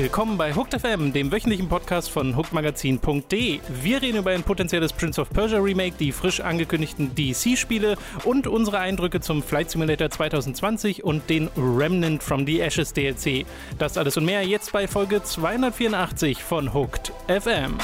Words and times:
Willkommen 0.00 0.38
bei 0.38 0.54
Hooked 0.54 0.80
FM, 0.80 1.12
dem 1.12 1.32
wöchentlichen 1.32 1.68
Podcast 1.68 2.08
von 2.08 2.36
hookedmagazin.de. 2.36 3.58
Wir 3.82 4.00
reden 4.00 4.18
über 4.18 4.30
ein 4.30 4.44
potenzielles 4.44 4.92
Prince 4.92 5.20
of 5.20 5.28
Persia 5.28 5.58
Remake, 5.58 5.96
die 5.98 6.12
frisch 6.12 6.38
angekündigten 6.38 7.16
DC-Spiele 7.16 7.96
und 8.22 8.46
unsere 8.46 8.78
Eindrücke 8.78 9.20
zum 9.20 9.42
Flight 9.42 9.72
Simulator 9.72 10.08
2020 10.08 11.02
und 11.02 11.28
den 11.28 11.48
Remnant 11.56 12.22
from 12.22 12.46
the 12.46 12.60
Ashes 12.60 12.92
DLC. 12.92 13.44
Das 13.80 13.98
alles 13.98 14.16
und 14.16 14.24
mehr 14.24 14.44
jetzt 14.44 14.70
bei 14.70 14.86
Folge 14.86 15.20
284 15.20 16.44
von 16.44 16.72
Hooked 16.72 17.12
FM. 17.26 17.76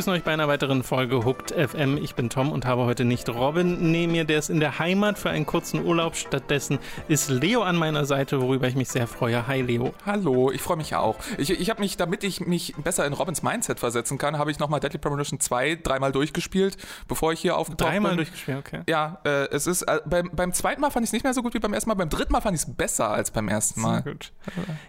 Begrüßen 0.00 0.14
euch 0.14 0.24
bei 0.24 0.32
einer 0.32 0.48
weiteren 0.48 0.82
Folge 0.82 1.26
Hooked 1.26 1.50
FM. 1.50 1.98
Ich 1.98 2.14
bin 2.14 2.30
Tom 2.30 2.52
und 2.52 2.64
habe 2.64 2.86
heute 2.86 3.04
nicht 3.04 3.28
Robin 3.28 3.90
neben 3.92 4.12
mir, 4.12 4.24
der 4.24 4.38
ist 4.38 4.48
in 4.48 4.58
der 4.58 4.78
Heimat 4.78 5.18
für 5.18 5.28
einen 5.28 5.44
kurzen 5.44 5.84
Urlaub. 5.84 6.16
Stattdessen 6.16 6.78
ist 7.06 7.28
Leo 7.28 7.60
an 7.60 7.76
meiner 7.76 8.06
Seite, 8.06 8.40
worüber 8.40 8.66
ich 8.66 8.76
mich 8.76 8.88
sehr 8.88 9.06
freue. 9.06 9.46
Hi 9.46 9.60
Leo. 9.60 9.92
Hallo, 10.06 10.50
ich 10.52 10.62
freue 10.62 10.78
mich 10.78 10.94
auch. 10.94 11.16
Ich, 11.36 11.50
ich 11.50 11.68
habe 11.68 11.80
mich, 11.80 11.98
damit 11.98 12.24
ich 12.24 12.40
mich 12.40 12.74
besser 12.76 13.04
in 13.04 13.12
Robins 13.12 13.42
Mindset 13.42 13.78
versetzen 13.78 14.16
kann, 14.16 14.38
habe 14.38 14.50
ich 14.50 14.58
nochmal 14.58 14.80
Deadly 14.80 14.98
Premonition 14.98 15.38
2 15.38 15.80
dreimal 15.82 16.12
durchgespielt, 16.12 16.78
bevor 17.06 17.34
ich 17.34 17.40
hier 17.40 17.58
aufgetaucht 17.58 17.90
Dreimal 17.90 18.12
bin. 18.12 18.18
durchgespielt, 18.18 18.56
okay. 18.56 18.80
Ja, 18.88 19.18
äh, 19.24 19.50
es 19.50 19.66
ist, 19.66 19.82
äh, 19.82 20.00
beim, 20.06 20.30
beim 20.32 20.54
zweiten 20.54 20.80
Mal 20.80 20.90
fand 20.90 21.04
ich 21.04 21.08
es 21.08 21.12
nicht 21.12 21.24
mehr 21.24 21.34
so 21.34 21.42
gut 21.42 21.52
wie 21.52 21.58
beim 21.58 21.74
ersten 21.74 21.90
Mal. 21.90 21.96
Beim 21.96 22.08
dritten 22.08 22.32
Mal 22.32 22.40
fand 22.40 22.56
ich 22.56 22.62
es 22.62 22.74
besser 22.74 23.10
als 23.10 23.32
beim 23.32 23.48
ersten 23.48 23.82
Mal. 23.82 24.02
Sehr 24.02 24.12
gut. 24.12 24.32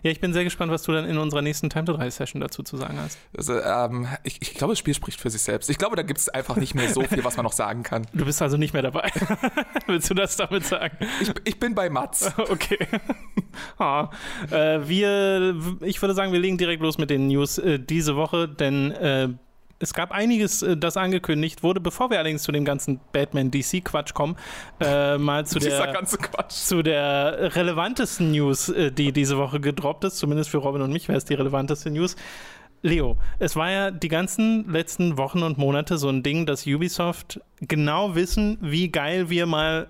Ja, 0.03 0.11
ich 0.11 0.21
bin 0.21 0.31
sehr 0.31 0.45
gespannt, 0.45 0.71
was 0.71 0.83
du 0.83 0.93
dann 0.93 1.03
in 1.03 1.17
unserer 1.17 1.41
nächsten 1.41 1.69
Time 1.69 1.83
to 1.83 1.97
3 1.97 2.09
Session 2.11 2.39
dazu 2.39 2.63
zu 2.63 2.77
sagen 2.77 2.97
hast. 2.97 3.17
Also, 3.37 3.59
ähm, 3.59 4.07
ich, 4.23 4.41
ich 4.41 4.53
glaube, 4.53 4.71
das 4.71 4.79
Spiel 4.79 4.93
spricht 5.01 5.19
für 5.19 5.29
sich 5.31 5.41
selbst. 5.41 5.69
Ich 5.69 5.77
glaube, 5.79 5.95
da 5.95 6.03
gibt 6.03 6.19
es 6.19 6.29
einfach 6.29 6.55
nicht 6.57 6.75
mehr 6.75 6.87
so 6.89 7.01
viel, 7.01 7.23
was 7.23 7.35
man 7.35 7.43
noch 7.43 7.53
sagen 7.53 7.81
kann. 7.81 8.05
Du 8.13 8.25
bist 8.25 8.41
also 8.41 8.57
nicht 8.57 8.73
mehr 8.73 8.83
dabei. 8.83 9.09
Willst 9.87 10.09
du 10.09 10.13
das 10.13 10.35
damit 10.37 10.65
sagen? 10.65 10.95
Ich, 11.21 11.33
ich 11.43 11.59
bin 11.59 11.75
bei 11.75 11.89
Mats. 11.89 12.31
Okay. 12.51 12.79
Ah, 13.77 14.09
äh, 14.49 14.79
wir, 14.87 15.55
ich 15.81 16.01
würde 16.01 16.13
sagen, 16.13 16.33
wir 16.33 16.39
legen 16.39 16.57
direkt 16.57 16.81
los 16.81 16.97
mit 16.97 17.09
den 17.09 17.27
News 17.27 17.57
äh, 17.57 17.79
diese 17.79 18.15
Woche, 18.15 18.47
denn 18.47 18.91
äh, 18.91 19.29
es 19.79 19.93
gab 19.93 20.11
einiges, 20.11 20.61
äh, 20.61 20.77
das 20.77 20.97
angekündigt 20.97 21.63
wurde, 21.63 21.79
bevor 21.79 22.09
wir 22.09 22.17
allerdings 22.19 22.43
zu 22.43 22.51
dem 22.51 22.65
ganzen 22.65 22.99
Batman-DC-Quatsch 23.13 24.13
kommen, 24.13 24.35
äh, 24.79 25.17
mal 25.17 25.45
zu 25.45 25.59
der, 25.59 25.93
Quatsch. 26.03 26.51
zu 26.51 26.81
der 26.83 27.55
relevantesten 27.55 28.31
News, 28.31 28.69
äh, 28.69 28.91
die 28.91 29.11
diese 29.11 29.37
Woche 29.37 29.59
gedroppt 29.59 30.03
ist. 30.03 30.17
Zumindest 30.17 30.49
für 30.49 30.57
Robin 30.57 30.81
und 30.81 30.91
mich 30.91 31.07
wäre 31.07 31.17
es 31.17 31.25
die 31.25 31.33
relevanteste 31.33 31.89
News. 31.89 32.15
Leo, 32.83 33.17
es 33.39 33.55
war 33.55 33.69
ja 33.69 33.91
die 33.91 34.07
ganzen 34.07 34.69
letzten 34.71 35.17
Wochen 35.17 35.43
und 35.43 35.57
Monate 35.57 35.97
so 35.97 36.09
ein 36.09 36.23
Ding, 36.23 36.45
dass 36.45 36.65
Ubisoft 36.65 37.39
genau 37.59 38.15
wissen, 38.15 38.57
wie 38.61 38.89
geil 38.89 39.29
wir 39.29 39.45
mal 39.45 39.87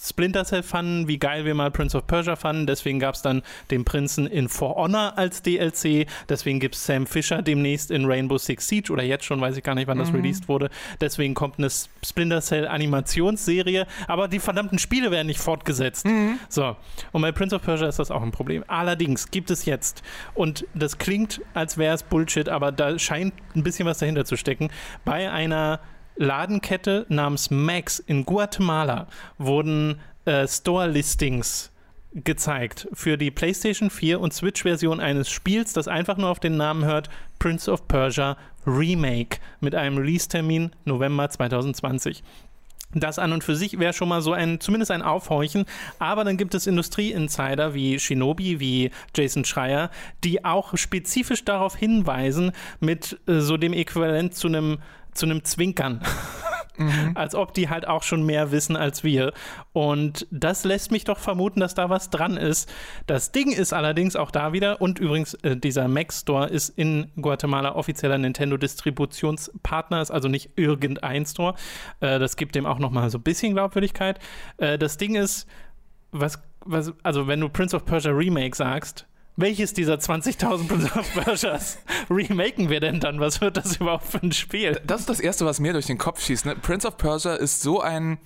Splinter 0.00 0.44
Cell 0.44 0.62
fanden, 0.62 1.08
wie 1.08 1.18
geil 1.18 1.44
wir 1.44 1.54
mal 1.54 1.70
Prince 1.72 1.96
of 1.96 2.06
Persia 2.06 2.36
fanden. 2.36 2.66
Deswegen 2.66 3.00
gab 3.00 3.16
es 3.16 3.22
dann 3.22 3.42
den 3.70 3.84
Prinzen 3.84 4.26
in 4.28 4.48
For 4.48 4.76
Honor 4.76 5.14
als 5.16 5.42
DLC. 5.42 6.06
Deswegen 6.28 6.60
gibt 6.60 6.76
es 6.76 6.86
Sam 6.86 7.06
Fisher 7.06 7.42
demnächst 7.42 7.90
in 7.90 8.04
Rainbow 8.04 8.38
Six 8.38 8.68
Siege 8.68 8.92
oder 8.92 9.02
jetzt 9.02 9.24
schon, 9.24 9.40
weiß 9.40 9.56
ich 9.56 9.64
gar 9.64 9.74
nicht, 9.74 9.88
wann 9.88 9.98
das 9.98 10.12
released 10.14 10.48
wurde. 10.48 10.70
Deswegen 11.00 11.34
kommt 11.34 11.58
eine 11.58 11.68
Splinter 11.68 12.40
Cell 12.40 12.68
Animationsserie. 12.68 13.86
Aber 14.06 14.28
die 14.28 14.38
verdammten 14.38 14.78
Spiele 14.78 15.10
werden 15.10 15.26
nicht 15.26 15.40
fortgesetzt. 15.40 16.06
So. 16.48 16.76
Und 17.12 17.22
bei 17.22 17.32
Prince 17.32 17.56
of 17.56 17.62
Persia 17.62 17.88
ist 17.88 17.98
das 17.98 18.12
auch 18.12 18.22
ein 18.22 18.30
Problem. 18.30 18.64
Allerdings 18.68 19.30
gibt 19.32 19.50
es 19.50 19.64
jetzt, 19.64 20.02
und 20.34 20.64
das 20.74 20.98
klingt, 20.98 21.40
als 21.54 21.76
wäre 21.76 21.94
es 21.94 22.04
Bullshit, 22.04 22.48
aber 22.48 22.70
da 22.70 22.98
scheint 22.98 23.34
ein 23.56 23.64
bisschen 23.64 23.86
was 23.86 23.98
dahinter 23.98 24.24
zu 24.24 24.36
stecken, 24.36 24.70
bei 25.04 25.30
einer 25.30 25.80
Ladenkette 26.18 27.06
namens 27.08 27.50
Max 27.50 28.00
in 28.00 28.24
Guatemala 28.24 29.06
wurden 29.38 30.00
äh, 30.24 30.46
Store-Listings 30.46 31.70
gezeigt 32.12 32.88
für 32.92 33.16
die 33.16 33.30
PlayStation 33.30 33.90
4 33.90 34.20
und 34.20 34.34
Switch-Version 34.34 34.98
eines 34.98 35.30
Spiels, 35.30 35.72
das 35.72 35.88
einfach 35.88 36.16
nur 36.16 36.28
auf 36.28 36.40
den 36.40 36.56
Namen 36.56 36.84
hört, 36.84 37.08
Prince 37.38 37.70
of 37.70 37.86
Persia 37.86 38.36
Remake 38.66 39.38
mit 39.60 39.74
einem 39.74 39.98
Release-Termin 39.98 40.72
November 40.84 41.30
2020. 41.30 42.22
Das 42.94 43.18
an 43.18 43.34
und 43.34 43.44
für 43.44 43.54
sich 43.54 43.78
wäre 43.78 43.92
schon 43.92 44.08
mal 44.08 44.22
so 44.22 44.32
ein, 44.32 44.60
zumindest 44.60 44.90
ein 44.90 45.02
Aufhorchen. 45.02 45.66
Aber 45.98 46.24
dann 46.24 46.38
gibt 46.38 46.54
es 46.54 46.66
Industrie-Insider 46.66 47.74
wie 47.74 47.98
Shinobi, 47.98 48.60
wie 48.60 48.90
Jason 49.14 49.44
Schreier, 49.44 49.90
die 50.24 50.44
auch 50.44 50.74
spezifisch 50.76 51.44
darauf 51.44 51.76
hinweisen, 51.76 52.52
mit 52.80 53.20
äh, 53.26 53.40
so 53.40 53.58
dem 53.58 53.74
Äquivalent 53.74 54.34
zu 54.34 54.48
einem 54.48 54.78
zu 55.18 55.26
einem 55.26 55.44
Zwinkern. 55.44 56.00
Als 57.14 57.34
ob 57.34 57.54
die 57.54 57.68
halt 57.68 57.88
auch 57.88 58.04
schon 58.04 58.24
mehr 58.24 58.52
wissen 58.52 58.76
als 58.76 59.02
wir. 59.02 59.32
Und 59.72 60.28
das 60.30 60.62
lässt 60.62 60.92
mich 60.92 61.02
doch 61.02 61.18
vermuten, 61.18 61.58
dass 61.58 61.74
da 61.74 61.90
was 61.90 62.08
dran 62.08 62.36
ist. 62.36 62.72
Das 63.08 63.32
Ding 63.32 63.50
ist 63.50 63.72
allerdings 63.72 64.14
auch 64.14 64.30
da 64.30 64.52
wieder, 64.52 64.80
und 64.80 65.00
übrigens, 65.00 65.34
äh, 65.34 65.56
dieser 65.56 65.88
Mac 65.88 66.12
Store 66.12 66.46
ist 66.46 66.68
in 66.78 67.10
Guatemala 67.20 67.74
offizieller 67.74 68.16
Nintendo-Distributionspartner, 68.18 70.00
ist 70.00 70.12
also 70.12 70.28
nicht 70.28 70.50
irgendein 70.54 71.26
Store. 71.26 71.54
Äh, 71.98 72.20
das 72.20 72.36
gibt 72.36 72.54
dem 72.54 72.64
auch 72.64 72.78
nochmal 72.78 73.10
so 73.10 73.18
ein 73.18 73.22
bisschen 73.22 73.54
Glaubwürdigkeit. 73.54 74.20
Äh, 74.58 74.78
das 74.78 74.98
Ding 74.98 75.16
ist, 75.16 75.48
was, 76.12 76.40
was, 76.64 76.92
also 77.02 77.26
wenn 77.26 77.40
du 77.40 77.48
Prince 77.48 77.74
of 77.74 77.86
Persia 77.86 78.12
Remake 78.12 78.54
sagst, 78.54 79.08
welches 79.38 79.72
dieser 79.72 79.94
20.000 79.94 80.68
Prince 80.68 80.98
of 80.98 81.12
Persias 81.14 81.78
remaken 82.10 82.68
wir 82.68 82.80
denn 82.80 83.00
dann? 83.00 83.20
Was 83.20 83.40
wird 83.40 83.56
das 83.56 83.76
überhaupt 83.76 84.04
für 84.06 84.18
ein 84.22 84.32
Spiel? 84.32 84.80
Das 84.84 85.00
ist 85.00 85.08
das 85.08 85.20
Erste, 85.20 85.46
was 85.46 85.60
mir 85.60 85.72
durch 85.72 85.86
den 85.86 85.96
Kopf 85.96 86.20
schießt. 86.22 86.44
Ne? 86.44 86.56
Prince 86.56 86.86
of 86.86 86.96
Persia 86.96 87.34
ist 87.34 87.62
so 87.62 87.80
ein. 87.80 88.18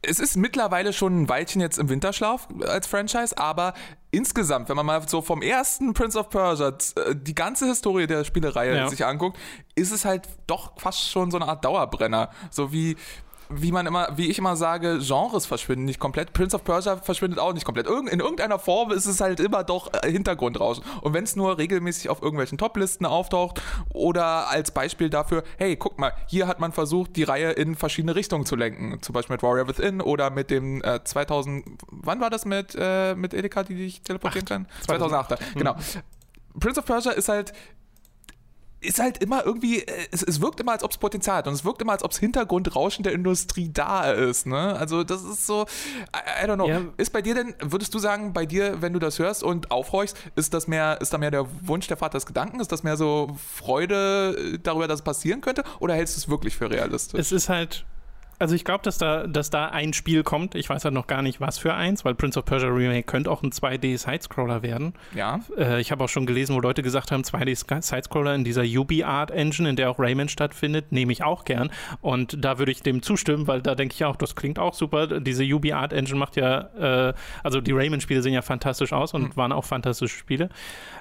Es 0.00 0.20
ist 0.20 0.36
mittlerweile 0.36 0.92
schon 0.92 1.22
ein 1.22 1.28
Weilchen 1.28 1.60
jetzt 1.60 1.76
im 1.78 1.88
Winterschlaf 1.88 2.46
als 2.66 2.86
Franchise, 2.86 3.36
aber 3.36 3.74
insgesamt, 4.12 4.68
wenn 4.68 4.76
man 4.76 4.86
mal 4.86 5.08
so 5.08 5.22
vom 5.22 5.42
ersten 5.42 5.92
Prince 5.92 6.16
of 6.18 6.30
Persia 6.30 6.68
äh, 6.68 7.14
die 7.16 7.34
ganze 7.34 7.66
Historie 7.66 8.06
der 8.06 8.24
Spielereihe 8.24 8.76
Ja. 8.76 8.88
sich 8.88 9.04
anguckt, 9.04 9.36
ist 9.74 9.90
es 9.92 10.04
halt 10.04 10.28
doch 10.46 10.72
fast 10.80 11.10
schon 11.10 11.30
so 11.32 11.36
eine 11.38 11.48
Art 11.48 11.64
Dauerbrenner. 11.64 12.30
So 12.50 12.72
wie 12.72 12.96
wie 13.50 13.72
man 13.72 13.86
immer, 13.86 14.08
wie 14.16 14.28
ich 14.28 14.38
immer 14.38 14.56
sage, 14.56 14.98
Genres 15.00 15.46
verschwinden 15.46 15.84
nicht 15.84 15.98
komplett. 15.98 16.32
Prince 16.32 16.54
of 16.54 16.64
Persia 16.64 16.96
verschwindet 16.96 17.38
auch 17.38 17.52
nicht 17.52 17.64
komplett. 17.64 17.86
Irgend, 17.86 18.10
in 18.10 18.20
irgendeiner 18.20 18.58
Form 18.58 18.90
ist 18.90 19.06
es 19.06 19.20
halt 19.20 19.40
immer 19.40 19.64
doch 19.64 19.92
äh, 19.92 20.10
Hintergrundrauschen. 20.10 20.84
Und 21.00 21.14
wenn 21.14 21.24
es 21.24 21.36
nur 21.36 21.58
regelmäßig 21.58 22.10
auf 22.10 22.22
irgendwelchen 22.22 22.58
Toplisten 22.58 23.06
auftaucht 23.06 23.62
oder 23.90 24.48
als 24.48 24.70
Beispiel 24.70 25.10
dafür, 25.10 25.42
hey, 25.56 25.76
guck 25.76 25.98
mal, 25.98 26.12
hier 26.26 26.46
hat 26.46 26.60
man 26.60 26.72
versucht, 26.72 27.16
die 27.16 27.24
Reihe 27.24 27.52
in 27.52 27.74
verschiedene 27.74 28.14
Richtungen 28.14 28.44
zu 28.44 28.56
lenken. 28.56 29.00
Zum 29.02 29.12
Beispiel 29.12 29.34
mit 29.34 29.42
Warrior 29.42 29.68
Within 29.68 30.00
oder 30.00 30.30
mit 30.30 30.50
dem 30.50 30.82
äh, 30.82 31.02
2000, 31.02 31.64
wann 31.90 32.20
war 32.20 32.30
das 32.30 32.44
mit, 32.44 32.76
äh, 32.78 33.14
mit 33.14 33.34
Edeka, 33.34 33.62
die 33.62 33.74
dich 33.74 34.02
teleportieren 34.02 34.46
kann? 34.46 34.66
2008. 34.82 35.34
Genau. 35.54 35.74
Prince 36.58 36.80
of 36.80 36.86
Persia 36.86 37.12
ist 37.12 37.28
halt 37.28 37.52
ist 38.80 39.00
halt 39.00 39.18
immer 39.18 39.44
irgendwie, 39.44 39.80
äh, 39.80 40.06
es, 40.12 40.22
es 40.22 40.40
wirkt 40.40 40.60
immer, 40.60 40.72
als 40.72 40.84
ob 40.84 40.90
es 40.90 40.98
Potenzial 40.98 41.38
hat 41.38 41.48
und 41.48 41.54
es 41.54 41.64
wirkt 41.64 41.82
immer, 41.82 41.92
als 41.92 42.04
ob 42.04 42.12
es 42.12 42.18
Hintergrundrauschen 42.18 43.02
der 43.02 43.12
Industrie 43.12 43.70
da 43.72 44.10
ist. 44.12 44.46
Ne? 44.46 44.76
Also 44.76 45.04
das 45.04 45.24
ist 45.24 45.46
so, 45.46 45.66
I, 46.14 46.44
I 46.44 46.48
don't 46.48 46.54
know. 46.54 46.68
Ja. 46.68 46.82
Ist 46.96 47.12
bei 47.12 47.22
dir 47.22 47.34
denn, 47.34 47.54
würdest 47.60 47.92
du 47.94 47.98
sagen, 47.98 48.32
bei 48.32 48.46
dir, 48.46 48.80
wenn 48.80 48.92
du 48.92 48.98
das 48.98 49.18
hörst 49.18 49.42
und 49.42 49.70
aufhorchst, 49.70 50.16
ist 50.36 50.54
das 50.54 50.68
mehr, 50.68 51.00
ist 51.00 51.12
da 51.12 51.18
mehr 51.18 51.30
der 51.30 51.46
Wunsch 51.66 51.86
der 51.88 51.96
Vater 51.96 52.18
des 52.18 52.26
Gedanken? 52.26 52.60
Ist 52.60 52.70
das 52.70 52.82
mehr 52.82 52.96
so 52.96 53.36
Freude 53.54 54.54
äh, 54.54 54.58
darüber, 54.62 54.86
dass 54.86 55.00
es 55.00 55.04
passieren 55.04 55.40
könnte? 55.40 55.64
Oder 55.80 55.94
hältst 55.94 56.16
du 56.16 56.20
es 56.20 56.28
wirklich 56.28 56.56
für 56.56 56.70
realistisch? 56.70 57.18
Es 57.18 57.32
ist 57.32 57.48
halt. 57.48 57.84
Also 58.38 58.54
ich 58.54 58.64
glaube, 58.64 58.82
dass 58.82 58.98
da, 58.98 59.26
dass 59.26 59.50
da 59.50 59.66
ein 59.66 59.92
Spiel 59.92 60.22
kommt. 60.22 60.54
Ich 60.54 60.68
weiß 60.68 60.84
halt 60.84 60.94
noch 60.94 61.06
gar 61.06 61.22
nicht, 61.22 61.40
was 61.40 61.58
für 61.58 61.74
eins, 61.74 62.04
weil 62.04 62.14
Prince 62.14 62.38
of 62.38 62.44
Persia 62.44 62.68
Remake 62.68 63.02
könnte 63.02 63.30
auch 63.30 63.42
ein 63.42 63.50
2D-Sidescroller 63.50 64.62
werden. 64.62 64.94
ja. 65.14 65.40
Äh, 65.56 65.80
ich 65.80 65.90
habe 65.90 66.04
auch 66.04 66.08
schon 66.08 66.26
gelesen, 66.26 66.54
wo 66.54 66.60
Leute 66.60 66.82
gesagt 66.82 67.10
haben, 67.10 67.22
2D-Sidescroller 67.22 68.34
in 68.34 68.44
dieser 68.44 68.62
UbiArt-Engine, 68.62 69.70
in 69.70 69.76
der 69.76 69.90
auch 69.90 69.98
Rayman 69.98 70.28
stattfindet, 70.28 70.92
nehme 70.92 71.12
ich 71.12 71.24
auch 71.24 71.44
gern. 71.44 71.70
Und 72.00 72.44
da 72.44 72.58
würde 72.58 72.70
ich 72.72 72.82
dem 72.82 73.02
zustimmen, 73.02 73.46
weil 73.46 73.60
da 73.60 73.74
denke 73.74 73.94
ich 73.94 74.04
auch, 74.04 74.16
das 74.16 74.36
klingt 74.36 74.58
auch 74.58 74.74
super. 74.74 75.20
Diese 75.20 75.42
UbiArt-Engine 75.44 76.18
macht 76.18 76.36
ja, 76.36 77.08
äh, 77.08 77.14
also 77.42 77.60
die 77.60 77.72
Rayman-Spiele 77.72 78.22
sehen 78.22 78.34
ja 78.34 78.42
fantastisch 78.42 78.92
aus 78.92 79.14
und 79.14 79.36
waren 79.36 79.52
auch 79.52 79.64
fantastische 79.64 80.16
Spiele. 80.16 80.48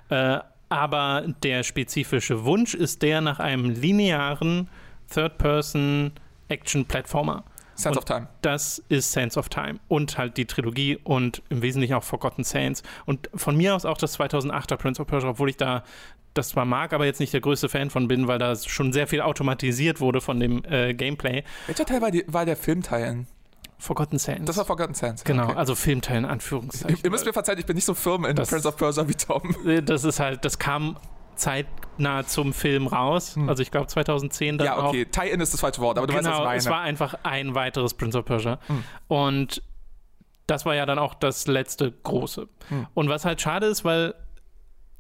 Äh, 0.10 0.40
aber 0.70 1.24
der 1.44 1.64
spezifische 1.64 2.44
Wunsch 2.46 2.74
ist 2.74 3.02
der 3.02 3.22
nach 3.22 3.40
einem 3.40 3.70
linearen 3.70 4.70
Third-Person 5.14 6.12
Action-Plattformer. 6.50 7.44
Sense 7.76 7.90
Und 7.90 7.98
of 8.00 8.06
Time. 8.06 8.28
Das 8.42 8.84
ist 8.90 9.12
Sands 9.12 9.38
of 9.38 9.50
Time 9.50 9.80
und 9.88 10.18
halt 10.18 10.38
die 10.38 10.46
Trilogie 10.46 10.98
und 11.04 11.44
im 11.50 11.62
Wesentlichen 11.62 11.94
auch 11.94 12.04
Forgotten 12.04 12.44
Sands. 12.44 12.82
Und 13.06 13.30
von 13.36 13.56
mir 13.56 13.76
aus 13.76 13.86
auch 13.86 13.98
das 13.98 14.20
2008er 14.20 14.78
Prince 14.78 15.00
of 15.00 15.08
Persia, 15.08 15.30
obwohl 15.30 15.50
ich 15.50 15.58
da 15.58 15.84
das 16.34 16.50
zwar 16.50 16.66
mag, 16.66 16.94
aber 16.94 17.06
jetzt 17.06 17.20
nicht 17.20 17.34
der 17.34 17.42
größte 17.42 17.70
Fan 17.70 17.90
von 17.90 18.08
bin, 18.08 18.28
weil 18.28 18.40
da 18.40 18.56
schon 18.56 18.94
sehr 18.94 19.08
viel 19.08 19.22
automatisiert 19.22 20.00
wurde 20.00 20.22
von 20.22 20.40
dem 20.40 20.64
äh, 20.66 20.94
Gameplay. 20.94 21.44
Welcher 21.68 21.86
Teil 21.86 22.02
war, 22.02 22.12
die, 22.12 22.24
war 22.28 22.46
der 22.46 22.56
Filmteil? 22.56 23.26
Forgotten 23.80 24.18
Sands. 24.18 24.46
Das 24.46 24.58
war 24.58 24.66
Forgotten 24.66 24.96
Sands. 24.96 25.24
ja, 25.24 25.28
genau, 25.28 25.50
okay. 25.50 25.56
also 25.56 25.76
Filmteil 25.76 26.18
in 26.18 26.26
Anführungszeichen. 26.26 27.00
Ihr 27.04 27.12
müsst 27.12 27.26
mir 27.26 27.34
verzeihen, 27.34 27.60
ich 27.60 27.66
bin 27.66 27.76
nicht 27.76 27.86
so 27.86 27.94
firm 27.94 28.26
in 28.26 28.36
Das- 28.36 28.50
Prince 28.50 28.68
of 28.68 28.76
Persia 28.76 29.08
wie 29.08 29.14
Tom. 29.14 29.56
das 29.86 30.04
ist 30.04 30.20
halt, 30.20 30.44
das 30.46 30.58
kam 30.58 30.98
zeitnah 31.38 32.26
zum 32.26 32.54
Film 32.54 32.88
raus. 32.88 33.36
Hm. 33.36 33.50
Also 33.50 33.64
ich 33.64 33.72
glaube 33.72 33.88
2010 33.88 34.58
dann 34.58 34.66
Ja, 34.66 34.88
okay, 34.88 35.06
Tie-In 35.06 35.40
ist 35.40 35.54
das 35.54 35.62
falsche 35.62 35.82
Wort, 35.82 35.98
aber 35.98 36.08
du 36.08 36.14
genau, 36.14 36.30
weißt, 36.30 36.38
was 36.38 36.42
ich 36.42 36.46
meine. 36.46 36.58
es 36.58 36.70
war 36.70 36.82
einfach 36.82 37.16
ein 37.24 37.56
weiteres 37.56 37.94
Prince 37.94 38.18
of 38.18 38.26
Persia. 38.26 38.60
Hm. 38.68 38.84
Und 39.08 39.64
das 40.48 40.66
war 40.66 40.76
ja 40.76 40.86
dann 40.86 41.00
auch 41.00 41.14
das 41.14 41.48
letzte 41.48 41.92
große. 41.92 42.48
Hm. 42.70 42.88
Und 42.94 43.10
was 43.10 43.26
halt 43.26 43.42
schade 43.42 43.68
ist, 43.68 43.84
weil 43.86 44.14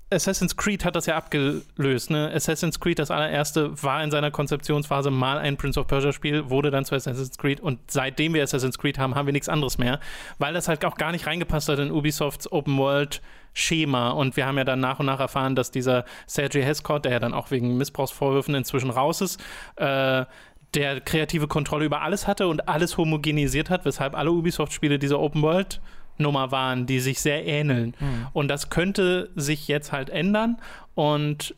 Assassin's 0.09 0.55
Creed 0.55 0.85
hat 0.85 0.95
das 0.95 1.05
ja 1.05 1.17
abgelöst. 1.17 2.11
Ne? 2.11 2.31
Assassin's 2.33 2.79
Creed, 2.79 2.99
das 2.99 3.11
allererste, 3.11 3.83
war 3.83 4.01
in 4.03 4.09
seiner 4.09 4.31
Konzeptionsphase 4.31 5.11
mal 5.11 5.37
ein 5.37 5.57
Prince 5.57 5.79
of 5.79 5.87
Persia-Spiel, 5.87 6.49
wurde 6.49 6.71
dann 6.71 6.85
zu 6.85 6.95
Assassin's 6.95 7.37
Creed 7.37 7.59
und 7.59 7.79
seitdem 7.91 8.33
wir 8.33 8.43
Assassin's 8.43 8.77
Creed 8.77 8.99
haben, 8.99 9.15
haben 9.15 9.25
wir 9.25 9.33
nichts 9.33 9.49
anderes 9.49 9.77
mehr, 9.77 9.99
weil 10.37 10.53
das 10.53 10.69
halt 10.69 10.85
auch 10.85 10.95
gar 10.95 11.11
nicht 11.11 11.27
reingepasst 11.27 11.67
hat 11.67 11.79
in 11.79 11.91
Ubisofts 11.91 12.49
Open 12.51 12.77
World. 12.77 13.21
Schema 13.57 14.11
und 14.11 14.37
wir 14.37 14.45
haben 14.45 14.57
ja 14.57 14.63
dann 14.63 14.79
nach 14.79 14.99
und 14.99 15.07
nach 15.07 15.19
erfahren, 15.19 15.55
dass 15.55 15.71
dieser 15.71 16.05
Sergio 16.27 16.61
Hescott, 16.61 17.05
der 17.05 17.13
ja 17.13 17.19
dann 17.19 17.33
auch 17.33 17.49
wegen 17.49 17.75
Missbrauchsvorwürfen 17.77 18.53
inzwischen 18.53 18.91
raus 18.91 19.21
ist, 19.21 19.41
äh, 19.77 20.25
der 20.73 21.01
kreative 21.01 21.47
Kontrolle 21.47 21.85
über 21.85 22.01
alles 22.01 22.27
hatte 22.27 22.47
und 22.47 22.67
alles 22.69 22.97
homogenisiert 22.97 23.69
hat, 23.69 23.85
weshalb 23.85 24.15
alle 24.15 24.31
Ubisoft-Spiele 24.31 24.99
diese 24.99 25.19
Open 25.19 25.41
World 25.41 25.81
Nummer 26.19 26.51
waren, 26.51 26.85
die 26.85 26.99
sich 26.99 27.21
sehr 27.21 27.45
ähneln. 27.45 27.95
Mhm. 27.99 28.27
Und 28.33 28.47
das 28.47 28.69
könnte 28.69 29.29
sich 29.35 29.67
jetzt 29.67 29.91
halt 29.91 30.09
ändern. 30.09 30.57
Und 30.95 31.55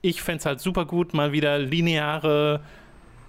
ich 0.00 0.22
fände 0.22 0.38
es 0.38 0.46
halt 0.46 0.60
super 0.60 0.84
gut, 0.84 1.14
mal 1.14 1.32
wieder 1.32 1.58
lineare, 1.58 2.60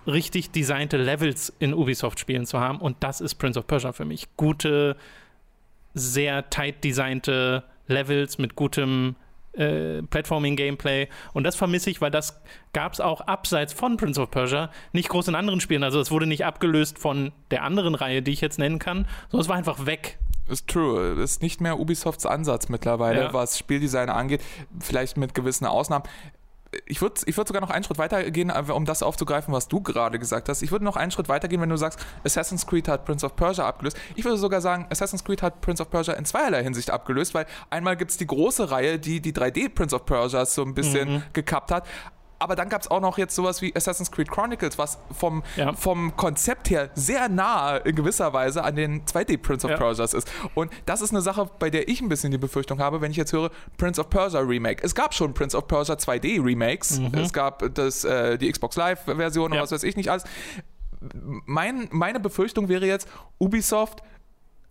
richtig 0.05 0.51
designte 0.51 0.97
Levels 0.97 1.53
in 1.59 1.73
Ubisoft-Spielen 1.73 2.45
zu 2.45 2.59
haben. 2.59 2.79
Und 2.79 2.97
das 3.01 3.21
ist 3.21 3.35
Prince 3.35 3.59
of 3.59 3.67
Persia 3.67 3.91
für 3.91 4.05
mich. 4.05 4.27
Gute, 4.37 4.95
sehr 5.93 6.49
tight 6.49 6.83
designte 6.83 7.63
Levels 7.87 8.37
mit 8.37 8.55
gutem 8.55 9.15
äh, 9.53 10.03
Platforming-Gameplay. 10.03 11.07
Und 11.33 11.43
das 11.43 11.55
vermisse 11.55 11.89
ich, 11.89 11.99
weil 11.99 12.11
das 12.11 12.41
gab 12.73 12.93
es 12.93 12.99
auch 12.99 13.21
abseits 13.21 13.73
von 13.73 13.97
Prince 13.97 14.21
of 14.21 14.29
Persia 14.31 14.69
nicht 14.93 15.09
groß 15.09 15.29
in 15.29 15.35
anderen 15.35 15.61
Spielen. 15.61 15.83
Also 15.83 15.99
es 15.99 16.11
wurde 16.11 16.27
nicht 16.27 16.45
abgelöst 16.45 16.99
von 16.99 17.31
der 17.51 17.63
anderen 17.63 17.95
Reihe, 17.95 18.21
die 18.21 18.31
ich 18.31 18.41
jetzt 18.41 18.59
nennen 18.59 18.79
kann, 18.79 19.07
sondern 19.29 19.41
es 19.41 19.49
war 19.49 19.55
einfach 19.55 19.85
weg. 19.85 20.19
Ist 20.47 20.67
true. 20.67 21.21
Ist 21.21 21.41
nicht 21.41 21.59
mehr 21.59 21.79
Ubisofts 21.79 22.25
Ansatz 22.25 22.69
mittlerweile, 22.69 23.19
ja. 23.23 23.33
was 23.33 23.57
Spieldesign 23.57 24.09
angeht. 24.09 24.41
Vielleicht 24.79 25.17
mit 25.17 25.33
gewissen 25.33 25.65
Ausnahmen. 25.65 26.05
Ich 26.85 27.01
würde 27.01 27.21
ich 27.25 27.37
würd 27.37 27.47
sogar 27.47 27.61
noch 27.61 27.69
einen 27.69 27.83
Schritt 27.83 27.97
weitergehen, 27.97 28.49
äh, 28.49 28.71
um 28.71 28.85
das 28.85 29.03
aufzugreifen, 29.03 29.53
was 29.53 29.67
du 29.67 29.81
gerade 29.81 30.19
gesagt 30.19 30.49
hast. 30.49 30.61
Ich 30.61 30.71
würde 30.71 30.85
noch 30.85 30.95
einen 30.95 31.11
Schritt 31.11 31.29
weitergehen, 31.29 31.61
wenn 31.61 31.69
du 31.69 31.77
sagst, 31.77 31.99
Assassin's 32.23 32.65
Creed 32.67 32.87
hat 32.87 33.05
Prince 33.05 33.25
of 33.25 33.35
Persia 33.35 33.67
abgelöst. 33.67 33.97
Ich 34.15 34.25
würde 34.25 34.37
sogar 34.37 34.61
sagen, 34.61 34.85
Assassin's 34.89 35.23
Creed 35.23 35.41
hat 35.41 35.61
Prince 35.61 35.81
of 35.81 35.89
Persia 35.89 36.13
in 36.15 36.25
zweierlei 36.25 36.63
Hinsicht 36.63 36.89
abgelöst, 36.89 37.33
weil 37.33 37.45
einmal 37.69 37.95
gibt 37.97 38.11
es 38.11 38.17
die 38.17 38.27
große 38.27 38.69
Reihe, 38.69 38.99
die 38.99 39.21
die 39.21 39.33
3D 39.33 39.69
Prince 39.69 39.95
of 39.95 40.05
Persia 40.05 40.45
so 40.45 40.63
ein 40.63 40.73
bisschen 40.73 41.15
mhm. 41.15 41.23
gekappt 41.33 41.71
hat 41.71 41.85
aber 42.39 42.55
dann 42.55 42.69
gab 42.69 42.81
es 42.81 42.89
auch 42.89 42.99
noch 42.99 43.17
jetzt 43.17 43.35
sowas 43.35 43.61
wie 43.61 43.75
Assassin's 43.75 44.11
Creed 44.11 44.29
Chronicles, 44.29 44.77
was 44.77 44.99
vom, 45.11 45.43
ja. 45.55 45.73
vom 45.73 46.15
Konzept 46.15 46.69
her 46.69 46.89
sehr 46.93 47.29
nah 47.29 47.77
in 47.77 47.95
gewisser 47.95 48.33
Weise 48.33 48.63
an 48.63 48.75
den 48.75 49.05
2D 49.05 49.37
Prince 49.39 49.65
of 49.65 49.71
ja. 49.71 49.77
Persias 49.77 50.13
ist. 50.13 50.29
Und 50.53 50.71
das 50.85 51.01
ist 51.01 51.11
eine 51.11 51.21
Sache, 51.21 51.49
bei 51.59 51.69
der 51.69 51.87
ich 51.87 52.01
ein 52.01 52.09
bisschen 52.09 52.31
die 52.31 52.37
Befürchtung 52.37 52.79
habe, 52.79 53.01
wenn 53.01 53.11
ich 53.11 53.17
jetzt 53.17 53.33
höre 53.33 53.49
Prince 53.77 53.99
of 53.99 54.09
Persia 54.09 54.39
Remake. 54.39 54.83
Es 54.83 54.93
gab 54.93 55.13
schon 55.13 55.33
Prince 55.33 55.57
of 55.57 55.67
Persia 55.67 55.95
2D 55.95 56.43
Remakes. 56.43 56.99
Mhm. 56.99 57.13
Es 57.15 57.33
gab 57.33 57.73
das, 57.73 58.03
äh, 58.03 58.37
die 58.37 58.51
Xbox 58.51 58.75
Live 58.75 59.01
Version 59.05 59.51
ja. 59.51 59.59
und 59.59 59.63
was 59.63 59.71
weiß 59.71 59.83
ich 59.83 59.95
nicht 59.95 60.09
alles. 60.09 60.23
Mein, 61.45 61.87
meine 61.91 62.19
Befürchtung 62.19 62.69
wäre 62.69 62.85
jetzt, 62.85 63.07
Ubisoft 63.39 64.01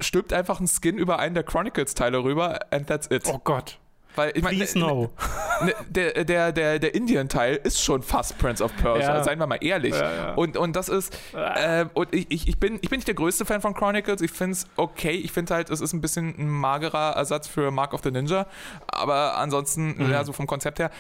stülpt 0.00 0.32
einfach 0.32 0.58
einen 0.58 0.68
Skin 0.68 0.98
über 0.98 1.18
einen 1.18 1.34
der 1.34 1.44
Chronicles-Teile 1.44 2.22
rüber 2.22 2.60
and 2.70 2.86
that's 2.86 3.08
it. 3.10 3.22
Oh 3.26 3.40
Gott. 3.42 3.78
Weil 4.14 4.32
ich 4.34 4.42
meine, 4.42 4.66
no. 4.74 5.10
Ne, 5.62 5.74
der, 5.88 6.24
der, 6.24 6.52
der, 6.52 6.78
der 6.78 6.94
Indien-Teil 6.94 7.60
ist 7.62 7.82
schon 7.82 8.02
fast 8.02 8.38
Prince 8.38 8.62
of 8.62 8.76
Persia, 8.76 9.16
ja. 9.16 9.24
seien 9.24 9.38
wir 9.38 9.46
mal 9.46 9.58
ehrlich. 9.60 9.94
Ja. 9.94 10.34
Und, 10.34 10.56
und 10.56 10.76
das 10.76 10.88
ist, 10.88 11.16
äh, 11.34 11.86
und 11.94 12.14
ich, 12.14 12.48
ich, 12.48 12.58
bin, 12.58 12.78
ich 12.82 12.90
bin 12.90 12.98
nicht 12.98 13.08
der 13.08 13.14
größte 13.14 13.44
Fan 13.44 13.60
von 13.60 13.74
Chronicles, 13.74 14.20
ich 14.20 14.30
finde 14.30 14.52
es 14.52 14.66
okay, 14.76 15.12
ich 15.12 15.32
finde 15.32 15.54
halt, 15.54 15.70
es 15.70 15.80
ist 15.80 15.92
ein 15.92 16.00
bisschen 16.00 16.34
ein 16.38 16.48
magerer 16.48 17.16
Ersatz 17.16 17.48
für 17.48 17.70
Mark 17.70 17.94
of 17.94 18.02
the 18.02 18.10
Ninja, 18.10 18.46
aber 18.86 19.36
ansonsten, 19.38 19.96
mhm. 19.96 20.10
ja, 20.10 20.24
so 20.24 20.32
vom 20.32 20.46
Konzept 20.46 20.78
her, 20.78 20.90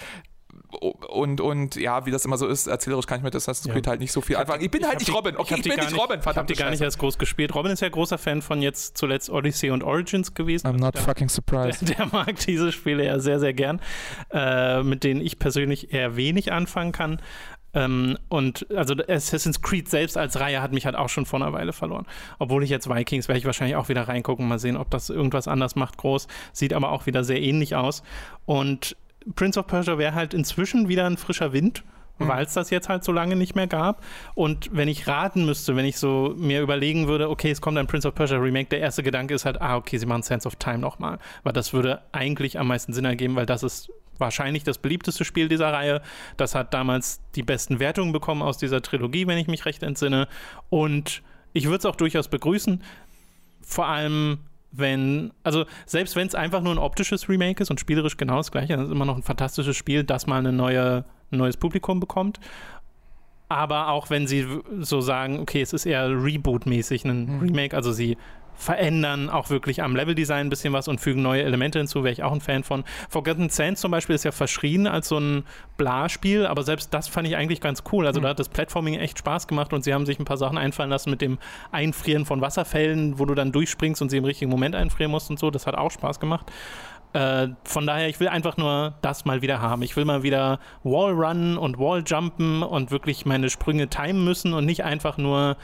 und, 0.70 1.40
und 1.40 1.76
ja, 1.76 2.06
wie 2.06 2.10
das 2.10 2.24
immer 2.24 2.36
so 2.36 2.46
ist, 2.46 2.66
erzählerisch 2.66 3.06
kann 3.06 3.18
ich 3.18 3.24
mit 3.24 3.34
Assassin's 3.34 3.72
Creed 3.72 3.86
ja. 3.86 3.90
halt 3.90 4.00
nicht 4.00 4.12
so 4.12 4.20
viel 4.20 4.36
anfangen. 4.36 4.62
Ich 4.62 4.70
bin 4.70 4.82
ich 4.82 4.86
halt 4.86 4.98
nicht 4.98 5.08
die, 5.08 5.12
Robin. 5.12 5.36
Okay, 5.36 5.54
ich, 5.54 5.66
ich 5.66 5.74
bin 5.74 5.84
nicht 5.84 5.96
Robin. 5.96 6.20
Verdammt. 6.20 6.26
Ich 6.26 6.36
habe 6.36 6.46
die 6.46 6.54
gar 6.54 6.70
nicht 6.70 6.80
erst 6.80 6.98
groß 6.98 7.18
gespielt. 7.18 7.54
Robin 7.54 7.72
ist 7.72 7.80
ja 7.80 7.88
großer 7.88 8.18
Fan 8.18 8.42
von 8.42 8.62
jetzt 8.62 8.98
zuletzt 8.98 9.30
Odyssey 9.30 9.70
und 9.70 9.82
Origins 9.82 10.34
gewesen. 10.34 10.66
I'm 10.66 10.78
not 10.78 10.94
der, 10.94 11.02
fucking 11.02 11.28
surprised. 11.28 11.88
Der, 11.88 11.96
der, 11.96 12.06
mag 12.06 12.36
diese 12.40 12.72
Spiele 12.72 13.04
ja 13.04 13.18
sehr, 13.18 13.38
sehr 13.38 13.54
gern, 13.54 13.80
äh, 14.30 14.82
mit 14.82 15.04
denen 15.04 15.20
ich 15.20 15.38
persönlich 15.38 15.92
eher 15.92 16.16
wenig 16.16 16.52
anfangen 16.52 16.92
kann. 16.92 17.20
Ähm, 17.74 18.16
und 18.28 18.66
also 18.74 18.94
Assassin's 19.06 19.60
Creed 19.60 19.88
selbst 19.88 20.16
als 20.16 20.40
Reihe 20.40 20.62
hat 20.62 20.72
mich 20.72 20.86
halt 20.86 20.96
auch 20.96 21.10
schon 21.10 21.26
vor 21.26 21.40
einer 21.40 21.52
Weile 21.52 21.72
verloren. 21.72 22.06
Obwohl 22.38 22.64
ich 22.64 22.70
jetzt 22.70 22.88
Vikings 22.88 23.28
werde 23.28 23.38
ich 23.38 23.44
wahrscheinlich 23.44 23.76
auch 23.76 23.88
wieder 23.88 24.08
reingucken, 24.08 24.48
mal 24.48 24.58
sehen, 24.58 24.76
ob 24.76 24.90
das 24.90 25.10
irgendwas 25.10 25.46
anders 25.46 25.76
macht, 25.76 25.98
groß. 25.98 26.26
Sieht 26.52 26.72
aber 26.72 26.90
auch 26.90 27.06
wieder 27.06 27.22
sehr 27.22 27.40
ähnlich 27.40 27.76
aus. 27.76 28.02
Und 28.46 28.96
Prince 29.34 29.58
of 29.58 29.66
Persia 29.66 29.98
wäre 29.98 30.14
halt 30.14 30.34
inzwischen 30.34 30.88
wieder 30.88 31.06
ein 31.06 31.16
frischer 31.16 31.52
Wind, 31.52 31.84
mhm. 32.18 32.28
weil 32.28 32.44
es 32.44 32.54
das 32.54 32.70
jetzt 32.70 32.88
halt 32.88 33.04
so 33.04 33.12
lange 33.12 33.36
nicht 33.36 33.54
mehr 33.54 33.66
gab. 33.66 34.02
Und 34.34 34.70
wenn 34.72 34.88
ich 34.88 35.08
raten 35.08 35.44
müsste, 35.44 35.76
wenn 35.76 35.84
ich 35.84 35.98
so 35.98 36.34
mir 36.36 36.62
überlegen 36.62 37.08
würde, 37.08 37.28
okay, 37.28 37.50
es 37.50 37.60
kommt 37.60 37.78
ein 37.78 37.86
Prince 37.86 38.06
of 38.06 38.14
Persia 38.14 38.38
Remake, 38.38 38.68
der 38.68 38.80
erste 38.80 39.02
Gedanke 39.02 39.34
ist 39.34 39.44
halt, 39.44 39.60
ah, 39.60 39.76
okay, 39.76 39.98
sie 39.98 40.06
machen 40.06 40.22
Sense 40.22 40.46
of 40.46 40.56
Time 40.56 40.78
nochmal. 40.78 41.18
Weil 41.42 41.52
das 41.52 41.72
würde 41.72 42.02
eigentlich 42.12 42.58
am 42.58 42.68
meisten 42.68 42.92
Sinn 42.92 43.04
ergeben, 43.04 43.36
weil 43.36 43.46
das 43.46 43.62
ist 43.62 43.90
wahrscheinlich 44.18 44.64
das 44.64 44.78
beliebteste 44.78 45.24
Spiel 45.24 45.48
dieser 45.48 45.72
Reihe. 45.72 46.00
Das 46.36 46.54
hat 46.54 46.72
damals 46.72 47.20
die 47.34 47.42
besten 47.42 47.80
Wertungen 47.80 48.12
bekommen 48.12 48.42
aus 48.42 48.58
dieser 48.58 48.82
Trilogie, 48.82 49.26
wenn 49.26 49.38
ich 49.38 49.46
mich 49.46 49.66
recht 49.66 49.82
entsinne. 49.82 50.28
Und 50.70 51.22
ich 51.52 51.66
würde 51.66 51.78
es 51.78 51.86
auch 51.86 51.96
durchaus 51.96 52.28
begrüßen. 52.28 52.82
Vor 53.62 53.86
allem 53.86 54.38
wenn, 54.76 55.32
also 55.42 55.64
selbst 55.86 56.16
wenn 56.16 56.26
es 56.26 56.34
einfach 56.34 56.60
nur 56.62 56.74
ein 56.74 56.78
optisches 56.78 57.28
Remake 57.28 57.62
ist 57.62 57.70
und 57.70 57.80
spielerisch 57.80 58.16
genau 58.16 58.36
das 58.36 58.52
gleiche, 58.52 58.76
dann 58.76 58.84
ist 58.84 58.92
immer 58.92 59.04
noch 59.04 59.16
ein 59.16 59.22
fantastisches 59.22 59.76
Spiel, 59.76 60.04
das 60.04 60.26
mal 60.26 60.38
eine 60.38 60.52
neue, 60.52 61.04
ein 61.30 61.38
neues 61.38 61.56
Publikum 61.56 62.00
bekommt. 62.00 62.40
Aber 63.48 63.88
auch 63.88 64.10
wenn 64.10 64.26
sie 64.26 64.46
so 64.80 65.00
sagen, 65.00 65.38
okay, 65.38 65.60
es 65.60 65.72
ist 65.72 65.86
eher 65.86 66.08
Reboot-mäßig 66.08 67.04
ein 67.04 67.36
mhm. 67.36 67.40
Remake, 67.40 67.76
also 67.76 67.92
sie 67.92 68.16
verändern 68.56 69.30
auch 69.30 69.50
wirklich 69.50 69.82
am 69.82 69.94
Leveldesign 69.94 70.46
ein 70.46 70.50
bisschen 70.50 70.72
was 70.72 70.88
und 70.88 71.00
fügen 71.00 71.22
neue 71.22 71.42
Elemente 71.42 71.78
hinzu, 71.78 72.02
wäre 72.02 72.12
ich 72.12 72.22
auch 72.22 72.32
ein 72.32 72.40
Fan 72.40 72.64
von. 72.64 72.84
Forgotten 73.08 73.48
Sands 73.50 73.80
zum 73.80 73.90
Beispiel 73.90 74.14
ist 74.14 74.24
ja 74.24 74.32
verschrien 74.32 74.86
als 74.86 75.08
so 75.08 75.18
ein 75.18 75.44
Bla-Spiel, 75.76 76.46
aber 76.46 76.62
selbst 76.62 76.92
das 76.94 77.08
fand 77.08 77.28
ich 77.28 77.36
eigentlich 77.36 77.60
ganz 77.60 77.82
cool. 77.92 78.06
Also 78.06 78.20
mhm. 78.20 78.24
da 78.24 78.28
hat 78.30 78.38
das 78.38 78.48
Platforming 78.48 78.94
echt 78.94 79.18
Spaß 79.18 79.46
gemacht 79.46 79.72
und 79.72 79.84
sie 79.84 79.92
haben 79.92 80.06
sich 80.06 80.18
ein 80.18 80.24
paar 80.24 80.38
Sachen 80.38 80.58
einfallen 80.58 80.90
lassen 80.90 81.10
mit 81.10 81.20
dem 81.20 81.38
Einfrieren 81.70 82.24
von 82.24 82.40
Wasserfällen, 82.40 83.18
wo 83.18 83.24
du 83.24 83.34
dann 83.34 83.52
durchspringst 83.52 84.00
und 84.02 84.10
sie 84.10 84.16
im 84.16 84.24
richtigen 84.24 84.50
Moment 84.50 84.74
einfrieren 84.74 85.10
musst 85.10 85.30
und 85.30 85.38
so. 85.38 85.50
Das 85.50 85.66
hat 85.66 85.74
auch 85.74 85.90
Spaß 85.90 86.20
gemacht. 86.20 86.50
Äh, 87.12 87.48
von 87.64 87.86
daher, 87.86 88.08
ich 88.08 88.20
will 88.20 88.28
einfach 88.28 88.56
nur 88.56 88.94
das 89.00 89.24
mal 89.24 89.42
wieder 89.42 89.60
haben. 89.60 89.82
Ich 89.82 89.96
will 89.96 90.04
mal 90.04 90.22
wieder 90.22 90.60
Wall 90.82 91.12
runnen 91.12 91.56
und 91.56 91.78
Wall 91.78 92.02
jumpen 92.06 92.62
und 92.62 92.90
wirklich 92.90 93.24
meine 93.24 93.48
Sprünge 93.48 93.88
timen 93.88 94.24
müssen 94.24 94.52
und 94.52 94.66
nicht 94.66 94.84
einfach 94.84 95.16
nur 95.16 95.56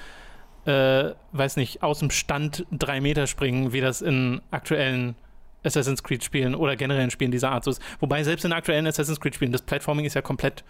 äh, 0.66 1.12
weiß 1.32 1.56
nicht, 1.56 1.82
aus 1.82 1.98
dem 1.98 2.10
Stand 2.10 2.66
drei 2.70 3.00
Meter 3.00 3.26
springen, 3.26 3.72
wie 3.72 3.80
das 3.80 4.02
in 4.02 4.40
aktuellen 4.50 5.16
Assassin's 5.64 6.02
Creed 6.02 6.24
Spielen 6.24 6.54
oder 6.54 6.76
generellen 6.76 7.10
Spielen 7.10 7.30
dieser 7.30 7.50
Art 7.50 7.64
so 7.64 7.70
ist. 7.70 7.82
Wobei 8.00 8.22
selbst 8.22 8.44
in 8.44 8.52
aktuellen 8.52 8.86
Assassin's 8.86 9.20
Creed 9.20 9.34
Spielen 9.34 9.52
das 9.52 9.62
Platforming 9.62 10.04
ist 10.04 10.14
ja 10.14 10.22
komplett, 10.22 10.64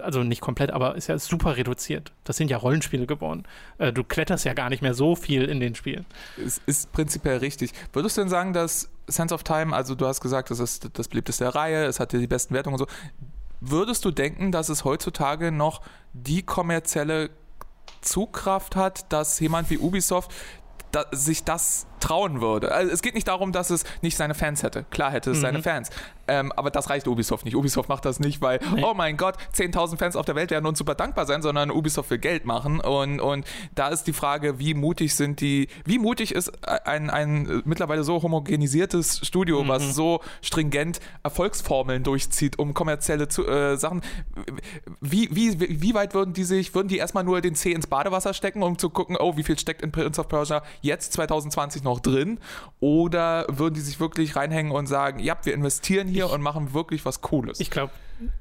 also 0.00 0.22
nicht 0.22 0.40
komplett, 0.40 0.70
aber 0.70 0.96
ist 0.96 1.08
ja 1.08 1.18
super 1.18 1.56
reduziert. 1.56 2.12
Das 2.24 2.36
sind 2.36 2.50
ja 2.50 2.56
Rollenspiele 2.56 3.06
geworden. 3.06 3.44
Äh, 3.78 3.92
du 3.92 4.04
kletterst 4.04 4.44
ja 4.44 4.54
gar 4.54 4.70
nicht 4.70 4.82
mehr 4.82 4.94
so 4.94 5.16
viel 5.16 5.44
in 5.44 5.60
den 5.60 5.74
Spielen. 5.74 6.06
Es 6.44 6.60
ist 6.66 6.92
prinzipiell 6.92 7.38
richtig. 7.38 7.72
Würdest 7.92 8.16
du 8.16 8.22
denn 8.22 8.30
sagen, 8.30 8.52
dass 8.52 8.90
Sense 9.06 9.34
of 9.34 9.42
Time, 9.42 9.74
also 9.74 9.94
du 9.94 10.06
hast 10.06 10.20
gesagt, 10.20 10.50
das 10.50 10.60
ist 10.60 10.88
das 10.94 11.08
beliebteste 11.08 11.44
der 11.44 11.54
Reihe, 11.54 11.84
es 11.84 12.00
hatte 12.00 12.18
die 12.18 12.26
besten 12.26 12.54
Wertungen 12.54 12.80
und 12.80 12.88
so. 12.88 12.94
Würdest 13.60 14.04
du 14.04 14.10
denken, 14.10 14.50
dass 14.50 14.68
es 14.68 14.84
heutzutage 14.84 15.52
noch 15.52 15.82
die 16.12 16.42
kommerzielle 16.42 17.30
Zugkraft 18.02 18.76
hat, 18.76 19.12
dass 19.12 19.40
jemand 19.40 19.70
wie 19.70 19.78
Ubisoft 19.78 20.30
da, 20.90 21.06
sich 21.12 21.44
das 21.44 21.86
trauen 22.02 22.40
würde. 22.40 22.72
Also 22.72 22.92
es 22.92 23.00
geht 23.00 23.14
nicht 23.14 23.28
darum, 23.28 23.52
dass 23.52 23.70
es 23.70 23.84
nicht 24.02 24.16
seine 24.16 24.34
Fans 24.34 24.62
hätte. 24.62 24.84
Klar 24.90 25.12
hätte 25.12 25.30
es 25.30 25.38
mhm. 25.38 25.42
seine 25.42 25.62
Fans. 25.62 25.90
Ähm, 26.28 26.52
aber 26.52 26.70
das 26.70 26.90
reicht 26.90 27.08
Ubisoft 27.08 27.44
nicht. 27.44 27.56
Ubisoft 27.56 27.88
macht 27.88 28.04
das 28.04 28.20
nicht, 28.20 28.40
weil, 28.40 28.60
nee. 28.74 28.82
oh 28.84 28.94
mein 28.94 29.16
Gott, 29.16 29.36
10.000 29.54 29.98
Fans 29.98 30.16
auf 30.16 30.24
der 30.24 30.34
Welt 30.34 30.50
werden 30.50 30.66
uns 30.66 30.78
super 30.78 30.94
dankbar 30.94 31.26
sein, 31.26 31.42
sondern 31.42 31.70
Ubisoft 31.70 32.10
will 32.10 32.18
Geld 32.18 32.44
machen. 32.44 32.80
Und, 32.80 33.20
und 33.20 33.46
da 33.74 33.88
ist 33.88 34.04
die 34.04 34.12
Frage, 34.12 34.58
wie 34.58 34.74
mutig 34.74 35.14
sind 35.14 35.40
die, 35.40 35.68
wie 35.84 35.98
mutig 35.98 36.34
ist 36.34 36.52
ein, 36.66 37.10
ein 37.10 37.62
mittlerweile 37.64 38.04
so 38.04 38.22
homogenisiertes 38.22 39.26
Studio, 39.26 39.62
mhm. 39.62 39.68
was 39.68 39.94
so 39.94 40.20
stringent 40.42 41.00
Erfolgsformeln 41.22 42.02
durchzieht, 42.02 42.58
um 42.58 42.74
kommerzielle 42.74 43.28
zu, 43.28 43.46
äh, 43.46 43.76
Sachen. 43.76 44.02
Wie, 45.00 45.28
wie, 45.32 45.80
wie 45.82 45.94
weit 45.94 46.14
würden 46.14 46.34
die 46.34 46.44
sich, 46.44 46.74
würden 46.74 46.88
die 46.88 46.98
erstmal 46.98 47.24
nur 47.24 47.40
den 47.40 47.54
C 47.54 47.72
ins 47.72 47.86
Badewasser 47.86 48.34
stecken, 48.34 48.62
um 48.62 48.78
zu 48.78 48.90
gucken, 48.90 49.16
oh, 49.18 49.36
wie 49.36 49.42
viel 49.42 49.58
steckt 49.58 49.82
in 49.82 49.92
Prince 49.92 50.20
of 50.20 50.28
Persia 50.28 50.62
jetzt 50.80 51.12
2020 51.12 51.82
noch 51.82 51.91
noch 51.92 52.00
drin? 52.00 52.38
Oder 52.80 53.46
würden 53.48 53.74
die 53.74 53.80
sich 53.80 54.00
wirklich 54.00 54.36
reinhängen 54.36 54.72
und 54.72 54.86
sagen, 54.86 55.18
ja, 55.20 55.36
wir 55.42 55.54
investieren 55.54 56.08
hier 56.08 56.26
ich, 56.26 56.32
und 56.32 56.42
machen 56.42 56.74
wirklich 56.74 57.04
was 57.04 57.20
Cooles? 57.20 57.60
Ich 57.60 57.70
glaube, 57.70 57.92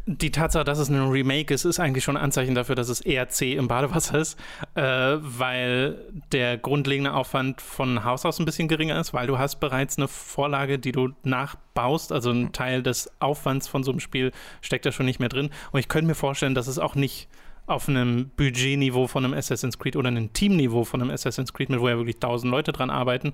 die 0.05 0.31
Tatsache, 0.31 0.63
dass 0.63 0.79
es 0.79 0.89
ein 0.89 1.10
Remake 1.10 1.53
ist, 1.53 1.65
ist 1.65 1.79
eigentlich 1.79 2.03
schon 2.03 2.17
ein 2.17 2.24
Anzeichen 2.24 2.55
dafür, 2.55 2.75
dass 2.75 2.89
es 2.89 3.01
eher 3.01 3.29
C 3.29 3.53
im 3.53 3.67
Badewasser 3.67 4.20
ist, 4.20 4.39
äh, 4.75 4.81
weil 4.81 5.98
der 6.31 6.58
grundlegende 6.58 7.13
Aufwand 7.13 7.62
von 7.62 8.03
Haus 8.03 8.25
aus 8.25 8.39
ein 8.39 8.46
bisschen 8.46 8.67
geringer 8.67 9.00
ist, 9.00 9.13
weil 9.13 9.27
du 9.27 9.38
hast 9.38 9.60
bereits 9.60 9.98
eine 9.98 10.08
Vorlage, 10.08 10.79
die 10.79 10.91
du 10.91 11.10
nachbaust, 11.24 12.12
also 12.12 12.31
ein 12.31 12.51
Teil 12.51 12.84
des 12.84 13.12
Aufwands 13.20 13.67
von 13.67 13.84
so 13.84 13.91
einem 13.91 14.00
Spiel 14.00 14.31
steckt 14.62 14.86
da 14.86 14.91
schon 14.91 15.05
nicht 15.05 15.20
mehr 15.20 15.29
drin. 15.29 15.50
Und 15.72 15.79
ich 15.79 15.88
könnte 15.88 16.08
mir 16.08 16.15
vorstellen, 16.15 16.55
dass 16.55 16.67
es 16.67 16.79
auch 16.79 16.96
nicht 16.96 17.27
auf 17.68 17.88
einem 17.88 18.30
Budgetniveau 18.36 19.08
von 19.08 19.24
einem 19.24 19.34
Assassin's 19.34 19.77
Creed 19.77 19.96
oder 19.96 20.10
einem 20.10 20.34
Teamniveau 20.34 20.84
von 20.84 21.01
einem 21.01 21.12
Assassin's 21.12 21.53
Creed, 21.53 21.70
mit 21.70 21.80
wo 21.80 21.88
ja 21.88 21.98
wirklich 21.98 22.20
tausend 22.20 22.51
Leute 22.51 22.72
dran 22.72 22.89
arbeiten, 22.89 23.34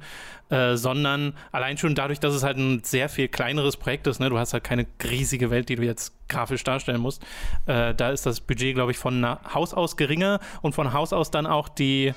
äh, 0.50 0.76
sondern 0.76 1.34
allein 1.52 1.78
schon 1.78 1.96
dadurch, 1.96 2.20
dass 2.20 2.34
es 2.34 2.44
halt 2.44 2.58
ein 2.58 2.84
sehr 2.84 3.10
viel 3.10 3.28
kleineres 3.28 3.78
Projekt 3.78 4.08
ist, 4.08 4.20
ne? 4.20 4.30
du 4.30 4.38
hast 4.38 4.54
halt 4.54 4.64
keine 4.64 4.86
riesige 5.04 5.50
Welt, 5.50 5.70
die 5.70 5.76
du 5.76 5.84
jetzt 5.84 6.14
grafisch 6.28 6.64
darstellen 6.64 7.02
musst, 7.02 7.24
äh, 7.66 7.96
da 7.96 8.12
ist 8.12 8.26
das 8.26 8.42
Budget, 8.42 8.76
glaube 8.76 8.92
ich, 8.92 8.98
von 8.98 9.26
Haus 9.54 9.74
aus 9.74 9.98
geringer 9.98 10.40
und 10.62 10.76
von 10.76 10.94
Haus 10.94 11.14
aus 11.14 11.32
dann 11.32 11.48
auch 11.48 11.70
die 11.70 12.14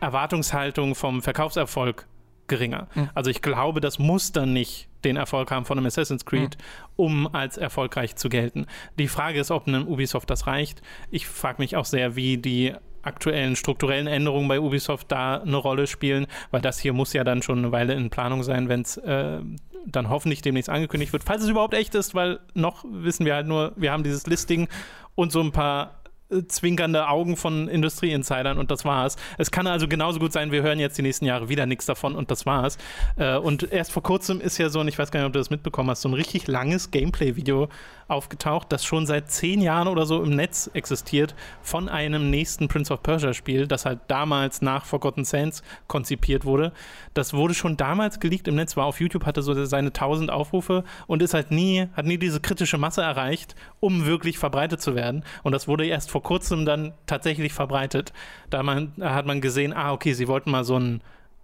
Erwartungshaltung 0.00 0.94
vom 0.94 1.22
Verkaufserfolg 1.22 2.06
geringer. 2.52 2.88
Mhm. 2.94 3.08
Also 3.14 3.30
ich 3.30 3.40
glaube, 3.40 3.80
das 3.80 3.98
muss 3.98 4.32
dann 4.32 4.52
nicht 4.52 4.88
den 5.04 5.16
Erfolg 5.16 5.50
haben 5.50 5.64
von 5.64 5.78
einem 5.78 5.86
Assassin's 5.86 6.26
Creed, 6.26 6.58
mhm. 6.58 6.92
um 6.96 7.34
als 7.34 7.56
erfolgreich 7.56 8.14
zu 8.16 8.28
gelten. 8.28 8.66
Die 8.98 9.08
Frage 9.08 9.40
ist, 9.40 9.50
ob 9.50 9.66
einem 9.66 9.88
Ubisoft 9.88 10.28
das 10.28 10.46
reicht. 10.46 10.82
Ich 11.10 11.26
frage 11.26 11.62
mich 11.62 11.76
auch 11.76 11.86
sehr, 11.86 12.14
wie 12.14 12.36
die 12.36 12.74
aktuellen 13.00 13.56
strukturellen 13.56 14.06
Änderungen 14.06 14.48
bei 14.48 14.60
Ubisoft 14.60 15.10
da 15.10 15.40
eine 15.40 15.56
Rolle 15.56 15.86
spielen, 15.86 16.26
weil 16.50 16.60
das 16.60 16.78
hier 16.78 16.92
muss 16.92 17.14
ja 17.14 17.24
dann 17.24 17.42
schon 17.42 17.58
eine 17.58 17.72
Weile 17.72 17.94
in 17.94 18.10
Planung 18.10 18.42
sein, 18.42 18.68
wenn 18.68 18.82
es 18.82 18.98
äh, 18.98 19.40
dann 19.86 20.10
hoffentlich 20.10 20.42
demnächst 20.42 20.68
angekündigt 20.68 21.12
wird, 21.12 21.24
falls 21.24 21.42
es 21.42 21.48
überhaupt 21.48 21.74
echt 21.74 21.94
ist, 21.94 22.14
weil 22.14 22.38
noch 22.54 22.84
wissen 22.86 23.24
wir 23.24 23.34
halt 23.34 23.46
nur, 23.46 23.72
wir 23.76 23.90
haben 23.90 24.04
dieses 24.04 24.26
Listing 24.26 24.68
und 25.14 25.32
so 25.32 25.40
ein 25.40 25.52
paar 25.52 26.01
zwinkernde 26.48 27.08
Augen 27.08 27.36
von 27.36 27.68
Industrieinsidern 27.68 28.58
und 28.58 28.70
das 28.70 28.84
war's. 28.84 29.16
Es 29.38 29.50
kann 29.50 29.66
also 29.66 29.88
genauso 29.88 30.18
gut 30.18 30.32
sein, 30.32 30.52
wir 30.52 30.62
hören 30.62 30.78
jetzt 30.78 30.98
die 30.98 31.02
nächsten 31.02 31.24
Jahre 31.24 31.48
wieder 31.48 31.66
nichts 31.66 31.86
davon 31.86 32.14
und 32.14 32.30
das 32.30 32.46
war's. 32.46 32.78
Äh, 33.16 33.36
und 33.36 33.70
erst 33.72 33.92
vor 33.92 34.02
kurzem 34.02 34.40
ist 34.40 34.58
ja 34.58 34.68
so, 34.68 34.80
und 34.80 34.88
ich 34.88 34.98
weiß 34.98 35.10
gar 35.10 35.20
nicht, 35.20 35.26
ob 35.26 35.32
du 35.32 35.38
das 35.38 35.50
mitbekommen 35.50 35.90
hast, 35.90 36.02
so 36.02 36.08
ein 36.08 36.14
richtig 36.14 36.46
langes 36.46 36.90
Gameplay-Video 36.90 37.68
aufgetaucht, 38.08 38.70
das 38.70 38.84
schon 38.84 39.06
seit 39.06 39.30
zehn 39.30 39.60
Jahren 39.60 39.88
oder 39.88 40.06
so 40.06 40.22
im 40.22 40.36
Netz 40.36 40.70
existiert, 40.74 41.34
von 41.62 41.88
einem 41.88 42.30
nächsten 42.30 42.68
Prince 42.68 42.92
of 42.92 43.02
Persia-Spiel, 43.02 43.66
das 43.66 43.86
halt 43.86 44.00
damals 44.08 44.62
nach 44.62 44.84
Forgotten 44.84 45.24
Sands 45.24 45.62
konzipiert 45.88 46.44
wurde. 46.44 46.72
Das 47.14 47.32
wurde 47.32 47.54
schon 47.54 47.76
damals 47.76 48.20
geleakt 48.20 48.48
im 48.48 48.56
Netz, 48.56 48.76
war 48.76 48.86
auf 48.86 49.00
YouTube, 49.00 49.26
hatte 49.26 49.42
so 49.42 49.64
seine 49.64 49.88
1000 49.88 50.30
Aufrufe 50.30 50.84
und 51.06 51.22
ist 51.22 51.34
halt 51.34 51.50
nie, 51.50 51.88
hat 51.94 52.06
nie 52.06 52.18
diese 52.18 52.40
kritische 52.40 52.78
Masse 52.78 53.02
erreicht, 53.02 53.54
um 53.80 54.06
wirklich 54.06 54.38
verbreitet 54.38 54.80
zu 54.80 54.94
werden. 54.94 55.24
Und 55.42 55.52
das 55.52 55.66
wurde 55.66 55.86
erst 55.86 56.10
vor 56.10 56.21
kurzem 56.22 56.64
dann 56.64 56.94
tatsächlich 57.06 57.52
verbreitet. 57.52 58.12
Da, 58.50 58.62
man, 58.62 58.92
da 58.96 59.14
hat 59.14 59.26
man 59.26 59.40
gesehen, 59.40 59.72
ah, 59.72 59.92
okay, 59.92 60.12
sie 60.12 60.28
wollten 60.28 60.50
mal 60.50 60.64
so 60.64 60.78
ein 60.78 61.02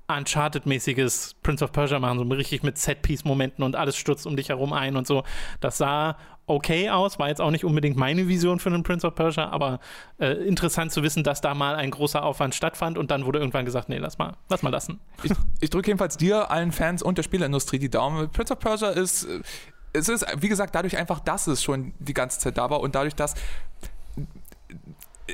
Uncharted-mäßiges 0.08 1.37
Prince 1.42 1.62
of 1.62 1.73
Persia 1.73 1.99
machen, 1.99 2.18
so 2.18 2.25
richtig 2.35 2.62
mit 2.62 2.78
Set-Piece-Momenten 2.78 3.62
und 3.62 3.76
alles 3.76 3.97
stürzt 3.97 4.26
um 4.26 4.37
dich 4.37 4.49
herum 4.49 4.73
ein 4.73 4.97
und 4.97 5.06
so. 5.06 5.23
Das 5.61 5.76
sah 5.76 6.16
okay 6.47 6.88
aus, 6.88 7.18
war 7.18 7.28
jetzt 7.28 7.42
auch 7.42 7.50
nicht 7.50 7.64
unbedingt 7.64 7.99
meine 7.99 8.26
Vision 8.26 8.58
für 8.58 8.70
einen 8.70 8.82
Prince 8.82 9.06
of 9.06 9.14
Persia, 9.14 9.50
aber 9.50 9.80
äh, 10.18 10.32
interessant 10.32 10.92
zu 10.92 11.02
wissen, 11.02 11.23
dass 11.23 11.42
da 11.42 11.52
mal 11.52 11.75
ein 11.76 11.90
großer 11.90 12.23
Aufwand 12.23 12.54
stattfand 12.54 12.97
und 12.97 13.11
dann 13.11 13.26
wurde 13.26 13.38
irgendwann 13.38 13.66
gesagt, 13.66 13.90
nee, 13.90 13.99
lass 13.99 14.16
mal, 14.16 14.35
lass 14.49 14.62
mal 14.62 14.70
lassen. 14.70 14.99
Ich, 15.23 15.32
ich 15.61 15.68
drücke 15.68 15.88
jedenfalls 15.88 16.16
dir, 16.16 16.50
allen 16.50 16.73
Fans 16.73 17.02
und 17.02 17.18
der 17.18 17.23
Spieleindustrie 17.23 17.78
die 17.78 17.90
Daumen. 17.90 18.30
Prince 18.30 18.54
of 18.54 18.61
Persia 18.61 18.88
ist, 18.88 19.25
äh, 19.25 19.42
es 19.92 20.08
ist, 20.08 20.26
wie 20.38 20.49
gesagt, 20.49 20.75
dadurch 20.75 20.97
einfach, 20.97 21.20
dass 21.20 21.47
es 21.47 21.62
schon 21.62 21.92
die 21.99 22.14
ganze 22.14 22.38
Zeit 22.38 22.56
da 22.56 22.70
war 22.70 22.80
und 22.80 22.94
dadurch, 22.94 23.14
dass 23.14 23.35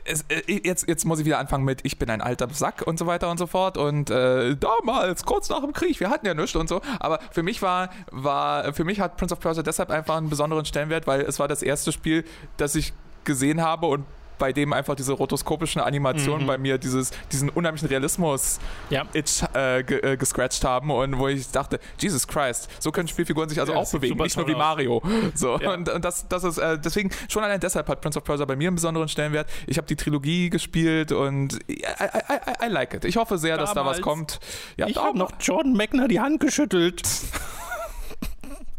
es, 0.05 0.25
äh, 0.29 0.61
jetzt, 0.65 0.89
jetzt 0.89 1.05
muss 1.05 1.19
ich 1.19 1.25
wieder 1.25 1.39
anfangen 1.39 1.65
mit, 1.65 1.81
ich 1.85 1.99
bin 1.99 2.11
ein 2.11 2.21
alter 2.21 2.49
Sack 2.51 2.83
und 2.87 2.99
so 2.99 3.07
weiter 3.07 3.31
und 3.31 3.39
so 3.39 3.47
fort. 3.47 3.77
Und 3.77 4.11
äh, 4.11 4.57
damals, 4.57 5.25
kurz 5.25 5.49
nach 5.49 5.61
dem 5.61 5.73
Krieg, 5.73 5.99
wir 6.01 6.11
hatten 6.11 6.27
ja 6.27 6.35
nichts 6.35 6.57
und 6.57 6.69
so. 6.69 6.81
Aber 7.01 7.21
für 7.31 7.43
mich 7.43 7.63
war, 7.63 7.91
war, 8.11 8.73
für 8.73 8.85
mich 8.85 9.01
hat 9.01 9.17
Prince 9.17 9.35
of 9.35 9.41
Persia 9.41 9.63
deshalb 9.63 9.91
einfach 9.91 10.17
einen 10.17 10.31
besonderen 10.31 10.65
Stellenwert, 10.65 11.07
weil 11.07 11.21
es 11.23 11.39
war 11.39 11.49
das 11.49 11.63
erste 11.63 11.93
Spiel, 11.93 12.25
das 12.57 12.75
ich 12.75 12.93
gesehen 13.25 13.63
habe 13.63 13.87
und 13.87 14.05
bei 14.39 14.53
dem 14.53 14.73
einfach 14.73 14.95
diese 14.95 15.13
rotoskopischen 15.13 15.81
Animationen 15.81 16.43
mhm. 16.43 16.47
bei 16.47 16.59
mir 16.59 16.79
dieses, 16.79 17.11
diesen 17.33 17.49
unheimlichen 17.49 17.89
Realismus 17.89 18.59
ja. 18.91 19.05
itch, 19.13 19.43
äh, 19.55 19.81
äh, 19.81 20.17
gescratcht 20.17 20.65
haben 20.65 20.91
und 20.91 21.19
wo 21.19 21.29
ich 21.29 21.51
dachte, 21.51 21.81
Jesus 21.99 22.27
Christ, 22.27 22.69
so 22.79 22.93
können 22.93 23.09
Spielfiguren 23.09 23.49
sich 23.49 23.61
also 23.61 23.73
ja, 23.73 23.79
auch 23.79 23.91
bewegen, 23.91 24.17
nicht 24.19 24.37
nur 24.37 24.47
wie 24.49 24.55
Mario. 24.55 25.03
So, 25.35 25.59
ja. 25.59 25.73
und, 25.73 25.89
und, 25.89 26.05
das, 26.05 26.29
das 26.29 26.45
ist 26.45 26.59
äh, 26.59 26.79
deswegen, 26.79 27.11
schon 27.29 27.43
allein 27.43 27.59
deshalb 27.59 27.89
hat 27.89 28.01
Prince 28.01 28.19
of 28.19 28.25
Persia 28.25 28.45
bei 28.45 28.57
mir 28.57 28.69
einen 28.69 28.77
besonderen 28.77 29.09
Stellenwert. 29.09 29.49
Ich 29.67 29.79
habe 29.79 29.87
die 29.87 29.97
Trilogie 29.97 30.51
gespielt 30.51 31.13
und 31.13 31.55
I, 31.69 31.83
I, 31.83 31.83
I, 31.83 32.67
I, 32.67 32.69
like 32.69 32.95
it. 32.95 33.05
Ich 33.05 33.17
hoffe 33.17 33.39
sehr, 33.39 33.57
damals, 33.57 33.71
dass 33.71 33.83
da 33.83 33.89
was 33.89 34.01
kommt. 34.01 34.41
Ja, 34.77 34.87
ich 34.87 34.97
habe 34.97 35.17
noch 35.17 35.33
Jordan 35.41 35.73
Mechner 35.73 36.09
die 36.09 36.21
Hand 36.21 36.41
geschüttelt. 36.41 37.03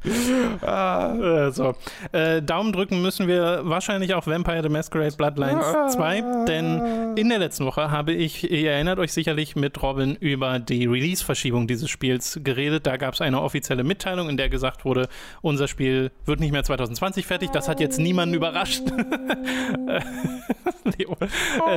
ah, 0.62 1.52
so. 1.52 1.76
Äh, 2.12 2.42
Daumen 2.42 2.72
drücken 2.74 3.02
müssen 3.02 3.28
wir 3.28 3.62
wahrscheinlich 3.64 4.14
auch 4.14 4.28
Vampire 4.28 4.62
the 4.64 4.70
Masquerade 4.70 5.16
Bloodlines 5.16 5.66
2, 5.94 6.46
denn 6.48 7.16
in 7.16 7.30
der 7.30 7.40
letzten 7.40 7.66
Woche 7.66 7.92
habe 7.92 8.14
ich, 8.14 8.50
ihr 8.50 8.72
erinnert 8.72 9.00
euch 9.00 9.14
sicherlich, 9.14 9.56
mit 9.56 9.82
Robin 9.82 10.16
über 10.16 10.60
die 10.60 10.86
Release-Verschiebung 10.86 11.68
dieses 11.68 11.90
Spiels 11.90 12.40
geredet. 12.44 12.86
Da 12.86 12.98
gab 12.98 13.14
es 13.14 13.22
eine 13.22 13.42
offizielle 13.42 13.84
Mitteilung, 13.84 14.30
in 14.30 14.38
der 14.38 14.50
gesagt 14.50 14.86
wurde, 14.86 15.08
unser 15.42 15.68
Spiel 15.68 16.12
wird 16.26 16.40
nicht 16.40 16.52
mehr 16.52 16.64
2020 16.64 17.26
fertig. 17.26 17.52
Das 17.52 17.68
hat 17.68 17.80
jetzt 17.80 18.00
niemanden 18.00 18.36
überrascht. 18.36 18.84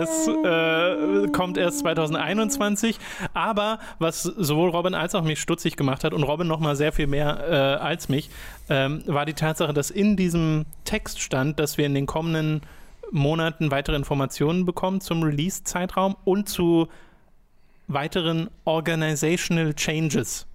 es 0.00 0.28
äh, 0.28 1.28
kommt 1.28 1.56
erst 1.58 1.80
2021. 1.80 2.98
Aber 3.34 3.78
was 3.98 4.22
sowohl 4.22 4.70
Robin 4.70 4.94
als 4.94 5.14
auch 5.14 5.22
mich 5.22 5.40
stutzig 5.40 5.76
gemacht 5.76 6.04
hat 6.04 6.12
und 6.12 6.22
Robin 6.22 6.46
noch 6.46 6.60
mal 6.60 6.76
sehr 6.76 6.92
viel 6.92 7.06
mehr 7.06 7.44
äh, 7.48 7.54
als 7.82 8.08
mich, 8.08 8.17
mich, 8.18 8.30
ähm, 8.68 9.02
war 9.06 9.26
die 9.26 9.34
Tatsache, 9.34 9.72
dass 9.72 9.90
in 9.90 10.16
diesem 10.16 10.66
Text 10.84 11.20
stand, 11.20 11.58
dass 11.58 11.78
wir 11.78 11.86
in 11.86 11.94
den 11.94 12.06
kommenden 12.06 12.62
Monaten 13.10 13.70
weitere 13.70 13.96
Informationen 13.96 14.66
bekommen 14.66 15.00
zum 15.00 15.22
Release-Zeitraum 15.22 16.16
und 16.24 16.48
zu 16.48 16.88
weiteren 17.86 18.50
Organizational 18.64 19.74
Changes. 19.74 20.46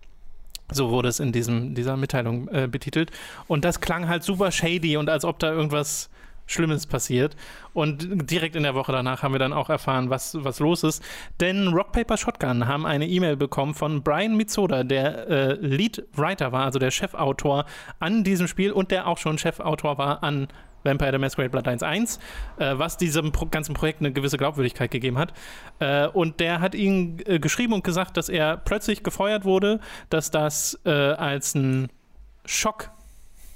So 0.71 0.89
wurde 0.91 1.09
es 1.09 1.19
in 1.19 1.31
diesem, 1.31 1.75
dieser 1.75 1.97
Mitteilung 1.97 2.47
äh, 2.49 2.67
betitelt. 2.67 3.11
Und 3.47 3.65
das 3.65 3.81
klang 3.81 4.07
halt 4.07 4.23
super 4.23 4.51
shady 4.51 4.97
und 4.97 5.09
als 5.09 5.25
ob 5.25 5.39
da 5.39 5.51
irgendwas 5.51 6.09
Schlimmes 6.45 6.87
passiert. 6.87 7.35
Und 7.73 8.29
direkt 8.29 8.55
in 8.55 8.63
der 8.63 8.75
Woche 8.75 8.91
danach 8.91 9.23
haben 9.23 9.33
wir 9.33 9.39
dann 9.39 9.53
auch 9.53 9.69
erfahren, 9.69 10.09
was, 10.09 10.37
was 10.43 10.59
los 10.59 10.83
ist. 10.83 11.03
Denn 11.39 11.69
Rock 11.69 11.91
Paper 11.91 12.17
Shotgun 12.17 12.67
haben 12.67 12.85
eine 12.85 13.07
E-Mail 13.07 13.35
bekommen 13.35 13.73
von 13.73 14.03
Brian 14.03 14.35
Mitsoda, 14.35 14.83
der 14.83 15.27
äh, 15.27 15.53
Lead 15.53 16.03
Writer 16.13 16.51
war, 16.51 16.65
also 16.65 16.79
der 16.79 16.91
Chefautor 16.91 17.65
an 17.99 18.23
diesem 18.23 18.47
Spiel 18.47 18.71
und 18.71 18.91
der 18.91 19.07
auch 19.07 19.17
schon 19.17 19.37
Chefautor 19.37 19.97
war 19.97 20.23
an 20.23 20.47
Vampire 20.83 21.11
the 21.13 21.17
Masquerade 21.17 21.49
Bloodlines 21.49 21.83
1, 21.83 22.19
äh, 22.57 22.73
was 22.77 22.97
diesem 22.97 23.31
Pro 23.31 23.45
ganzen 23.45 23.73
Projekt 23.73 24.01
eine 24.01 24.11
gewisse 24.11 24.37
Glaubwürdigkeit 24.37 24.91
gegeben 24.91 25.17
hat. 25.17 25.33
Äh, 25.79 26.07
und 26.07 26.39
der 26.39 26.59
hat 26.59 26.75
ihn 26.75 27.21
äh, 27.25 27.39
geschrieben 27.39 27.73
und 27.73 27.83
gesagt, 27.83 28.17
dass 28.17 28.29
er 28.29 28.57
plötzlich 28.57 29.03
gefeuert 29.03 29.45
wurde, 29.45 29.79
dass 30.09 30.31
das 30.31 30.79
äh, 30.85 30.89
als 30.89 31.55
ein 31.55 31.89
Schock 32.45 32.91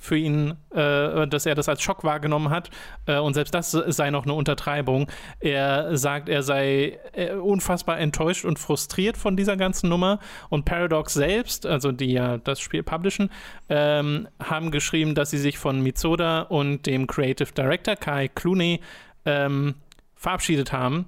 für 0.08 0.18
ihn, 0.18 0.56
äh, 0.72 1.28
dass 1.28 1.46
er 1.46 1.56
das 1.56 1.70
als 1.70 1.82
Schock 1.82 2.04
wahrgenommen 2.04 2.50
hat. 2.50 2.70
Äh, 3.06 3.20
und 3.20 3.34
selbst 3.34 3.54
das 3.54 3.72
sei 3.72 4.10
noch 4.10 4.24
eine 4.24 4.34
Untertreibung. 4.34 5.08
Er 5.40 5.98
sagt, 5.98 6.30
er 6.30 6.44
sei 6.44 7.00
äh, 7.14 7.34
unfassbar 7.34 8.00
enttäuscht 8.00 8.46
und 8.46 8.58
frustriert 8.58 9.18
von 9.18 9.36
dieser 9.36 9.58
ganzen 9.58 9.90
Nummer. 9.90 10.20
Und 10.50 10.66
Paradox 10.66 11.14
selbst, 11.14 11.66
also 11.66 11.92
die 11.92 12.14
ja 12.14 12.38
das 12.38 12.60
Spiel 12.60 12.84
publishen, 12.84 13.30
ähm, 13.70 14.28
haben 14.42 14.72
geschrieben, 14.72 15.14
dass 15.14 15.30
sie 15.30 15.38
sich 15.38 15.58
von 15.58 15.82
Mitsoda 15.82 16.42
und 16.42 16.86
dem 16.86 17.06
Creative 17.08 17.52
Director 17.52 17.96
Kai 17.96 18.30
Clooney 18.30 18.80
ähm, 19.26 19.76
verabschiedet 20.16 20.72
haben 20.72 21.06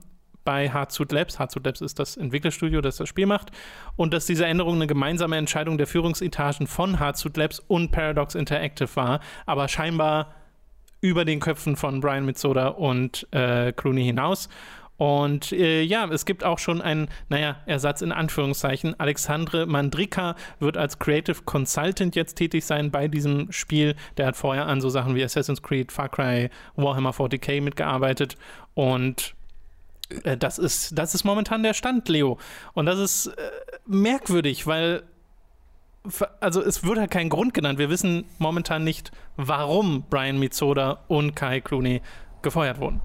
bei 0.50 0.68
Hardsuit 0.68 1.12
Labs. 1.12 1.38
Hardsuit 1.38 1.64
Labs 1.64 1.80
ist 1.80 2.00
das 2.00 2.18
Entwicklerstudio, 2.18 2.82
das 2.82 2.98
das 2.98 3.08
Spiel 3.08 3.28
macht. 3.28 3.52
Und 3.96 4.16
dass 4.16 4.26
diese 4.26 4.48
Änderung 4.48 4.78
eine 4.78 4.88
gemeinsame 4.88 5.38
Entscheidung 5.38 5.78
der 5.78 5.86
Führungsetagen 5.86 6.66
von 6.66 7.00
Hardsuit 7.00 7.38
Labs 7.38 7.60
und 7.60 7.92
Paradox 7.92 8.34
Interactive 8.34 8.90
war, 8.96 9.20
aber 9.46 9.68
scheinbar 9.68 10.34
über 11.02 11.24
den 11.24 11.40
Köpfen 11.40 11.76
von 11.76 12.00
Brian 12.00 12.26
Mitsoda 12.26 12.70
und 12.70 13.28
äh, 13.30 13.74
Clooney 13.74 14.06
hinaus. 14.06 14.50
Und 14.98 15.52
äh, 15.52 15.84
ja, 15.84 16.10
es 16.10 16.26
gibt 16.26 16.44
auch 16.44 16.58
schon 16.58 16.82
einen, 16.82 17.10
naja, 17.30 17.58
Ersatz 17.68 18.02
in 18.02 18.12
Anführungszeichen. 18.12 19.00
Alexandre 19.00 19.68
Mandrika 19.68 20.36
wird 20.60 20.78
als 20.78 20.98
Creative 20.98 21.44
Consultant 21.46 22.16
jetzt 22.16 22.34
tätig 22.34 22.66
sein 22.66 22.90
bei 22.90 23.08
diesem 23.08 23.52
Spiel. 23.52 23.96
Der 24.18 24.26
hat 24.26 24.36
vorher 24.36 24.66
an 24.66 24.82
so 24.82 24.90
Sachen 24.90 25.14
wie 25.14 25.24
Assassin's 25.24 25.62
Creed, 25.62 25.92
Far 25.92 26.10
Cry, 26.10 26.50
Warhammer 26.76 27.12
40k 27.12 27.62
mitgearbeitet. 27.62 28.36
Und 28.74 29.36
das 30.40 30.58
ist, 30.58 30.98
das 30.98 31.16
ist 31.16 31.24
momentan 31.24 31.64
der 31.64 31.74
Stand, 31.74 32.10
Leo. 32.10 32.38
Und 32.74 32.86
das 32.86 33.00
ist 33.00 33.28
äh, 33.28 33.52
merkwürdig, 33.86 34.66
weil 34.68 35.04
also 36.40 36.62
es 36.62 36.84
wird 36.84 36.98
halt 36.98 37.12
kein 37.12 37.30
Grund 37.30 37.54
genannt. 37.54 37.78
Wir 37.78 37.90
wissen 37.90 38.26
momentan 38.38 38.84
nicht, 38.84 39.12
warum 39.36 40.04
Brian 40.10 40.40
Mitsoda 40.40 41.04
und 41.08 41.36
Kai 41.36 41.60
Clooney 41.62 42.02
gefeuert 42.42 42.80
wurden. 42.80 43.02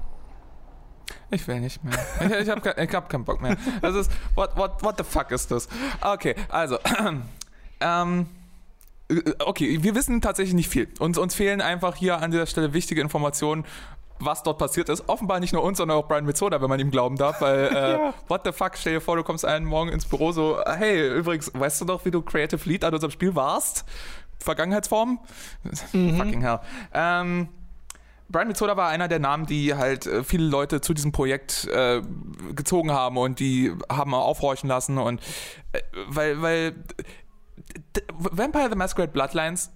Ich 1.30 1.46
will 1.48 1.60
nicht 1.60 1.82
mehr. 1.82 1.94
Ich, 2.20 2.30
ich 2.30 2.48
habe 2.48 2.70
hab 2.70 3.08
keinen 3.08 3.24
Bock 3.24 3.42
mehr. 3.42 3.56
Das 3.82 3.94
ist, 3.94 4.10
what, 4.34 4.56
what, 4.56 4.82
what 4.82 4.96
the 4.96 5.04
fuck 5.04 5.30
ist 5.32 5.50
das? 5.50 5.68
Okay, 6.00 6.34
also, 6.48 6.78
ähm, 7.80 8.26
okay, 9.40 9.82
wir 9.82 9.94
wissen 9.94 10.20
tatsächlich 10.20 10.54
nicht 10.54 10.68
viel. 10.68 10.88
Uns, 10.98 11.18
uns 11.18 11.34
fehlen 11.34 11.60
einfach 11.60 11.96
hier 11.96 12.22
an 12.22 12.30
dieser 12.30 12.46
Stelle 12.46 12.72
wichtige 12.72 13.00
Informationen, 13.00 13.64
was 14.18 14.42
dort 14.42 14.58
passiert 14.58 14.88
ist. 14.88 15.08
Offenbar 15.08 15.40
nicht 15.40 15.52
nur 15.52 15.62
uns, 15.62 15.78
sondern 15.78 15.98
auch 15.98 16.08
Brian 16.08 16.24
Mitzoda, 16.24 16.60
wenn 16.60 16.68
man 16.68 16.80
ihm 16.80 16.90
glauben 16.90 17.16
darf, 17.16 17.40
weil, 17.40 17.66
äh, 17.74 17.92
ja. 17.92 18.14
what 18.28 18.42
the 18.44 18.52
fuck, 18.52 18.76
stell 18.76 18.94
dir 18.94 19.00
vor, 19.00 19.16
du 19.16 19.22
kommst 19.22 19.44
einen 19.44 19.66
Morgen 19.66 19.90
ins 19.90 20.06
Büro 20.06 20.32
so, 20.32 20.58
hey, 20.64 21.18
übrigens, 21.18 21.50
weißt 21.54 21.80
du 21.80 21.84
doch, 21.84 22.04
wie 22.04 22.10
du 22.10 22.22
Creative 22.22 22.68
Lead 22.68 22.84
an 22.84 22.94
unserem 22.94 23.10
Spiel 23.10 23.34
warst? 23.34 23.84
Vergangenheitsform? 24.38 25.20
Mhm. 25.92 26.16
Fucking 26.16 26.42
hell. 26.42 26.60
Ähm, 26.92 27.48
Brian 28.28 28.48
Mitzoda 28.48 28.76
war 28.76 28.88
einer 28.88 29.08
der 29.08 29.18
Namen, 29.18 29.46
die 29.46 29.74
halt 29.74 30.06
äh, 30.06 30.24
viele 30.24 30.46
Leute 30.46 30.80
zu 30.80 30.94
diesem 30.94 31.12
Projekt 31.12 31.66
äh, 31.66 32.02
gezogen 32.54 32.90
haben 32.90 33.16
und 33.16 33.38
die 33.38 33.72
haben 33.90 34.14
aufhorchen 34.14 34.68
lassen 34.68 34.98
und 34.98 35.20
äh, 35.72 35.80
weil, 36.08 36.40
weil 36.40 36.74
Vampire 38.18 38.68
the 38.70 38.76
Masquerade 38.76 39.12
Bloodlines 39.12 39.70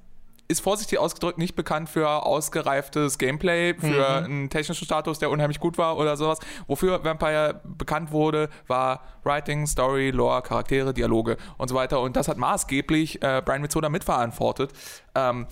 ist 0.49 0.61
vorsichtig 0.61 0.99
ausgedrückt 0.99 1.39
nicht 1.39 1.55
bekannt 1.55 1.91
für 1.91 2.09
ausgereiftes 2.25 3.19
Gameplay, 3.19 3.75
für 3.75 4.21
mhm. 4.21 4.25
einen 4.25 4.51
technischen 4.51 4.87
Status, 4.87 5.19
der 5.19 5.31
unheimlich 5.31 5.61
gut 5.61 5.77
war 5.77 5.99
oder 5.99 6.17
sowas. 6.17 6.39
Wofür 6.67 7.05
Vampire 7.05 7.61
bekannt 7.65 8.11
wurde, 8.11 8.49
war 8.67 9.03
Writing, 9.25 9.67
Story, 9.67 10.11
Lore, 10.11 10.41
Charaktere, 10.43 10.95
Dialoge 10.95 11.37
und 11.59 11.69
so 11.69 11.75
weiter. 11.75 12.01
Und 12.01 12.17
das 12.17 12.29
hat 12.29 12.39
maßgeblich 12.39 13.23
äh, 13.23 13.43
Brian 13.45 13.61
Mitzoda 13.61 13.91
mitverantwortet. 13.91 14.73
Ähm, 15.15 15.47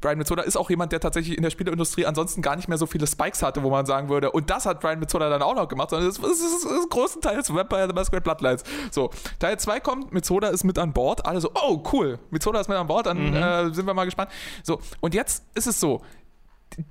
Brian 0.00 0.18
Mitzoda 0.18 0.42
ist 0.42 0.56
auch 0.56 0.70
jemand, 0.70 0.92
der 0.92 1.00
tatsächlich 1.00 1.36
in 1.36 1.42
der 1.42 1.50
Spieleindustrie 1.50 2.06
ansonsten 2.06 2.42
gar 2.42 2.56
nicht 2.56 2.68
mehr 2.68 2.78
so 2.78 2.86
viele 2.86 3.06
Spikes 3.06 3.42
hatte, 3.42 3.62
wo 3.62 3.70
man 3.70 3.86
sagen 3.86 4.08
würde, 4.08 4.30
und 4.30 4.50
das 4.50 4.66
hat 4.66 4.80
Brian 4.80 4.98
Mitzoda 4.98 5.28
dann 5.28 5.42
auch 5.42 5.54
noch 5.54 5.68
gemacht, 5.68 5.90
sondern 5.90 6.08
das 6.08 6.18
ist, 6.18 6.24
das 6.24 6.40
ist, 6.40 6.64
das 6.64 6.72
ist 6.72 6.90
größtenteils 6.90 7.54
Vampire 7.54 7.86
The 7.88 7.94
Masquerade 7.94 8.22
Bloodlines. 8.22 8.64
So, 8.90 9.10
Teil 9.38 9.58
2 9.58 9.80
kommt, 9.80 10.12
Mitzoda 10.12 10.48
ist 10.48 10.64
mit 10.64 10.78
an 10.78 10.92
Bord, 10.92 11.26
alle 11.26 11.40
so, 11.40 11.50
oh 11.54 11.82
cool, 11.92 12.18
Mitzoda 12.30 12.60
ist 12.60 12.68
mit 12.68 12.76
an 12.76 12.86
Bord, 12.86 13.06
dann 13.06 13.30
mhm. 13.30 13.36
äh, 13.36 13.74
sind 13.74 13.86
wir 13.86 13.94
mal 13.94 14.04
gespannt. 14.04 14.30
So, 14.62 14.80
und 15.00 15.14
jetzt 15.14 15.44
ist 15.54 15.66
es 15.66 15.80
so, 15.80 16.02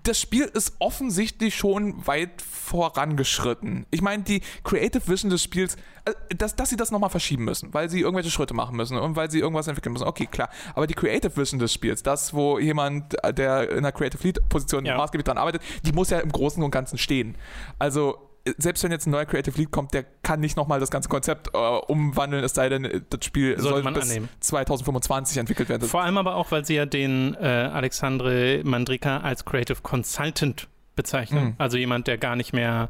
das 0.03 0.19
Spiel 0.19 0.43
ist 0.45 0.74
offensichtlich 0.79 1.55
schon 1.55 2.05
weit 2.05 2.41
vorangeschritten. 2.41 3.86
Ich 3.91 4.01
meine, 4.01 4.24
die 4.24 4.41
Creative 4.63 5.07
Vision 5.07 5.29
des 5.29 5.43
Spiels, 5.43 5.77
äh, 6.05 6.13
dass, 6.36 6.55
dass 6.55 6.69
sie 6.69 6.75
das 6.75 6.91
nochmal 6.91 7.09
verschieben 7.09 7.45
müssen, 7.45 7.74
weil 7.74 7.89
sie 7.89 8.01
irgendwelche 8.01 8.29
Schritte 8.29 8.53
machen 8.53 8.75
müssen 8.75 8.98
und 8.98 9.15
weil 9.15 9.31
sie 9.31 9.39
irgendwas 9.39 9.67
entwickeln 9.67 9.93
müssen. 9.93 10.07
Okay, 10.07 10.27
klar. 10.27 10.50
Aber 10.75 10.88
die 10.88 10.93
Creative 10.93 11.36
Vision 11.36 11.59
des 11.59 11.74
Spiels, 11.74 12.03
das, 12.03 12.33
wo 12.33 12.59
jemand, 12.59 13.15
der 13.38 13.71
in 13.71 13.79
einer 13.79 13.91
Creative 13.91 14.21
Lead 14.24 14.48
Position 14.50 14.86
ja. 14.86 14.98
maßgeblich 14.98 15.25
dran 15.25 15.38
arbeitet, 15.38 15.62
die 15.86 15.91
muss 15.91 16.09
ja 16.09 16.19
im 16.19 16.31
Großen 16.31 16.62
und 16.62 16.71
Ganzen 16.71 16.98
stehen. 16.98 17.36
Also 17.79 18.28
selbst 18.57 18.83
wenn 18.83 18.91
jetzt 18.91 19.07
ein 19.07 19.11
neuer 19.11 19.25
Creative 19.25 19.57
Lead 19.57 19.71
kommt, 19.71 19.93
der 19.93 20.03
kann 20.23 20.39
nicht 20.39 20.57
nochmal 20.57 20.79
das 20.79 20.91
ganze 20.91 21.09
Konzept 21.09 21.49
äh, 21.53 21.57
umwandeln, 21.57 22.43
es 22.43 22.53
sei 22.53 22.69
denn, 22.69 23.05
das 23.09 23.25
Spiel 23.25 23.59
Sollte 23.59 23.83
soll 23.83 23.93
bis 23.93 24.09
annehmen. 24.09 24.29
2025 24.39 25.37
entwickelt 25.37 25.69
werden. 25.69 25.87
Vor 25.87 26.01
allem 26.01 26.17
aber 26.17 26.35
auch, 26.35 26.51
weil 26.51 26.65
sie 26.65 26.75
ja 26.75 26.85
den 26.85 27.35
äh, 27.35 27.45
Alexandre 27.45 28.61
Mandrika 28.63 29.19
als 29.19 29.45
Creative 29.45 29.81
Consultant 29.81 30.67
bezeichnen. 30.95 31.45
Mhm. 31.45 31.53
Also 31.57 31.77
jemand, 31.77 32.07
der 32.07 32.17
gar 32.17 32.35
nicht 32.35 32.53
mehr 32.53 32.89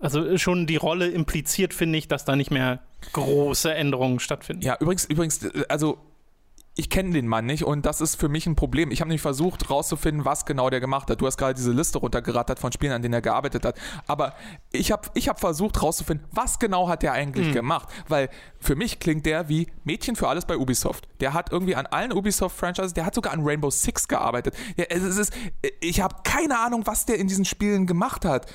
also 0.00 0.38
schon 0.38 0.66
die 0.66 0.76
Rolle 0.76 1.08
impliziert, 1.08 1.74
finde 1.74 1.98
ich, 1.98 2.08
dass 2.08 2.24
da 2.24 2.34
nicht 2.34 2.50
mehr 2.50 2.80
große 3.12 3.72
Änderungen 3.72 4.18
stattfinden. 4.18 4.62
Ja, 4.62 4.76
übrigens, 4.80 5.04
übrigens, 5.04 5.46
also 5.68 5.98
ich 6.76 6.88
kenne 6.88 7.10
den 7.10 7.26
Mann 7.26 7.46
nicht 7.46 7.64
und 7.64 7.84
das 7.84 8.00
ist 8.00 8.14
für 8.14 8.28
mich 8.28 8.46
ein 8.46 8.54
Problem. 8.54 8.90
Ich 8.90 9.00
habe 9.00 9.08
nämlich 9.08 9.20
versucht 9.20 9.70
rauszufinden, 9.70 10.24
was 10.24 10.46
genau 10.46 10.70
der 10.70 10.80
gemacht 10.80 11.10
hat. 11.10 11.20
Du 11.20 11.26
hast 11.26 11.36
gerade 11.36 11.54
diese 11.54 11.72
Liste 11.72 11.98
runtergerattert 11.98 12.58
von 12.58 12.70
Spielen, 12.72 12.92
an 12.92 13.02
denen 13.02 13.14
er 13.14 13.20
gearbeitet 13.20 13.64
hat. 13.64 13.78
Aber 14.06 14.34
ich 14.72 14.92
habe 14.92 15.08
ich 15.14 15.28
hab 15.28 15.40
versucht 15.40 15.82
rauszufinden, 15.82 16.26
was 16.30 16.58
genau 16.58 16.88
hat 16.88 17.02
der 17.02 17.12
eigentlich 17.12 17.48
mhm. 17.48 17.52
gemacht. 17.52 17.88
Weil 18.08 18.30
für 18.60 18.76
mich 18.76 19.00
klingt 19.00 19.26
der 19.26 19.48
wie 19.48 19.66
Mädchen 19.84 20.14
für 20.14 20.28
alles 20.28 20.46
bei 20.46 20.56
Ubisoft. 20.56 21.08
Der 21.20 21.34
hat 21.34 21.50
irgendwie 21.50 21.74
an 21.74 21.86
allen 21.86 22.12
Ubisoft-Franchises, 22.12 22.94
der 22.94 23.04
hat 23.04 23.14
sogar 23.14 23.32
an 23.32 23.40
Rainbow 23.42 23.70
Six 23.70 24.06
gearbeitet. 24.06 24.54
Ja, 24.76 24.84
es 24.88 25.02
ist, 25.02 25.32
ich 25.80 26.00
habe 26.00 26.16
keine 26.22 26.58
Ahnung, 26.60 26.86
was 26.86 27.04
der 27.04 27.18
in 27.18 27.26
diesen 27.26 27.44
Spielen 27.44 27.86
gemacht 27.86 28.24
hat. 28.24 28.46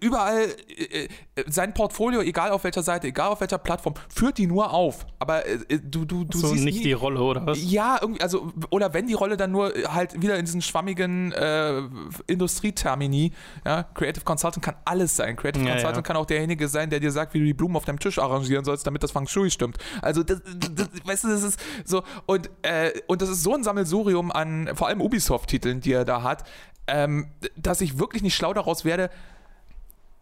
Überall, 0.00 0.46
äh, 0.68 1.08
äh, 1.34 1.44
sein 1.48 1.74
Portfolio, 1.74 2.20
egal 2.20 2.52
auf 2.52 2.64
welcher 2.64 2.82
Seite, 2.82 3.08
egal 3.08 3.30
auf 3.30 3.40
welcher 3.40 3.58
Plattform, 3.58 3.94
führt 4.08 4.38
die 4.38 4.46
nur 4.46 4.72
auf. 4.72 5.06
Aber 5.18 5.46
äh, 5.46 5.58
du, 5.82 6.04
du, 6.04 6.24
du 6.24 6.38
so 6.38 6.48
siehst 6.48 6.64
nicht 6.64 6.78
nie, 6.78 6.84
die 6.84 6.92
Rolle, 6.92 7.20
oder 7.20 7.44
was? 7.44 7.58
Ja, 7.60 7.73
irgendwie, 8.00 8.22
also, 8.22 8.52
oder 8.70 8.94
wenn 8.94 9.06
die 9.06 9.14
Rolle 9.14 9.36
dann 9.36 9.50
nur 9.50 9.72
halt 9.88 10.20
wieder 10.20 10.36
in 10.38 10.44
diesen 10.44 10.62
schwammigen 10.62 11.32
äh, 11.32 11.82
Industrietermini, 12.26 13.32
ja, 13.64 13.84
Creative 13.94 14.24
Consultant 14.24 14.64
kann 14.64 14.76
alles 14.84 15.16
sein. 15.16 15.36
Creative 15.36 15.64
ja, 15.64 15.72
Consultant 15.72 15.96
ja. 15.96 16.02
kann 16.02 16.16
auch 16.16 16.26
derjenige 16.26 16.68
sein, 16.68 16.90
der 16.90 17.00
dir 17.00 17.10
sagt, 17.10 17.34
wie 17.34 17.38
du 17.38 17.44
die 17.44 17.54
Blumen 17.54 17.76
auf 17.76 17.84
deinem 17.84 17.98
Tisch 17.98 18.18
arrangieren 18.18 18.64
sollst, 18.64 18.86
damit 18.86 19.02
das 19.02 19.12
Feng 19.12 19.26
Shui 19.26 19.50
stimmt. 19.50 19.78
Also, 20.02 20.22
das, 20.22 20.40
das, 20.44 20.88
weißt 21.04 21.24
du, 21.24 21.28
das 21.28 21.42
ist 21.42 21.60
so, 21.84 22.02
und, 22.26 22.50
äh, 22.62 22.92
und 23.06 23.22
das 23.22 23.28
ist 23.28 23.42
so 23.42 23.54
ein 23.54 23.64
Sammelsurium 23.64 24.32
an 24.32 24.70
vor 24.74 24.88
allem 24.88 25.00
Ubisoft-Titeln, 25.00 25.80
die 25.80 25.92
er 25.92 26.04
da 26.04 26.22
hat, 26.22 26.44
ähm, 26.86 27.28
dass 27.56 27.80
ich 27.80 27.98
wirklich 27.98 28.22
nicht 28.22 28.34
schlau 28.34 28.52
daraus 28.52 28.84
werde, 28.84 29.10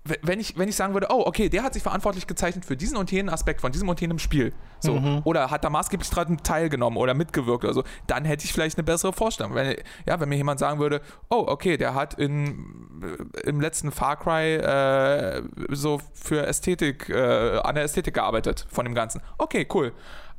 wenn 0.05 0.41
ich, 0.41 0.59
wenn 0.59 0.69
ich 0.69 0.75
sagen 0.75 0.95
würde, 0.95 1.07
oh, 1.11 1.23
okay, 1.27 1.49
der 1.49 1.63
hat 1.63 1.75
sich 1.75 1.83
verantwortlich 1.83 2.27
gezeichnet 2.27 2.65
für 2.65 2.77
diesen 2.77 2.97
und 2.97 3.13
jenen 3.13 3.29
Aspekt 3.29 3.61
von 3.61 3.71
diesem 3.71 3.89
und 3.89 4.01
jenem 4.01 4.19
Spiel, 4.19 4.53
so, 4.81 4.95
mhm. 4.95 5.21
oder 5.25 5.51
hat 5.51 5.63
da 5.63 5.71
maßgeblich 5.71 6.11
daran 6.11 6.39
teilgenommen 6.43 6.99
oder 6.99 7.15
mitgewirkt 7.15 7.65
oder 7.65 7.73
so, 7.73 7.85
dann 8.09 8.25
hätte 8.25 8.45
ich 8.45 8.53
vielleicht 8.53 8.79
eine 8.79 8.85
bessere 8.85 9.13
Vorstellung. 9.13 9.55
Wenn, 9.55 9.77
ja, 10.07 10.19
wenn 10.19 10.29
mir 10.29 10.37
jemand 10.37 10.59
sagen 10.59 10.81
würde, 10.81 11.03
oh, 11.31 11.45
okay, 11.47 11.77
der 11.77 11.95
hat 11.95 12.15
in, 12.15 13.23
im 13.45 13.61
letzten 13.61 13.93
Far 13.93 14.17
Cry 14.17 14.57
äh, 14.57 15.43
so 15.69 16.01
für 16.15 16.47
Ästhetik, 16.47 17.09
äh, 17.09 17.59
an 17.59 17.77
der 17.77 17.85
Ästhetik 17.85 18.15
gearbeitet 18.15 18.67
von 18.71 18.85
dem 18.85 18.95
Ganzen. 18.95 19.23
Okay, 19.39 19.69
cool 19.73 19.93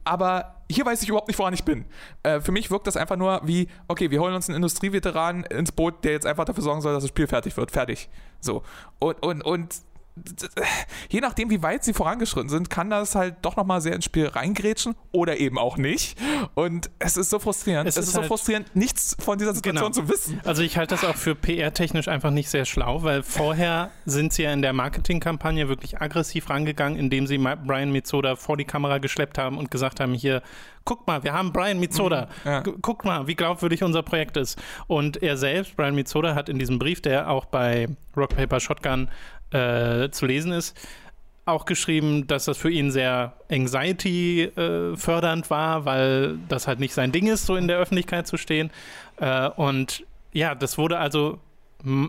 aber 0.06 0.56
hier 0.74 0.86
weiß 0.86 1.02
ich 1.02 1.10
überhaupt 1.10 1.28
nicht, 1.28 1.40
woran 1.40 1.54
ich 1.54 1.64
bin. 1.64 1.86
Äh, 2.24 2.42
für 2.42 2.52
mich 2.52 2.72
wirkt 2.72 2.88
das 2.88 2.98
einfach 2.98 3.16
nur 3.16 3.42
wie, 3.44 3.68
okay, 3.88 4.12
wir 4.12 4.20
holen 4.20 4.34
uns 4.34 4.50
einen 4.50 4.58
Industrieveteran 4.58 5.44
ins 5.44 5.72
Boot, 5.72 6.04
der 6.04 6.14
jetzt 6.14 6.26
einfach 6.26 6.46
dafür 6.46 6.64
sorgen 6.64 6.82
soll, 6.82 6.94
dass 6.94 7.04
das 7.04 7.10
Spiel 7.10 7.28
fertig 7.28 7.56
wird. 7.58 7.72
Fertig. 7.72 8.10
So. 8.40 8.64
Und, 9.00 9.22
und, 9.24 9.42
und 9.44 9.76
je 11.10 11.22
nachdem, 11.22 11.50
wie 11.50 11.64
weit 11.64 11.84
sie 11.84 11.94
vorangeschritten 11.94 12.50
sind, 12.50 12.70
kann 12.70 12.90
das 12.90 13.16
halt 13.16 13.38
doch 13.42 13.56
nochmal 13.56 13.82
sehr 13.82 13.94
ins 13.94 14.06
Spiel 14.06 14.28
reingrätschen 14.28 14.96
oder 15.12 15.38
eben 15.38 15.58
auch 15.58 15.78
nicht. 15.78 16.18
Und 16.54 16.92
es 17.00 17.18
ist 17.18 17.30
so 17.30 17.40
frustrierend. 17.40 17.90
Es, 17.90 17.98
es 17.98 18.04
ist, 18.04 18.10
ist 18.10 18.16
halt 18.16 18.26
so 18.26 18.28
frustrierend, 18.28 18.76
nichts 18.76 19.16
von 19.20 19.38
dieser 19.38 19.54
Situation 19.56 19.92
genau. 19.92 20.08
zu 20.08 20.14
wissen. 20.14 20.40
Also 20.46 20.62
ich 20.62 20.78
halte 20.78 20.96
das 20.96 21.04
auch 21.04 21.16
für 21.16 21.34
PR-technisch 21.34 22.08
einfach 22.08 22.30
nicht 22.30 22.50
sehr 22.50 22.66
schlau, 22.66 23.04
weil 23.04 23.24
vorher 23.24 23.90
sind 24.06 24.34
sie 24.34 24.44
ja 24.44 24.54
in 24.54 24.62
der 24.62 24.74
Marketingkampagne 24.74 25.68
wirklich 25.68 26.00
aggressiv 26.00 26.50
rangegangen, 26.50 26.98
indem 26.98 27.26
sie 27.26 27.38
Brian 27.38 27.92
Mitzoda 27.92 28.36
vor 28.36 28.58
die 28.58 28.66
Kamera 28.66 29.00
geschleppt 29.00 29.38
haben 29.38 29.58
und 29.58 29.72
gesagt 29.72 30.00
haben, 30.00 30.14
hier, 30.14 30.44
guck 30.86 31.08
mal, 31.08 31.24
wir 31.24 31.34
haben 31.34 31.52
Brian 31.54 31.80
Mitzoda. 31.80 32.28
Mhm, 32.44 32.50
ja. 32.50 32.64
Guck 32.82 33.06
mal, 33.06 33.28
wie 33.28 33.36
glaubwürdig 33.36 33.84
unser 33.84 34.04
Projekt 34.04 34.38
ist. 34.38 34.62
Und 34.88 35.22
er 35.24 35.38
selbst, 35.38 35.76
Brian 35.76 35.96
Mitzoda, 35.96 36.36
hat 36.36 36.50
in 36.50 36.60
diesem 36.60 36.80
Brief, 36.80 37.02
der 37.02 37.30
auch 37.30 37.46
bei 37.46 37.88
Rock 38.16 38.36
Paper 38.36 38.60
Shotgun 38.60 39.10
äh, 39.54 40.10
zu 40.12 40.26
lesen 40.26 40.52
ist, 40.52 40.76
auch 41.46 41.66
geschrieben, 41.66 42.26
dass 42.28 42.46
das 42.46 42.58
für 42.58 42.70
ihn 42.70 42.92
sehr 42.92 43.34
anxiety-fördernd 43.52 45.46
äh, 45.46 45.50
war, 45.50 45.86
weil 45.86 46.38
das 46.48 46.68
halt 46.68 46.80
nicht 46.80 46.94
sein 46.94 47.12
Ding 47.12 47.28
ist, 47.28 47.46
so 47.46 47.56
in 47.56 47.68
der 47.68 47.78
Öffentlichkeit 47.78 48.28
zu 48.28 48.38
stehen. 48.38 48.72
Äh, 49.18 49.50
und 49.50 50.06
ja, 50.32 50.56
das 50.56 50.78
wurde 50.78 50.98
also, 50.98 51.40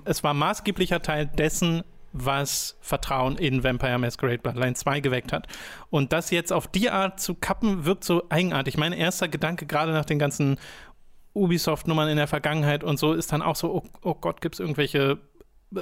es 0.05 0.23
war 0.23 0.35
maßgeblicher 0.35 1.03
Teil 1.03 1.27
dessen, 1.27 1.83
was 2.13 2.79
Vertrauen 2.81 3.37
in 3.37 3.65
Vampire 3.65 3.99
Masquerade 3.99 4.39
Bloodline 4.39 4.75
2 4.75 5.01
geweckt 5.01 5.33
hat. 5.33 5.49
Und 5.91 6.13
das 6.13 6.31
jetzt 6.31 6.53
auf 6.53 6.69
die 6.69 6.89
Art 6.91 7.19
zu 7.19 7.35
kappen, 7.35 7.85
wirkt 7.85 8.05
so 8.05 8.23
eigenartig. 8.29 8.77
Mein 8.79 8.93
erster 8.93 9.27
Gedanke, 9.27 9.67
gerade 9.67 9.93
nach 9.93 10.05
den 10.05 10.21
ganzen 10.21 10.59
Ubisoft-Nummern 11.35 12.09
in 12.09 12.17
der 12.17 12.29
Vergangenheit 12.29 12.85
und 12.85 13.01
so, 13.01 13.15
ist 13.15 13.33
dann 13.33 13.43
auch 13.43 13.57
so, 13.57 13.75
oh, 13.75 13.83
oh 14.03 14.15
Gott, 14.15 14.41
gibt 14.41 14.55
es 14.55 14.61
irgendwelche 14.61 15.19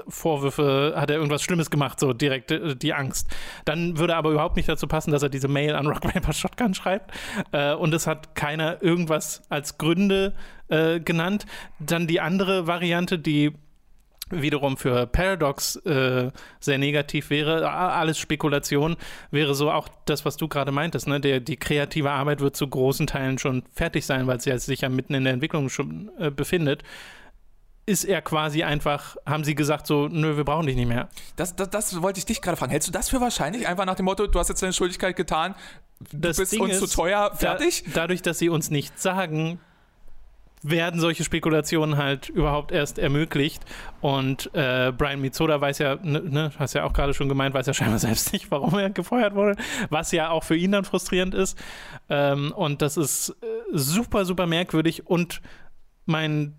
Vorwürfe, 0.08 0.94
hat 0.96 1.10
er 1.10 1.16
irgendwas 1.16 1.42
Schlimmes 1.42 1.70
gemacht, 1.70 2.00
so 2.00 2.12
direkt 2.12 2.50
äh, 2.50 2.76
die 2.76 2.94
Angst. 2.94 3.28
Dann 3.64 3.98
würde 3.98 4.16
aber 4.16 4.30
überhaupt 4.30 4.56
nicht 4.56 4.68
dazu 4.68 4.86
passen, 4.86 5.10
dass 5.10 5.22
er 5.22 5.28
diese 5.28 5.48
Mail 5.48 5.74
an 5.74 5.86
Rock 5.86 6.00
Paper 6.00 6.32
Shotgun 6.32 6.74
schreibt. 6.74 7.12
Äh, 7.52 7.74
und 7.74 7.94
es 7.94 8.06
hat 8.06 8.34
keiner 8.34 8.82
irgendwas 8.82 9.42
als 9.48 9.78
Gründe 9.78 10.34
äh, 10.68 11.00
genannt. 11.00 11.46
Dann 11.78 12.06
die 12.06 12.20
andere 12.20 12.66
Variante, 12.66 13.18
die 13.18 13.52
wiederum 14.32 14.76
für 14.76 15.06
Paradox 15.06 15.76
äh, 15.76 16.30
sehr 16.58 16.78
negativ 16.78 17.30
wäre, 17.30 17.70
alles 17.70 18.18
Spekulation, 18.18 18.96
wäre 19.30 19.54
so 19.54 19.70
auch 19.70 19.88
das, 20.06 20.24
was 20.24 20.36
du 20.36 20.48
gerade 20.48 20.72
meintest. 20.72 21.06
Ne? 21.06 21.20
Der, 21.20 21.40
die 21.40 21.56
kreative 21.56 22.10
Arbeit 22.10 22.40
wird 22.40 22.56
zu 22.56 22.66
großen 22.66 23.06
Teilen 23.06 23.38
schon 23.38 23.62
fertig 23.72 24.06
sein, 24.06 24.26
weil 24.26 24.40
sie 24.40 24.56
sich 24.58 24.80
ja 24.80 24.88
mitten 24.88 25.14
in 25.14 25.24
der 25.24 25.34
Entwicklung 25.34 25.68
schon 25.68 26.10
äh, 26.18 26.30
befindet 26.30 26.82
ist 27.84 28.04
er 28.04 28.22
quasi 28.22 28.62
einfach, 28.62 29.16
haben 29.26 29.44
sie 29.44 29.54
gesagt, 29.54 29.86
so, 29.86 30.08
nö, 30.08 30.36
wir 30.36 30.44
brauchen 30.44 30.66
dich 30.66 30.76
nicht 30.76 30.88
mehr. 30.88 31.08
Das, 31.36 31.56
das, 31.56 31.70
das 31.70 32.02
wollte 32.02 32.18
ich 32.18 32.26
dich 32.26 32.40
gerade 32.40 32.56
fragen. 32.56 32.70
Hältst 32.70 32.88
du 32.88 32.92
das 32.92 33.08
für 33.08 33.20
wahrscheinlich? 33.20 33.66
Einfach 33.66 33.84
nach 33.84 33.96
dem 33.96 34.04
Motto, 34.04 34.26
du 34.26 34.38
hast 34.38 34.48
jetzt 34.48 34.62
deine 34.62 34.72
Schuldigkeit 34.72 35.16
getan, 35.16 35.54
du 36.10 36.18
Das 36.18 36.36
bist 36.36 36.52
Ding 36.52 36.60
uns 36.60 36.78
zu 36.78 36.84
ist, 36.84 36.94
teuer, 36.94 37.32
fertig? 37.34 37.84
Da, 37.86 38.02
dadurch, 38.02 38.22
dass 38.22 38.38
sie 38.38 38.48
uns 38.48 38.70
nichts 38.70 39.02
sagen, 39.02 39.58
werden 40.62 41.00
solche 41.00 41.24
Spekulationen 41.24 41.96
halt 41.96 42.28
überhaupt 42.28 42.72
erst 42.72 42.98
ermöglicht. 42.98 43.64
Und 44.00 44.50
äh, 44.54 44.92
Brian 44.96 45.20
Mitsoda 45.20 45.60
weiß 45.60 45.78
ja, 45.78 45.96
ne, 45.96 46.20
ne, 46.20 46.52
hast 46.58 46.74
ja 46.74 46.84
auch 46.84 46.92
gerade 46.92 47.14
schon 47.14 47.28
gemeint, 47.28 47.54
weiß 47.54 47.66
ja 47.66 47.74
scheinbar 47.74 47.98
selbst 47.98 48.32
nicht, 48.32 48.50
warum 48.50 48.78
er 48.78 48.90
gefeuert 48.90 49.34
wurde, 49.34 49.56
was 49.90 50.12
ja 50.12 50.30
auch 50.30 50.44
für 50.44 50.56
ihn 50.56 50.72
dann 50.72 50.84
frustrierend 50.84 51.34
ist. 51.34 51.58
Ähm, 52.08 52.52
und 52.52 52.80
das 52.80 52.96
ist 52.96 53.30
äh, 53.30 53.34
super, 53.72 54.24
super 54.24 54.46
merkwürdig. 54.46 55.06
Und 55.06 55.40
mein, 56.06 56.54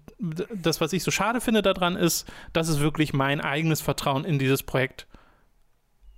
das, 0.53 0.79
was 0.81 0.93
ich 0.93 1.03
so 1.03 1.12
schade 1.12 1.41
finde 1.41 1.62
daran, 1.62 1.95
ist, 1.95 2.31
dass 2.53 2.67
es 2.69 2.79
wirklich 2.79 3.13
mein 3.13 3.41
eigenes 3.41 3.81
Vertrauen 3.81 4.23
in 4.25 4.39
dieses 4.39 4.63
Projekt 4.63 5.07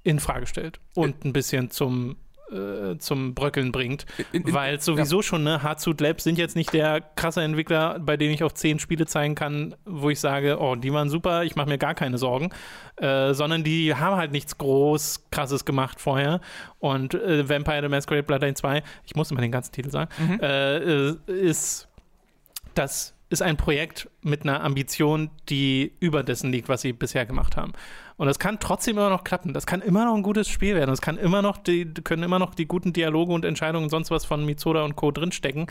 in 0.04 0.20
Frage 0.20 0.46
stellt 0.46 0.80
und 0.94 1.26
ein 1.26 1.34
bisschen 1.34 1.72
zum 1.72 2.18
äh, 2.52 3.00
zum 3.00 3.34
Bröckeln 3.34 3.72
bringt, 3.72 4.06
In- 4.32 4.44
in- 4.44 4.54
weil 4.54 4.80
sowieso 4.80 5.24
schon, 5.24 5.44
ne, 5.44 5.64
Hardsuit 5.64 6.00
Labs 6.00 6.24
sind 6.24 6.38
jetzt 6.38 6.56
nicht 6.56 6.72
der 6.74 7.02
krasse 7.02 7.42
Entwickler, 7.42 7.98
bei 8.00 8.18
denen 8.18 8.36
ich 8.36 8.44
auch 8.44 8.52
zehn 8.52 8.78
Spiele 8.78 9.08
zeigen 9.08 9.34
kann, 9.34 9.74
wo 9.84 10.12
ich 10.12 10.20
sage, 10.20 10.60
oh, 10.62 10.76
die 10.76 10.94
waren 10.94 11.10
super, 11.10 11.44
ich 11.44 11.56
mache 11.56 11.68
mir 11.70 11.80
gar 11.80 11.96
keine 11.96 12.20
Sorgen, 12.20 12.52
äh, 12.98 13.34
sondern 13.34 13.64
die 13.64 13.96
haben 13.96 14.16
halt 14.16 14.32
nichts 14.32 14.60
groß, 14.60 15.24
krasses 15.32 15.66
gemacht 15.66 16.00
vorher. 16.00 16.40
Und 16.78 17.16
äh, 17.16 17.50
Vampire 17.50 17.82
the 17.82 17.90
Masquerade 17.90 18.22
Bloodline 18.28 18.54
2, 18.54 18.84
ich 19.06 19.16
muss 19.16 19.32
immer 19.32 19.42
den 19.42 19.52
ganzen 19.52 19.72
Titel 19.72 19.90
sagen, 19.90 20.12
äh, 20.40 20.78
äh, 20.78 21.18
ist 21.28 21.88
das 22.76 23.15
ist 23.30 23.42
ein 23.42 23.58
Projekt 23.58 24.10
mit 24.22 24.44
einer 24.44 24.64
Ambition, 24.64 25.32
die 25.50 25.94
über 26.00 26.24
dessen 26.24 26.52
liegt, 26.52 26.70
was 26.70 26.82
sie 26.82 26.94
bisher 26.94 27.26
gemacht 27.26 27.58
haben. 27.58 27.74
Und 28.18 28.28
das 28.28 28.40
kann 28.40 28.60
trotzdem 28.60 28.98
immer 28.98 29.10
noch 29.10 29.24
klappen. 29.24 29.54
Das 29.54 29.66
kann 29.66 29.82
immer 29.82 30.06
noch 30.06 30.16
ein 30.16 30.24
gutes 30.24 30.48
Spiel 30.48 30.76
werden. 30.76 30.92
Es 30.92 31.02
kann 31.02 31.18
immer 31.18 31.42
noch 31.42 31.58
die, 31.58 31.86
können 31.86 32.24
immer 32.24 32.40
noch 32.40 32.56
die 32.56 32.66
guten 32.66 32.94
Dialoge 32.94 33.34
und 33.34 33.44
Entscheidungen 33.44 33.86
und 33.86 33.90
sonst 33.90 34.12
was 34.12 34.26
von 34.26 34.46
Mitsoda 34.46 34.84
und 34.84 34.96
Co. 34.96 35.12
drinstecken. 35.12 35.68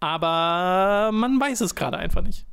Aber 0.00 1.10
man 1.12 1.40
weiß 1.40 1.62
es 1.62 1.74
gerade 1.74 1.96
einfach 1.96 2.22
nicht. 2.22 2.46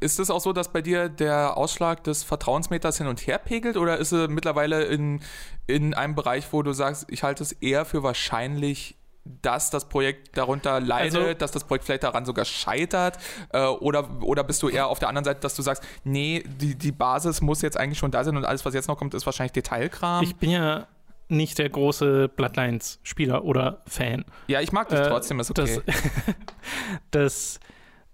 Ist 0.00 0.18
es 0.18 0.30
auch 0.30 0.40
so, 0.40 0.52
dass 0.52 0.72
bei 0.72 0.80
dir 0.80 1.08
der 1.08 1.56
Ausschlag 1.56 2.04
des 2.04 2.22
Vertrauensmeters 2.22 2.98
hin 2.98 3.08
und 3.08 3.26
her 3.26 3.38
pegelt 3.38 3.76
oder 3.76 3.98
ist 3.98 4.12
er 4.12 4.28
mittlerweile 4.28 4.84
in, 4.84 5.20
in 5.66 5.92
einem 5.92 6.14
Bereich, 6.14 6.52
wo 6.52 6.62
du 6.62 6.72
sagst, 6.72 7.06
ich 7.10 7.22
halte 7.22 7.42
es 7.42 7.52
eher 7.52 7.84
für 7.84 8.02
wahrscheinlich, 8.02 8.96
dass 9.42 9.70
das 9.70 9.88
Projekt 9.88 10.36
darunter 10.36 10.80
leidet, 10.80 11.16
Also- 11.16 11.34
dass 11.34 11.52
das 11.52 11.64
Projekt 11.64 11.84
vielleicht 11.84 12.02
daran 12.04 12.24
sogar 12.24 12.44
scheitert? 12.44 13.18
Äh, 13.52 13.64
oder, 13.66 14.22
oder 14.22 14.44
bist 14.44 14.62
du 14.62 14.68
eher 14.68 14.86
auf 14.88 14.98
der 14.98 15.08
anderen 15.08 15.24
Seite, 15.24 15.40
dass 15.40 15.54
du 15.54 15.62
sagst, 15.62 15.82
nee, 16.04 16.42
die, 16.46 16.74
die 16.74 16.92
Basis 16.92 17.40
muss 17.40 17.62
jetzt 17.62 17.76
eigentlich 17.76 17.98
schon 17.98 18.10
da 18.10 18.24
sein 18.24 18.36
und 18.36 18.44
alles, 18.44 18.64
was 18.64 18.74
jetzt 18.74 18.88
noch 18.88 18.96
kommt, 18.98 19.14
ist 19.14 19.26
wahrscheinlich 19.26 19.52
Detailkram? 19.52 20.22
Ich 20.24 20.36
bin 20.36 20.50
ja 20.50 20.86
nicht 21.28 21.58
der 21.58 21.68
große 21.68 22.28
Bloodlines-Spieler 22.28 23.44
oder 23.44 23.82
Fan. 23.86 24.24
ja, 24.46 24.60
ich 24.60 24.70
mag 24.72 24.88
dich 24.88 24.98
Äh, 25.00 25.08
trotzdem, 25.08 25.40
ist 25.40 25.50
okay. 25.50 25.80
Das, 25.84 25.94
das 27.10 27.60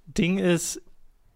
Ding 0.07 0.39
ist, 0.39 0.81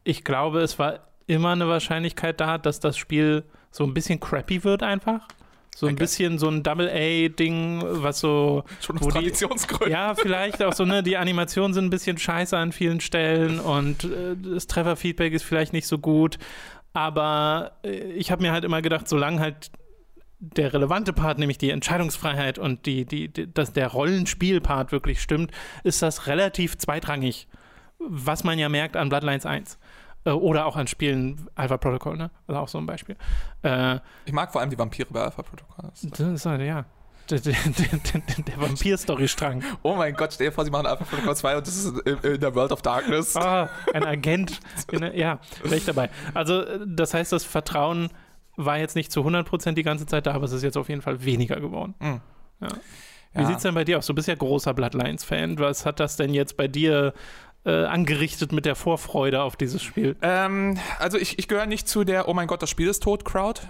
ich 0.05 0.25
glaube, 0.25 0.61
es 0.61 0.79
war 0.79 1.01
immer 1.27 1.51
eine 1.51 1.69
Wahrscheinlichkeit 1.69 2.41
da, 2.41 2.59
dass 2.59 2.81
das 2.81 2.97
Spiel 2.97 3.45
so 3.71 3.85
ein 3.85 3.93
bisschen 3.95 4.21
crappy 4.21 4.65
wird 4.65 4.83
einfach. 4.83 5.27
So 5.79 5.87
ein 5.87 5.93
Okay. 5.93 6.05
bisschen 6.05 6.39
so 6.39 6.49
ein 6.49 6.63
Double-A-Ding, 6.63 7.83
was 7.85 8.21
so. 8.21 8.65
schon 8.81 8.97
aus 8.97 9.05
die- 9.09 9.11
Traditionsgründen. 9.13 9.91
Ja, 9.93 10.15
vielleicht 10.15 10.63
auch 10.63 10.73
so, 10.73 10.87
ne, 10.87 11.03
die 11.03 11.19
Animationen 11.19 11.75
sind 11.75 11.85
ein 11.85 11.91
bisschen 11.91 12.17
scheiße 12.17 12.57
an 12.57 12.73
vielen 12.73 13.01
Stellen 13.01 13.61
und 13.61 14.05
äh, 14.05 14.37
das 14.55 14.67
Trefferfeedback 14.69 15.35
ist 15.35 15.43
vielleicht 15.45 15.75
nicht 15.75 15.87
so 15.87 15.99
gut. 15.99 16.39
Aber 16.95 17.73
äh, 17.85 17.91
ich 18.13 18.31
habe 18.31 18.41
mir 18.43 18.53
halt 18.53 18.65
immer 18.65 18.81
gedacht, 18.81 19.07
solange 19.07 19.39
halt 19.41 19.71
der 20.39 20.73
relevante 20.73 21.13
Part, 21.13 21.39
nämlich 21.39 21.59
die 21.59 21.71
Entscheidungsfreiheit 21.71 22.59
und 22.59 22.87
die, 22.87 23.05
die, 23.05 23.29
die, 23.29 23.53
dass 23.53 23.73
der 23.75 23.89
Rollenspiel-Part 23.89 24.93
wirklich 24.93 25.21
stimmt, 25.21 25.51
ist 25.85 26.01
das 26.03 26.27
relativ 26.27 26.79
zweitrangig. 26.79 27.49
Was 27.99 28.45
man 28.45 28.59
ja 28.59 28.69
merkt 28.69 28.97
an 28.97 29.09
Bloodlines 29.11 29.45
1. 29.47 29.79
Äh, 30.27 30.31
Oder 30.31 30.67
auch 30.67 30.77
an 30.77 30.87
Spielen 30.89 31.47
Alpha 31.55 31.77
Protocol, 31.79 32.17
ne? 32.17 32.31
Also 32.47 32.61
auch 32.61 32.69
so 32.69 32.79
ein 32.79 32.87
Beispiel. 32.87 33.17
Äh, 33.63 34.01
Ich 34.27 34.33
mag 34.33 34.53
vor 34.53 34.61
allem 34.61 34.71
die 34.71 34.79
Vampire 34.79 35.07
bei 35.11 35.23
Alpha 35.23 35.43
Protocol. 35.43 35.91
das 36.03 36.21
ist 36.21 36.45
halt, 36.47 36.61
ja. 36.63 36.85
Der, 37.31 37.41
der, 37.41 37.55
der, 37.55 38.21
der 38.45 38.61
Vampir-Story-Strang. 38.61 39.63
Oh 39.83 39.95
mein 39.97 40.15
Gott, 40.15 40.33
stell 40.35 40.49
dir 40.49 40.53
vor, 40.53 40.65
sie 40.65 40.71
machen 40.71 40.87
Alpha 40.87 41.05
Protocol 41.05 41.35
2 41.37 41.57
und 41.57 41.67
das 41.67 41.77
ist 41.77 41.99
in, 42.07 42.19
in 42.19 42.41
der 42.41 42.55
World 42.55 42.71
of 42.73 42.83
Darkness. 42.83 43.37
Ah, 43.37 43.69
ein 43.95 44.05
Agent. 44.05 44.61
In 44.93 45.03
ja, 45.15 45.41
wäre 45.63 45.77
ich 45.77 45.85
dabei. 45.85 46.11
Also, 46.35 46.63
äh, 46.63 46.81
das 46.87 47.15
heißt, 47.15 47.33
das 47.33 47.45
Vertrauen 47.45 48.11
war 48.57 48.79
jetzt 48.79 48.95
nicht 48.97 49.11
zu 49.13 49.21
100% 49.21 49.73
die 49.73 49.83
ganze 49.83 50.07
Zeit 50.07 50.27
da, 50.27 50.35
aber 50.35 50.45
es 50.45 50.53
ist 50.53 50.63
jetzt 50.63 50.77
auf 50.77 50.89
jeden 50.89 51.03
Fall 51.03 51.25
weniger 51.25 51.61
geworden. 51.61 51.95
Mhm. 52.01 52.21
Ja. 52.61 52.69
Wie 53.35 53.43
Ja. 53.43 53.47
sieht's 53.49 53.63
denn 53.65 53.75
bei 53.75 53.85
dir 53.85 53.99
aus? 53.99 54.07
Du 54.07 54.15
bist 54.15 54.29
ja 54.29 54.35
großer 54.35 54.73
Bloodlines-Fan. 54.73 55.59
Was 55.59 55.85
hat 55.85 56.01
das 56.01 56.17
denn 56.17 56.33
jetzt 56.33 56.57
bei 56.57 56.69
dir 56.69 57.13
äh, 57.67 57.85
angerichtet 57.85 58.53
mit 58.53 58.65
der 58.65 58.77
Vorfreude 58.77 59.43
auf 59.43 59.57
dieses 59.57 59.83
Spiel? 59.83 60.17
Ähm, 60.23 60.79
also 60.99 61.19
ich, 61.19 61.39
ich 61.39 61.49
gehöre 61.49 61.67
nicht 61.67 61.89
zu 61.89 62.05
der 62.05 62.29
Oh 62.29 62.35
mein 62.35 62.47
Gott, 62.47 62.63
das 62.63 62.71
Spiel 62.71 62.89
ist 62.89 63.03
tot 63.03 63.25
Crowd. 63.25 63.61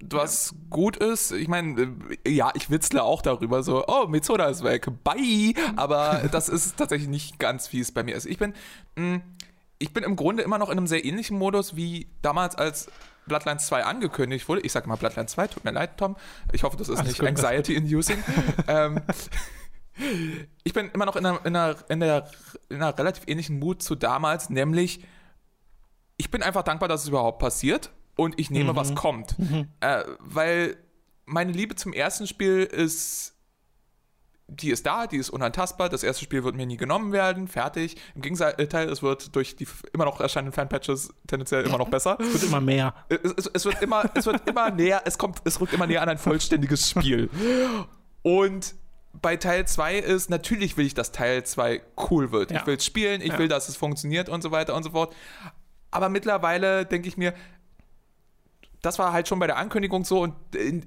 Was 0.00 0.54
gut 0.70 0.96
ist, 0.96 1.32
ich 1.32 1.48
meine, 1.48 1.96
äh, 2.24 2.30
ja, 2.30 2.52
ich 2.54 2.70
witzle 2.70 3.02
auch 3.02 3.22
darüber, 3.22 3.62
so, 3.62 3.84
oh, 3.86 4.06
Mitsoda 4.06 4.46
ist 4.46 4.62
weg, 4.62 4.88
bye. 5.02 5.54
Aber 5.76 6.28
das 6.30 6.48
ist 6.48 6.76
tatsächlich 6.76 7.08
nicht 7.08 7.38
ganz, 7.38 7.72
wie 7.72 7.80
es 7.80 7.92
bei 7.92 8.02
mir 8.02 8.14
ist. 8.14 8.26
Ich 8.26 8.38
bin, 8.38 8.54
mh, 8.96 9.20
ich 9.78 9.92
bin 9.92 10.04
im 10.04 10.16
Grunde 10.16 10.42
immer 10.42 10.58
noch 10.58 10.70
in 10.70 10.78
einem 10.78 10.86
sehr 10.86 11.04
ähnlichen 11.04 11.38
Modus 11.38 11.76
wie 11.76 12.08
damals, 12.22 12.56
als 12.56 12.88
Bloodlines 13.26 13.66
2 13.66 13.84
angekündigt 13.84 14.48
wurde. 14.48 14.62
Ich 14.62 14.72
sage 14.72 14.88
mal 14.88 14.96
Bloodlines 14.96 15.32
2, 15.32 15.46
tut 15.48 15.64
mir 15.64 15.72
leid, 15.72 15.96
Tom. 15.96 16.16
Ich 16.52 16.64
hoffe, 16.64 16.76
das 16.76 16.88
ist 16.88 16.98
Alles 16.98 17.18
nicht 17.18 17.28
anxiety-inducing. 17.28 18.18
ähm, 18.68 19.00
ich 20.64 20.72
bin 20.72 20.90
immer 20.90 21.06
noch 21.06 21.16
in 21.16 21.26
einer, 21.26 21.44
in, 21.44 21.56
einer, 21.56 21.76
in, 21.88 22.00
der, 22.00 22.30
in 22.68 22.76
einer 22.76 22.96
relativ 22.96 23.24
ähnlichen 23.26 23.58
Mut 23.58 23.82
zu 23.82 23.94
damals, 23.94 24.50
nämlich 24.50 25.04
ich 26.16 26.30
bin 26.30 26.42
einfach 26.42 26.62
dankbar, 26.62 26.88
dass 26.88 27.02
es 27.02 27.08
überhaupt 27.08 27.38
passiert 27.38 27.90
und 28.16 28.38
ich 28.38 28.50
nehme, 28.50 28.74
was 28.74 28.94
kommt. 28.94 29.36
Äh, 29.80 30.02
weil 30.18 30.76
meine 31.24 31.52
Liebe 31.52 31.76
zum 31.76 31.92
ersten 31.92 32.26
Spiel 32.26 32.64
ist, 32.64 33.34
die 34.48 34.70
ist 34.70 34.86
da, 34.86 35.06
die 35.06 35.18
ist 35.18 35.30
unantastbar. 35.30 35.88
Das 35.88 36.02
erste 36.02 36.24
Spiel 36.24 36.42
wird 36.42 36.56
mir 36.56 36.66
nie 36.66 36.76
genommen 36.76 37.12
werden, 37.12 37.46
fertig. 37.48 37.96
Im 38.14 38.22
Gegenteil, 38.22 38.88
es 38.88 39.02
wird 39.02 39.36
durch 39.36 39.56
die 39.56 39.68
immer 39.92 40.06
noch 40.06 40.20
erscheinenden 40.20 40.54
Fanpatches 40.54 41.14
tendenziell 41.26 41.64
immer 41.64 41.78
noch 41.78 41.90
besser. 41.90 42.16
Es 42.18 42.32
wird 42.32 42.42
immer 42.44 42.60
mehr. 42.60 42.94
Es, 43.08 43.32
es, 43.36 43.46
es, 43.46 43.64
wird 43.66 43.82
immer, 43.82 44.10
es 44.14 44.26
wird 44.26 44.48
immer 44.48 44.70
näher, 44.72 45.02
es 45.04 45.18
kommt, 45.18 45.40
es 45.44 45.60
rückt 45.60 45.74
immer 45.74 45.86
näher 45.86 46.02
an 46.02 46.08
ein 46.08 46.18
vollständiges 46.18 46.90
Spiel. 46.90 47.30
Und 48.22 48.74
bei 49.12 49.36
Teil 49.36 49.66
2 49.66 49.96
ist, 49.98 50.30
natürlich 50.30 50.76
will 50.76 50.86
ich, 50.86 50.94
dass 50.94 51.12
Teil 51.12 51.44
2 51.44 51.80
cool 52.10 52.30
wird. 52.30 52.50
Ja. 52.50 52.60
Ich 52.60 52.66
will 52.66 52.76
es 52.76 52.84
spielen, 52.84 53.20
ich 53.20 53.32
Ja. 53.32 53.38
will, 53.38 53.48
dass 53.48 53.68
es 53.68 53.76
funktioniert 53.76 54.28
und 54.28 54.42
so 54.42 54.50
weiter 54.50 54.74
und 54.74 54.82
so 54.82 54.90
fort. 54.90 55.14
Aber 55.90 56.08
mittlerweile 56.08 56.84
denke 56.86 57.08
ich 57.08 57.16
mir, 57.16 57.34
das 58.82 58.98
war 58.98 59.12
halt 59.12 59.26
schon 59.26 59.38
bei 59.38 59.46
der 59.46 59.56
Ankündigung 59.56 60.04
so 60.04 60.22
und 60.22 60.34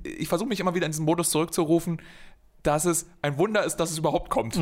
ich 0.03 0.29
versuche 0.29 0.47
mich 0.47 0.59
immer 0.59 0.75
wieder 0.75 0.85
in 0.85 0.91
diesen 0.91 1.03
Modus 1.05 1.29
zurückzurufen, 1.31 2.01
dass 2.63 2.85
es 2.85 3.07
ein 3.21 3.37
Wunder 3.37 3.63
ist, 3.63 3.77
dass 3.77 3.91
es 3.91 3.97
überhaupt 3.97 4.29
kommt. 4.29 4.57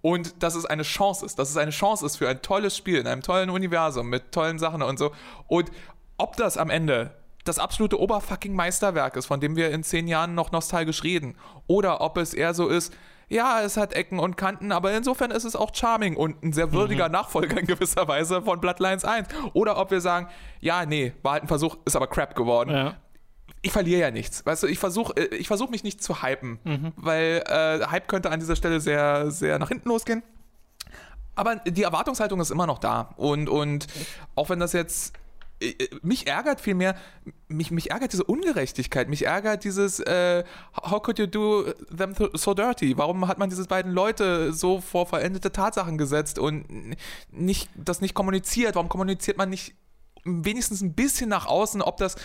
Und 0.00 0.42
dass 0.42 0.54
es 0.54 0.64
eine 0.64 0.84
Chance 0.84 1.26
ist, 1.26 1.38
dass 1.38 1.50
es 1.50 1.56
eine 1.56 1.72
Chance 1.72 2.06
ist 2.06 2.16
für 2.16 2.28
ein 2.28 2.40
tolles 2.40 2.76
Spiel 2.76 2.98
in 2.98 3.06
einem 3.06 3.20
tollen 3.22 3.50
Universum 3.50 4.08
mit 4.08 4.32
tollen 4.32 4.58
Sachen 4.58 4.80
und 4.82 4.98
so. 4.98 5.12
Und 5.48 5.70
ob 6.16 6.36
das 6.36 6.56
am 6.56 6.70
Ende 6.70 7.14
das 7.44 7.58
absolute 7.58 7.98
oberfucking 8.00 8.54
Meisterwerk 8.54 9.16
ist, 9.16 9.26
von 9.26 9.40
dem 9.40 9.56
wir 9.56 9.70
in 9.70 9.82
zehn 9.82 10.06
Jahren 10.08 10.34
noch 10.34 10.52
nostalgisch 10.52 11.02
reden, 11.02 11.36
oder 11.66 12.00
ob 12.00 12.16
es 12.18 12.34
eher 12.34 12.54
so 12.54 12.68
ist, 12.68 12.92
ja, 13.28 13.62
es 13.62 13.76
hat 13.78 13.94
Ecken 13.94 14.18
und 14.18 14.36
Kanten, 14.36 14.72
aber 14.72 14.92
insofern 14.92 15.30
ist 15.30 15.44
es 15.44 15.56
auch 15.56 15.74
charming 15.74 16.16
und 16.16 16.42
ein 16.44 16.52
sehr 16.52 16.72
würdiger 16.72 17.08
Nachfolger 17.08 17.58
in 17.58 17.66
gewisser 17.66 18.06
Weise 18.06 18.42
von 18.42 18.60
Bloodlines 18.60 19.04
1. 19.06 19.28
Oder 19.54 19.78
ob 19.78 19.90
wir 19.90 20.02
sagen, 20.02 20.28
ja, 20.60 20.84
nee, 20.84 21.14
war 21.22 21.32
halt 21.32 21.44
ein 21.44 21.48
Versuch, 21.48 21.78
ist 21.86 21.96
aber 21.96 22.08
crap 22.08 22.34
geworden 22.36 22.70
Ja. 22.70 22.96
ich 23.62 23.72
verliere 23.72 24.02
ja 24.02 24.10
nichts. 24.10 24.44
Weißt 24.44 24.62
du, 24.64 24.66
ich 24.66 24.78
versuche 24.78 25.14
ich 25.18 25.46
versuch 25.46 25.70
mich 25.70 25.82
nicht 25.82 26.02
zu 26.02 26.22
hypen, 26.22 26.58
weil 26.96 27.42
äh, 27.46 27.86
Hype 27.86 28.06
könnte 28.06 28.30
an 28.30 28.38
dieser 28.40 28.54
Stelle 28.56 28.80
sehr, 28.80 29.30
sehr 29.30 29.58
nach 29.58 29.68
hinten 29.68 29.88
losgehen. 29.88 30.22
Aber 31.34 31.56
die 31.56 31.84
Erwartungshaltung 31.84 32.38
ist 32.40 32.50
immer 32.50 32.66
noch 32.66 32.78
da. 32.78 33.14
Und, 33.16 33.48
und 33.48 33.86
auch 34.34 34.50
wenn 34.50 34.60
das 34.60 34.74
jetzt. 34.74 35.14
Äh, 35.62 35.88
Mich 36.02 36.26
ärgert 36.26 36.60
vielmehr, 36.60 36.94
mich, 37.48 37.70
mich 37.70 37.90
ärgert 37.90 38.12
diese 38.12 38.24
Ungerechtigkeit, 38.24 39.08
mich 39.08 39.26
ärgert 39.26 39.64
dieses 39.64 40.00
äh, 40.00 40.44
How 40.82 41.02
could 41.02 41.18
you 41.18 41.26
do 41.26 41.64
them 41.96 42.12
th- 42.12 42.36
so 42.36 42.54
dirty? 42.54 42.96
Warum 42.98 43.28
hat 43.28 43.38
man 43.38 43.50
diese 43.50 43.64
beiden 43.66 43.92
Leute 43.92 44.52
so 44.52 44.80
vor 44.80 45.06
vollendete 45.06 45.52
Tatsachen 45.52 45.98
gesetzt 45.98 46.38
und 46.38 46.64
nicht, 47.30 47.68
das 47.76 48.00
nicht 48.00 48.14
kommuniziert? 48.14 48.74
Warum 48.74 48.88
kommuniziert 48.88 49.36
man 49.38 49.50
nicht 49.50 49.74
wenigstens 50.24 50.80
ein 50.80 50.94
bisschen 50.94 51.28
nach 51.28 51.46
außen, 51.46 51.82
ob 51.82 51.96
das 51.96 52.16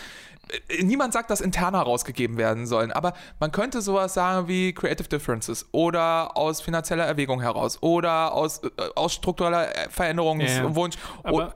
äh, 0.70 0.84
niemand 0.84 1.14
sagt, 1.14 1.30
dass 1.30 1.42
intern 1.42 1.76
herausgegeben 1.76 2.38
werden 2.38 2.68
sollen, 2.68 2.92
aber 2.92 3.14
man 3.40 3.52
könnte 3.52 3.82
sowas 3.82 4.14
sagen 4.14 4.48
wie 4.48 4.74
Creative 4.74 5.08
Differences 5.08 5.68
oder 5.72 6.38
aus 6.38 6.62
finanzieller 6.62 7.06
Erwägung 7.06 7.42
heraus 7.42 7.82
oder 7.82 8.34
aus, 8.34 8.60
äh, 8.64 8.70
aus 8.96 9.14
struktureller 9.14 9.68
Veränderungswunsch. 9.90 10.96
Ja, 10.96 11.30
aber 11.30 11.56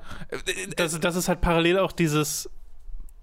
das, 0.76 1.00
das 1.00 1.16
ist 1.16 1.28
halt 1.28 1.42
parallel 1.42 1.80
auch 1.80 1.92
dieses 1.92 2.50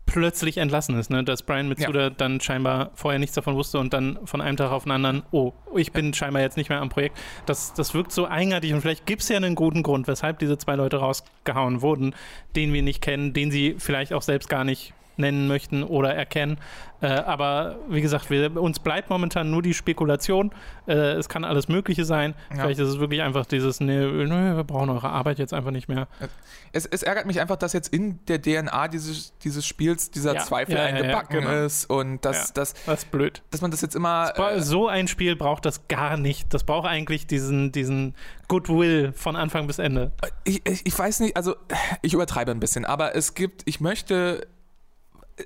plötzlich 0.09 0.57
entlassen 0.57 0.99
ist, 0.99 1.11
ne? 1.11 1.23
dass 1.23 1.43
Brian 1.43 1.69
Mitsuda 1.69 2.01
ja. 2.01 2.11
dann 2.11 2.41
scheinbar 2.41 2.91
vorher 2.95 3.19
nichts 3.19 3.35
davon 3.35 3.55
wusste 3.55 3.79
und 3.79 3.93
dann 3.93 4.19
von 4.25 4.41
einem 4.41 4.57
Tag 4.57 4.73
auf 4.73 4.85
den 4.85 4.93
anderen, 4.93 5.23
oh, 5.31 5.53
ich 5.77 5.93
bin 5.93 6.15
scheinbar 6.15 6.41
jetzt 6.43 6.57
nicht 6.57 6.71
mehr 6.71 6.81
am 6.81 6.89
Projekt. 6.89 7.17
Das, 7.45 7.75
das 7.75 7.93
wirkt 7.93 8.11
so 8.11 8.27
eigenartig 8.27 8.73
und 8.73 8.81
vielleicht 8.81 9.05
gibt 9.05 9.23
es 9.23 9.29
ja 9.29 9.37
einen 9.37 9.55
guten 9.55 9.83
Grund, 9.83 10.09
weshalb 10.09 10.39
diese 10.39 10.57
zwei 10.57 10.77
Leute 10.77 10.97
rausgehauen 10.97 11.83
wurden, 11.83 12.15
den 12.57 12.73
wir 12.73 12.83
nicht 12.83 13.03
kennen, 13.03 13.35
den 13.35 13.51
sie 13.51 13.77
vielleicht 13.79 14.15
auch 14.15 14.23
selbst 14.23 14.49
gar 14.49 14.65
nicht 14.65 14.95
nennen 15.19 15.49
möchten 15.49 15.83
oder 15.83 16.15
erkennen. 16.15 16.59
Äh, 17.01 17.07
aber 17.07 17.77
wie 17.89 18.01
gesagt, 18.01 18.29
wir, 18.29 18.61
uns 18.61 18.81
bleibt 18.81 19.09
momentan 19.09 19.51
nur 19.51 19.63
die 19.63 19.73
Spekulation. 19.73 20.51
Äh, 20.87 21.13
es 21.13 21.29
kann 21.29 21.45
alles 21.45 21.69
Mögliche 21.69 22.05
sein. 22.05 22.35
Ja. 22.51 22.63
Vielleicht 22.63 22.81
ist 22.81 22.89
es 22.89 22.99
wirklich 22.99 23.23
einfach 23.23 23.47
dieses, 23.47 23.79
nee, 23.79 24.05
nee, 24.05 24.57
wir 24.57 24.65
brauchen 24.65 24.91
eure 24.91 25.09
Arbeit 25.09 25.39
jetzt 25.39 25.55
einfach 25.55 25.71
nicht 25.71 25.89
mehr. 25.89 26.09
Es, 26.73 26.87
es, 26.87 27.05
ärgert 27.05 27.27
mich 27.27 27.41
einfach, 27.41 27.57
dass 27.57 27.73
jetzt 27.73 27.93
in 27.93 28.19
der 28.27 28.43
DNA 28.43 28.89
dieses, 28.89 29.33
dieses 29.39 29.65
Spiels 29.65 30.11
dieser 30.11 30.35
ja. 30.35 30.41
Zweifel 30.41 30.75
ja, 30.75 30.85
eingebacken 30.85 31.41
genau. 31.41 31.65
ist 31.65 31.89
und 31.89 32.25
dass, 32.25 32.53
dass, 32.53 32.75
das 32.85 33.05
ist 33.05 33.11
blöd. 33.13 33.43
dass 33.51 33.61
man 33.61 33.71
das 33.71 33.81
jetzt 33.81 33.95
immer. 33.95 34.33
Äh, 34.37 34.61
so 34.61 34.89
ein 34.89 35.07
Spiel 35.07 35.37
braucht 35.37 35.67
das 35.67 35.87
gar 35.87 36.17
nicht. 36.17 36.53
Das 36.53 36.65
braucht 36.65 36.89
eigentlich 36.89 37.29
diesen, 37.29 37.71
diesen 37.71 38.15
Goodwill 38.49 39.13
von 39.13 39.37
Anfang 39.37 39.69
bis 39.69 39.79
Ende. 39.79 40.11
Ich, 40.43 40.67
ich, 40.67 40.85
ich 40.85 40.99
weiß 40.99 41.21
nicht, 41.21 41.37
also 41.37 41.55
ich 42.03 42.13
übertreibe 42.13 42.51
ein 42.51 42.61
bisschen, 42.61 42.85
aber 42.85 43.15
es 43.15 43.35
gibt, 43.35 43.63
ich 43.67 43.81
möchte 43.81 44.49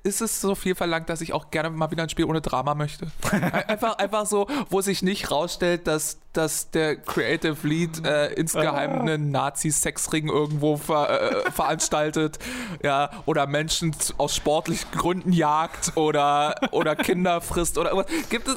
ist 0.02 0.20
es 0.20 0.40
so 0.40 0.55
viel 0.55 0.74
verlangt, 0.74 1.09
dass 1.09 1.20
ich 1.20 1.33
auch 1.33 1.50
gerne 1.50 1.70
mal 1.70 1.90
wieder 1.90 2.02
ein 2.02 2.09
Spiel 2.09 2.24
ohne 2.24 2.40
Drama 2.40 2.74
möchte. 2.74 3.07
Einfach, 3.33 3.98
einfach 3.98 4.26
so, 4.26 4.46
wo 4.70 4.81
sich 4.81 5.02
nicht 5.02 5.31
rausstellt, 5.31 5.87
dass, 5.87 6.18
dass 6.33 6.70
der 6.70 6.96
Creative 6.96 7.57
Lead 7.66 8.05
äh, 8.05 8.33
insgeheim 8.35 9.00
einen 9.00 9.31
Nazi-Sexring 9.31 10.28
irgendwo 10.28 10.76
ver, 10.76 11.46
äh, 11.46 11.50
veranstaltet, 11.50 12.38
ja, 12.83 13.11
oder 13.26 13.46
Menschen 13.46 13.94
aus 14.18 14.35
sportlichen 14.35 14.90
Gründen 14.92 15.33
jagt 15.33 15.96
oder, 15.96 16.55
oder 16.70 16.96
Kinder 16.96 17.40
frisst 17.40 17.78
oder 17.78 17.92
irgendwas. 17.92 18.12
Gibt 18.31 18.48
es, 18.48 18.57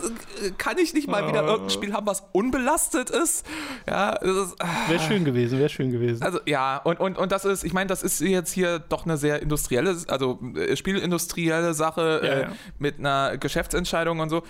kann 0.58 0.78
ich 0.78 0.94
nicht 0.94 1.08
mal 1.08 1.28
wieder 1.28 1.44
irgendein 1.44 1.70
Spiel 1.70 1.94
haben, 1.94 2.08
was 2.08 2.24
unbelastet 2.32 3.10
ist? 3.10 3.46
Ja, 3.88 4.20
wäre 4.22 5.00
schön 5.08 5.26
gewesen, 5.26 5.60
wäre 5.60 5.70
schön 5.70 5.92
gewesen. 5.92 6.22
Also 6.22 6.40
ja, 6.46 6.78
und, 6.78 7.00
und, 7.00 7.18
und 7.18 7.32
das 7.32 7.46
ist, 7.46 7.64
ich 7.64 7.74
meine, 7.74 7.88
das 7.88 8.04
ist 8.04 8.22
jetzt 8.22 8.52
hier 8.52 8.80
doch 8.80 9.06
eine 9.06 9.18
sehr 9.18 9.42
industrielle, 9.42 9.98
also 10.08 10.40
äh, 10.56 10.76
Spielindustrie 10.76 11.25
industrielle 11.26 11.74
Sache 11.74 12.22
ja, 12.24 12.30
äh, 12.30 12.42
ja. 12.44 12.52
mit 12.78 13.00
einer 13.00 13.38
Geschäftsentscheidung 13.38 14.20
und 14.20 14.30
so. 14.30 14.44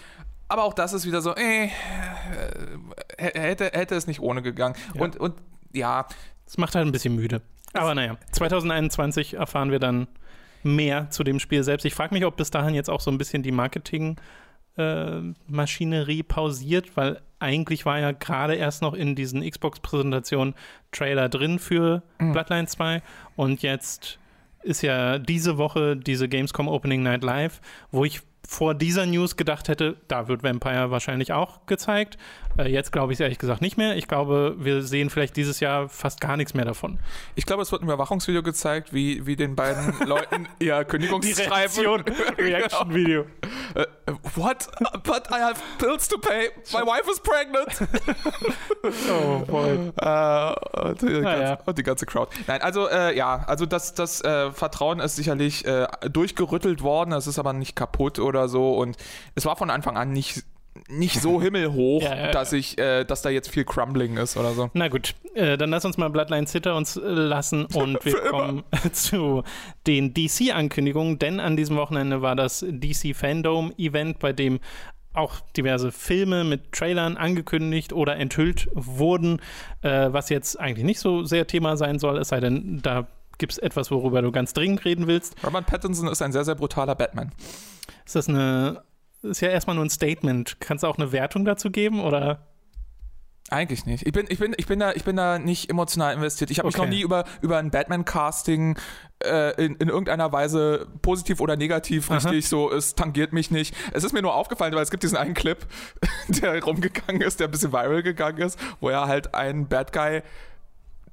Aber 0.48 0.64
auch 0.64 0.76
das 0.76 0.94
ist 0.94 1.08
wieder 1.08 1.22
so, 1.22 1.36
äh, 1.36 1.70
hätte, 3.18 3.72
hätte 3.74 3.96
es 3.96 4.06
nicht 4.08 4.20
ohne 4.20 4.44
gegangen. 4.44 4.76
Ja. 4.94 5.02
Und, 5.02 5.18
und 5.18 5.34
ja. 5.74 6.06
Es 6.46 6.58
macht 6.58 6.76
halt 6.76 6.86
ein 6.86 6.92
bisschen 6.92 7.16
müde. 7.16 7.42
Aber 7.74 7.96
naja, 7.96 8.18
2021 8.32 9.36
erfahren 9.36 9.72
wir 9.72 9.80
dann 9.80 10.08
mehr 10.64 11.10
zu 11.10 11.24
dem 11.24 11.40
Spiel 11.40 11.64
selbst. 11.64 11.86
Ich 11.86 11.96
frage 11.96 12.14
mich, 12.14 12.26
ob 12.26 12.36
bis 12.38 12.52
dahin 12.52 12.76
jetzt 12.76 12.90
auch 12.90 13.02
so 13.02 13.12
ein 13.12 13.18
bisschen 13.18 13.44
die 13.44 13.52
Marketing-Maschinerie 13.52 16.20
äh, 16.20 16.24
pausiert, 16.24 16.96
weil 16.96 17.20
eigentlich 17.40 17.86
war 17.86 18.00
ja 18.00 18.12
gerade 18.12 18.56
erst 18.56 18.82
noch 18.82 18.94
in 18.94 19.16
diesen 19.16 19.48
Xbox-Präsentationen 19.48 20.56
Trailer 20.92 21.28
drin 21.28 21.60
für 21.60 22.04
mhm. 22.20 22.32
Bloodline 22.34 22.68
2 22.68 23.02
und 23.36 23.62
jetzt 23.62 24.20
ist 24.66 24.82
ja 24.82 25.20
diese 25.20 25.58
Woche 25.58 25.96
diese 25.96 26.28
Gamescom 26.28 26.68
Opening 26.68 27.04
Night 27.04 27.24
Live, 27.24 27.62
wo 27.92 28.04
ich 28.04 28.22
vor 28.48 28.76
dieser 28.76 29.06
News 29.06 29.38
gedacht 29.38 29.70
hätte, 29.70 29.98
da 30.08 30.28
wird 30.28 30.44
Vampire 30.44 30.92
wahrscheinlich 30.92 31.34
auch 31.34 31.66
gezeigt. 31.66 32.18
Äh, 32.58 32.70
jetzt 32.70 32.92
glaube 32.92 33.14
ich 33.14 33.18
es 33.18 33.20
ehrlich 33.22 33.40
gesagt 33.40 33.62
nicht 33.62 33.78
mehr. 33.78 33.96
Ich 33.96 34.08
glaube, 34.08 34.56
wir 34.58 34.82
sehen 34.82 35.10
vielleicht 35.10 35.36
dieses 35.36 35.60
Jahr 35.60 35.90
fast 35.90 36.22
gar 36.22 36.38
nichts 36.38 36.54
mehr 36.54 36.66
davon. 36.66 37.00
Ich 37.36 37.46
glaube, 37.46 37.64
es 37.64 37.72
wird 37.72 37.82
ein 37.82 37.86
Überwachungsvideo 37.86 38.44
gezeigt, 38.44 38.94
wie, 38.94 39.26
wie 39.26 39.36
den 39.36 39.56
beiden 39.56 39.94
Leuten 40.08 40.48
ihr 40.60 40.84
Kündigungsschreiben. 40.86 42.04
Reaction-Video. 42.38 43.26
uh, 43.76 43.84
what? 44.36 44.68
But 45.04 45.28
I 45.32 45.40
have 45.42 45.62
bills 45.80 46.08
to 46.08 46.18
pay. 46.18 46.50
My 46.74 46.82
wife 46.82 47.10
is 47.10 47.20
pregnant. 47.20 47.88
oh 49.10 49.40
boy. 49.46 49.92
Uh, 50.02 50.90
und, 50.90 51.02
die 51.02 51.22
ganze, 51.22 51.42
ja. 51.42 51.58
und, 51.66 51.78
die 51.78 51.84
ganze, 51.84 52.06
Crowd. 52.06 52.32
Nein, 52.48 52.62
also 52.62 52.88
äh, 52.88 53.16
ja, 53.16 53.44
also 53.48 53.66
das, 53.66 53.94
das 53.94 54.22
Vertrauen 54.22 55.00
ist 55.00 55.16
sicherlich 55.16 55.66
durchgerüttelt 56.10 56.82
worden. 56.82 57.14
Es 57.14 57.28
ist 57.28 57.40
aber 57.40 57.54
nicht 57.54 57.76
kaputt 57.76 58.20
oder 58.20 58.48
so. 58.48 58.74
Und 58.74 58.98
es 59.36 59.46
war 59.46 59.56
von 59.56 59.70
Anfang 59.70 59.98
an 59.98 60.12
nicht 60.12 60.44
nicht 60.90 61.22
so 61.22 61.42
himmelhoch, 61.42 62.02
ja, 62.04 62.16
ja, 62.16 62.32
dass 62.32 62.54
ich, 62.54 62.78
äh, 62.78 63.04
dass 63.04 63.22
da 63.22 63.30
jetzt 63.30 63.50
viel 63.50 63.66
Crumbling 63.66 64.18
ist 64.18 64.38
oder 64.38 64.54
so. 64.54 64.70
Na 64.74 64.88
gut, 64.88 65.16
äh, 65.34 65.58
dann 65.58 65.70
lass 65.70 65.86
uns 65.86 65.98
mal 65.98 66.10
Bloodlines 66.10 66.52
hinter 66.52 66.76
uns 66.76 66.98
äh, 66.98 67.02
lassen 67.02 67.66
und 67.74 68.04
wir 68.06 68.16
kommen 68.22 68.64
zu 68.92 69.44
den 69.88 70.14
DC-Ankündigungen, 70.14 71.20
denn 71.20 71.40
an 71.40 71.58
diesem 71.58 71.78
Wochenende 71.78 72.22
war 72.22 72.36
das 72.36 72.66
DC 72.68 73.16
Fandom 73.16 73.74
Event, 73.78 74.20
bei 74.20 74.34
dem 74.34 74.60
auch 75.14 75.40
diverse 75.56 75.94
Filme 75.94 76.44
mit 76.44 76.74
Trailern 76.74 77.16
angekündigt 77.16 77.94
oder 77.94 78.18
enthüllt 78.18 78.68
wurden, 78.74 79.42
äh, 79.82 80.08
was 80.12 80.30
jetzt 80.30 80.60
eigentlich 80.60 80.86
nicht 80.86 81.00
so 81.00 81.24
sehr 81.24 81.48
Thema 81.48 81.78
sein 81.78 82.00
soll, 82.00 82.18
es 82.18 82.28
sei 82.30 82.42
denn, 82.42 82.82
da 82.82 83.08
gibt 83.38 83.54
es 83.54 83.58
etwas, 83.58 83.92
worüber 83.92 84.22
du 84.22 84.32
ganz 84.32 84.54
dringend 84.54 84.84
reden 84.84 85.08
willst. 85.08 85.36
Robert 85.46 85.68
Pattinson 85.68 86.08
ist 86.08 86.22
ein 86.22 86.32
sehr, 86.32 86.46
sehr 86.46 86.56
brutaler 86.56 86.96
Batman. 86.96 87.32
Ist 88.06 88.16
das 88.16 88.30
eine 88.30 88.84
ist 89.26 89.42
ja 89.42 89.50
erstmal 89.50 89.76
nur 89.76 89.86
ein 89.86 89.90
Statement. 89.90 90.58
Kannst 90.60 90.84
du 90.84 90.88
auch 90.88 90.98
eine 90.98 91.12
Wertung 91.12 91.46
dazu 91.46 91.72
geben 91.72 92.02
oder? 92.02 92.48
Eigentlich 93.52 93.86
nicht. 93.86 94.08
Ich 94.08 94.12
bin, 94.12 94.26
ich 94.28 94.40
bin, 94.40 94.56
ich 94.58 94.66
bin 94.66 94.80
da, 94.80 94.94
ich 94.94 95.04
bin 95.04 95.18
da 95.18 95.38
nicht 95.38 95.70
emotional 95.70 96.16
investiert. 96.16 96.50
Ich 96.50 96.58
habe 96.58 96.68
okay. 96.68 96.80
mich 96.80 96.86
noch 96.86 96.92
nie 96.92 97.02
über, 97.02 97.26
über 97.42 97.60
ein 97.60 97.70
Batman-Casting 97.70 98.76
äh, 99.24 99.64
in, 99.64 99.76
in 99.76 99.88
irgendeiner 99.88 100.32
Weise 100.32 100.88
positiv 101.04 101.40
oder 101.42 101.56
negativ 101.56 102.10
Aha. 102.10 102.18
richtig 102.18 102.50
so, 102.50 102.72
es 102.72 102.96
tangiert 102.96 103.34
mich 103.34 103.52
nicht. 103.52 103.76
Es 103.94 104.04
ist 104.04 104.14
mir 104.14 104.24
nur 104.24 104.34
aufgefallen, 104.34 104.74
weil 104.74 104.82
es 104.82 104.90
gibt 104.90 105.04
diesen 105.04 105.16
einen 105.16 105.36
Clip, 105.36 105.60
der 106.28 106.64
rumgegangen 106.64 107.22
ist, 107.22 107.40
der 107.40 107.48
ein 107.48 107.52
bisschen 107.52 107.72
viral 107.72 108.02
gegangen 108.02 108.40
ist, 108.40 108.60
wo 108.80 108.90
er 108.90 109.08
halt 109.08 109.36
einen 109.36 109.68
Bad 109.68 109.94
Guy 109.94 110.24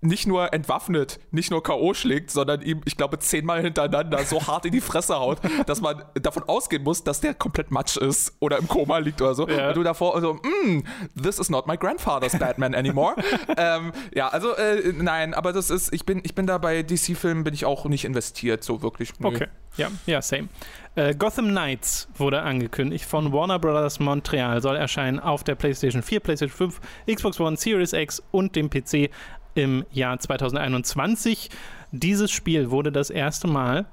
nicht 0.02 0.26
nur 0.26 0.52
entwaffnet, 0.52 1.20
nicht 1.30 1.50
nur 1.50 1.62
K.O. 1.62 1.94
schlägt, 1.94 2.30
sondern 2.30 2.60
ihm, 2.60 2.82
ich 2.84 2.96
glaube, 2.96 3.18
zehnmal 3.20 3.62
hintereinander 3.62 4.24
so 4.24 4.40
hart 4.46 4.66
in 4.66 4.72
die 4.72 4.80
Fresse 4.80 5.18
haut, 5.18 5.38
dass 5.66 5.80
man 5.80 6.02
davon 6.14 6.42
ausgehen 6.42 6.82
muss, 6.82 7.04
dass 7.04 7.20
der 7.20 7.34
komplett 7.34 7.70
Matsch 7.70 7.96
ist 7.96 8.36
oder 8.40 8.58
im 8.58 8.66
Koma 8.66 8.98
liegt 8.98 9.22
oder 9.22 9.34
so. 9.34 9.48
Ja. 9.48 9.68
Und 9.68 9.76
du 9.76 9.82
davor 9.82 10.20
so, 10.20 10.34
mm, 10.34 10.82
this 11.20 11.38
is 11.38 11.48
not 11.50 11.66
my 11.66 11.76
grandfather's 11.76 12.36
Batman 12.38 12.74
anymore. 12.74 13.14
ähm, 13.56 13.92
ja, 14.12 14.28
also 14.28 14.54
äh, 14.56 14.92
nein, 14.92 15.34
aber 15.34 15.52
das 15.52 15.70
ist, 15.70 15.92
ich 15.94 16.04
bin, 16.04 16.20
ich 16.24 16.34
bin 16.34 16.46
da 16.46 16.58
bei 16.58 16.82
DC-Filmen 16.82 17.44
bin 17.44 17.54
ich 17.54 17.64
auch 17.64 17.84
nicht 17.84 18.04
investiert, 18.04 18.64
so 18.64 18.82
wirklich. 18.82 19.18
Nö. 19.20 19.28
Okay. 19.28 19.46
Ja, 19.76 19.90
ja, 20.04 20.20
same. 20.20 20.48
Äh, 20.96 21.14
Gotham 21.14 21.48
Knights 21.48 22.08
wurde 22.16 22.42
angekündigt 22.42 23.06
von 23.06 23.32
Warner 23.32 23.58
Bros. 23.58 24.00
Montreal, 24.00 24.60
soll 24.60 24.76
erscheinen 24.76 25.18
auf 25.18 25.44
der 25.44 25.54
PlayStation 25.54 26.02
4, 26.02 26.20
PlayStation 26.20 26.70
5, 26.70 26.80
Xbox 27.14 27.40
One, 27.40 27.56
Series 27.56 27.94
X 27.94 28.22
und 28.30 28.54
dem 28.54 28.68
PC 28.68 29.10
im 29.54 29.84
Jahr 29.90 30.18
2021. 30.18 31.50
Dieses 31.90 32.30
Spiel 32.30 32.70
wurde 32.70 32.92
das 32.92 33.10
erste 33.10 33.48
Mal, 33.48 33.86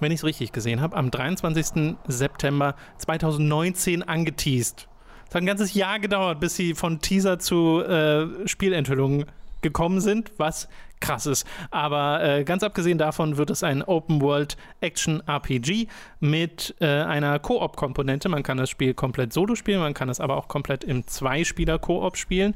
wenn 0.00 0.12
ich 0.12 0.20
es 0.20 0.24
richtig 0.24 0.52
gesehen 0.52 0.80
habe, 0.80 0.96
am 0.96 1.10
23. 1.10 1.96
September 2.06 2.74
2019 2.98 4.02
angeteased. 4.02 4.88
Es 5.28 5.34
hat 5.34 5.42
ein 5.42 5.46
ganzes 5.46 5.74
Jahr 5.74 5.98
gedauert, 5.98 6.40
bis 6.40 6.56
sie 6.56 6.74
von 6.74 7.00
Teaser 7.00 7.38
zu 7.38 7.82
äh, 7.82 8.46
Spielenthüllungen 8.46 9.26
gekommen 9.62 10.00
sind, 10.00 10.32
was 10.36 10.68
krass 11.00 11.26
ist. 11.26 11.46
Aber 11.70 12.22
äh, 12.22 12.44
ganz 12.44 12.62
abgesehen 12.62 12.98
davon 12.98 13.36
wird 13.36 13.50
es 13.50 13.62
ein 13.62 13.82
Open-World-Action-RPG 13.82 15.88
mit 16.20 16.74
äh, 16.80 16.86
einer 16.86 17.38
Koop-Komponente. 17.38 18.28
Man 18.28 18.42
kann 18.42 18.58
das 18.58 18.70
Spiel 18.70 18.94
komplett 18.94 19.32
solo 19.32 19.54
spielen, 19.54 19.80
man 19.80 19.94
kann 19.94 20.08
es 20.08 20.20
aber 20.20 20.36
auch 20.36 20.48
komplett 20.48 20.84
im 20.84 21.06
Zwei-Spieler-Koop 21.06 22.16
spielen 22.16 22.54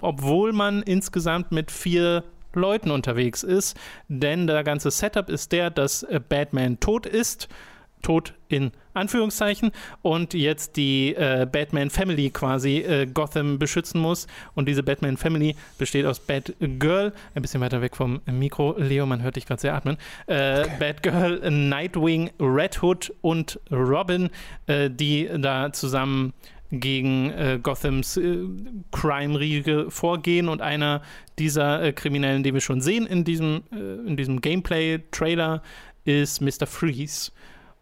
obwohl 0.00 0.52
man 0.52 0.82
insgesamt 0.82 1.52
mit 1.52 1.70
vier 1.70 2.24
Leuten 2.54 2.90
unterwegs 2.90 3.42
ist. 3.42 3.76
Denn 4.08 4.46
der 4.46 4.64
ganze 4.64 4.90
Setup 4.90 5.28
ist 5.28 5.52
der, 5.52 5.70
dass 5.70 6.02
äh, 6.04 6.20
Batman 6.26 6.80
tot 6.80 7.06
ist. 7.06 7.48
Tot 8.02 8.32
in 8.48 8.70
Anführungszeichen 8.94 9.72
und 10.00 10.32
jetzt 10.32 10.76
die 10.76 11.14
äh, 11.14 11.46
Batman 11.50 11.90
Family 11.90 12.30
quasi 12.30 12.78
äh, 12.78 13.04
Gotham 13.04 13.58
beschützen 13.58 14.00
muss. 14.00 14.26
Und 14.54 14.68
diese 14.68 14.82
Batman 14.82 15.18
Family 15.18 15.54
besteht 15.76 16.06
aus 16.06 16.18
Batgirl, 16.18 17.12
ein 17.34 17.42
bisschen 17.42 17.60
weiter 17.60 17.82
weg 17.82 17.94
vom 17.94 18.22
Mikro, 18.24 18.74
Leo, 18.78 19.04
man 19.04 19.22
hört 19.22 19.36
dich 19.36 19.44
gerade 19.44 19.60
sehr 19.60 19.74
atmen. 19.74 19.98
Äh, 20.26 20.60
okay. 20.60 20.70
Batgirl, 20.78 21.50
Nightwing, 21.50 22.30
Red 22.40 22.82
Hood 22.82 23.12
und 23.20 23.60
Robin, 23.70 24.30
äh, 24.66 24.88
die 24.88 25.28
da 25.36 25.70
zusammen 25.70 26.32
gegen 26.70 27.30
äh, 27.30 27.58
Gothams 27.62 28.16
äh, 28.16 28.44
Crime-Riege 28.92 29.90
vorgehen 29.90 30.48
und 30.48 30.62
einer 30.62 31.02
dieser 31.38 31.82
äh, 31.82 31.92
Kriminellen, 31.92 32.42
den 32.42 32.54
wir 32.54 32.60
schon 32.60 32.80
sehen 32.80 33.06
in 33.06 33.24
diesem, 33.24 33.62
äh, 33.72 33.76
in 34.06 34.16
diesem 34.16 34.40
Gameplay-Trailer, 34.40 35.62
ist 36.04 36.40
Mr. 36.40 36.66
Freeze. 36.66 37.32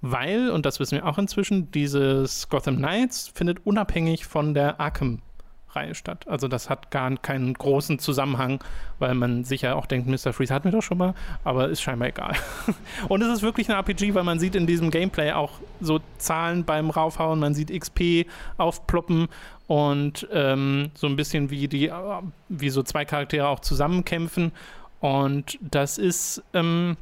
Weil, 0.00 0.50
und 0.50 0.64
das 0.64 0.78
wissen 0.78 0.98
wir 0.98 1.06
auch 1.06 1.18
inzwischen, 1.18 1.70
dieses 1.72 2.48
Gotham 2.48 2.76
Knights 2.76 3.28
findet 3.34 3.66
unabhängig 3.66 4.26
von 4.26 4.54
der 4.54 4.80
Arkham 4.80 5.22
Reihe 5.70 5.94
statt. 5.94 6.26
Also 6.28 6.48
das 6.48 6.70
hat 6.70 6.90
gar 6.90 7.14
keinen 7.16 7.54
großen 7.54 7.98
Zusammenhang, 7.98 8.62
weil 8.98 9.14
man 9.14 9.44
sicher 9.44 9.76
auch 9.76 9.86
denkt, 9.86 10.06
Mr. 10.08 10.32
Freeze 10.32 10.52
hatten 10.52 10.64
wir 10.64 10.72
doch 10.72 10.82
schon 10.82 10.98
mal, 10.98 11.14
aber 11.44 11.68
ist 11.68 11.82
scheinbar 11.82 12.08
egal. 12.08 12.34
Und 13.08 13.22
es 13.22 13.28
ist 13.28 13.42
wirklich 13.42 13.68
ein 13.68 13.76
RPG, 13.76 14.14
weil 14.14 14.24
man 14.24 14.38
sieht 14.38 14.54
in 14.54 14.66
diesem 14.66 14.90
Gameplay 14.90 15.32
auch 15.32 15.52
so 15.80 16.00
Zahlen 16.18 16.64
beim 16.64 16.90
Raufhauen, 16.90 17.38
man 17.38 17.54
sieht 17.54 17.70
XP 17.78 18.26
aufploppen 18.56 19.28
und 19.66 20.26
ähm, 20.32 20.90
so 20.94 21.06
ein 21.06 21.16
bisschen 21.16 21.50
wie 21.50 21.68
die, 21.68 21.92
wie 22.48 22.70
so 22.70 22.82
zwei 22.82 23.04
Charaktere 23.04 23.48
auch 23.48 23.60
zusammenkämpfen. 23.60 24.52
Und 25.00 25.58
das 25.60 25.98
ist 25.98 26.42
ähm, 26.54 26.96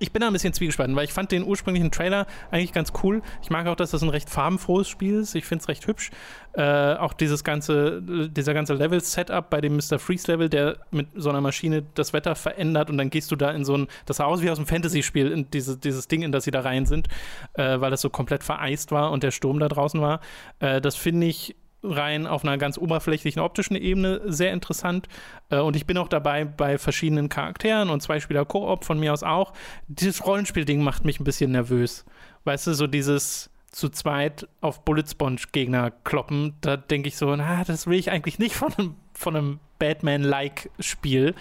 ich 0.00 0.12
bin 0.12 0.20
da 0.20 0.26
ein 0.26 0.32
bisschen 0.32 0.54
zwiegespalten, 0.54 0.96
weil 0.96 1.04
ich 1.04 1.12
fand 1.12 1.30
den 1.30 1.44
ursprünglichen 1.44 1.90
Trailer 1.90 2.26
eigentlich 2.50 2.72
ganz 2.72 2.92
cool. 3.04 3.20
Ich 3.42 3.50
mag 3.50 3.66
auch, 3.66 3.76
dass 3.76 3.90
das 3.90 4.02
ein 4.02 4.08
recht 4.08 4.30
farbenfrohes 4.30 4.88
Spiel 4.88 5.20
ist. 5.20 5.34
Ich 5.34 5.44
finde 5.44 5.62
es 5.62 5.68
recht 5.68 5.86
hübsch. 5.86 6.10
Äh, 6.54 6.94
auch 6.94 7.12
dieses 7.12 7.44
ganze, 7.44 8.02
dieser 8.02 8.54
ganze 8.54 8.74
Level-Setup 8.74 9.50
bei 9.50 9.60
dem 9.60 9.76
Mr. 9.76 9.98
Freeze-Level, 9.98 10.48
der 10.48 10.78
mit 10.90 11.08
so 11.14 11.28
einer 11.28 11.42
Maschine 11.42 11.84
das 11.94 12.14
Wetter 12.14 12.34
verändert 12.34 12.88
und 12.90 12.96
dann 12.96 13.10
gehst 13.10 13.30
du 13.30 13.36
da 13.36 13.50
in 13.50 13.64
so 13.64 13.76
ein, 13.76 13.88
das 14.06 14.16
sah 14.16 14.24
aus 14.24 14.40
wie 14.40 14.50
aus 14.50 14.58
einem 14.58 14.66
Fantasy-Spiel, 14.66 15.46
diese, 15.52 15.76
dieses 15.76 16.08
Ding, 16.08 16.22
in 16.22 16.32
das 16.32 16.44
sie 16.44 16.50
da 16.50 16.60
rein 16.60 16.86
sind, 16.86 17.08
äh, 17.52 17.78
weil 17.80 17.90
das 17.90 18.00
so 18.00 18.08
komplett 18.08 18.42
vereist 18.42 18.92
war 18.92 19.10
und 19.10 19.22
der 19.22 19.30
Sturm 19.30 19.58
da 19.58 19.68
draußen 19.68 20.00
war. 20.00 20.20
Äh, 20.60 20.80
das 20.80 20.96
finde 20.96 21.26
ich 21.26 21.56
rein 21.82 22.26
auf 22.26 22.44
einer 22.44 22.58
ganz 22.58 22.78
oberflächlichen 22.78 23.40
optischen 23.40 23.76
Ebene 23.76 24.20
sehr 24.26 24.52
interessant. 24.52 25.08
Äh, 25.50 25.58
und 25.60 25.76
ich 25.76 25.86
bin 25.86 25.98
auch 25.98 26.08
dabei 26.08 26.44
bei 26.44 26.78
verschiedenen 26.78 27.28
Charakteren 27.28 27.90
und 27.90 28.02
zwei 28.02 28.20
Spieler 28.20 28.44
Koop 28.44 28.84
von 28.84 28.98
mir 28.98 29.12
aus 29.12 29.22
auch. 29.22 29.52
Dieses 29.88 30.26
Rollenspielding 30.26 30.82
macht 30.82 31.04
mich 31.04 31.20
ein 31.20 31.24
bisschen 31.24 31.52
nervös. 31.52 32.04
Weißt 32.44 32.66
du, 32.66 32.74
so 32.74 32.86
dieses 32.86 33.50
zu 33.70 33.88
zweit 33.88 34.48
auf 34.60 34.84
Bullet 34.84 35.04
Sponge 35.08 35.42
Gegner 35.52 35.92
kloppen, 36.04 36.54
da 36.60 36.76
denke 36.76 37.08
ich 37.08 37.16
so, 37.16 37.34
na, 37.36 37.62
das 37.64 37.86
will 37.86 37.98
ich 37.98 38.10
eigentlich 38.10 38.38
nicht 38.38 38.56
von 38.56 38.72
einem, 38.74 38.96
von 39.14 39.36
einem 39.36 39.60
Batman-like 39.78 40.70
Spiel. 40.80 41.34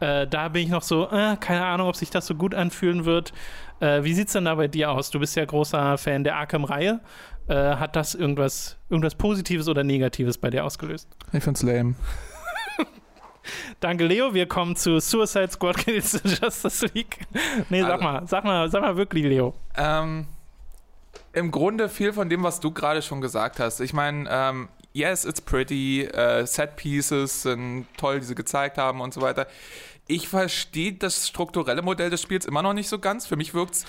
Äh, 0.00 0.26
da 0.26 0.48
bin 0.48 0.62
ich 0.62 0.68
noch 0.68 0.82
so, 0.82 1.08
äh, 1.10 1.36
keine 1.38 1.64
Ahnung, 1.64 1.88
ob 1.88 1.96
sich 1.96 2.10
das 2.10 2.26
so 2.26 2.34
gut 2.34 2.54
anfühlen 2.54 3.04
wird. 3.04 3.32
Äh, 3.80 4.04
wie 4.04 4.12
es 4.12 4.32
denn 4.32 4.44
da 4.44 4.54
bei 4.54 4.68
dir 4.68 4.90
aus? 4.90 5.10
Du 5.10 5.18
bist 5.18 5.36
ja 5.36 5.44
großer 5.44 5.98
Fan 5.98 6.24
der 6.24 6.36
Arkham-Reihe. 6.36 7.00
Äh, 7.48 7.54
hat 7.54 7.96
das 7.96 8.14
irgendwas, 8.14 8.76
irgendwas 8.88 9.14
Positives 9.14 9.68
oder 9.68 9.82
Negatives 9.82 10.38
bei 10.38 10.50
dir 10.50 10.64
ausgelöst? 10.64 11.08
Ich 11.32 11.42
find's 11.42 11.62
lame. 11.62 11.94
Danke, 13.80 14.06
Leo. 14.06 14.32
Wir 14.32 14.46
kommen 14.46 14.76
zu 14.76 15.00
Suicide 15.00 15.50
Squad 15.50 15.76
Kills 15.84 16.20
Justice 16.24 16.86
League. 16.94 17.18
Nee, 17.68 17.80
sag 17.80 17.92
also, 17.92 18.04
mal, 18.04 18.26
sag 18.28 18.44
mal, 18.44 18.70
sag 18.70 18.82
mal 18.82 18.96
wirklich, 18.96 19.24
Leo. 19.24 19.54
Ähm, 19.76 20.26
Im 21.32 21.50
Grunde 21.50 21.88
viel 21.88 22.12
von 22.12 22.28
dem, 22.28 22.44
was 22.44 22.60
du 22.60 22.70
gerade 22.70 23.02
schon 23.02 23.20
gesagt 23.20 23.58
hast. 23.58 23.80
Ich 23.80 23.92
meine, 23.92 24.28
ähm, 24.30 24.68
yes, 24.92 25.24
it's 25.24 25.40
pretty, 25.40 26.08
uh, 26.14 26.46
Set 26.46 26.76
Pieces 26.76 27.42
sind 27.42 27.86
toll, 27.96 28.20
die 28.20 28.26
sie 28.26 28.34
gezeigt 28.34 28.78
haben 28.78 29.00
und 29.00 29.12
so 29.12 29.20
weiter. 29.20 29.46
Ich 30.06 30.28
verstehe 30.28 30.92
das 30.92 31.28
strukturelle 31.28 31.82
Modell 31.82 32.10
des 32.10 32.22
Spiels 32.22 32.46
immer 32.46 32.62
noch 32.62 32.74
nicht 32.74 32.88
so 32.88 32.98
ganz. 32.98 33.26
Für 33.26 33.36
mich 33.36 33.54
wirkt's. 33.54 33.84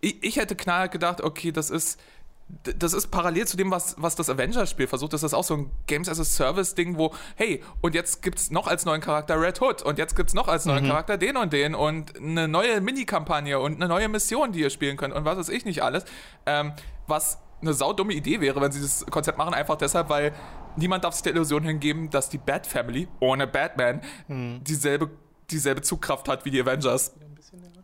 Ich, 0.00 0.22
ich 0.22 0.36
hätte 0.36 0.56
knallhart 0.56 0.92
gedacht, 0.92 1.20
okay, 1.20 1.52
das 1.52 1.70
ist 1.70 2.00
das 2.48 2.92
ist 2.92 3.08
parallel 3.08 3.46
zu 3.46 3.56
dem, 3.56 3.70
was, 3.70 3.96
was 3.98 4.14
das 4.14 4.30
Avengers-Spiel 4.30 4.86
versucht. 4.86 5.12
Das 5.12 5.22
ist 5.22 5.34
auch 5.34 5.42
so 5.42 5.54
ein 5.54 5.70
Games 5.86 6.08
as 6.08 6.20
a 6.20 6.24
Service-Ding, 6.24 6.96
wo, 6.96 7.12
hey, 7.34 7.62
und 7.80 7.94
jetzt 7.94 8.22
gibt's 8.22 8.50
noch 8.50 8.68
als 8.68 8.84
neuen 8.84 9.00
Charakter 9.00 9.40
Red 9.40 9.60
Hood 9.60 9.82
und 9.82 9.98
jetzt 9.98 10.14
gibt's 10.14 10.32
noch 10.32 10.46
als 10.46 10.64
neuen 10.64 10.84
mhm. 10.84 10.88
Charakter 10.88 11.18
den 11.18 11.36
und 11.36 11.52
den 11.52 11.74
und 11.74 12.16
eine 12.16 12.46
neue 12.46 12.80
Mini-Kampagne 12.80 13.58
und 13.58 13.76
eine 13.76 13.88
neue 13.88 14.08
Mission, 14.08 14.52
die 14.52 14.60
ihr 14.60 14.70
spielen 14.70 14.96
könnt 14.96 15.12
und 15.12 15.24
was 15.24 15.38
weiß 15.38 15.48
ich 15.48 15.64
nicht 15.64 15.82
alles. 15.82 16.04
Ähm, 16.46 16.72
was 17.08 17.38
eine 17.60 17.72
saudumme 17.72 18.12
Idee 18.12 18.40
wäre, 18.40 18.60
wenn 18.60 18.70
sie 18.70 18.80
das 18.80 19.04
Konzept 19.06 19.38
machen, 19.38 19.54
einfach 19.54 19.76
deshalb, 19.76 20.08
weil 20.08 20.32
niemand 20.76 21.04
darf 21.04 21.14
sich 21.14 21.22
der 21.22 21.32
Illusion 21.32 21.64
hingeben, 21.64 22.10
dass 22.10 22.28
die 22.28 22.38
Bat 22.38 22.66
Family 22.66 23.08
ohne 23.18 23.46
Batman 23.46 24.02
mhm. 24.28 24.62
dieselbe, 24.62 25.10
dieselbe 25.50 25.82
Zugkraft 25.82 26.28
hat 26.28 26.44
wie 26.44 26.50
die 26.50 26.60
Avengers. 26.60 27.12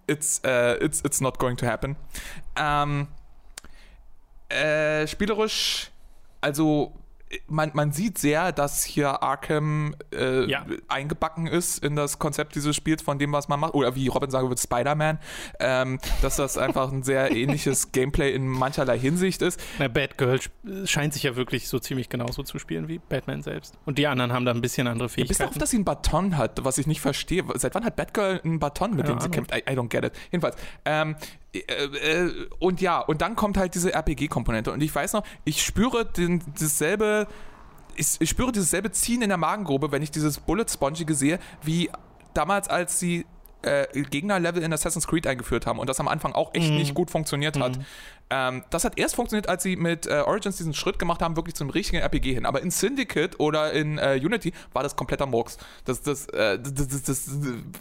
It's, 0.07 0.43
uh, 0.45 0.77
it's, 0.81 1.01
it's 1.05 1.21
not 1.21 1.39
going 1.39 1.57
to 1.57 1.67
happen. 1.67 1.97
Ähm, 2.57 3.09
äh, 4.53 5.07
spielerisch, 5.07 5.91
also 6.41 6.93
man, 7.47 7.71
man 7.75 7.93
sieht 7.93 8.19
sehr, 8.19 8.53
dass 8.53 8.85
hier 8.85 9.23
Arkham 9.23 9.95
äh, 10.15 10.45
ja. 10.51 10.67
eingebacken 10.89 11.47
ist 11.47 11.83
in 11.83 11.97
das 11.97 12.19
Konzept 12.19 12.55
dieses 12.55 12.77
Spiels 12.77 13.03
von 13.03 13.19
dem, 13.19 13.33
was 13.33 13.49
man 13.49 13.61
macht. 13.61 13.75
Oder 13.75 13.95
wie 13.95 14.09
Robin 14.09 14.31
sagen 14.31 14.49
würde, 14.49 14.61
Spider-Man. 14.61 15.19
Ähm, 15.61 15.99
dass 16.21 16.37
das 16.37 16.59
einfach 16.59 16.93
ein 16.93 17.03
sehr 17.03 17.31
ähnliches 17.37 17.93
Gameplay 17.93 18.33
in 18.33 18.47
mancherlei 18.47 18.99
Hinsicht 18.99 19.43
ist. 19.43 19.61
Na, 19.79 19.89
Batgirl 19.89 20.41
scheint 20.85 21.15
sich 21.15 21.23
ja 21.23 21.37
wirklich 21.37 21.69
so 21.69 21.79
ziemlich 21.79 22.09
genauso 22.09 22.43
zu 22.43 22.59
spielen 22.59 22.89
wie 22.89 22.99
Batman 22.99 23.43
selbst. 23.43 23.79
Und 23.87 23.99
die 23.99 24.07
anderen 24.07 24.33
haben 24.33 24.45
da 24.45 24.53
ein 24.53 24.61
bisschen 24.61 24.87
andere 24.87 25.09
Fähigkeiten. 25.09 25.43
Ja, 25.43 25.47
bis 25.47 25.55
auf, 25.55 25.59
dass 25.59 25.71
sie 25.71 25.77
einen 25.77 25.85
Baton 25.85 26.37
hat, 26.37 26.65
was 26.65 26.79
ich 26.79 26.87
nicht 26.87 27.01
verstehe. 27.01 27.45
Seit 27.55 27.75
wann 27.75 27.85
hat 27.85 27.97
Batgirl 27.97 28.41
einen 28.45 28.59
Baton, 28.59 28.95
mit 28.95 29.07
Keine 29.07 29.19
dem 29.19 29.21
sie 29.21 29.31
kämpft? 29.31 29.53
I, 29.55 29.61
I, 29.71 29.75
don't 29.75 29.89
get 29.89 30.05
it. 30.05 30.13
Jedenfalls. 30.31 30.57
Ähm, 30.85 31.13
äh, 31.13 31.15
äh, 31.15 31.42
und 32.59 32.81
ja, 32.81 33.01
und 33.01 33.21
dann 33.21 33.37
kommt 33.37 33.57
halt 33.57 33.75
diese 33.75 33.93
RPG-Komponente. 33.93 34.73
Und 34.73 34.81
ich 34.83 34.95
weiß 34.95 35.13
noch, 35.13 35.25
ich 35.45 35.63
spüre 35.63 36.07
den, 36.07 36.43
dasselbe, 36.59 37.27
ich, 37.95 38.07
ich, 38.21 38.31
spüre 38.31 38.53
dieses 38.53 38.71
selbe 38.71 38.91
Ziehen 38.91 39.23
in 39.23 39.29
der 39.29 39.39
Magengrube, 39.39 39.93
wenn 39.93 40.03
ich 40.03 40.11
dieses 40.11 40.41
Bullet 40.41 40.67
Spongige 40.69 41.15
sehe, 41.15 41.39
wie 41.63 41.91
damals, 42.33 42.69
als 42.69 42.99
sie 42.99 43.27
äh, 43.63 43.87
Gegnerlevel 43.93 44.63
in 44.63 44.73
Assassin's 44.73 45.07
Creed 45.07 45.27
eingeführt 45.27 45.67
haben 45.67 45.79
und 45.79 45.89
das 45.89 46.01
am 46.01 46.09
Anfang 46.09 46.33
auch 46.33 46.55
echt 46.55 46.71
mhm. 46.71 46.79
nicht 46.79 46.95
gut 46.95 47.11
funktioniert 47.11 47.59
hat. 47.59 47.77
Mhm. 47.77 47.85
Ähm, 48.31 48.65
das 48.71 48.85
hat 48.85 48.99
erst 48.99 49.15
funktioniert, 49.15 49.49
als 49.49 49.63
sie 49.63 49.77
mit 49.77 50.07
äh, 50.07 50.23
Origins 50.27 50.57
diesen 50.57 50.73
Schritt 50.73 50.99
gemacht 50.99 51.21
haben, 51.21 51.37
wirklich 51.37 51.55
zum 51.55 51.69
richtigen 51.69 52.03
RPG 52.03 52.33
hin. 52.33 52.47
Aber 52.47 52.63
in 52.63 52.71
Syndicate 52.71 53.39
oder 53.39 53.73
in 53.73 53.99
äh, 53.99 54.19
Unity 54.23 54.53
war 54.73 54.83
das 54.83 54.97
kompletter 54.97 55.27
Murks. 55.27 55.59
Das, 55.85 56.01
das, 56.01 56.29
das, 56.29 56.63
das, 56.63 57.03
das 57.03 57.31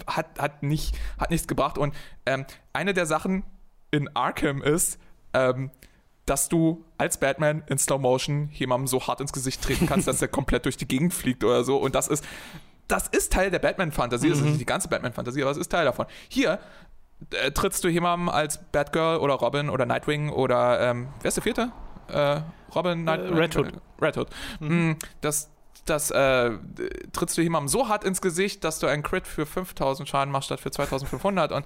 hat, 0.08 0.28
hat, 0.38 0.62
nicht, 0.62 0.96
hat 1.18 1.32
nichts 1.32 1.48
gebracht. 1.48 1.78
Und 1.78 1.96
ähm, 2.26 2.46
eine 2.74 2.94
der 2.94 3.06
Sachen, 3.06 3.44
in 3.92 4.14
Arkham 4.16 4.62
ist, 4.62 5.00
ähm, 5.34 5.72
dass 6.26 6.50
du 6.50 6.86
als 6.98 7.20
Batman 7.20 7.64
in 7.68 7.78
Slow 7.78 8.00
Motion 8.00 8.50
jemandem 8.54 8.88
so 8.88 9.06
hart 9.06 9.22
ins 9.22 9.34
Gesicht 9.34 9.62
treten 9.62 9.88
kannst, 9.88 10.08
dass 10.08 10.22
er 10.22 10.28
komplett 10.30 10.66
durch 10.66 10.78
die 10.78 10.88
Gegend 10.88 11.14
fliegt 11.14 11.44
oder 11.44 11.64
so. 11.64 11.78
Und 11.78 11.96
das 11.96 12.08
ist, 12.08 12.24
das 12.88 13.08
ist 13.08 13.34
Teil 13.34 13.52
der 13.52 13.60
Batman-Fantasie. 13.60 14.30
Das 14.30 14.40
ist 14.40 14.46
nicht 14.46 14.60
die 14.60 14.66
ganze 14.66 14.88
Batman-Fantasie, 14.88 15.42
aber 15.42 15.52
es 15.52 15.58
ist 15.58 15.70
Teil 15.70 15.86
davon. 15.86 16.06
Hier 16.30 16.60
äh, 17.32 17.52
trittst 17.52 17.84
du 17.84 17.88
jemandem 17.88 18.30
als 18.30 18.60
Batgirl 18.72 19.18
oder 19.18 19.36
Robin 19.36 19.70
oder 19.70 19.86
Nightwing 19.86 20.30
oder 20.30 20.80
ähm, 20.80 21.10
wer 21.22 21.30
ist 21.30 21.36
der 21.36 21.44
vierte? 21.44 21.72
Äh, 22.08 22.42
Robin, 22.76 23.04
Night 23.04 23.22
äh, 23.22 23.34
Red 23.34 23.56
Hood. 23.56 23.74
Red 24.02 24.18
Hood. 24.18 24.28
Mhm. 24.60 24.98
Das, 25.22 25.50
das 25.86 26.12
äh, 26.12 26.52
trittst 27.14 27.38
du 27.38 27.42
jemandem 27.42 27.68
so 27.68 27.88
hart 27.88 28.04
ins 28.04 28.22
Gesicht, 28.22 28.64
dass 28.64 28.80
du 28.80 28.88
einen 28.88 29.04
Crit 29.04 29.28
für 29.28 29.46
5000 29.46 30.08
Schaden 30.08 30.32
machst 30.32 30.48
statt 30.48 30.60
für 30.60 30.72
2500 30.72 31.52
und 31.52 31.66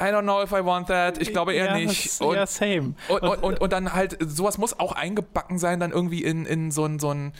I 0.00 0.10
don't 0.10 0.22
know 0.22 0.42
if 0.42 0.50
I 0.52 0.64
want 0.64 0.88
that. 0.88 1.18
Ich 1.18 1.32
glaube 1.32 1.54
eher 1.54 1.66
ja, 1.66 1.74
nicht. 1.74 2.20
Und, 2.20 2.34
ja, 2.34 2.46
same. 2.46 2.94
Und, 3.08 3.22
und, 3.22 3.42
und, 3.42 3.60
und, 3.60 3.72
dann 3.72 3.92
halt, 3.92 4.16
sowas 4.20 4.58
muss 4.58 4.78
auch 4.78 4.92
eingebacken 4.92 5.58
sein, 5.58 5.80
dann 5.80 5.92
irgendwie 5.92 6.22
in, 6.22 6.46
in 6.46 6.70
so 6.70 6.84
ein, 6.84 6.98
so 6.98 7.10
ein 7.10 7.32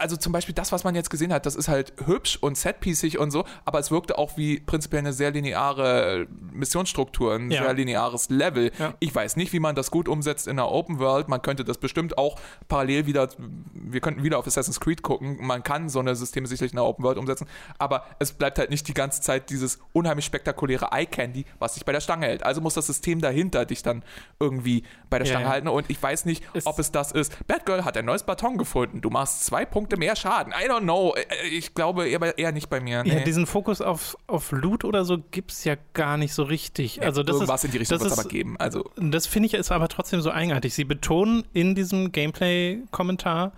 also 0.00 0.16
zum 0.16 0.32
Beispiel 0.32 0.54
das, 0.54 0.72
was 0.72 0.84
man 0.84 0.94
jetzt 0.94 1.10
gesehen 1.10 1.32
hat, 1.32 1.46
das 1.46 1.54
ist 1.54 1.68
halt 1.68 1.92
hübsch 2.06 2.38
und 2.40 2.56
setpiecig 2.56 3.18
und 3.18 3.30
so, 3.30 3.44
aber 3.64 3.78
es 3.78 3.90
wirkte 3.90 4.18
auch 4.18 4.36
wie 4.36 4.60
prinzipiell 4.60 5.00
eine 5.00 5.12
sehr 5.12 5.30
lineare 5.30 6.26
Missionsstruktur, 6.52 7.34
ein 7.34 7.50
ja. 7.50 7.62
sehr 7.62 7.74
lineares 7.74 8.30
Level. 8.30 8.72
Ja. 8.78 8.94
Ich 9.00 9.14
weiß 9.14 9.36
nicht, 9.36 9.52
wie 9.52 9.60
man 9.60 9.74
das 9.74 9.90
gut 9.90 10.08
umsetzt 10.08 10.48
in 10.48 10.58
einer 10.58 10.70
Open 10.70 10.98
World. 10.98 11.28
Man 11.28 11.42
könnte 11.42 11.64
das 11.64 11.78
bestimmt 11.78 12.18
auch 12.18 12.36
parallel 12.68 13.06
wieder, 13.06 13.28
wir 13.74 14.00
könnten 14.00 14.22
wieder 14.24 14.38
auf 14.38 14.46
Assassin's 14.46 14.80
Creed 14.80 15.02
gucken. 15.02 15.38
Man 15.40 15.62
kann 15.62 15.88
so 15.88 16.00
eine 16.00 16.16
Systeme 16.16 16.46
sicherlich 16.46 16.72
in 16.72 16.78
einer 16.78 16.88
Open 16.88 17.04
World 17.04 17.18
umsetzen, 17.18 17.46
aber 17.78 18.04
es 18.18 18.32
bleibt 18.32 18.58
halt 18.58 18.70
nicht 18.70 18.88
die 18.88 18.94
ganze 18.94 19.20
Zeit 19.20 19.50
dieses 19.50 19.78
unheimlich 19.92 20.24
spektakuläre 20.24 20.88
Eye 20.92 21.06
Candy, 21.06 21.44
was 21.58 21.74
dich 21.74 21.84
bei 21.84 21.92
der 21.92 22.00
Stange 22.00 22.26
hält. 22.26 22.42
Also 22.42 22.60
muss 22.60 22.74
das 22.74 22.86
System 22.86 23.20
dahinter 23.20 23.66
dich 23.66 23.82
dann 23.82 24.02
irgendwie 24.38 24.84
bei 25.08 25.18
der 25.18 25.26
Stange 25.26 25.44
ja, 25.44 25.50
halten 25.50 25.68
und 25.68 25.90
ich 25.90 26.02
weiß 26.02 26.24
nicht, 26.24 26.42
es 26.54 26.66
ob 26.66 26.78
es 26.78 26.90
das 26.90 27.12
ist. 27.12 27.46
Batgirl 27.46 27.84
hat 27.84 27.96
ein 27.96 28.04
neues 28.04 28.22
Baton 28.22 28.56
gefunden. 28.58 29.00
Du 29.00 29.10
machst 29.10 29.44
zwei 29.44 29.64
Punkte 29.64 29.89
Punkte 29.90 29.98
mehr 29.98 30.16
Schaden. 30.16 30.52
I 30.52 30.68
don't 30.68 30.82
know. 30.82 31.14
Äh, 31.14 31.22
äh, 31.22 31.48
ich 31.48 31.74
glaube 31.74 32.08
eher, 32.08 32.38
eher 32.38 32.52
nicht 32.52 32.70
bei 32.70 32.80
mir. 32.80 33.02
Nee. 33.02 33.18
Ja, 33.18 33.20
diesen 33.20 33.46
Fokus 33.46 33.80
auf, 33.80 34.16
auf 34.26 34.52
Loot 34.52 34.84
oder 34.84 35.04
so 35.04 35.18
gibt 35.18 35.52
es 35.52 35.64
ja 35.64 35.76
gar 35.94 36.16
nicht 36.16 36.32
so 36.32 36.44
richtig. 36.44 36.96
Ja, 36.96 37.02
also 37.02 37.22
das 37.22 37.36
irgendwas 37.36 37.60
ist, 37.60 37.66
in 37.66 37.70
die 37.72 37.78
Richtung 37.78 38.00
wird 38.00 38.12
es 38.12 38.18
aber 38.18 38.28
geben. 38.28 38.56
Also. 38.58 38.88
Das 38.96 39.26
finde 39.26 39.46
ich 39.46 39.54
ist 39.54 39.72
aber 39.72 39.88
trotzdem 39.88 40.20
so 40.20 40.30
eigenartig. 40.30 40.74
Sie 40.74 40.84
betonen 40.84 41.44
in 41.52 41.74
diesem 41.74 42.12
Gameplay-Kommentar, 42.12 43.52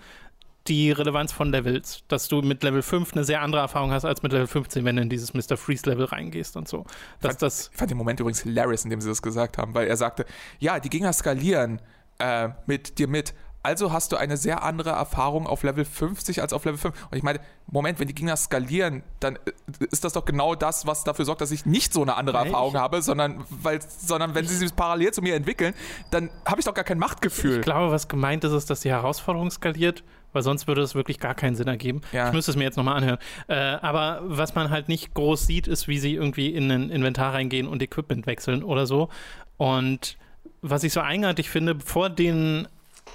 die 0.68 0.92
Relevanz 0.92 1.32
von 1.32 1.50
Levels, 1.50 2.04
dass 2.08 2.28
du 2.28 2.40
mit 2.40 2.62
Level 2.62 2.82
5 2.82 3.12
eine 3.12 3.24
sehr 3.24 3.42
andere 3.42 3.60
Erfahrung 3.60 3.90
hast 3.90 4.04
als 4.04 4.22
mit 4.22 4.32
Level 4.32 4.46
15, 4.46 4.84
wenn 4.84 4.96
du 4.96 5.02
in 5.02 5.08
dieses 5.08 5.34
Mr. 5.34 5.56
Freeze 5.56 5.90
Level 5.90 6.04
reingehst 6.04 6.56
und 6.56 6.68
so. 6.68 6.84
Dass 7.20 7.32
fand, 7.32 7.42
das 7.42 7.70
ich 7.72 7.76
fand 7.76 7.90
den 7.90 7.98
Moment 7.98 8.20
übrigens 8.20 8.42
hilarious, 8.42 8.84
in 8.84 8.90
dem 8.90 9.00
sie 9.00 9.08
das 9.08 9.22
gesagt 9.22 9.58
haben, 9.58 9.74
weil 9.74 9.88
er 9.88 9.96
sagte, 9.96 10.24
ja, 10.60 10.78
die 10.78 10.88
Gegner 10.88 11.12
skalieren 11.12 11.80
äh, 12.18 12.50
mit 12.66 12.98
dir 12.98 13.08
mit, 13.08 13.34
also 13.62 13.92
hast 13.92 14.12
du 14.12 14.16
eine 14.16 14.36
sehr 14.36 14.62
andere 14.62 14.90
Erfahrung 14.90 15.46
auf 15.46 15.62
Level 15.62 15.84
50 15.84 16.42
als 16.42 16.52
auf 16.52 16.64
Level 16.64 16.78
5. 16.78 16.94
Und 17.10 17.16
ich 17.16 17.22
meine, 17.22 17.40
Moment, 17.70 18.00
wenn 18.00 18.08
die 18.08 18.14
Gegner 18.14 18.36
skalieren, 18.36 19.02
dann 19.20 19.36
äh, 19.36 19.52
ist 19.90 20.04
das 20.04 20.14
doch 20.14 20.24
genau 20.24 20.54
das, 20.54 20.86
was 20.86 21.04
dafür 21.04 21.24
sorgt, 21.24 21.40
dass 21.40 21.50
ich 21.50 21.64
nicht 21.64 21.92
so 21.92 22.02
eine 22.02 22.16
andere 22.16 22.40
Nee, 22.42 22.48
Erfahrung 22.48 22.74
habe, 22.74 23.02
sondern, 23.02 23.44
weil, 23.50 23.80
sondern 23.82 24.34
wenn 24.34 24.46
sie 24.46 24.56
sich 24.56 24.74
parallel 24.74 25.12
zu 25.12 25.22
mir 25.22 25.34
entwickeln, 25.34 25.74
dann 26.10 26.30
habe 26.44 26.60
ich 26.60 26.64
doch 26.66 26.74
gar 26.74 26.84
kein 26.84 26.98
Machtgefühl. 26.98 27.56
Ich 27.56 27.62
glaube, 27.62 27.92
was 27.92 28.08
gemeint 28.08 28.42
ist, 28.44 28.52
ist, 28.52 28.68
dass 28.68 28.80
die 28.80 28.90
Herausforderung 28.90 29.50
skaliert, 29.50 30.02
weil 30.32 30.42
sonst 30.42 30.66
würde 30.66 30.82
es 30.82 30.94
wirklich 30.94 31.20
gar 31.20 31.34
keinen 31.34 31.54
Sinn 31.54 31.68
ergeben. 31.68 32.00
Ja. 32.12 32.28
Ich 32.28 32.32
müsste 32.32 32.50
es 32.50 32.56
mir 32.56 32.64
jetzt 32.64 32.76
nochmal 32.76 32.96
anhören. 32.96 33.18
Äh, 33.48 33.54
aber 33.54 34.22
was 34.24 34.54
man 34.54 34.70
halt 34.70 34.88
nicht 34.88 35.14
groß 35.14 35.46
sieht, 35.46 35.68
ist, 35.68 35.88
wie 35.88 35.98
sie 35.98 36.14
irgendwie 36.14 36.48
in 36.48 36.70
ein 36.70 36.90
Inventar 36.90 37.34
reingehen 37.34 37.68
und 37.68 37.82
Equipment 37.82 38.26
wechseln 38.26 38.64
oder 38.64 38.86
so. 38.86 39.08
Und 39.56 40.16
was 40.62 40.84
ich 40.84 40.92
so 40.92 41.00
eigenartig 41.00 41.50
finde, 41.50 41.78
vor 41.84 42.08
den 42.10 42.66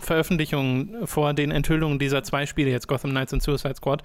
Veröffentlichungen, 0.01 1.07
vor 1.07 1.33
den 1.33 1.51
Enthüllungen 1.51 1.99
dieser 1.99 2.23
zwei 2.23 2.45
Spiele, 2.45 2.69
jetzt 2.69 2.87
Gotham 2.87 3.11
Knights 3.11 3.33
und 3.33 3.41
Suicide 3.41 3.75
Squad, 3.75 4.03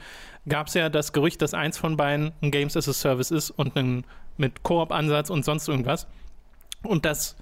gab 0.48 0.66
es 0.66 0.74
ja 0.74 0.88
das 0.88 1.12
Gerücht, 1.12 1.42
dass 1.42 1.54
eins 1.54 1.78
von 1.78 1.96
beiden 1.96 2.32
ein 2.42 2.50
Games 2.50 2.76
as 2.76 2.88
a 2.88 2.92
Service 2.92 3.30
ist 3.30 3.50
und 3.50 3.76
ein 3.76 4.04
mit 4.36 4.62
Koop-Ansatz 4.62 5.30
und 5.30 5.44
sonst 5.44 5.68
irgendwas. 5.68 6.06
Und 6.82 7.04
das 7.04 7.36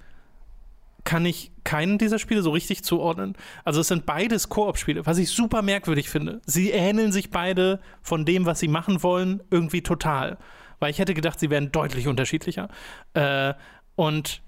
kann 1.03 1.25
ich 1.25 1.51
keinen 1.63 1.97
dieser 1.97 2.19
Spiele 2.19 2.41
so 2.41 2.51
richtig 2.51 2.83
zuordnen. 2.83 3.35
Also 3.63 3.81
es 3.81 3.87
sind 3.87 4.05
beides 4.05 4.49
Koop-Spiele, 4.49 5.05
was 5.05 5.17
ich 5.17 5.29
super 5.29 5.61
merkwürdig 5.61 6.09
finde. 6.09 6.41
Sie 6.45 6.71
ähneln 6.71 7.11
sich 7.11 7.31
beide 7.31 7.79
von 8.01 8.25
dem, 8.25 8.45
was 8.45 8.59
sie 8.59 8.67
machen 8.67 9.01
wollen, 9.01 9.41
irgendwie 9.49 9.81
total. 9.81 10.37
Weil 10.79 10.91
ich 10.91 10.99
hätte 10.99 11.13
gedacht, 11.13 11.39
sie 11.39 11.49
wären 11.49 11.71
deutlich 11.71 12.07
unterschiedlicher. 12.07 12.69
Äh, 13.13 13.53
und 13.95 14.41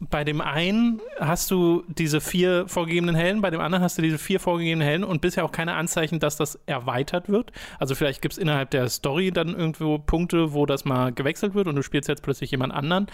bei 0.00 0.24
dem 0.24 0.40
einen 0.40 1.00
hast 1.18 1.50
du 1.50 1.84
diese 1.88 2.22
vier 2.22 2.66
vorgegebenen 2.66 3.14
Helden, 3.14 3.42
bei 3.42 3.50
dem 3.50 3.60
anderen 3.60 3.84
hast 3.84 3.98
du 3.98 4.02
diese 4.02 4.16
vier 4.16 4.40
vorgegebenen 4.40 4.86
Helden 4.86 5.04
und 5.04 5.20
bisher 5.20 5.44
auch 5.44 5.52
keine 5.52 5.74
Anzeichen, 5.74 6.20
dass 6.20 6.36
das 6.36 6.58
erweitert 6.64 7.28
wird. 7.28 7.52
Also 7.78 7.94
vielleicht 7.94 8.22
gibt 8.22 8.32
es 8.32 8.38
innerhalb 8.38 8.70
der 8.70 8.88
Story 8.88 9.30
dann 9.30 9.54
irgendwo 9.54 9.98
Punkte, 9.98 10.54
wo 10.54 10.64
das 10.64 10.86
mal 10.86 11.12
gewechselt 11.12 11.54
wird 11.54 11.68
und 11.68 11.76
du 11.76 11.82
spielst 11.82 12.08
jetzt 12.08 12.22
plötzlich 12.22 12.50
jemand 12.50 12.72
anderen. 12.72 13.08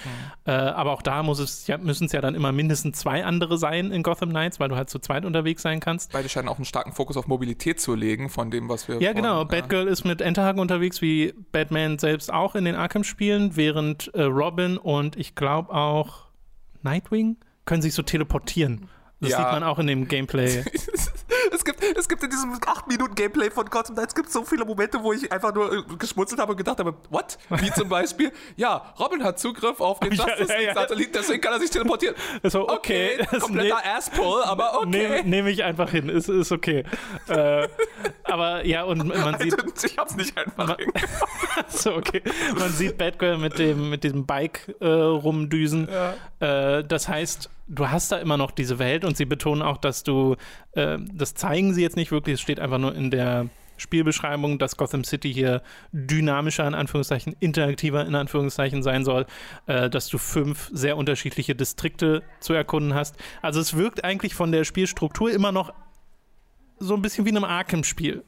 Äh, 0.45 0.53
aber 0.53 0.93
auch 0.93 1.03
da 1.03 1.25
muss 1.25 1.41
es 1.41 1.67
ja, 1.67 1.77
müssen 1.77 2.05
es 2.07 2.13
ja 2.13 2.21
dann 2.21 2.37
immer 2.37 2.53
mindestens 2.53 2.99
zwei 2.99 3.25
andere 3.25 3.59
sein 3.59 3.91
in 3.91 4.05
Gotham 4.05 4.31
Knights, 4.31 4.61
weil 4.61 4.69
du 4.69 4.77
halt 4.77 4.89
zu 4.89 5.01
zweit 5.01 5.25
unterwegs 5.25 5.63
sein 5.63 5.81
kannst. 5.81 6.13
Beide 6.13 6.29
scheinen 6.29 6.49
auch 6.49 6.57
einen 6.57 6.65
starken 6.67 6.93
Fokus 6.93 7.17
auf 7.17 7.27
Mobilität 7.27 7.81
zu 7.81 7.95
legen, 7.97 8.29
von 8.29 8.51
dem, 8.53 8.69
was 8.69 8.87
wir. 8.87 8.95
Ja, 8.97 9.11
vorhin- 9.11 9.17
genau. 9.17 9.45
Batgirl 9.45 9.89
ist 9.89 10.05
mit 10.05 10.21
Enterhagen 10.21 10.61
unterwegs, 10.61 11.03
wie 11.03 11.35
Batman 11.51 11.99
selbst 11.99 12.33
auch 12.33 12.55
in 12.55 12.65
den 12.65 12.77
Arkham-Spielen, 12.77 13.57
während 13.57 14.15
äh, 14.15 14.23
Robin 14.23 14.79
und 14.79 15.17
ich 15.17 15.35
glaube 15.35 15.75
auch 15.75 16.26
Nightwing 16.85 17.37
können 17.65 17.83
sich 17.83 17.95
so 17.95 18.03
teleportieren. 18.03 18.89
Das 19.21 19.31
Ja. 19.31 19.39
sieht 19.39 19.47
man 19.47 19.63
auch 19.63 19.79
in 19.79 19.87
dem 19.87 20.09
Gameplay. 20.09 20.65
es, 21.67 21.79
gibt, 21.79 21.99
es 21.99 22.09
gibt 22.09 22.23
in 22.23 22.31
diesem 22.31 22.53
8-Minuten-Gameplay 22.53 23.51
von 23.51 23.67
Gotham 23.67 23.97
Knights 23.97 24.15
gibt 24.15 24.31
so 24.31 24.45
viele 24.45 24.65
Momente, 24.65 25.03
wo 25.03 25.13
ich 25.13 25.31
einfach 25.33 25.53
nur 25.53 25.73
äh, 25.73 25.83
geschmunzelt 25.99 26.41
habe 26.41 26.53
und 26.53 26.59
gedacht 26.59 26.79
habe, 26.79 26.95
what? 27.11 27.39
Wie 27.51 27.71
zum 27.73 27.89
Beispiel, 27.89 28.33
ja, 28.57 28.95
Robin 28.99 29.23
hat 29.25 29.39
Zugriff 29.39 29.81
auf 29.81 30.01
den 30.01 30.13
Justice 30.15 30.47
ja, 30.49 30.55
ja. 30.55 30.59
League-Satellit, 30.59 31.15
deswegen 31.15 31.41
kann 31.41 31.53
er 31.53 31.61
sich 31.61 31.71
teleportieren. 31.71 32.15
So, 32.45 32.69
okay, 32.69 33.19
das 33.31 33.43
kompletter 33.43 33.81
Asspull, 33.97 34.43
aber 34.45 34.79
okay. 34.79 34.89
Nehme 34.89 35.23
nehm 35.25 35.47
ich 35.49 35.65
einfach 35.65 35.91
hin, 35.91 36.09
ist, 36.09 36.29
ist 36.29 36.53
okay. 36.53 36.85
äh, 37.29 37.69
aber 38.25 38.65
ja, 38.65 38.85
und 38.85 39.07
man 39.07 39.39
sieht, 39.41 39.57
ich 39.85 39.99
hab's 39.99 40.17
nicht 40.17 40.37
einfach 40.37 40.69
Ma- 40.69 40.77
hingekriegt. 40.77 41.09
so, 41.69 41.95
okay. 41.95 42.23
Man 42.59 42.71
sieht 42.71 42.99
Batgirl 42.99 43.39
mit 43.39 43.59
dem, 43.59 43.91
mit 43.91 44.05
diesem 44.05 44.27
Bike 44.27 44.75
äh, 44.81 44.87
rumdüsen. 44.87 45.89
Äh, 46.41 46.85
das 46.85 47.09
heißt, 47.09 47.51
du 47.69 47.89
hast 47.89 48.13
da 48.13 48.19
immer 48.19 48.37
noch 48.37 48.51
diese 48.51 48.79
Welt 48.79 49.05
und 49.05 49.17
sie 49.17 49.25
betonen 49.25 49.63
auch, 49.63 49.77
dass 49.77 50.03
du, 50.03 50.37
äh, 50.73 50.99
das 51.13 51.35
zeigen 51.35 51.75
sie 51.75 51.83
jetzt 51.83 51.97
nicht 51.97 52.11
wirklich, 52.11 52.35
es 52.35 52.41
steht 52.41 52.61
einfach 52.61 52.79
nur 52.79 52.95
in 52.95 53.11
der 53.11 53.49
Spielbeschreibung, 53.77 54.59
dass 54.59 54.77
Gotham 54.77 55.05
City 55.05 55.33
hier 55.33 55.63
dynamischer, 55.93 56.67
in 56.67 56.75
Anführungszeichen, 56.75 57.37
interaktiver, 57.41 58.07
in 58.07 58.15
Anführungszeichen 58.15 58.83
sein 58.83 59.05
soll, 59.05 59.27
äh, 59.67 59.91
dass 59.91 60.09
du 60.09 60.19
fünf 60.19 60.71
sehr 60.73 60.97
unterschiedliche 60.97 61.55
Distrikte 61.55 62.23
zu 62.41 62.55
erkunden 62.55 62.95
hast. 62.95 63.17
Also 63.43 63.61
es 63.61 63.77
wirkt 63.77 64.05
eigentlich 64.05 64.35
von 64.35 64.53
der 64.53 64.65
Spielstruktur 64.65 65.31
immer 65.31 65.53
noch 65.53 65.75
so 66.79 66.95
ein 66.95 67.03
bisschen 67.03 67.25
wie 67.25 67.31
in 67.31 67.37
einem 67.37 67.45
Arkham-Spiel 67.45 68.25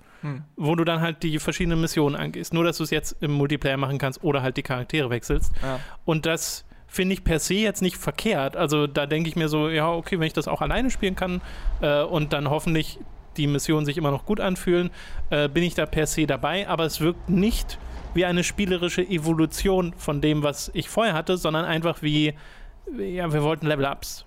wo 0.56 0.74
du 0.74 0.84
dann 0.84 1.00
halt 1.00 1.22
die 1.22 1.38
verschiedenen 1.38 1.80
Missionen 1.80 2.16
angehst. 2.16 2.52
Nur, 2.52 2.64
dass 2.64 2.78
du 2.78 2.84
es 2.84 2.90
jetzt 2.90 3.16
im 3.20 3.32
Multiplayer 3.32 3.76
machen 3.76 3.98
kannst 3.98 4.22
oder 4.24 4.42
halt 4.42 4.56
die 4.56 4.62
Charaktere 4.62 5.10
wechselst. 5.10 5.52
Ja. 5.62 5.80
Und 6.04 6.26
das 6.26 6.64
finde 6.88 7.12
ich 7.12 7.22
per 7.22 7.38
se 7.38 7.54
jetzt 7.54 7.82
nicht 7.82 7.96
verkehrt. 7.96 8.56
Also 8.56 8.86
da 8.86 9.06
denke 9.06 9.28
ich 9.28 9.36
mir 9.36 9.48
so, 9.48 9.68
ja, 9.68 9.92
okay, 9.92 10.18
wenn 10.18 10.26
ich 10.26 10.32
das 10.32 10.48
auch 10.48 10.62
alleine 10.62 10.90
spielen 10.90 11.14
kann 11.14 11.40
äh, 11.80 12.02
und 12.02 12.32
dann 12.32 12.50
hoffentlich 12.50 12.98
die 13.36 13.46
Missionen 13.46 13.86
sich 13.86 13.96
immer 13.96 14.10
noch 14.10 14.24
gut 14.24 14.40
anfühlen, 14.40 14.90
äh, 15.30 15.48
bin 15.48 15.62
ich 15.62 15.74
da 15.74 15.86
per 15.86 16.06
se 16.06 16.26
dabei. 16.26 16.66
Aber 16.66 16.84
es 16.84 17.00
wirkt 17.00 17.28
nicht 17.28 17.78
wie 18.14 18.24
eine 18.24 18.42
spielerische 18.42 19.02
Evolution 19.02 19.92
von 19.96 20.20
dem, 20.20 20.42
was 20.42 20.70
ich 20.74 20.88
vorher 20.88 21.14
hatte, 21.14 21.36
sondern 21.36 21.64
einfach 21.64 22.02
wie, 22.02 22.34
ja, 22.98 23.32
wir 23.32 23.42
wollten 23.42 23.66
Level-Ups. 23.66 24.24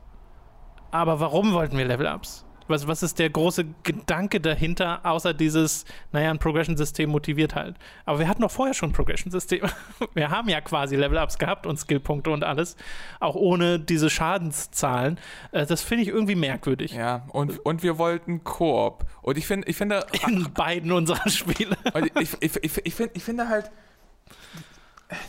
Aber 0.92 1.20
warum 1.20 1.54
wollten 1.54 1.78
wir 1.78 1.86
Level-Ups? 1.86 2.46
Was, 2.68 2.88
was 2.88 3.04
ist 3.04 3.20
der 3.20 3.30
große 3.30 3.66
Gedanke 3.84 4.40
dahinter, 4.40 5.06
außer 5.06 5.34
dieses, 5.34 5.86
naja, 6.12 6.30
ein 6.30 6.40
Progression-System 6.40 7.10
motiviert 7.10 7.56
halt. 7.56 7.76
Aber 8.06 8.20
wir 8.20 8.28
hatten 8.28 8.42
doch 8.42 8.52
vorher 8.52 8.74
schon 8.74 8.90
ein 8.90 8.94
Progression-System. 8.94 9.62
Wir 10.14 10.30
haben 10.30 10.50
ja 10.50 10.62
quasi 10.62 10.96
Level-Ups 10.96 11.38
gehabt 11.38 11.66
und 11.66 11.78
Skillpunkte 11.78 12.30
und 12.32 12.44
alles, 12.44 12.76
auch 13.20 13.36
ohne 13.36 13.80
diese 13.80 14.10
Schadenszahlen. 14.10 15.20
Äh, 15.52 15.66
Das 15.66 15.82
finde 15.82 16.04
ich 16.04 16.10
irgendwie 16.10 16.36
merkwürdig. 16.36 16.94
Ja, 16.94 17.24
und, 17.30 17.64
und 17.66 17.84
wir 17.84 17.98
wollten 17.98 18.44
Koop. 18.44 19.06
Und 19.22 19.38
ich, 19.38 19.48
find, 19.48 19.68
ich 19.68 19.78
finde, 19.78 20.06
In 20.28 20.52
beiden 20.54 20.92
unserer 20.92 21.30
Spiele. 21.30 21.78
Ich, 22.20 22.36
ich, 22.40 22.64
ich, 22.64 22.86
ich, 22.86 22.96
find, 22.96 23.12
ich 23.16 23.24
finde 23.24 23.48
halt, 23.50 23.72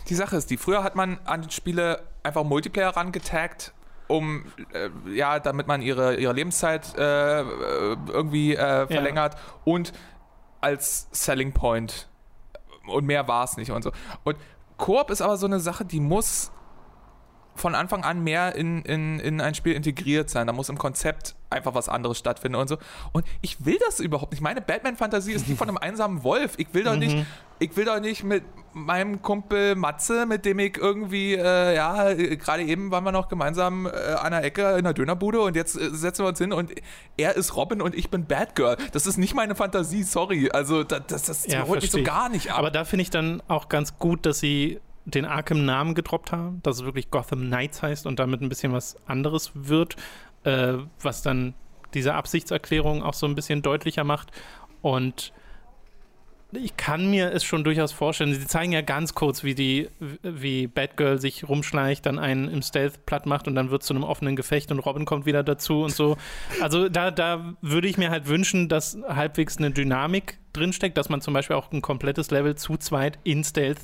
die 0.09 0.14
Sache 0.14 0.37
ist 0.37 0.51
die, 0.51 0.57
früher 0.57 0.83
hat 0.85 0.95
man 0.97 1.18
an 1.24 1.51
Spiele 1.51 2.03
einfach 2.22 2.45
Multiplayer 2.45 2.91
rangetaggt, 2.97 3.72
um, 4.13 4.45
äh, 4.73 4.91
ja, 5.11 5.41
damit 5.41 5.67
man 5.67 5.81
ihre, 5.81 6.17
ihre 6.17 6.33
Lebenszeit 6.35 6.95
äh, 6.97 7.41
irgendwie 7.41 8.55
äh, 8.55 8.87
verlängert 8.87 9.37
und 9.65 9.93
als 10.61 11.09
Selling 11.13 11.53
Point. 11.53 12.09
Und 12.87 13.07
mehr 13.07 13.27
war 13.27 13.45
es 13.45 13.57
nicht 13.57 13.71
und 13.71 13.83
so. 13.83 13.93
Und 14.25 14.37
Koop 14.77 15.11
ist 15.11 15.23
aber 15.23 15.37
so 15.37 15.47
eine 15.47 15.61
Sache, 15.61 15.85
die 15.85 16.01
muss 16.01 16.53
von 17.55 17.74
Anfang 17.74 18.05
an 18.05 18.24
mehr 18.24 18.55
in, 18.55 18.82
in, 18.82 19.20
in 19.20 19.40
ein 19.40 19.55
Spiel 19.55 19.74
integriert 19.74 20.30
sein. 20.30 20.46
Da 20.46 20.53
muss 20.53 20.68
im 20.68 20.78
Konzept 20.78 21.34
einfach 21.50 21.74
was 21.74 21.88
anderes 21.88 22.18
stattfinden 22.18 22.57
und 22.57 22.68
so. 22.68 22.78
Und 23.12 23.26
ich 23.42 23.64
will 23.64 23.78
das 23.86 24.00
überhaupt 24.00 24.32
nicht. 24.32 24.40
Meine 24.40 24.61
Batman-Fantasie 24.61 25.32
ist 25.32 25.46
die 25.48 25.55
von 25.55 25.68
einem 25.68 25.78
einsamen 25.80 26.24
Wolf. 26.24 26.55
Ich 26.57 26.72
will 26.72 26.84
doch 26.84 26.96
nicht, 26.96 27.26
ich 27.59 27.76
will 27.76 27.84
doch 27.84 28.00
nicht 28.00 28.24
mit 28.24 28.42
meinem 28.72 29.20
Kumpel 29.20 29.74
Matze, 29.74 30.24
mit 30.24 30.46
dem 30.46 30.59
ich 30.59 30.78
irgendwie, 30.78 31.34
äh, 31.34 31.74
ja, 31.74 32.14
gerade 32.14 32.62
eben 32.62 32.90
waren 32.90 33.05
wir 33.05 33.12
noch 33.12 33.28
gemeinsam 33.28 33.86
äh, 33.86 33.90
an 33.90 34.32
der 34.32 34.44
Ecke 34.44 34.78
in 34.78 34.84
der 34.84 34.94
Dönerbude 34.94 35.42
und 35.42 35.55
jetzt 35.55 35.78
äh, 35.78 35.90
setzen 35.90 36.24
wir 36.24 36.28
uns 36.30 36.38
hin 36.38 36.55
und 36.55 36.72
er 37.18 37.36
ist 37.36 37.55
Robin 37.55 37.82
und 37.82 37.94
ich 37.94 38.09
bin 38.11 38.24
Batgirl. 38.24 38.78
Das 38.92 39.07
ist 39.07 39.18
nicht 39.18 39.34
meine 39.34 39.55
Fantasie, 39.55 40.05
sorry. 40.05 40.50
Also 40.50 40.84
das, 40.84 41.03
das, 41.07 41.22
das 41.24 41.46
Ja, 41.46 41.66
holt 41.66 41.82
mich 41.82 41.90
so 41.90 42.03
gar 42.03 42.30
nicht 42.30 42.50
ab. 42.50 42.59
Aber 42.59 42.70
da 42.70 42.86
finde 42.86 43.03
ich 43.03 43.11
dann 43.11 43.42
auch 43.46 43.68
ganz 43.68 43.98
gut, 43.98 44.24
dass 44.24 44.40
sie 44.40 44.80
den 45.05 45.24
Arkham-Namen 45.24 45.94
gedroppt 45.94 46.32
haben, 46.32 46.61
dass 46.62 46.76
es 46.78 46.84
wirklich 46.84 47.11
Gotham 47.11 47.40
Knights 47.40 47.82
heißt 47.82 48.07
und 48.07 48.18
damit 48.18 48.40
ein 48.40 48.48
bisschen 48.48 48.72
was 48.72 48.96
anderes 49.07 49.50
wird, 49.55 49.96
äh, 50.44 50.74
was 51.00 51.22
dann 51.22 51.55
diese 51.94 52.14
Absichtserklärung 52.14 53.03
auch 53.03 53.14
so 53.14 53.26
ein 53.26 53.34
bisschen 53.34 53.62
deutlicher 53.62 54.05
macht. 54.05 54.30
Und 54.80 55.32
ich 56.53 56.76
kann 56.76 57.11
mir 57.11 57.32
es 57.32 57.44
schon 57.44 57.64
durchaus 57.64 57.92
vorstellen. 57.92 58.34
Sie 58.34 58.46
zeigen 58.46 58.72
ja 58.72 58.82
ganz 58.82 59.14
kurz, 59.14 59.42
wie 59.42 59.55
die, 59.55 59.88
wie 60.22 60.66
Batgirl 60.66 61.18
sich 61.18 61.48
rumschleicht, 61.48 62.05
dann 62.05 62.18
einen 62.18 62.48
im 62.48 62.62
Stealth 62.62 63.07
platt 63.07 63.26
macht 63.26 63.48
und 63.48 63.55
dann 63.55 63.70
wird 63.70 63.82
es 63.82 63.88
zu 63.88 63.94
einem 63.94 64.05
offenen 64.05 64.36
Gefecht 64.36 64.70
und 64.70 64.78
Robin 64.80 65.05
kommt 65.05 65.24
wieder 65.24 65.42
dazu 65.42 65.82
und 65.82 65.94
so. 65.94 66.16
Also 66.61 66.88
da, 66.88 67.11
da 67.11 67.55
würde 67.62 67.88
ich 67.88 67.96
mir 67.96 68.11
halt 68.11 68.26
wünschen, 68.28 68.68
dass 68.68 68.98
halbwegs 69.09 69.57
eine 69.57 69.70
Dynamik 69.70 70.38
drinsteckt, 70.53 70.98
dass 70.98 71.09
man 71.09 71.22
zum 71.22 71.32
Beispiel 71.32 71.57
auch 71.57 71.72
ein 71.72 71.80
komplettes 71.80 72.30
Level 72.30 72.55
zu 72.55 72.76
zweit 72.76 73.18
in 73.24 73.44
Stealth 73.44 73.80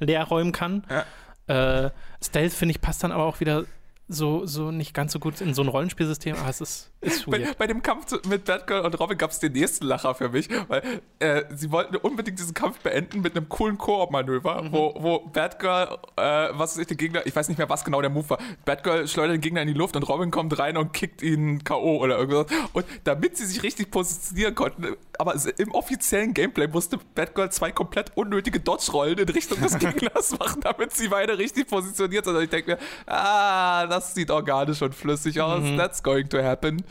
leer 0.00 0.24
räumen 0.24 0.52
kann. 0.52 0.84
Ja. 0.90 1.84
Äh, 1.86 1.90
Stealth, 2.22 2.52
finde 2.52 2.72
ich, 2.72 2.80
passt 2.80 3.04
dann 3.04 3.12
aber 3.12 3.24
auch 3.24 3.40
wieder 3.40 3.64
so, 4.08 4.44
so 4.46 4.70
nicht 4.70 4.92
ganz 4.92 5.12
so 5.12 5.20
gut 5.20 5.40
in 5.40 5.54
so 5.54 5.62
ein 5.62 5.68
Rollenspielsystem, 5.68 6.36
aber 6.36 6.48
es 6.48 6.60
ist, 6.60 6.70
ist 6.70 6.89
Bei, 7.26 7.54
bei 7.56 7.66
dem 7.66 7.82
Kampf 7.82 8.06
mit 8.28 8.44
Batgirl 8.44 8.84
und 8.84 8.98
Robin 9.00 9.16
gab 9.16 9.30
es 9.30 9.38
den 9.38 9.52
nächsten 9.52 9.86
Lacher 9.86 10.14
für 10.14 10.28
mich, 10.28 10.48
weil 10.68 11.00
äh, 11.18 11.44
sie 11.54 11.70
wollten 11.70 11.96
unbedingt 11.96 12.38
diesen 12.38 12.52
Kampf 12.52 12.80
beenden 12.80 13.22
mit 13.22 13.36
einem 13.36 13.48
coolen 13.48 13.78
Koop-Manöver, 13.78 14.68
wo, 14.70 14.94
wo 14.98 15.20
Batgirl, 15.20 15.98
äh, 16.16 16.48
was 16.52 16.76
ist 16.76 16.90
den 16.90 16.98
Gegner, 16.98 17.26
ich 17.26 17.34
weiß 17.34 17.48
nicht 17.48 17.56
mehr, 17.56 17.68
was 17.68 17.84
genau 17.84 18.00
der 18.02 18.10
Move 18.10 18.30
war, 18.30 18.38
Batgirl 18.64 19.08
schleudert 19.08 19.36
den 19.36 19.40
Gegner 19.40 19.62
in 19.62 19.68
die 19.68 19.74
Luft 19.74 19.96
und 19.96 20.02
Robin 20.02 20.30
kommt 20.30 20.58
rein 20.58 20.76
und 20.76 20.92
kickt 20.92 21.22
ihn 21.22 21.64
K.O. 21.64 21.98
oder 21.98 22.18
irgendwas. 22.18 22.46
Und 22.72 22.84
damit 23.04 23.36
sie 23.36 23.46
sich 23.46 23.62
richtig 23.62 23.90
positionieren 23.90 24.54
konnten, 24.54 24.96
aber 25.18 25.34
im 25.58 25.72
offiziellen 25.72 26.34
Gameplay 26.34 26.66
musste 26.66 26.98
Batgirl 27.14 27.50
zwei 27.50 27.72
komplett 27.72 28.12
unnötige 28.16 28.60
Dodge-Rollen 28.60 29.18
in 29.18 29.28
Richtung 29.28 29.60
des 29.60 29.78
Gegners 29.78 30.38
machen, 30.38 30.60
damit 30.60 30.92
sie 30.92 31.08
beide 31.08 31.38
richtig 31.38 31.68
positioniert 31.68 32.24
sind. 32.24 32.36
Und 32.36 32.42
ich 32.42 32.50
denke 32.50 32.72
mir, 32.72 32.78
ah, 33.06 33.86
das 33.86 34.00
das 34.00 34.14
sieht 34.14 34.30
organisch 34.30 34.80
und 34.82 34.94
flüssig 34.94 35.40
aus. 35.40 35.62
Mhm. 35.62 35.76
That's 35.76 36.02
going 36.02 36.28
to 36.30 36.42
happen. 36.42 36.82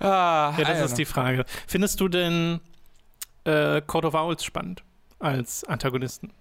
Ah, 0.00 0.54
Ja, 0.58 0.64
das 0.64 0.80
I 0.80 0.84
ist 0.84 0.98
die 0.98 1.04
Frage. 1.04 1.44
Findest 1.66 2.00
du 2.00 2.08
denn 2.08 2.60
äh, 3.44 3.80
Court 3.82 4.04
of 4.04 4.14
Owls 4.14 4.44
spannend 4.44 4.82
als 5.18 5.64
Antagonisten? 5.64 6.32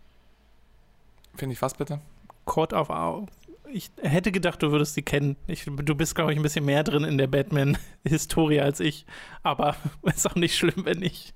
Finde 1.35 1.53
ich 1.53 1.61
was 1.61 1.73
bitte? 1.75 1.99
Court 2.45 2.73
of 2.73 2.89
Owls. 2.89 3.31
Ich 3.73 3.89
hätte 4.01 4.33
gedacht, 4.33 4.61
du 4.61 4.71
würdest 4.71 4.95
sie 4.95 5.01
kennen. 5.01 5.37
Ich, 5.47 5.63
du 5.65 5.95
bist, 5.95 6.13
glaube 6.15 6.33
ich, 6.33 6.39
ein 6.39 6.43
bisschen 6.43 6.65
mehr 6.65 6.83
drin 6.83 7.05
in 7.05 7.17
der 7.17 7.27
Batman-Historie 7.27 8.59
als 8.59 8.81
ich. 8.81 9.05
Aber 9.43 9.75
ist 10.03 10.29
auch 10.29 10.35
nicht 10.35 10.57
schlimm, 10.57 10.83
wenn 10.85 10.99
nicht. 10.99 11.33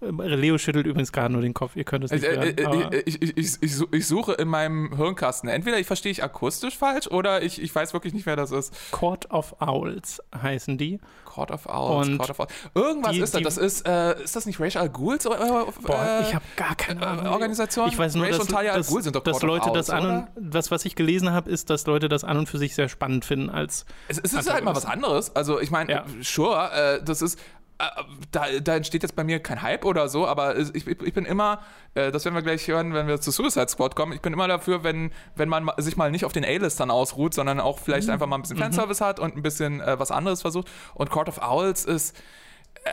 Leo 0.00 0.58
schüttelt 0.58 0.86
übrigens 0.86 1.12
gerade 1.12 1.32
nur 1.32 1.42
den 1.42 1.54
Kopf. 1.54 1.76
Ihr 1.76 1.84
könnt 1.84 2.04
es 2.04 2.12
Ich, 2.12 2.22
nicht 2.22 2.30
äh, 2.30 2.64
hören. 2.66 2.92
äh, 2.92 2.98
ich, 3.06 3.22
ich, 3.22 3.36
ich, 3.36 3.56
ich, 3.62 3.76
su- 3.76 3.86
ich 3.92 4.06
suche 4.06 4.32
in 4.34 4.48
meinem 4.48 4.94
Hirnkasten. 4.96 5.48
Entweder 5.48 5.78
ich 5.78 5.86
verstehe 5.86 6.12
ich 6.12 6.22
akustisch 6.22 6.76
falsch 6.76 7.06
oder 7.08 7.42
ich, 7.42 7.60
ich 7.62 7.74
weiß 7.74 7.92
wirklich 7.92 8.12
nicht, 8.14 8.26
wer 8.26 8.36
das 8.36 8.50
ist. 8.50 8.72
Court 8.90 9.30
of 9.30 9.56
Owls 9.60 10.22
heißen 10.40 10.76
die. 10.78 11.00
Court 11.24 11.50
of 11.50 11.66
Owls. 11.66 12.08
Und 12.08 12.18
Court 12.18 12.30
of 12.30 12.38
Owls. 12.40 12.52
Irgendwas 12.74 13.12
die- 13.12 13.20
ist 13.20 13.34
das. 13.34 13.42
Das 13.42 13.58
ist, 13.58 13.88
äh, 13.88 14.22
ist 14.22 14.36
das 14.36 14.46
nicht 14.46 14.60
Ra's 14.60 14.76
al 14.76 14.88
Ghul's? 14.90 15.24
Äh, 15.24 15.28
Boah, 15.28 15.70
äh, 16.20 16.22
ich 16.28 16.34
habe 16.34 16.44
gar 16.56 16.74
keine 16.76 17.00
äh, 17.00 17.04
Ahnung. 17.04 17.26
Organisation? 17.28 17.88
Ich 17.88 17.98
weiß 17.98 18.14
nur, 18.14 18.26
Ra's 18.26 18.36
dass, 18.38 18.46
und 18.46 18.50
Talia 18.52 18.74
dass, 18.76 18.88
Ghul 18.88 19.02
sind 19.02 19.16
doch 19.16 19.22
dass 19.22 19.40
Court 19.40 19.44
of 19.44 19.48
Leute 19.48 19.70
das 19.72 19.90
Owls, 19.90 19.90
an 19.90 20.04
oder? 20.04 20.28
und 20.36 20.54
das, 20.54 20.70
was 20.70 20.84
ich 20.84 20.94
gelesen 20.94 21.30
habe, 21.32 21.50
ist, 21.50 21.70
dass 21.70 21.86
Leute 21.86 22.08
das 22.08 22.24
an 22.24 22.36
und 22.38 22.48
für 22.48 22.58
sich 22.58 22.74
sehr 22.74 22.88
spannend 22.88 23.24
finden 23.24 23.50
als 23.50 23.84
Es, 24.08 24.18
es 24.18 24.32
ist 24.32 24.52
halt 24.52 24.64
mal 24.64 24.76
was 24.76 24.86
anderes. 24.86 25.34
Also 25.34 25.60
ich 25.60 25.70
meine, 25.70 25.90
Ja. 25.92 26.04
sure, 26.22 26.70
äh, 27.00 27.02
das 27.04 27.22
ist. 27.22 27.38
Äh, 27.78 27.84
Da, 28.30 28.46
da 28.62 28.76
entsteht 28.76 29.02
jetzt 29.02 29.14
bei 29.16 29.24
mir 29.24 29.40
kein 29.40 29.62
Hype 29.62 29.84
oder 29.84 30.08
so, 30.08 30.26
aber 30.26 30.56
ich, 30.56 30.86
ich 30.86 31.14
bin 31.14 31.24
immer, 31.24 31.60
äh, 31.94 32.10
das 32.10 32.24
werden 32.24 32.34
wir 32.34 32.42
gleich 32.42 32.66
hören, 32.68 32.94
wenn 32.94 33.06
wir 33.06 33.20
zu 33.20 33.30
Suicide 33.30 33.68
Squad 33.68 33.94
kommen, 33.96 34.12
ich 34.12 34.20
bin 34.20 34.32
immer 34.32 34.48
dafür, 34.48 34.82
wenn, 34.84 35.10
wenn 35.36 35.48
man 35.48 35.64
ma- 35.64 35.74
sich 35.78 35.96
mal 35.96 36.10
nicht 36.10 36.24
auf 36.24 36.32
den 36.32 36.44
A-Listern 36.44 36.90
ausruht, 36.90 37.34
sondern 37.34 37.60
auch 37.60 37.78
vielleicht 37.78 38.08
einfach 38.10 38.26
mal 38.26 38.36
ein 38.36 38.42
bisschen 38.42 38.58
Fanservice 38.58 39.00
hat 39.04 39.20
und 39.20 39.36
ein 39.36 39.42
bisschen 39.42 39.80
äh, 39.80 39.98
was 39.98 40.10
anderes 40.10 40.40
versucht. 40.42 40.68
Und 40.94 41.10
Court 41.10 41.28
of 41.28 41.38
Owls 41.42 41.84
ist, 41.84 42.16
äh, 42.84 42.90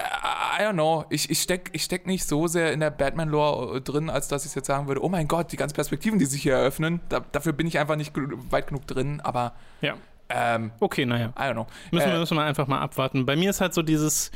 I 0.59 0.63
don't 0.63 0.73
know, 0.73 1.05
ich, 1.09 1.29
ich 1.29 1.41
steck, 1.41 1.69
ich 1.73 1.84
steck 1.84 2.05
nicht 2.07 2.27
so 2.27 2.47
sehr 2.47 2.71
in 2.73 2.79
der 2.79 2.91
Batman-Lore 2.91 3.82
drin, 3.82 4.09
als 4.09 4.27
dass 4.27 4.45
ich 4.45 4.53
jetzt 4.55 4.67
sagen 4.67 4.88
würde, 4.88 5.03
oh 5.03 5.09
mein 5.09 5.27
Gott, 5.27 5.51
die 5.51 5.57
ganzen 5.57 5.75
Perspektiven, 5.75 6.19
die 6.19 6.25
sich 6.25 6.41
hier 6.43 6.53
eröffnen, 6.55 7.01
da, 7.09 7.21
dafür 7.32 7.53
bin 7.53 7.67
ich 7.67 7.79
einfach 7.79 7.95
nicht 7.95 8.13
weit 8.51 8.67
genug 8.67 8.86
drin, 8.88 9.21
aber 9.21 9.53
ja. 9.82 9.95
ähm, 10.29 10.71
Okay, 10.79 11.05
naja. 11.05 11.34
I 11.38 11.41
don't 11.41 11.53
know. 11.53 11.67
Müssen, 11.91 12.09
Äh, 12.09 12.13
wir, 12.13 12.19
müssen 12.19 12.38
wir 12.38 12.43
einfach 12.43 12.67
mal 12.67 12.79
abwarten. 12.79 13.25
Bei 13.25 13.36
mir 13.36 13.49
ist 13.49 13.59
halt 13.61 13.73
so 13.73 13.82
dieses, 13.82 14.32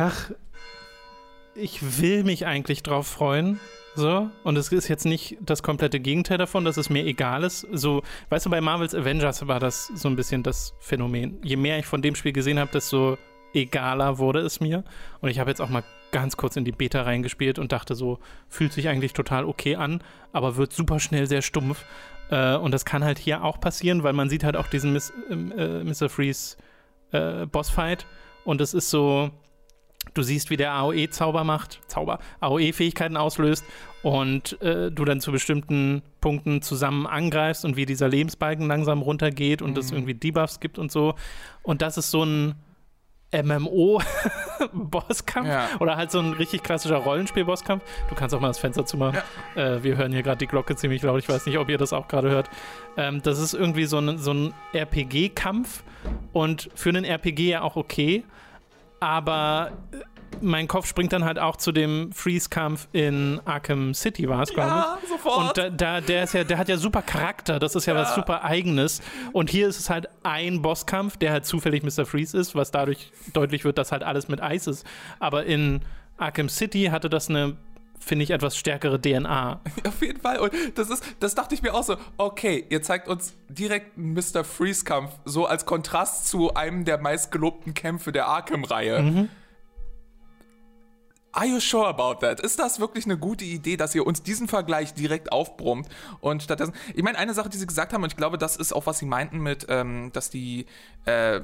ach, 0.00 0.30
ich 1.54 2.00
will 2.00 2.24
mich 2.24 2.46
eigentlich 2.46 2.82
drauf 2.82 3.06
freuen. 3.06 3.60
So, 3.96 4.30
und 4.44 4.56
es 4.56 4.70
ist 4.70 4.88
jetzt 4.88 5.04
nicht 5.04 5.36
das 5.40 5.62
komplette 5.62 6.00
Gegenteil 6.00 6.38
davon, 6.38 6.64
dass 6.64 6.76
es 6.76 6.90
mir 6.90 7.04
egal 7.04 7.42
ist. 7.42 7.66
So, 7.72 8.02
weißt 8.30 8.46
du, 8.46 8.50
bei 8.50 8.60
Marvels 8.60 8.94
Avengers 8.94 9.46
war 9.46 9.60
das 9.60 9.88
so 9.88 10.08
ein 10.08 10.16
bisschen 10.16 10.42
das 10.42 10.74
Phänomen. 10.78 11.38
Je 11.42 11.56
mehr 11.56 11.78
ich 11.78 11.86
von 11.86 12.00
dem 12.00 12.14
Spiel 12.14 12.32
gesehen 12.32 12.58
habe, 12.58 12.70
desto 12.70 13.18
egaler 13.52 14.18
wurde 14.18 14.40
es 14.40 14.60
mir. 14.60 14.84
Und 15.20 15.28
ich 15.28 15.40
habe 15.40 15.50
jetzt 15.50 15.60
auch 15.60 15.68
mal 15.68 15.82
ganz 16.12 16.36
kurz 16.36 16.56
in 16.56 16.64
die 16.64 16.72
Beta 16.72 17.02
reingespielt 17.02 17.58
und 17.58 17.72
dachte 17.72 17.94
so, 17.94 18.20
fühlt 18.48 18.72
sich 18.72 18.88
eigentlich 18.88 19.12
total 19.12 19.44
okay 19.44 19.74
an, 19.74 20.02
aber 20.32 20.56
wird 20.56 20.72
super 20.72 21.00
schnell 21.00 21.26
sehr 21.26 21.42
stumpf. 21.42 21.84
Äh, 22.30 22.54
und 22.56 22.72
das 22.72 22.84
kann 22.84 23.04
halt 23.04 23.18
hier 23.18 23.42
auch 23.42 23.60
passieren, 23.60 24.04
weil 24.04 24.12
man 24.12 24.30
sieht 24.30 24.44
halt 24.44 24.56
auch 24.56 24.68
diesen 24.68 24.92
Miss, 24.92 25.12
äh, 25.28 25.84
Mr. 25.84 26.08
Freeze 26.08 26.56
äh, 27.10 27.44
Bossfight 27.46 28.06
und 28.44 28.60
es 28.60 28.72
ist 28.72 28.88
so, 28.88 29.30
du 30.14 30.22
siehst, 30.22 30.50
wie 30.50 30.56
der 30.56 30.72
AOE-Zauber 30.72 31.44
macht, 31.44 31.80
Zauber, 31.86 32.18
AOE-Fähigkeiten 32.40 33.16
auslöst 33.16 33.64
und 34.02 34.60
äh, 34.62 34.90
du 34.90 35.04
dann 35.04 35.20
zu 35.20 35.30
bestimmten 35.32 36.02
Punkten 36.20 36.62
zusammen 36.62 37.06
angreifst 37.06 37.64
und 37.64 37.76
wie 37.76 37.86
dieser 37.86 38.08
Lebensbalken 38.08 38.66
langsam 38.66 39.02
runtergeht 39.02 39.62
und 39.62 39.78
es 39.78 39.92
irgendwie 39.92 40.14
Debuffs 40.14 40.60
gibt 40.60 40.78
und 40.78 40.90
so. 40.90 41.14
Und 41.62 41.82
das 41.82 41.98
ist 41.98 42.10
so 42.10 42.24
ein 42.24 42.54
MMO-Bosskampf 43.32 45.48
Ja. 45.48 45.68
oder 45.78 45.96
halt 45.96 46.10
so 46.10 46.18
ein 46.18 46.32
richtig 46.32 46.62
klassischer 46.62 46.96
Rollenspiel-Bosskampf. 46.96 47.82
Du 48.08 48.14
kannst 48.14 48.34
auch 48.34 48.40
mal 48.40 48.48
das 48.48 48.58
Fenster 48.58 48.86
zumachen. 48.86 49.20
Äh, 49.54 49.82
wir 49.82 49.96
hören 49.96 50.12
hier 50.12 50.22
gerade 50.22 50.38
die 50.38 50.46
Glocke 50.46 50.76
ziemlich 50.76 51.02
laut. 51.02 51.20
Ich 51.20 51.28
weiß 51.28 51.46
nicht, 51.46 51.58
ob 51.58 51.68
ihr 51.68 51.78
das 51.78 51.92
auch 51.92 52.08
gerade 52.08 52.30
hört. 52.30 52.48
Ähm, 52.96 53.22
das 53.22 53.38
ist 53.38 53.54
irgendwie 53.54 53.84
so 53.84 53.98
ein, 53.98 54.18
so 54.18 54.32
ein 54.32 54.54
RPG-Kampf 54.72 55.84
und 56.32 56.70
für 56.74 56.88
einen 56.88 57.04
RPG 57.04 57.50
ja 57.50 57.62
auch 57.62 57.76
okay. 57.76 58.24
Aber 59.00 59.72
äh, 59.92 59.96
mein 60.42 60.68
Kopf 60.68 60.86
springt 60.86 61.12
dann 61.12 61.24
halt 61.24 61.38
auch 61.38 61.56
zu 61.56 61.72
dem 61.72 62.12
Freeze-Kampf 62.12 62.88
in 62.92 63.40
Arkham 63.44 63.94
City, 63.94 64.28
war 64.28 64.42
es, 64.42 64.50
glaube 64.50 64.70
ich. 64.70 64.74
Ja, 64.74 64.98
sofort. 65.08 65.38
Und 65.38 65.58
da, 65.58 65.70
da, 65.70 66.00
der, 66.00 66.24
ist 66.24 66.34
ja, 66.34 66.44
der 66.44 66.58
hat 66.58 66.68
ja 66.68 66.76
super 66.76 67.02
Charakter, 67.02 67.58
das 67.58 67.74
ist 67.74 67.86
ja, 67.86 67.94
was 67.94 68.14
super 68.14 68.44
Eigenes. 68.44 69.00
Und 69.32 69.50
hier 69.50 69.68
ist 69.68 69.78
es 69.78 69.90
halt 69.90 70.08
ein 70.22 70.62
Bosskampf, 70.62 71.16
der 71.16 71.32
halt 71.32 71.46
zufällig 71.46 71.82
Mr. 71.82 72.06
Freeze 72.06 72.36
ist, 72.36 72.54
was 72.54 72.70
dadurch 72.70 73.12
deutlich 73.32 73.64
wird, 73.64 73.78
dass 73.78 73.92
halt 73.92 74.02
alles 74.02 74.28
mit 74.28 74.42
Eis 74.42 74.66
ist. 74.66 74.86
Aber 75.18 75.44
in 75.44 75.80
Arkham 76.16 76.48
City 76.48 76.84
hatte 76.86 77.08
das 77.08 77.28
eine, 77.28 77.56
finde 78.00 78.24
ich, 78.24 78.30
etwas 78.30 78.56
stärkere 78.56 79.00
DNA. 79.00 79.60
Auf 79.86 80.02
jeden 80.02 80.20
Fall. 80.20 80.38
Und 80.38 80.52
das 80.74 80.90
ist, 80.90 81.04
das 81.20 81.34
dachte 81.34 81.54
ich 81.54 81.62
mir 81.62 81.74
auch 81.74 81.84
so, 81.84 81.96
okay, 82.16 82.64
ihr 82.68 82.82
zeigt 82.82 83.06
uns 83.06 83.34
direkt 83.48 83.96
einen 83.96 84.14
Mr. 84.14 84.42
Freeze-Kampf, 84.42 85.12
so 85.24 85.46
als 85.46 85.66
Kontrast 85.66 86.26
zu 86.26 86.54
einem 86.54 86.84
der 86.84 86.98
meistgelobten 86.98 87.74
Kämpfe 87.74 88.10
der 88.10 88.26
Arkham-Reihe. 88.26 89.02
Mhm. 89.02 89.28
Are 91.32 91.46
you 91.46 91.60
sure 91.60 91.86
about 91.86 92.26
that? 92.26 92.40
Ist 92.40 92.58
das 92.58 92.80
wirklich 92.80 93.04
eine 93.04 93.16
gute 93.16 93.44
Idee, 93.44 93.76
dass 93.76 93.94
ihr 93.94 94.04
uns 94.04 94.22
diesen 94.22 94.48
Vergleich 94.48 94.94
direkt 94.94 95.30
aufbrummt 95.30 95.88
und 96.20 96.42
stattdessen, 96.42 96.74
ich 96.92 97.04
meine, 97.04 97.18
eine 97.18 97.34
Sache, 97.34 97.48
die 97.48 97.56
sie 97.56 97.68
gesagt 97.68 97.92
haben, 97.92 98.02
und 98.02 98.10
ich 98.10 98.16
glaube, 98.16 98.36
das 98.36 98.56
ist 98.56 98.72
auch, 98.72 98.86
was 98.86 98.98
sie 98.98 99.06
meinten 99.06 99.38
mit, 99.38 99.66
ähm, 99.68 100.10
dass 100.12 100.30
die, 100.30 100.66
äh, 101.04 101.40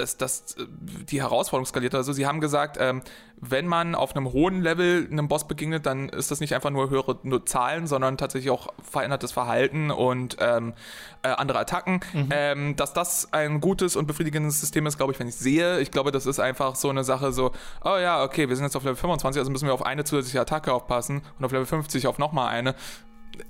dass, 0.00 0.16
dass 0.16 0.56
äh, 0.56 0.66
die 1.10 1.20
Herausforderung 1.20 1.66
skaliert 1.66 1.94
oder 1.94 2.02
so. 2.02 2.12
Sie 2.12 2.26
haben 2.26 2.40
gesagt, 2.40 2.76
ähm, 2.80 3.02
wenn 3.36 3.66
man 3.66 3.94
auf 3.94 4.14
einem 4.14 4.32
hohen 4.32 4.62
Level 4.62 5.08
einem 5.10 5.28
Boss 5.28 5.46
begegnet, 5.46 5.86
dann 5.86 6.08
ist 6.08 6.30
das 6.30 6.40
nicht 6.40 6.54
einfach 6.54 6.70
nur 6.70 6.90
höhere 6.90 7.18
nur 7.22 7.46
Zahlen, 7.46 7.86
sondern 7.86 8.18
tatsächlich 8.18 8.50
auch 8.50 8.68
verändertes 8.82 9.32
Verhalten 9.32 9.90
und 9.90 10.36
ähm, 10.40 10.74
äh, 11.22 11.28
andere 11.28 11.58
Attacken. 11.58 12.00
Ähm, 12.32 12.76
dass 12.76 12.92
das 12.92 13.32
ein 13.32 13.60
gutes 13.60 13.96
und 13.96 14.06
befriedigendes 14.06 14.60
System 14.60 14.86
ist, 14.86 14.96
glaube 14.96 15.12
ich, 15.12 15.18
wenn 15.18 15.28
ich 15.28 15.36
sehe. 15.36 15.80
Ich 15.80 15.90
glaube, 15.90 16.12
das 16.12 16.26
ist 16.26 16.38
einfach 16.38 16.74
so 16.74 16.90
eine 16.90 17.04
Sache 17.04 17.32
so, 17.32 17.52
oh 17.84 17.96
ja, 17.96 18.22
okay, 18.22 18.48
wir 18.48 18.56
sind 18.56 18.64
jetzt 18.64 18.76
auf 18.76 18.84
Level 18.84 18.96
25, 18.96 19.40
also 19.40 19.50
müssen 19.50 19.66
wir 19.66 19.74
auf 19.74 19.84
eine 19.84 20.04
zusätzliche 20.04 20.40
Attacke 20.40 20.72
aufpassen 20.72 21.22
und 21.38 21.44
auf 21.44 21.52
Level 21.52 21.66
50 21.66 22.06
auf 22.06 22.18
nochmal 22.18 22.48
eine 22.48 22.74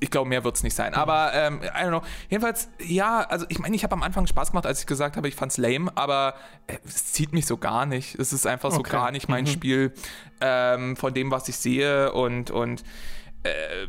ich 0.01 0.11
glaube, 0.11 0.28
mehr 0.28 0.45
wird 0.45 0.57
es 0.57 0.62
nicht 0.62 0.74
sein. 0.74 0.95
Aber, 0.95 1.32
ähm, 1.34 1.61
I 1.62 1.66
don't 1.84 1.88
know. 1.88 2.03
Jedenfalls, 2.28 2.68
ja, 2.82 3.20
also 3.20 3.47
ich 3.49 3.59
meine, 3.59 3.74
ich 3.74 3.82
habe 3.84 3.95
am 3.95 4.03
Anfang 4.03 4.26
Spaß 4.26 4.51
gemacht, 4.53 4.66
als 4.66 4.80
ich 4.80 4.86
gesagt 4.86 5.16
habe, 5.16 5.26
ich 5.28 5.34
fand's 5.34 5.57
lame, 5.57 5.91
aber 5.97 6.34
äh, 6.66 6.76
es 6.86 7.12
zieht 7.12 7.32
mich 7.32 7.47
so 7.47 7.57
gar 7.57 7.86
nicht. 7.86 8.14
Es 8.18 8.32
ist 8.32 8.47
einfach 8.47 8.70
so 8.70 8.80
Okay. 8.80 8.91
gar 8.93 9.11
nicht 9.11 9.28
mein 9.28 9.45
Mhm. 9.45 9.49
Spiel 9.49 9.93
ähm, 10.41 10.97
von 10.97 11.12
dem, 11.14 11.30
was 11.30 11.49
ich 11.49 11.57
sehe 11.57 12.12
und, 12.12 12.51
und 12.51 12.82
äh, 13.43 13.86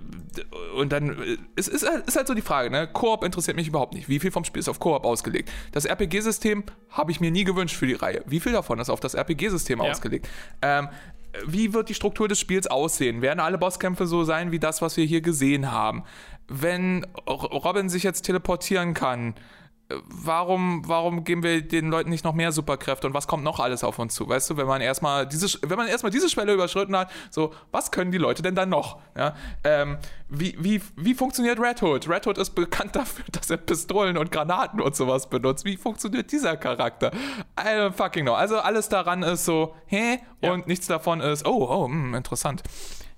und 0.77 0.93
dann 0.93 1.21
äh, 1.21 1.37
es 1.57 1.67
ist, 1.67 1.85
halt- 1.87 2.07
ist 2.07 2.15
halt 2.15 2.25
so 2.27 2.33
die 2.33 2.41
Frage, 2.41 2.69
ne? 2.71 2.87
Koop 2.87 3.23
interessiert 3.25 3.57
mich 3.57 3.67
überhaupt 3.67 3.93
nicht. 3.93 4.07
Wie 4.07 4.19
viel 4.19 4.31
vom 4.31 4.45
Spiel 4.45 4.61
ist 4.61 4.69
auf 4.69 4.79
Koop 4.79 5.03
ausgelegt? 5.03 5.51
Das 5.73 5.83
RPG-System 5.85 6.63
habe 6.89 7.11
ich 7.11 7.19
mir 7.19 7.31
nie 7.31 7.43
gewünscht 7.43 7.75
für 7.75 7.85
die 7.87 7.93
Reihe. 7.95 8.23
Wie 8.25 8.39
viel 8.39 8.53
davon 8.53 8.79
ist 8.79 8.89
auf 8.89 9.01
das 9.01 9.13
RPG-System 9.13 9.79
Ja. 9.81 9.91
ausgelegt? 9.91 10.29
Ähm, 10.61 10.87
wie 11.45 11.73
wird 11.73 11.89
die 11.89 11.93
Struktur 11.93 12.27
des 12.27 12.39
Spiels 12.39 12.67
aussehen? 12.67 13.21
Werden 13.21 13.39
alle 13.39 13.57
Bosskämpfe 13.57 14.05
so 14.05 14.23
sein 14.23 14.51
wie 14.51 14.59
das, 14.59 14.81
was 14.81 14.97
wir 14.97 15.05
hier 15.05 15.21
gesehen 15.21 15.71
haben? 15.71 16.03
Wenn 16.47 17.05
Robin 17.27 17.89
sich 17.89 18.03
jetzt 18.03 18.23
teleportieren 18.23 18.93
kann, 18.93 19.35
warum, 20.05 20.87
warum 20.87 21.23
geben 21.23 21.43
wir 21.43 21.61
den 21.61 21.89
Leuten 21.89 22.09
nicht 22.09 22.23
noch 22.23 22.33
mehr 22.33 22.51
Superkräfte 22.51 23.07
und 23.07 23.13
was 23.13 23.27
kommt 23.27 23.43
noch 23.43 23.59
alles 23.59 23.83
auf 23.83 23.99
uns 23.99 24.15
zu? 24.15 24.27
Weißt 24.27 24.49
du, 24.49 24.57
wenn 24.57 24.67
man 24.67 24.81
erstmal 24.81 25.27
diese, 25.27 25.59
wenn 25.67 25.77
man 25.77 25.87
erstmal 25.87 26.11
diese 26.11 26.29
Schwelle 26.29 26.53
überschritten 26.53 26.95
hat, 26.95 27.09
so, 27.29 27.53
was 27.71 27.91
können 27.91 28.11
die 28.11 28.17
Leute 28.17 28.41
denn 28.41 28.55
dann 28.55 28.69
noch? 28.69 28.99
Ja, 29.17 29.35
ähm, 29.63 29.97
wie, 30.29 30.55
wie, 30.59 30.81
wie 30.95 31.13
funktioniert 31.13 31.59
Red 31.59 31.81
Hood? 31.81 32.07
Red 32.07 32.27
Hood 32.27 32.37
ist 32.37 32.51
bekannt 32.51 32.95
dafür, 32.95 33.25
dass 33.31 33.49
er 33.49 33.57
Pistolen 33.57 34.17
und 34.17 34.31
Granaten 34.31 34.81
und 34.81 34.95
sowas 34.95 35.29
benutzt. 35.29 35.65
Wie 35.65 35.77
funktioniert 35.77 36.31
dieser 36.31 36.57
Charakter? 36.57 37.11
I 37.59 37.67
don't 37.67 37.93
fucking 37.93 38.23
know. 38.23 38.33
Also 38.33 38.59
alles 38.59 38.89
daran 38.89 39.23
ist 39.23 39.45
so, 39.45 39.75
hä? 39.85 40.19
Ja. 40.41 40.53
Und 40.53 40.67
nichts 40.67 40.87
davon 40.87 41.21
ist, 41.21 41.45
oh, 41.45 41.67
oh, 41.69 41.87
hm, 41.87 42.15
interessant. 42.15 42.63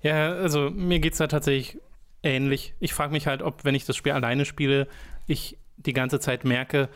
Ja, 0.02 0.32
also 0.32 0.70
mir 0.70 1.00
geht 1.00 1.12
es 1.12 1.18
da 1.18 1.26
tatsächlich 1.26 1.78
ähnlich. 2.22 2.74
Ich 2.80 2.92
frage 2.92 3.12
mich 3.12 3.26
halt, 3.26 3.42
ob, 3.42 3.64
wenn 3.64 3.74
ich 3.74 3.84
das 3.84 3.96
Spiel 3.96 4.12
alleine 4.12 4.44
spiele, 4.44 4.88
ich 5.26 5.58
die 5.86 5.92
ganze 5.92 6.20
Zeit 6.20 6.44
merke, 6.44 6.88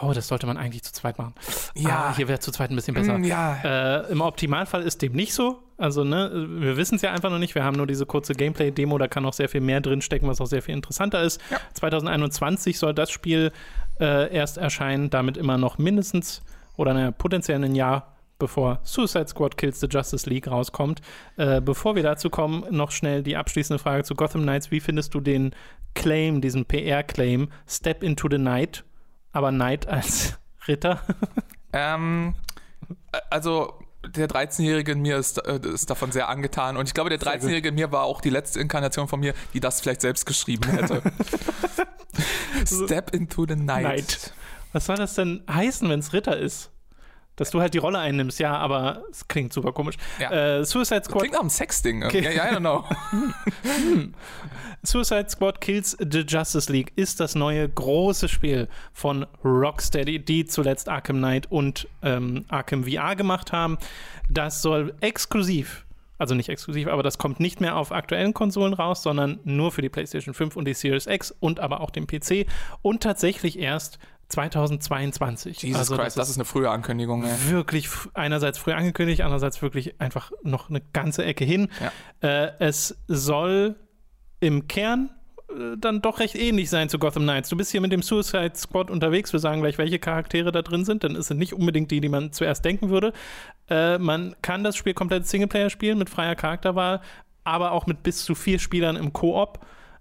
oh, 0.00 0.12
das 0.12 0.28
sollte 0.28 0.46
man 0.46 0.56
eigentlich 0.56 0.82
zu 0.82 0.92
zweit 0.92 1.18
machen. 1.18 1.34
Ja. 1.74 2.06
Ah, 2.08 2.16
hier 2.16 2.28
wäre 2.28 2.38
zu 2.38 2.50
zweit 2.50 2.70
ein 2.70 2.76
bisschen 2.76 2.94
besser. 2.94 3.18
Mm, 3.18 3.24
ja. 3.24 3.58
Äh, 3.64 4.12
Im 4.12 4.20
Optimalfall 4.20 4.82
ist 4.82 5.02
dem 5.02 5.12
nicht 5.12 5.34
so. 5.34 5.62
Also, 5.78 6.04
ne, 6.04 6.46
wir 6.48 6.76
wissen 6.76 6.96
es 6.96 7.02
ja 7.02 7.12
einfach 7.12 7.30
noch 7.30 7.38
nicht. 7.38 7.54
Wir 7.54 7.64
haben 7.64 7.76
nur 7.76 7.86
diese 7.86 8.06
kurze 8.06 8.34
Gameplay-Demo, 8.34 8.96
da 8.98 9.08
kann 9.08 9.22
noch 9.22 9.34
sehr 9.34 9.48
viel 9.48 9.60
mehr 9.60 9.80
drinstecken, 9.80 10.28
was 10.28 10.40
auch 10.40 10.46
sehr 10.46 10.62
viel 10.62 10.74
interessanter 10.74 11.22
ist. 11.22 11.40
Ja. 11.50 11.58
2021 11.74 12.78
soll 12.78 12.94
das 12.94 13.10
Spiel 13.10 13.52
äh, 14.00 14.32
erst 14.34 14.58
erscheinen, 14.58 15.10
damit 15.10 15.36
immer 15.36 15.58
noch 15.58 15.78
mindestens 15.78 16.42
oder 16.76 16.94
naja, 16.94 17.10
potenziell 17.10 17.62
ein 17.62 17.74
Jahr 17.74 18.15
bevor 18.38 18.80
Suicide 18.82 19.28
Squad 19.28 19.56
Kills 19.56 19.80
the 19.80 19.86
Justice 19.90 20.28
League 20.28 20.48
rauskommt. 20.48 21.00
Äh, 21.36 21.60
bevor 21.60 21.96
wir 21.96 22.02
dazu 22.02 22.30
kommen, 22.30 22.64
noch 22.70 22.90
schnell 22.90 23.22
die 23.22 23.36
abschließende 23.36 23.78
Frage 23.78 24.04
zu 24.04 24.14
Gotham 24.14 24.42
Knights. 24.42 24.70
Wie 24.70 24.80
findest 24.80 25.14
du 25.14 25.20
den 25.20 25.54
Claim, 25.94 26.40
diesen 26.40 26.66
PR-Claim, 26.66 27.48
Step 27.66 28.02
into 28.02 28.28
the 28.30 28.38
Night, 28.38 28.84
aber 29.32 29.50
Knight 29.50 29.86
als 29.86 30.38
Ritter? 30.68 31.00
Ähm, 31.72 32.34
äh, 33.12 33.18
also 33.30 33.74
der 34.06 34.28
13-Jährige 34.28 34.92
in 34.92 35.00
mir 35.00 35.16
ist, 35.16 35.38
äh, 35.38 35.58
ist 35.72 35.90
davon 35.90 36.12
sehr 36.12 36.28
angetan 36.28 36.76
und 36.76 36.86
ich 36.86 36.94
glaube, 36.94 37.10
der 37.10 37.18
13-Jährige 37.18 37.70
in 37.70 37.74
mir 37.74 37.90
war 37.92 38.04
auch 38.04 38.20
die 38.20 38.30
letzte 38.30 38.60
Inkarnation 38.60 39.08
von 39.08 39.20
mir, 39.20 39.34
die 39.52 39.60
das 39.60 39.80
vielleicht 39.80 40.00
selbst 40.00 40.26
geschrieben 40.26 40.68
hätte. 40.68 41.02
Step 42.66 43.14
into 43.14 43.46
the 43.48 43.56
night. 43.56 43.82
Night. 43.82 44.32
Was 44.72 44.86
soll 44.86 44.96
das 44.96 45.14
denn 45.14 45.42
heißen, 45.50 45.88
wenn 45.88 46.00
es 46.00 46.12
Ritter 46.12 46.36
ist? 46.36 46.70
Dass 47.36 47.50
du 47.50 47.60
halt 47.60 47.74
die 47.74 47.78
Rolle 47.78 47.98
einnimmst, 47.98 48.38
ja, 48.38 48.56
aber 48.56 49.02
es 49.10 49.28
klingt 49.28 49.52
super 49.52 49.72
komisch. 49.72 49.96
Ja. 50.18 50.30
Äh, 50.30 50.64
Suicide 50.64 51.04
Squad. 51.04 51.20
Klingt 51.20 51.34
nach 51.34 51.40
einem 51.40 51.50
Sexding. 51.50 52.02
Okay. 52.04 52.22
Ja, 52.22 52.30
ja, 52.30 52.50
I 52.50 52.56
don't 52.56 52.60
know. 52.60 52.84
Suicide 54.86 55.28
Squad 55.28 55.60
Kills 55.60 55.96
the 55.98 56.20
Justice 56.20 56.70
League 56.70 56.92
ist 56.96 57.20
das 57.20 57.34
neue 57.34 57.68
große 57.68 58.28
Spiel 58.28 58.68
von 58.92 59.26
Rocksteady, 59.44 60.20
die 60.20 60.44
zuletzt 60.46 60.88
Arkham 60.88 61.18
Knight 61.18 61.50
und 61.50 61.88
ähm, 62.02 62.44
Arkham 62.48 62.84
VR 62.84 63.16
gemacht 63.16 63.52
haben. 63.52 63.78
Das 64.30 64.62
soll 64.62 64.94
exklusiv, 65.00 65.84
also 66.18 66.34
nicht 66.34 66.48
exklusiv, 66.48 66.88
aber 66.88 67.02
das 67.02 67.18
kommt 67.18 67.40
nicht 67.40 67.60
mehr 67.60 67.76
auf 67.76 67.92
aktuellen 67.92 68.32
Konsolen 68.32 68.74
raus, 68.74 69.02
sondern 69.02 69.40
nur 69.44 69.72
für 69.72 69.82
die 69.82 69.88
PlayStation 69.88 70.34
5 70.34 70.56
und 70.56 70.66
die 70.66 70.74
Series 70.74 71.06
X 71.06 71.34
und 71.40 71.60
aber 71.60 71.80
auch 71.80 71.90
den 71.90 72.06
PC 72.06 72.46
und 72.82 73.02
tatsächlich 73.02 73.58
erst 73.58 73.98
2022. 74.28 75.62
Jesus 75.62 75.78
also 75.78 75.96
Christ, 75.96 76.18
das 76.18 76.28
ist 76.28 76.36
eine 76.36 76.44
frühe 76.44 76.70
Ankündigung. 76.70 77.24
Ey. 77.24 77.50
wirklich 77.50 77.88
einerseits 78.14 78.58
früh 78.58 78.72
angekündigt, 78.72 79.22
andererseits 79.22 79.62
wirklich 79.62 80.00
einfach 80.00 80.32
noch 80.42 80.68
eine 80.68 80.80
ganze 80.92 81.24
Ecke 81.24 81.44
hin. 81.44 81.68
Äh, 82.20 82.48
es 82.58 82.96
soll 83.06 83.76
im 84.40 84.68
Kern 84.68 85.10
äh, 85.48 85.76
dann 85.78 86.02
doch 86.02 86.18
recht 86.18 86.34
ähnlich 86.34 86.70
sein 86.70 86.88
zu 86.88 86.98
Gotham 86.98 87.22
Knights. 87.22 87.48
Du 87.48 87.56
bist 87.56 87.70
hier 87.70 87.80
mit 87.80 87.92
dem 87.92 88.02
Suicide 88.02 88.52
Squad 88.54 88.90
unterwegs. 88.90 89.32
Wir 89.32 89.40
sagen 89.40 89.60
gleich, 89.60 89.78
welche 89.78 89.98
Charaktere 89.98 90.52
da 90.52 90.62
drin 90.62 90.84
sind, 90.84 91.02
denn 91.02 91.14
es 91.16 91.28
sind 91.28 91.38
nicht 91.38 91.52
unbedingt 91.52 91.90
die, 91.90 92.00
die 92.00 92.08
man 92.08 92.32
zuerst 92.32 92.64
denken 92.64 92.90
würde. 92.90 93.12
Äh, 93.68 93.98
man 93.98 94.34
kann 94.42 94.64
das 94.64 94.76
Spiel 94.76 94.94
komplett 94.94 95.26
Singleplayer 95.26 95.70
spielen 95.70 95.98
mit 95.98 96.10
freier 96.10 96.34
Charakterwahl, 96.34 97.00
aber 97.44 97.72
auch 97.72 97.86
mit 97.86 98.02
bis 98.02 98.24
zu 98.24 98.34
vier 98.34 98.58
Spielern 98.58 98.96
im 98.96 99.12
Koop. 99.12 99.60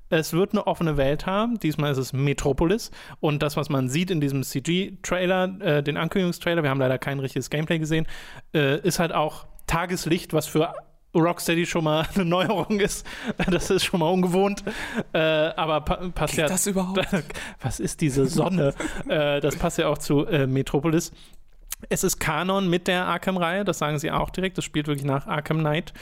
Es 0.10 0.34
wird 0.34 0.51
eine 0.51 0.68
offene 0.68 0.97
Welt 0.97 1.26
haben. 1.26 1.60
Diesmal 1.60 1.91
ist 1.91 1.97
es 1.97 2.14
Metropolis. 2.14 2.91
Und 3.20 3.41
das, 3.41 3.58
was 3.58 3.70
man 3.70 3.89
sieht 3.89 4.12
in 4.12 4.22
diesem 4.22 4.43
CG-Trailer, 4.43 5.62
äh, 5.62 5.84
den 5.84 5.97
Ankündigungstrailer, 5.97 6.64
wir 6.64 6.70
haben 6.70 6.80
leider 6.80 6.97
kein 6.97 7.20
richtiges 7.20 7.49
Gameplay 7.49 7.80
gesehen, 7.80 8.06
äh, 8.53 8.80
ist 8.82 8.99
halt 8.99 9.14
auch 9.14 9.47
Tageslicht, 9.68 10.34
was 10.34 10.47
für 10.47 10.76
Rocksteady 11.16 11.66
schon 11.66 11.86
mal 11.86 12.06
eine 12.16 12.26
Neuerung 12.26 12.80
ist. 12.80 13.06
Das 13.49 13.70
ist 13.70 13.86
schon 13.86 14.01
mal 14.01 14.10
ungewohnt. 14.10 14.64
Äh, 15.14 15.20
aber 15.20 15.82
pa 15.82 15.95
passt 16.14 16.34
Geht 16.34 16.41
ja. 16.41 16.47
das 16.47 16.68
überhaupt? 16.68 16.99
Was 17.62 17.80
ist 17.80 18.01
diese 18.01 18.28
Sonne? 18.28 18.74
äh, 19.08 19.39
das 19.39 19.56
passt 19.56 19.78
ja 19.78 19.88
auch 19.88 19.97
zu 19.97 20.26
äh, 20.26 20.45
Metropolis. 20.45 21.12
Es 21.89 22.03
ist 22.03 22.20
Kanon 22.20 22.70
mit 22.70 22.88
der 22.88 23.06
Arkham-Reihe, 23.06 23.64
das 23.64 23.78
sagen 23.78 23.99
sie 23.99 24.12
auch 24.12 24.30
direkt. 24.30 24.58
Das 24.58 24.66
spielt 24.66 24.88
wirklich 24.88 25.06
nach 25.06 25.28
Arkham 25.28 25.60
Knight. 25.60 25.93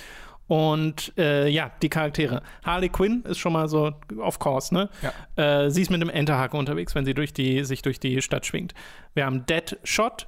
Und 0.47 1.13
äh, 1.17 1.47
ja, 1.47 1.71
die 1.81 1.89
Charaktere. 1.89 2.41
Harley 2.63 2.89
Quinn 2.89 3.23
ist 3.23 3.37
schon 3.39 3.53
mal 3.53 3.67
so 3.67 3.91
of 4.17 4.39
course, 4.39 4.73
ne? 4.73 4.89
Äh, 5.35 5.69
sie 5.69 5.81
ist 5.81 5.89
mit 5.89 6.01
einem 6.01 6.09
Enterhaken 6.09 6.59
unterwegs, 6.59 6.93
wenn 6.95 7.05
sie 7.05 7.13
durch 7.13 7.33
die, 7.33 7.63
sich 7.63 7.81
durch 7.81 7.99
die 7.99 8.21
Stadt 8.21 8.45
schwingt. 8.45 8.73
Wir 9.13 9.25
haben 9.25 9.45
Deadshot, 9.45 10.27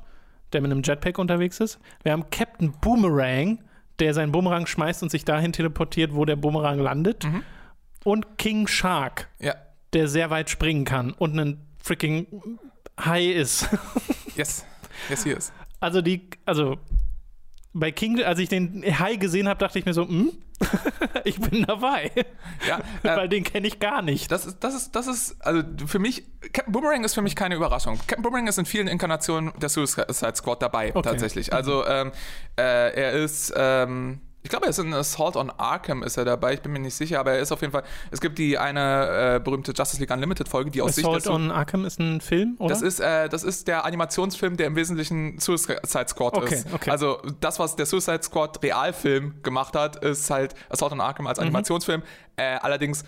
der 0.53 0.61
mit 0.61 0.71
einem 0.71 0.81
Jetpack 0.83 1.19
unterwegs 1.19 1.59
ist. 1.59 1.79
Wir 2.03 2.13
haben 2.13 2.29
Captain 2.29 2.71
Boomerang, 2.79 3.59
der 3.99 4.13
seinen 4.13 4.31
Boomerang 4.31 4.65
schmeißt 4.67 5.03
und 5.03 5.09
sich 5.09 5.25
dahin 5.25 5.51
teleportiert, 5.53 6.15
wo 6.15 6.23
der 6.25 6.37
Boomerang 6.37 6.79
landet. 6.79 7.27
Und 8.03 8.37
King 8.37 8.67
Shark, 8.67 9.27
Ja. 9.39 9.55
der 9.93 10.07
sehr 10.07 10.29
weit 10.29 10.49
springen 10.49 10.85
kann 10.85 11.11
und 11.11 11.37
ein 11.37 11.59
freaking 11.77 12.27
Hai 12.99 13.25
ist. 13.25 13.67
Yes. 14.35 14.65
Yes, 15.09 15.23
he 15.23 15.29
is. 15.31 15.53
Also 15.79 16.01
die, 16.01 16.29
also 16.45 16.77
bei 17.75 17.91
King, 17.91 18.23
als 18.23 18.39
ich 18.39 18.47
den 18.49 18.83
Hai 18.99 19.17
gesehen 19.17 19.47
habe, 19.49 19.59
dachte 19.59 19.77
ich 19.77 19.85
mir 19.85 19.93
so, 19.93 20.07
hm, 20.07 20.31
ich 21.25 21.39
bin 21.39 21.65
dabei. 21.65 22.09
Ja, 22.67 22.79
äh, 23.03 23.17
Weil 23.17 23.29
den 23.29 23.43
kenne 23.43 23.67
ich 23.67 23.79
gar 23.79 24.01
nicht. 24.01 24.31
Das 24.31 24.45
ist, 24.45 24.59
das 24.63 24.73
ist, 24.73 24.95
das 24.95 25.07
ist, 25.07 25.35
also 25.45 25.61
für 25.85 25.99
mich, 25.99 26.23
Captain 26.53 26.71
Boomerang 26.71 27.03
ist 27.03 27.13
für 27.13 27.21
mich 27.21 27.35
keine 27.35 27.55
Überraschung. 27.55 27.97
Captain 28.07 28.21
Boomerang 28.23 28.47
ist 28.47 28.57
in 28.57 28.65
vielen 28.65 28.87
Inkarnationen 28.87 29.51
der 29.59 29.67
Suicide 29.69 30.35
Squad 30.35 30.61
dabei, 30.61 30.95
Okay. 30.95 31.01
tatsächlich. 31.09 31.51
Also 31.53 31.85
ähm, 31.85 32.11
äh, 32.57 32.61
er 32.61 33.11
ist, 33.11 33.53
ähm, 33.55 34.21
ich 34.45 34.49
glaube, 34.51 34.67
er 34.67 34.69
ist 34.69 34.77
in 34.77 34.93
Assault 34.93 35.35
on 35.35 35.49
Arkham 35.57 36.03
ist 36.03 36.17
er 36.17 36.23
dabei, 36.23 36.53
ich 36.53 36.61
bin 36.61 36.71
mir 36.71 36.77
nicht 36.79 36.93
sicher, 36.93 37.19
aber 37.19 37.31
er 37.33 37.39
ist 37.39 37.51
auf 37.51 37.61
jeden 37.61 37.73
Fall, 37.73 37.81
es 38.11 38.21
gibt 38.21 38.37
die 38.37 38.57
eine 38.59 39.35
äh, 39.37 39.39
berühmte 39.43 39.73
Justice 39.75 39.99
League 39.99 40.11
Unlimited 40.11 40.47
Folge, 40.47 40.69
die 40.69 40.83
aus 40.83 40.93
Sicht 40.93 41.05
Assault 41.07 41.25
der 41.25 41.31
Su- 41.31 41.35
on 41.35 41.49
Arkham 41.51 41.83
ist 41.83 41.99
ein 41.99 42.21
Film, 42.21 42.55
oder? 42.59 42.69
das 42.69 42.83
ist, 42.83 42.99
äh, 42.99 43.27
das 43.27 43.43
ist 43.43 43.67
der 43.67 43.85
Animationsfilm, 43.85 44.55
der 44.55 44.67
im 44.67 44.75
Wesentlichen 44.75 45.39
Suicide 45.39 45.79
Squad 46.07 46.37
Okay, 46.37 46.53
ist. 46.55 46.73
okay. 46.73 46.91
Also 46.91 47.19
das, 47.39 47.57
was 47.57 47.75
der 47.75 47.87
Suicide 47.87 48.21
Squad 48.21 48.61
Realfilm 48.63 49.41
gemacht 49.41 49.75
hat, 49.75 49.95
ist 49.97 50.29
halt 50.29 50.53
Assault 50.69 50.91
on 50.91 51.01
Arkham 51.01 51.23
Mhm. 51.23 51.29
als 51.29 51.39
Animationsfilm. 51.39 52.03
Äh, 52.37 52.57
allerdings, 52.61 53.03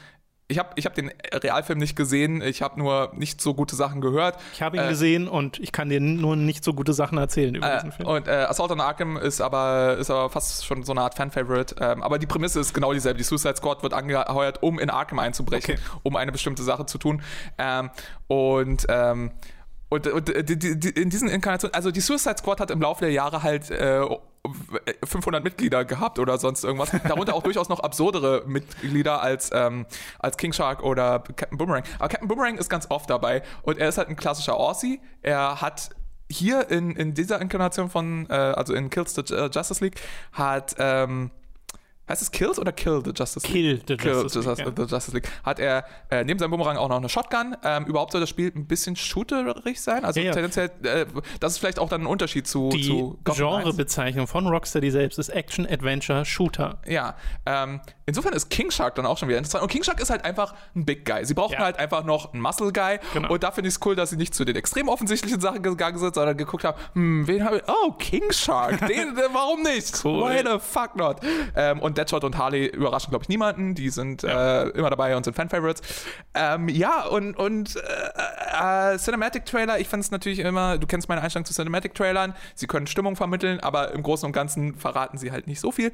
ich 0.50 0.58
habe 0.60 0.70
ich 0.76 0.86
hab 0.86 0.96
den 0.96 1.12
Realfilm 1.34 1.78
nicht 1.78 1.96
gesehen, 1.98 2.42
ich 2.42 2.62
habe 2.62 2.80
nur 2.80 3.12
nicht 3.16 3.42
so 3.42 3.54
gute 3.54 3.76
Sachen 3.76 4.00
gehört. 4.00 4.38
ich 4.54 4.62
habe 4.62 4.78
ihn 4.78 4.84
äh, 4.84 4.88
gesehen 4.90 5.28
und 5.28 5.60
ich 5.60 5.74
kann 5.74 5.90
dir 5.90 6.00
nur 6.00 6.38
nicht 6.38 6.64
so 6.64 6.74
gute 6.74 6.94
Sachen 6.94 7.18
erzählen 7.18 7.54
über 7.54 7.70
Äh, 7.70 7.76
diesen 7.76 7.92
Film. 7.92 8.08
und 8.08 8.28
äh, 8.30 8.32
Assault 8.32 8.72
on 8.72 8.80
Arkham 8.80 9.18
ist 9.18 9.42
aber, 9.42 9.98
ist 10.00 10.10
aber 10.10 10.30
fast 10.30 10.66
schon 10.66 10.84
so 10.84 10.94
eine 10.94 11.02
Art 11.02 11.16
Fan-Favorite. 11.16 11.76
Ähm, 11.82 12.02
aber 12.02 12.18
die 12.18 12.28
Prämisse 12.28 12.62
ist 12.62 12.74
genau 12.74 12.94
dieselbe. 12.94 13.18
Die 13.18 13.24
Suicide 13.26 13.58
Squad 13.58 13.84
wird 13.84 13.94
angeheuert, 13.94 14.64
um 14.64 14.80
in 14.80 14.90
Arkham 14.90 15.20
einzubrechen, 15.20 15.76
Okay. 15.76 15.84
um 16.04 16.16
eine 16.16 16.32
bestimmte 16.32 16.64
Sache 16.64 16.86
zu 16.86 16.98
tun. 16.98 17.22
Ähm, 17.58 17.90
und 18.28 18.86
ähm, 18.88 19.32
und, 19.90 20.06
und 20.08 20.28
die, 20.50 20.60
die, 20.60 20.78
die, 20.80 20.90
in 20.90 21.10
diesen 21.10 21.30
Inkarnationen, 21.30 21.74
also 21.74 21.92
die 21.92 22.02
Suicide 22.02 22.36
Squad 22.38 22.60
hat 22.60 22.72
im 22.72 22.82
Laufe 22.82 23.02
der 23.06 23.12
Jahre 23.14 23.42
halt 23.44 23.72
äh, 23.72 24.02
500 25.04 25.44
Mitglieder 25.44 25.86
gehabt 25.86 26.20
oder 26.20 26.38
sonst 26.38 26.64
irgendwas. 26.64 26.92
Darunter 27.08 27.34
auch 27.36 27.44
durchaus 27.44 27.70
noch 27.70 27.80
absurdere 27.82 28.44
Mitglieder 28.46 29.22
als, 29.22 29.50
ähm, 29.54 29.86
als 30.20 30.38
King 30.38 30.54
Shark 30.54 30.84
oder 30.84 31.20
Captain 31.36 31.58
Boomerang. 31.58 31.84
Aber 32.00 32.10
Captain 32.10 32.28
Boomerang 32.28 32.58
ist 32.58 32.70
ganz 32.70 32.88
oft 32.90 33.10
dabei 33.10 33.44
und 33.64 33.78
er 33.78 33.90
ist 33.90 33.98
halt 33.98 34.10
ein 34.10 34.16
klassischer 34.16 34.56
Aussie. 34.56 35.02
Er 35.22 35.62
hat 35.62 35.90
hier 36.30 36.70
in, 36.70 36.92
in 36.96 37.14
dieser 37.14 37.40
Inkarnation 37.42 37.90
von, 37.90 38.28
äh, 38.30 38.34
also 38.34 38.74
in 38.74 38.90
Kills 38.90 39.16
the 39.16 39.22
Ju- 39.22 39.50
Justice 39.54 39.84
League, 39.84 40.00
hat, 40.34 40.76
ähm, 40.78 41.32
heißt 42.10 42.22
es 42.22 42.32
Kills 42.32 42.60
oder 42.60 42.72
Kill 42.72 43.02
the 43.04 43.12
Justice 43.16 43.48
League? 43.48 43.54
Kill 43.54 43.82
the 43.88 43.98
Kill 43.98 44.14
Justice 44.24 44.42
the, 44.56 44.64
League, 44.64 44.74
the 44.78 44.84
Justice 44.84 45.14
League. 45.16 45.30
Hat 45.44 45.60
er 45.60 45.86
äh, 46.10 46.24
neben 46.24 46.40
seinem 46.40 46.52
Boomerang 46.52 46.78
auch 46.78 46.90
noch 46.90 46.98
eine 46.98 47.10
Shotgun. 47.10 47.56
Ähm, 47.64 47.86
überhaupt 47.86 48.12
soll 48.12 48.22
das 48.22 48.30
Spiel 48.30 48.52
ein 48.56 48.66
bisschen 48.68 48.96
shooterig 48.96 49.82
sein. 49.82 50.06
Also 50.06 50.20
Ja, 50.20 50.28
ja. 50.28 50.32
tendenziell, 50.34 50.72
äh, 50.84 51.06
das 51.40 51.54
ist 51.54 51.58
vielleicht 51.60 51.80
auch 51.80 51.90
dann 51.90 52.02
ein 52.02 52.08
Unterschied 52.08 52.48
zu, 52.48 52.70
Die 52.70 52.84
zu. 52.84 53.20
Genrebezeichnung 53.26 54.28
von 54.28 54.48
Rocksteady 54.48 54.92
selbst 54.92 55.20
ist 55.20 55.30
Action, 55.30 55.66
Adventure, 55.70 56.26
Shooter. 56.26 56.80
Ja, 56.88 57.16
ähm, 57.46 57.82
insofern 58.06 58.34
ist 58.34 58.50
King 58.50 58.72
Shark 58.72 58.96
dann 58.96 59.06
auch 59.06 59.18
schon 59.18 59.28
wieder 59.28 59.38
interessant. 59.38 59.64
Und 59.64 59.70
King 59.70 59.84
Shark 59.84 60.00
ist 60.00 60.10
halt 60.10 60.24
einfach 60.26 60.54
ein 60.76 60.86
Big 60.86 61.06
Guy. 61.06 61.26
Sie 61.26 61.34
brauchten 61.34 61.54
Ja. 61.54 61.60
halt 61.66 61.80
einfach 61.80 62.04
noch 62.04 62.34
einen 62.34 62.42
Muscle 62.42 62.72
Guy. 62.72 63.00
Genau. 63.14 63.30
Und 63.34 63.44
da 63.44 63.52
finde 63.52 63.70
ich 63.70 63.76
es 63.76 63.86
cool, 63.86 63.96
dass 63.96 64.10
sie 64.12 64.18
nicht 64.18 64.34
zu 64.34 64.46
den 64.46 64.56
extrem 64.56 64.88
offensichtlichen 64.90 65.40
Sachen 65.42 65.62
gegangen 65.64 65.98
sind, 65.98 66.16
sondern 66.16 66.38
geguckt 66.38 66.64
haben, 66.64 66.78
hm, 66.94 67.28
wen 67.28 67.44
habe 67.44 67.58
ich? 67.58 67.64
Oh, 67.68 67.92
King 67.94 68.32
Shark. 68.32 68.80
Den, 68.88 69.16
warum 69.34 69.62
nicht? 69.64 70.04
Cool. 70.04 70.30
Why 70.30 70.40
the 70.44 70.60
fuck 70.60 70.96
not? 70.96 71.18
Ähm, 71.56 71.80
und 71.80 71.97
Deadshot 71.98 72.24
und 72.24 72.38
Harley 72.38 72.68
überraschen, 72.68 73.10
glaube 73.10 73.24
ich, 73.24 73.30
niemanden. 73.30 73.76
Die 73.76 73.90
sind 73.90 74.24
äh, 74.24 74.68
immer 74.70 74.90
dabei 74.90 75.16
und 75.16 75.24
sind 75.24 75.36
Fan-Favorites. 75.36 75.82
Ähm, 76.34 76.70
ja, 76.70 77.06
und, 77.06 77.36
und 77.36 77.76
äh, 77.76 78.94
äh, 78.94 78.98
Cinematic-Trailer, 78.98 79.80
ich 79.80 79.88
finde 79.88 80.02
es 80.02 80.12
natürlich 80.12 80.40
immer, 80.40 80.78
du 80.78 80.88
kennst 80.88 81.10
meine 81.10 81.22
Einstellung 81.22 81.46
zu 81.46 81.54
Cinematic-Trailern. 81.54 82.34
Sie 82.56 82.68
können 82.68 82.88
Stimmung 82.88 83.16
vermitteln, 83.16 83.60
aber 83.60 83.92
im 83.94 84.04
Großen 84.04 84.26
und 84.26 84.34
Ganzen 84.34 84.76
verraten 84.76 85.18
sie 85.18 85.32
halt 85.32 85.48
nicht 85.48 85.60
so 85.60 85.72
viel. 85.72 85.92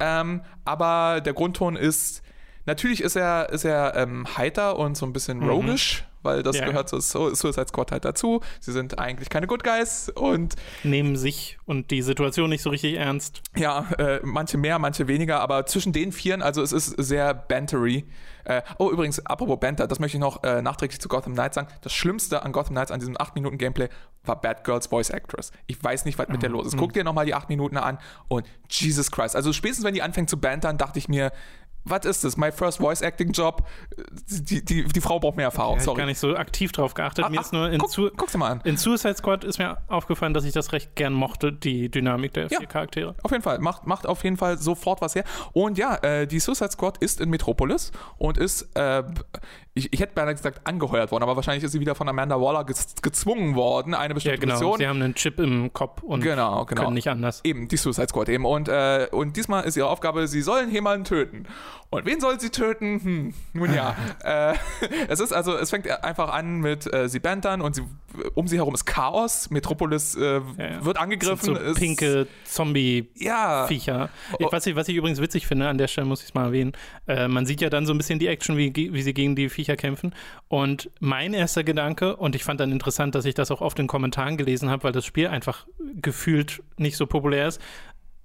Ähm, 0.00 0.42
aber 0.64 1.20
der 1.20 1.32
Grundton 1.32 1.76
ist, 1.76 2.22
natürlich 2.66 3.02
ist 3.02 3.16
er, 3.16 3.50
ist 3.50 3.64
er 3.64 3.96
ähm, 3.96 4.26
heiter 4.36 4.78
und 4.78 4.96
so 4.96 5.06
ein 5.06 5.12
bisschen 5.12 5.42
roguish, 5.42 6.04
weil 6.22 6.42
das 6.42 6.56
Ja. 6.58 6.66
gehört 6.66 6.88
zu 6.88 7.00
Su- 7.00 7.34
Suicide 7.34 7.66
Squad 7.68 7.92
halt 7.92 8.04
dazu. 8.04 8.40
Sie 8.60 8.72
sind 8.72 8.98
eigentlich 8.98 9.28
keine 9.28 9.46
Good 9.46 9.64
Guys 9.64 10.10
und 10.14 10.54
Nehmen 10.84 11.16
sich 11.16 11.58
und 11.66 11.90
die 11.90 12.02
Situation 12.02 12.50
nicht 12.50 12.62
so 12.62 12.70
richtig 12.70 12.94
ernst. 12.96 13.42
ja, 13.56 13.86
äh, 13.98 14.20
manche 14.22 14.58
mehr, 14.58 14.78
manche 14.78 15.08
weniger, 15.08 15.40
aber 15.40 15.66
zwischen 15.66 15.92
den 15.92 16.12
Vieren, 16.12 16.42
also 16.42 16.62
es 16.62 16.72
ist 16.72 16.94
sehr 16.98 17.34
bantery. 17.34 18.04
Äh, 18.44 18.62
oh, 18.78 18.90
übrigens, 18.90 19.24
apropos 19.26 19.60
Banter, 19.60 19.86
das 19.86 19.98
möchte 19.98 20.16
ich 20.16 20.20
noch 20.22 20.42
äh, 20.42 20.62
nachträglich 20.62 21.00
zu 21.00 21.08
Gotham 21.08 21.34
Knights 21.34 21.56
sagen. 21.56 21.68
Das 21.82 21.92
Schlimmste 21.92 22.42
an 22.42 22.52
Gotham 22.52 22.74
Knights, 22.74 22.90
an 22.90 22.98
diesem 22.98 23.14
8-Minuten-Gameplay, 23.16 23.88
war 24.24 24.40
Batgirls 24.40 24.86
Voice 24.86 25.10
Actress. 25.10 25.52
Ich 25.66 25.82
weiß 25.82 26.06
nicht, 26.06 26.18
was 26.18 26.28
mit 26.28 26.42
der 26.42 26.48
los 26.48 26.66
ist. 26.68 26.76
Guck 26.78 26.94
dir 26.94 27.04
nochmal 27.04 27.26
die 27.26 27.34
8 27.34 27.50
Minuten 27.50 27.76
an 27.76 27.98
und 28.28 28.46
Jesus 28.70 29.10
Christ. 29.10 29.36
Also 29.36 29.52
spätestens, 29.52 29.84
wenn 29.84 29.92
die 29.94 30.00
anfängt 30.02 30.30
zu 30.30 30.38
bantern, 30.40 30.78
dachte 30.78 30.98
ich 30.98 31.08
mir, 31.08 31.30
was 31.90 32.04
ist 32.04 32.24
das? 32.24 32.36
My 32.36 32.50
first 32.52 32.78
voice 32.78 33.02
acting 33.02 33.32
Job. 33.32 33.66
Die, 34.28 34.64
die, 34.64 34.84
die 34.84 35.00
Frau 35.00 35.18
braucht 35.18 35.36
mehr 35.36 35.46
Erfahrung. 35.46 35.74
Ja, 35.74 35.78
ich 35.78 35.84
Sorry. 35.84 35.98
gar 35.98 36.06
nicht 36.06 36.18
so 36.18 36.36
aktiv 36.36 36.72
drauf 36.72 36.94
geachtet. 36.94 37.24
Ah, 37.24 37.28
mir 37.28 37.38
ah, 37.38 37.42
ist 37.42 37.52
nur 37.52 37.70
in, 37.70 37.78
guck, 37.78 37.90
Su 37.90 38.10
guck's 38.16 38.32
dir 38.32 38.38
mal 38.38 38.50
an. 38.50 38.60
in 38.64 38.76
Suicide 38.76 39.16
Squad 39.16 39.44
ist 39.44 39.58
mir 39.58 39.78
aufgefallen, 39.88 40.34
dass 40.34 40.44
ich 40.44 40.52
das 40.52 40.72
recht 40.72 40.94
gern 40.96 41.12
mochte, 41.12 41.52
die 41.52 41.90
Dynamik 41.90 42.32
der 42.34 42.48
Ja. 42.48 42.58
vier 42.58 42.66
Charaktere. 42.66 43.14
Auf 43.22 43.30
jeden 43.30 43.42
Fall, 43.42 43.58
macht, 43.58 43.86
macht 43.86 44.06
auf 44.06 44.24
jeden 44.24 44.36
Fall 44.36 44.58
sofort 44.58 45.00
was 45.00 45.14
her. 45.14 45.24
Und 45.52 45.78
ja, 45.78 45.96
äh, 46.02 46.26
die 46.26 46.40
Suicide 46.40 46.70
Squad 46.70 46.98
ist 46.98 47.20
in 47.20 47.30
Metropolis 47.30 47.92
und 48.18 48.38
ist, 48.38 48.68
äh, 48.76 49.02
ich, 49.74 49.92
ich 49.92 50.00
hätte 50.00 50.14
beinahe 50.14 50.34
gesagt, 50.34 50.66
angeheuert 50.66 51.12
worden, 51.12 51.22
aber 51.22 51.36
wahrscheinlich 51.36 51.62
ist 51.62 51.72
sie 51.72 51.80
wieder 51.80 51.94
von 51.94 52.08
Amanda 52.08 52.40
Waller 52.40 52.64
gez 52.64 52.94
gezwungen 53.00 53.54
worden, 53.54 53.94
eine 53.94 54.08
Ja, 54.08 54.14
bestimmte 54.14 54.40
genau. 54.40 54.54
Mission. 54.54 54.78
Sie 54.78 54.88
haben 54.88 55.00
einen 55.02 55.14
Chip 55.14 55.38
im 55.38 55.72
Kopf 55.72 56.02
und 56.02 56.20
Genau, 56.22 56.64
genau. 56.64 56.82
können 56.82 56.94
nicht 56.94 57.08
anders. 57.08 57.40
Eben, 57.44 57.68
die 57.68 57.76
Suicide 57.76 58.08
Squad 58.08 58.28
eben. 58.28 58.44
Und, 58.44 58.68
äh, 58.68 59.06
und 59.12 59.36
diesmal 59.36 59.64
ist 59.64 59.76
ihre 59.76 59.88
Aufgabe, 59.88 60.26
sie 60.26 60.42
sollen 60.42 60.70
jemanden 60.72 61.04
töten. 61.04 61.46
Und 61.90 62.04
wen 62.04 62.20
soll 62.20 62.38
sie 62.38 62.50
töten? 62.50 63.00
Hm, 63.02 63.34
nun 63.54 63.72
ja. 63.74 63.96
äh, 64.24 64.54
es 65.08 65.20
ist 65.20 65.32
also, 65.32 65.56
es 65.56 65.70
fängt 65.70 65.88
einfach 66.04 66.30
an 66.32 66.60
mit 66.60 66.92
äh, 66.92 67.08
sie 67.08 67.18
bantern 67.18 67.60
und 67.62 67.74
sie, 67.74 67.82
um 68.34 68.46
sie 68.46 68.56
herum 68.56 68.74
ist 68.74 68.84
Chaos. 68.84 69.48
Metropolis 69.50 70.14
äh, 70.16 70.34
Ja, 70.34 70.42
ja. 70.58 70.84
wird 70.84 70.98
angegriffen. 70.98 71.56
so 71.56 71.74
pinke 71.74 72.26
Zombie-Viecher. 72.44 73.98
Ja. 73.98 74.08
Ich- 74.38 74.52
Was, 74.52 74.66
ich, 74.66 74.76
was 74.76 74.88
ich 74.88 74.96
übrigens 74.96 75.20
witzig 75.20 75.46
finde, 75.46 75.68
an 75.68 75.78
der 75.78 75.88
Stelle 75.88 76.06
muss 76.06 76.20
ich 76.20 76.28
es 76.28 76.34
mal 76.34 76.46
erwähnen, 76.46 76.72
äh, 77.06 77.28
man 77.28 77.46
sieht 77.46 77.60
ja 77.60 77.70
dann 77.70 77.86
so 77.86 77.92
ein 77.94 77.98
bisschen 77.98 78.18
die 78.18 78.26
Action, 78.28 78.56
wie, 78.56 78.72
wie 78.74 79.02
sie 79.02 79.14
gegen 79.14 79.36
die 79.36 79.48
Viecher 79.48 79.76
kämpfen. 79.76 80.14
Und 80.48 80.90
mein 81.00 81.34
erster 81.34 81.64
Gedanke, 81.64 82.16
und 82.16 82.34
ich 82.34 82.44
fand 82.44 82.60
dann 82.60 82.72
interessant, 82.72 83.14
dass 83.14 83.24
ich 83.24 83.34
das 83.34 83.50
auch 83.50 83.60
oft 83.60 83.78
in 83.78 83.86
Kommentaren 83.86 84.36
gelesen 84.36 84.70
habe, 84.70 84.84
weil 84.84 84.92
das 84.92 85.04
Spiel 85.04 85.28
einfach 85.28 85.66
gefühlt 86.00 86.62
nicht 86.76 86.96
so 86.96 87.06
populär 87.06 87.48
ist, 87.48 87.60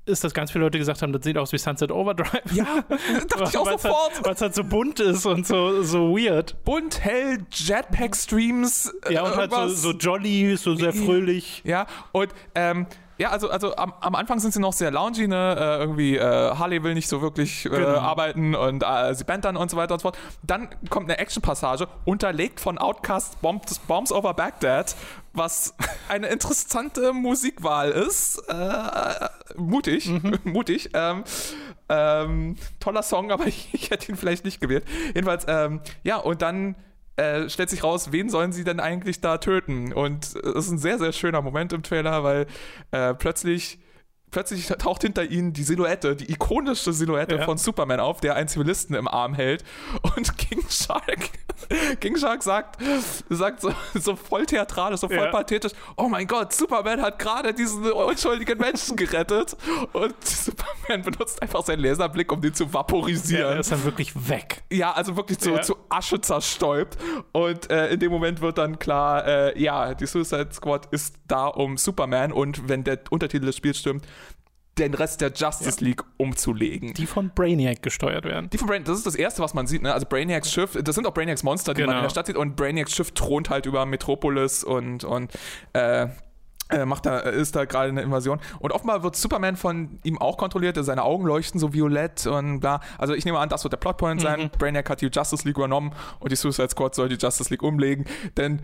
ist, 0.06 0.24
dass 0.24 0.34
ganz 0.34 0.52
viele 0.52 0.64
Leute 0.66 0.78
gesagt 0.78 1.02
haben, 1.02 1.14
das 1.14 1.24
sieht 1.24 1.38
aus 1.38 1.52
wie 1.54 1.58
Sunset 1.58 1.92
Overdrive. 1.92 2.42
Ja, 2.54 2.66
dachte 2.90 3.44
ich 3.50 3.58
auch 3.58 3.66
Weil's 3.66 3.82
sofort. 3.84 4.16
Halt, 4.16 4.26
Weil 4.26 4.34
es 4.34 4.42
halt 4.42 4.56
so 4.56 4.64
bunt 4.64 5.00
ist 5.00 5.26
und 5.26 5.48
so, 5.48 5.82
so 5.84 6.16
weird. 6.18 6.56
Bunt, 6.66 7.04
hell, 7.04 7.40
Jetpack-Streams. 7.52 8.94
äh, 9.08 9.14
Ja, 9.14 9.24
und 9.24 9.36
halt 9.36 9.52
so, 9.52 9.58
irgendwas. 9.58 9.82
so 9.82 9.92
jolly, 9.92 10.56
so 10.58 10.76
sehr 10.76 10.94
fröhlich. 10.94 11.62
Ja, 11.66 11.88
und 12.12 12.34
ähm, 12.56 12.86
ja, 13.18 13.30
also, 13.30 13.50
also 13.50 13.76
am, 13.76 13.94
am 14.02 14.16
Anfang 14.16 14.40
sind 14.40 14.54
sie 14.54 14.60
noch 14.60 14.74
sehr 14.74 14.92
loungy, 14.92 15.28
ne? 15.28 15.56
Äh, 15.60 15.80
irgendwie 15.80 16.18
äh, 16.18 16.22
Harley 16.56 16.84
will 16.84 16.94
nicht 16.94 17.08
so 17.08 17.22
wirklich 17.22 17.66
äh, 17.66 17.70
Genau. 17.70 18.00
arbeiten 18.00 18.56
und 18.56 18.84
äh, 18.84 19.14
sie 19.14 19.24
bantern 19.24 19.56
und 19.58 19.70
so 19.70 19.78
weiter 19.78 19.94
und 19.94 20.00
so 20.00 20.10
fort. 20.10 20.18
Dann 20.42 20.70
kommt 20.90 21.10
eine 21.10 21.20
Action-Passage, 21.20 21.88
unterlegt 22.06 22.60
von 22.60 22.78
Outcast 22.78 23.42
Bombs, 23.42 23.80
Bombs 23.80 24.12
Over 24.12 24.34
Baghdad, 24.34 24.96
was 25.34 25.76
eine 26.10 26.28
interessante 26.28 27.14
Musikwahl 27.14 27.92
ist. 27.92 28.40
Äh, 28.50 29.30
mutig, 29.56 30.10
mutig. 30.44 30.90
Ähm, 30.94 31.24
ähm, 31.90 32.56
toller 32.80 33.04
Song, 33.04 33.32
aber 33.34 33.46
ich, 33.48 33.70
ich 33.74 33.92
hätte 33.92 34.12
ihn 34.12 34.18
vielleicht 34.18 34.46
nicht 34.46 34.60
gewählt. 34.62 34.86
Jedenfalls, 35.14 35.46
ähm, 35.48 35.82
ja, 36.04 36.18
und 36.18 36.42
dann 36.42 36.76
äh, 37.16 37.50
stellt 37.50 37.70
sich 37.70 37.84
raus, 37.84 38.12
wen 38.12 38.30
sollen 38.30 38.52
sie 38.52 38.64
denn 38.64 38.80
eigentlich 38.80 39.22
da 39.22 39.38
töten? 39.38 39.94
Und 39.94 40.36
es 40.36 40.66
ist 40.66 40.72
ein 40.72 40.78
sehr, 40.78 40.98
sehr 40.98 41.12
schöner 41.12 41.42
Moment 41.42 41.74
im 41.74 41.84
Trailer, 41.84 42.24
weil 42.24 42.48
äh, 42.92 43.14
plötzlich. 43.14 43.80
Plötzlich 44.34 44.66
taucht 44.68 45.04
hinter 45.04 45.24
ihnen 45.24 45.54
die 45.54 45.64
Silhouette, 45.64 46.16
die 46.16 46.32
ikonische 46.32 46.92
Silhouette 46.92 47.36
Ja. 47.36 47.46
von 47.46 47.58
Superman 47.58 48.00
auf, 48.00 48.20
der 48.20 48.36
einen 48.36 48.48
Zivilisten 48.48 48.96
im 48.96 49.08
Arm 49.08 49.34
hält. 49.36 49.64
Und 50.16 50.38
King 50.38 50.64
Shark, 50.70 51.30
King 52.00 52.18
Shark 52.18 52.42
sagt, 52.44 52.82
sagt 53.30 53.62
so, 53.62 53.72
so 53.94 54.16
voll 54.16 54.46
theatralisch, 54.48 55.00
so 55.00 55.08
voll 55.08 55.18
Ja. 55.18 55.28
pathetisch: 55.32 55.72
Oh 55.98 56.10
mein 56.10 56.26
Gott, 56.28 56.52
Superman 56.52 57.02
hat 57.02 57.20
gerade 57.20 57.54
diesen 57.54 57.90
unschuldigen 57.92 58.58
Menschen 58.58 58.98
gerettet. 58.98 59.56
Und 59.94 60.16
Superman 60.26 61.04
benutzt 61.04 61.42
einfach 61.42 61.64
seinen 61.64 61.82
Laserblick, 61.84 62.32
um 62.32 62.42
den 62.42 62.54
zu 62.56 62.64
Ja, 62.66 62.74
vaporisieren. 62.74 63.54
er 63.54 63.60
ist 63.60 63.72
dann 63.72 63.84
wirklich 63.84 64.28
weg. 64.30 64.64
Ja, 64.72 64.92
also 64.94 65.16
wirklich 65.16 65.38
zu, 65.40 65.52
Ja. 65.52 65.62
zu 65.62 65.76
Asche 65.90 66.20
zerstäubt. 66.20 66.98
Und 67.34 67.70
äh, 67.70 67.90
in 67.94 68.00
dem 68.00 68.12
Moment 68.12 68.42
wird 68.42 68.58
dann 68.58 68.80
klar, 68.80 69.26
äh, 69.28 69.62
ja, 69.62 69.94
die 69.94 70.08
Suicide 70.08 70.50
Squad 70.52 70.88
ist 70.92 71.16
da 71.28 71.46
um 71.48 71.78
Superman 71.78 72.32
und 72.32 72.68
wenn 72.68 72.84
der 72.84 73.00
Untertitel 73.12 73.46
des 73.46 73.58
Spiels 73.58 73.78
stimmt, 73.78 74.06
den 74.78 74.94
Rest 74.94 75.22
der 75.22 75.32
Justice 75.32 75.84
League 75.84 76.02
umzulegen. 76.18 76.94
Die 76.94 77.06
von 77.06 77.30
Brainiac 77.34 77.82
gesteuert 77.84 78.26
werden. 78.26 78.50
Die 78.50 78.58
von 78.58 78.68
Brain, 78.68 78.84
das 78.84 78.98
ist 78.98 79.06
das 79.06 79.16
erste, 79.16 79.42
was 79.44 79.54
man 79.54 79.68
sieht, 79.68 79.84
ne? 79.84 79.94
Also 79.94 80.08
Brainiacs 80.08 80.52
Schiff, 80.52 80.78
das 80.84 80.96
sind 80.96 81.06
auch 81.06 81.14
Brainiacs 81.14 81.44
Monster, 81.44 81.74
die 81.74 81.82
man 81.82 81.90
Genau. 81.90 82.00
in 82.00 82.04
der 82.06 82.10
Stadt 82.10 82.26
sieht 82.28 82.38
und 82.38 82.56
Brainiacs 82.56 82.96
Schiff 82.96 83.12
thront 83.12 83.50
halt 83.50 83.66
über 83.68 83.86
Metropolis 83.86 84.64
und, 84.64 85.04
und 85.04 85.32
äh, 85.74 86.08
macht 86.86 87.06
da, 87.06 87.20
ist 87.20 87.56
da 87.56 87.66
gerade 87.66 87.90
eine 87.90 88.02
Invasion. 88.02 88.40
Und 88.60 88.72
offenbar 88.72 89.04
wird 89.04 89.16
Superman 89.16 89.56
von 89.58 90.00
ihm 90.04 90.18
auch 90.18 90.38
kontrolliert, 90.38 90.78
seine 90.84 91.04
Augen 91.04 91.26
leuchten 91.26 91.60
so 91.60 91.74
violett 91.74 92.26
und 92.26 92.62
bla. 92.62 92.80
Also 92.98 93.14
ich 93.14 93.26
nehme 93.26 93.40
an, 93.40 93.50
das 93.50 93.64
wird 93.64 93.74
der 93.74 93.78
Plotpoint 93.78 94.22
sein. 94.22 94.50
Brainiac 94.58 94.90
hat 94.90 95.02
die 95.02 95.08
Justice 95.08 95.46
League 95.48 95.58
übernommen 95.58 95.94
und 96.20 96.32
die 96.32 96.36
Suicide 96.36 96.70
Squad 96.70 96.96
soll 96.96 97.10
die 97.10 97.16
Justice 97.16 97.50
League 97.50 97.64
umlegen. 97.64 98.06
Denn 98.38 98.62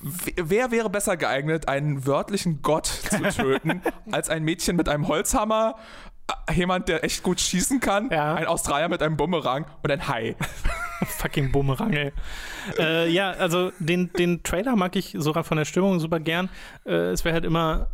wer 0.00 0.70
wäre 0.70 0.90
besser 0.90 1.16
geeignet, 1.16 1.68
einen 1.68 2.06
wörtlichen 2.06 2.62
Gott 2.62 2.86
zu 2.86 3.22
töten, 3.22 3.82
als 4.10 4.28
ein 4.28 4.44
Mädchen 4.44 4.76
mit 4.76 4.88
einem 4.88 5.08
Holzhammer, 5.08 5.76
äh, 5.76 6.15
jemand, 6.54 6.88
der 6.88 7.04
echt 7.04 7.22
gut 7.22 7.40
schießen 7.40 7.80
kann, 7.80 8.10
Ja. 8.10 8.34
ein 8.34 8.46
Australier 8.46 8.88
mit 8.88 9.02
einem 9.02 9.16
Bumerang 9.16 9.66
und 9.82 9.90
ein 9.90 10.08
Hai. 10.08 10.36
Fucking 11.06 11.52
Bumerang, 11.52 11.92
ey. 11.92 12.12
äh, 12.78 13.08
ja, 13.10 13.30
also 13.32 13.70
den, 13.78 14.12
den 14.14 14.42
Trailer 14.42 14.76
mag 14.76 14.96
ich 14.96 15.14
sogar 15.18 15.44
von 15.44 15.56
der 15.58 15.64
Stimmung 15.66 16.00
super 16.00 16.18
gern. 16.20 16.48
Äh, 16.86 17.10
es 17.10 17.24
wäre 17.24 17.34
halt 17.34 17.44
immer 17.44 17.88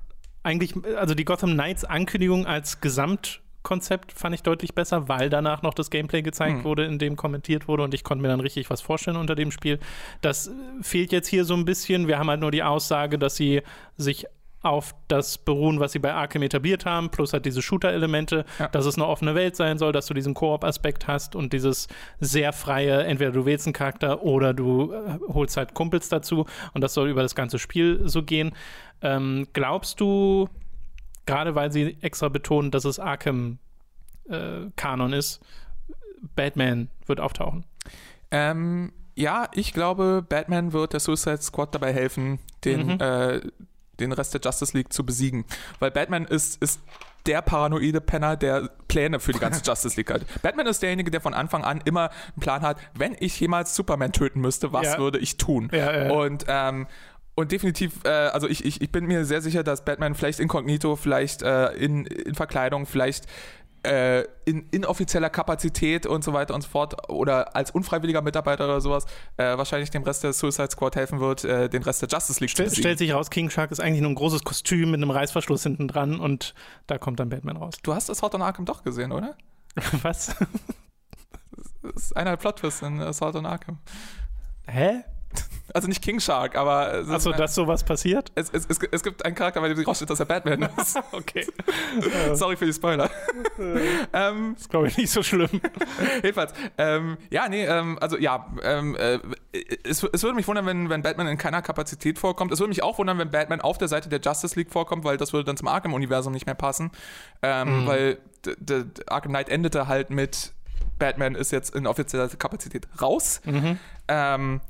eigentlich, 0.44 0.74
also 0.96 1.14
die 1.14 1.24
Gotham 1.24 1.52
Knights 1.52 1.84
Ankündigung 1.84 2.46
als 2.46 2.80
Gesamtkonzept 2.80 4.12
fand 4.12 4.34
ich 4.34 4.42
deutlich 4.42 4.74
besser, 4.74 5.08
weil 5.08 5.28
danach 5.30 5.62
noch 5.62 5.74
das 5.74 5.90
Gameplay 5.90 6.22
gezeigt 6.22 6.58
Hm. 6.58 6.64
wurde, 6.64 6.84
in 6.84 6.98
dem 6.98 7.16
kommentiert 7.16 7.68
wurde 7.68 7.82
und 7.82 7.92
ich 7.94 8.04
konnte 8.04 8.22
mir 8.22 8.28
dann 8.28 8.40
richtig 8.40 8.70
was 8.70 8.80
vorstellen 8.80 9.16
unter 9.16 9.34
dem 9.34 9.50
Spiel. 9.50 9.78
Das 10.20 10.50
fehlt 10.80 11.12
jetzt 11.12 11.28
hier 11.28 11.44
so 11.44 11.54
ein 11.54 11.64
bisschen. 11.64 12.06
Wir 12.08 12.18
haben 12.18 12.28
halt 12.30 12.40
nur 12.40 12.50
die 12.50 12.62
Aussage, 12.62 13.18
dass 13.18 13.36
sie 13.36 13.62
sich 13.96 14.26
auf 14.62 14.94
das 15.08 15.38
beruhen, 15.38 15.80
was 15.80 15.92
sie 15.92 15.98
bei 15.98 16.12
Arkham 16.14 16.42
etabliert 16.42 16.86
haben, 16.86 17.10
plus 17.10 17.32
halt 17.32 17.44
diese 17.46 17.62
Shooter-Elemente, 17.62 18.44
Ja. 18.58 18.68
dass 18.68 18.86
es 18.86 18.94
eine 18.96 19.06
offene 19.06 19.34
Welt 19.34 19.56
sein 19.56 19.76
soll, 19.78 19.92
dass 19.92 20.06
du 20.06 20.14
diesen 20.14 20.34
Koop-Aspekt 20.34 21.08
hast 21.08 21.34
und 21.34 21.52
dieses 21.52 21.88
sehr 22.20 22.52
freie, 22.52 23.02
entweder 23.04 23.32
du 23.32 23.44
wählst 23.44 23.66
einen 23.66 23.72
Charakter 23.74 24.22
oder 24.22 24.54
du 24.54 24.92
äh, 24.92 25.18
holst 25.28 25.56
halt 25.56 25.74
Kumpels 25.74 26.08
dazu 26.08 26.46
und 26.74 26.80
das 26.80 26.94
soll 26.94 27.08
über 27.08 27.22
das 27.22 27.34
ganze 27.34 27.58
Spiel 27.58 28.02
so 28.08 28.22
gehen. 28.22 28.52
Ähm, 29.00 29.48
glaubst 29.52 29.98
du, 30.00 30.48
gerade 31.26 31.54
weil 31.56 31.72
sie 31.72 31.96
extra 32.00 32.28
betonen, 32.28 32.70
dass 32.70 32.84
es 32.84 33.00
Arkham-Kanon 34.28 35.12
ist, 35.12 35.40
Batman 36.36 36.88
wird 37.06 37.20
auftauchen? 37.20 37.64
Ähm, 38.30 38.92
ja, 39.14 39.48
ich 39.52 39.72
glaube, 39.74 40.24
Batman 40.26 40.72
wird 40.72 40.92
der 40.92 41.00
Suicide 41.00 41.42
Squad 41.42 41.74
dabei 41.74 41.92
helfen, 41.92 42.38
den, 42.64 42.86
Mhm. 42.86 43.00
äh, 43.00 43.40
den 44.00 44.12
Rest 44.12 44.34
der 44.34 44.40
Justice 44.42 44.76
League 44.76 44.92
zu 44.92 45.04
besiegen. 45.04 45.44
Weil 45.78 45.90
Batman 45.90 46.24
ist, 46.24 46.62
ist 46.62 46.80
der 47.26 47.40
paranoide 47.42 48.00
Penner, 48.00 48.36
der 48.36 48.68
Pläne 48.88 49.20
für 49.20 49.32
die 49.32 49.38
ganze 49.38 49.62
Justice 49.64 49.96
League 49.96 50.10
hat. 50.10 50.22
Batman 50.42 50.66
ist 50.66 50.82
derjenige, 50.82 51.10
der 51.10 51.20
von 51.20 51.34
Anfang 51.34 51.64
an 51.64 51.80
immer 51.84 52.10
einen 52.10 52.40
Plan 52.40 52.62
hat, 52.62 52.78
wenn 52.94 53.16
ich 53.20 53.38
jemals 53.38 53.74
Superman 53.76 54.12
töten 54.12 54.40
müsste, 54.40 54.72
was 54.72 54.86
Ja. 54.86 54.98
würde 54.98 55.18
ich 55.18 55.36
tun? 55.36 55.68
Ja, 55.72 56.06
ja. 56.06 56.12
Und 56.12 56.44
ähm, 56.48 56.86
und 57.34 57.50
definitiv, 57.50 58.04
äh, 58.04 58.08
also 58.10 58.46
ich, 58.46 58.62
ich, 58.64 58.82
ich 58.82 58.92
bin 58.92 59.06
mir 59.06 59.24
sehr 59.24 59.40
sicher, 59.40 59.62
dass 59.62 59.86
Batman 59.86 60.14
vielleicht 60.14 60.38
inkognito, 60.38 60.96
vielleicht 60.96 61.40
äh, 61.42 61.68
in, 61.72 62.04
in 62.04 62.34
Verkleidung, 62.34 62.84
vielleicht 62.84 63.24
äh, 63.82 64.22
in 64.44 64.68
inoffizieller 64.70 65.30
Kapazität 65.30 66.06
und 66.06 66.22
so 66.24 66.32
weiter 66.32 66.54
und 66.54 66.62
so 66.62 66.68
fort 66.68 67.08
oder 67.10 67.56
als 67.56 67.70
unfreiwilliger 67.70 68.22
Mitarbeiter 68.22 68.64
oder 68.64 68.80
sowas 68.80 69.06
äh, 69.36 69.56
wahrscheinlich 69.56 69.90
dem 69.90 70.02
Rest 70.02 70.24
der 70.24 70.32
Suicide 70.32 70.70
Squad 70.70 70.96
helfen 70.96 71.20
wird, 71.20 71.44
äh, 71.44 71.68
den 71.68 71.82
Rest 71.82 72.02
der 72.02 72.08
Justice 72.08 72.40
League 72.40 72.50
zu 72.50 72.56
Stell, 72.56 72.66
besiegen. 72.66 72.82
stellt 72.82 72.98
sich 72.98 73.12
raus, 73.12 73.30
King 73.30 73.50
Shark 73.50 73.70
ist 73.70 73.80
eigentlich 73.80 74.02
nur 74.02 74.10
ein 74.10 74.14
großes 74.14 74.44
Kostüm 74.44 74.90
mit 74.90 75.00
einem 75.00 75.10
Reißverschluss 75.10 75.62
hinten 75.62 75.88
dran 75.88 76.20
und 76.20 76.54
da 76.86 76.98
kommt 76.98 77.20
dann 77.20 77.28
Batman 77.28 77.56
raus. 77.56 77.74
Du 77.82 77.94
hast 77.94 78.10
Assault 78.10 78.34
on 78.34 78.42
Arkham 78.42 78.64
doch 78.64 78.82
gesehen, 78.82 79.12
oder? 79.12 79.36
Was? 80.02 80.36
Das 81.82 81.94
ist 81.96 82.16
einer 82.16 82.30
der 82.30 82.36
Plot-Twists 82.36 82.82
in 82.82 83.00
Assault 83.00 83.34
on 83.34 83.46
Arkham. 83.46 83.78
Hä? 84.66 85.02
Also 85.74 85.88
nicht 85.88 86.02
King 86.02 86.20
Shark, 86.20 86.56
aber 86.56 86.92
es, 86.94 87.06
ist 87.08 87.12
Achso, 87.12 87.30
ein- 87.32 87.38
dass 87.38 87.54
sowas 87.54 87.82
passiert? 87.84 88.30
es, 88.34 88.50
es, 88.50 88.66
es, 88.68 88.78
es 88.90 89.02
gibt 89.02 89.24
einen 89.24 89.34
Charakter, 89.34 89.60
bei 89.60 89.68
dem 89.68 89.76
sich 89.76 89.86
rausstellt, 89.86 90.10
dass 90.10 90.20
er 90.20 90.26
Batman 90.26 90.62
ist. 90.76 90.98
Okay. 91.12 91.46
Sorry 92.34 92.56
für 92.56 92.66
die 92.66 92.72
Spoiler. 92.72 93.08
ähm, 94.12 94.54
Ist, 94.58 94.70
glaube 94.70 94.88
ich, 94.88 94.96
nicht 94.98 95.10
so 95.10 95.22
schlimm. 95.22 95.48
Jedenfalls, 96.22 96.52
ähm, 96.78 97.16
ja, 97.30 97.48
nee, 97.48 97.64
ähm, 97.64 97.98
also 98.00 98.18
ja, 98.18 98.46
ähm, 98.62 98.96
äh, 98.96 99.18
es, 99.84 100.02
es 100.02 100.22
würde 100.22 100.34
mich 100.36 100.46
wundern, 100.48 100.66
wenn, 100.66 100.88
wenn 100.90 101.02
Batman 101.02 101.26
in 101.28 101.38
keiner 101.38 101.62
Kapazität 101.62 102.18
vorkommt. 102.18 102.52
Es 102.52 102.60
würde 102.60 102.68
mich 102.68 102.82
auch 102.82 102.98
wundern, 102.98 103.18
wenn 103.18 103.30
Batman 103.30 103.60
auf 103.60 103.78
der 103.78 103.88
Seite 103.88 104.08
der 104.08 104.20
Justice 104.20 104.56
League 104.58 104.70
vorkommt, 104.70 105.04
weil 105.04 105.16
das 105.16 105.32
würde 105.32 105.44
dann 105.44 105.56
zum 105.56 105.68
Arkham-Universum 105.68 106.32
nicht 106.32 106.46
mehr 106.46 106.54
passen. 106.54 106.90
Ähm, 107.42 107.86
Weil 107.86 108.18
d- 108.44 108.56
d- 108.58 108.84
Arkham 109.06 109.32
Knight 109.32 109.48
endete 109.48 109.88
halt 109.88 110.10
mit 110.10 110.52
Batman 110.98 111.34
ist 111.34 111.50
jetzt 111.52 111.74
in 111.74 111.86
offizieller 111.86 112.28
Kapazität 112.28 112.86
raus. 113.00 113.40
Ähm, 114.08 114.60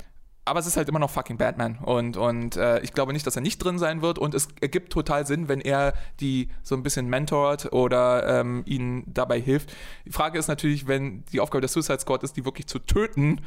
aber 0.45 0.59
es 0.59 0.67
ist 0.67 0.75
halt 0.75 0.89
immer 0.89 0.99
noch 0.99 1.09
fucking 1.09 1.37
Batman 1.37 1.77
und, 1.79 2.17
und 2.17 2.57
äh, 2.57 2.79
ich 2.81 2.93
glaube 2.93 3.13
nicht, 3.13 3.25
dass 3.25 3.35
er 3.35 3.41
nicht 3.41 3.63
drin 3.63 3.79
sein 3.79 4.01
wird 4.01 4.19
und 4.19 4.33
es 4.33 4.49
ergibt 4.59 4.91
total 4.91 5.25
Sinn, 5.25 5.47
wenn 5.47 5.61
er 5.61 5.93
die 6.19 6.49
so 6.63 6.75
ein 6.75 6.83
bisschen 6.83 7.07
mentort 7.07 7.71
oder 7.71 8.41
ähm, 8.41 8.63
ihnen 8.65 9.03
dabei 9.07 9.39
hilft. 9.39 9.73
Die 10.05 10.11
Frage 10.11 10.37
ist 10.37 10.47
natürlich, 10.47 10.87
wenn 10.87 11.23
die 11.31 11.39
Aufgabe 11.39 11.61
der 11.61 11.69
Suicide 11.69 11.99
Squad 11.99 12.23
ist, 12.23 12.35
die 12.35 12.45
wirklich 12.45 12.67
zu 12.67 12.79
töten, 12.79 13.41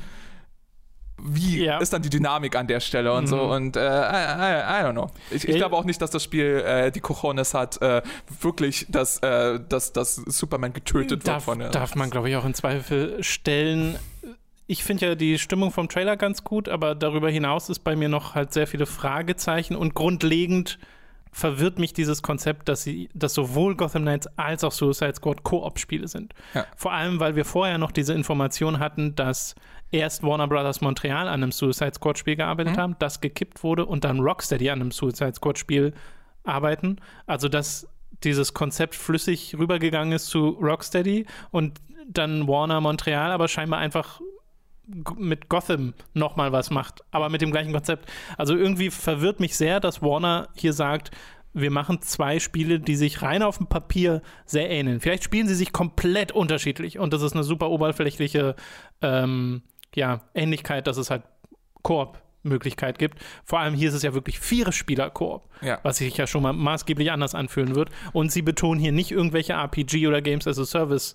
wie 1.22 1.64
ja. 1.64 1.78
ist 1.78 1.92
dann 1.92 2.02
die 2.02 2.10
Dynamik 2.10 2.56
an 2.56 2.66
der 2.66 2.80
Stelle 2.80 3.12
und 3.12 3.24
mhm. 3.24 3.28
so 3.28 3.40
und 3.42 3.76
äh, 3.76 3.80
I, 3.80 3.82
I, 3.82 4.80
I, 4.80 4.84
don't 4.84 4.92
know. 4.92 5.10
Ich, 5.30 5.48
ich 5.48 5.56
glaube 5.56 5.76
auch 5.76 5.84
nicht, 5.84 6.00
dass 6.00 6.10
das 6.10 6.22
Spiel 6.22 6.62
äh, 6.66 6.90
die 6.90 7.00
Cojones 7.00 7.54
hat, 7.54 7.80
äh, 7.80 8.02
wirklich, 8.40 8.86
dass, 8.88 9.18
äh, 9.18 9.58
dass, 9.68 9.92
dass 9.92 10.16
Superman 10.16 10.72
getötet 10.72 11.26
darf, 11.26 11.46
wird 11.46 11.56
von 11.56 11.58
der. 11.58 11.70
Darf 11.70 11.94
man, 11.94 12.10
glaube 12.10 12.28
ich, 12.28 12.36
auch 12.36 12.44
in 12.44 12.54
Zweifel 12.54 13.22
stellen 13.22 13.98
ich 14.66 14.84
finde 14.84 15.06
ja 15.06 15.14
die 15.14 15.38
Stimmung 15.38 15.70
vom 15.70 15.88
Trailer 15.88 16.16
ganz 16.16 16.42
gut, 16.42 16.68
aber 16.68 16.94
darüber 16.94 17.30
hinaus 17.30 17.68
ist 17.68 17.80
bei 17.80 17.94
mir 17.94 18.08
noch 18.08 18.34
halt 18.34 18.52
sehr 18.52 18.66
viele 18.66 18.86
Fragezeichen 18.86 19.76
und 19.76 19.94
grundlegend 19.94 20.78
verwirrt 21.30 21.78
mich 21.78 21.92
dieses 21.92 22.22
Konzept, 22.22 22.68
dass 22.68 22.82
sie, 22.82 23.10
dass 23.12 23.34
sowohl 23.34 23.76
Gotham 23.76 24.02
Knights 24.02 24.26
als 24.38 24.64
auch 24.64 24.72
Suicide 24.72 25.14
Squad 25.14 25.42
Koop-Spiele 25.42 26.08
sind. 26.08 26.32
Ja. 26.54 26.64
Vor 26.76 26.92
allem, 26.92 27.20
weil 27.20 27.36
wir 27.36 27.44
vorher 27.44 27.76
noch 27.76 27.92
diese 27.92 28.14
Information 28.14 28.78
hatten, 28.78 29.14
dass 29.14 29.54
erst 29.90 30.22
Warner 30.22 30.48
Brothers 30.48 30.80
Montreal 30.80 31.28
an 31.28 31.42
einem 31.42 31.52
Suicide 31.52 31.92
Squad 31.94 32.18
Spiel 32.18 32.36
gearbeitet 32.36 32.76
mhm. 32.76 32.80
haben, 32.80 32.96
das 32.98 33.20
gekippt 33.20 33.62
wurde 33.62 33.84
und 33.84 34.04
dann 34.04 34.20
Rocksteady 34.20 34.70
an 34.70 34.80
einem 34.80 34.90
Suicide 34.90 35.34
Squad 35.34 35.58
Spiel 35.58 35.92
arbeiten. 36.44 36.96
Also 37.26 37.48
dass 37.48 37.86
dieses 38.24 38.54
Konzept 38.54 38.94
flüssig 38.94 39.56
rübergegangen 39.58 40.14
ist 40.14 40.26
zu 40.26 40.48
Rocksteady 40.48 41.26
und 41.50 41.80
dann 42.08 42.48
Warner 42.48 42.80
Montreal 42.80 43.30
aber 43.30 43.48
scheinbar 43.48 43.80
einfach 43.80 44.20
mit 45.16 45.48
Gotham 45.48 45.94
nochmal 46.14 46.52
was 46.52 46.70
macht, 46.70 47.02
aber 47.10 47.28
mit 47.28 47.40
dem 47.40 47.50
gleichen 47.50 47.72
Konzept. 47.72 48.10
Also 48.36 48.56
irgendwie 48.56 48.90
verwirrt 48.90 49.40
mich 49.40 49.56
sehr, 49.56 49.80
dass 49.80 50.02
Warner 50.02 50.48
hier 50.54 50.72
sagt, 50.72 51.10
wir 51.52 51.70
machen 51.70 52.02
zwei 52.02 52.38
Spiele, 52.38 52.80
die 52.80 52.96
sich 52.96 53.22
rein 53.22 53.42
auf 53.42 53.56
dem 53.56 53.66
Papier 53.66 54.22
sehr 54.44 54.70
ähneln. 54.70 55.00
Vielleicht 55.00 55.24
spielen 55.24 55.48
sie 55.48 55.54
sich 55.54 55.72
komplett 55.72 56.30
unterschiedlich 56.32 56.98
und 56.98 57.12
das 57.12 57.22
ist 57.22 57.32
eine 57.32 57.44
super 57.44 57.70
oberflächliche 57.70 58.54
ähm, 59.00 59.62
ja, 59.94 60.20
Ähnlichkeit, 60.34 60.86
dass 60.86 60.98
es 60.98 61.10
halt 61.10 61.22
Koop 61.82 62.20
Möglichkeit 62.42 62.98
gibt. 62.98 63.18
Vor 63.44 63.58
allem 63.58 63.74
hier 63.74 63.88
ist 63.88 63.94
es 63.94 64.02
ja 64.02 64.14
wirklich 64.14 64.38
vier 64.38 64.70
Spieler 64.70 65.10
Koop, 65.10 65.48
ja. 65.62 65.80
was 65.82 65.96
sich 65.96 66.16
ja 66.16 66.26
schon 66.26 66.42
mal 66.42 66.52
maßgeblich 66.52 67.10
anders 67.10 67.34
anfühlen 67.34 67.74
wird. 67.74 67.90
Und 68.12 68.30
sie 68.30 68.42
betonen 68.42 68.80
hier 68.80 68.92
nicht 68.92 69.10
irgendwelche 69.10 69.54
RPG 69.54 70.06
oder 70.06 70.22
Games 70.22 70.46
as 70.46 70.58
a 70.58 70.64
Service 70.64 71.14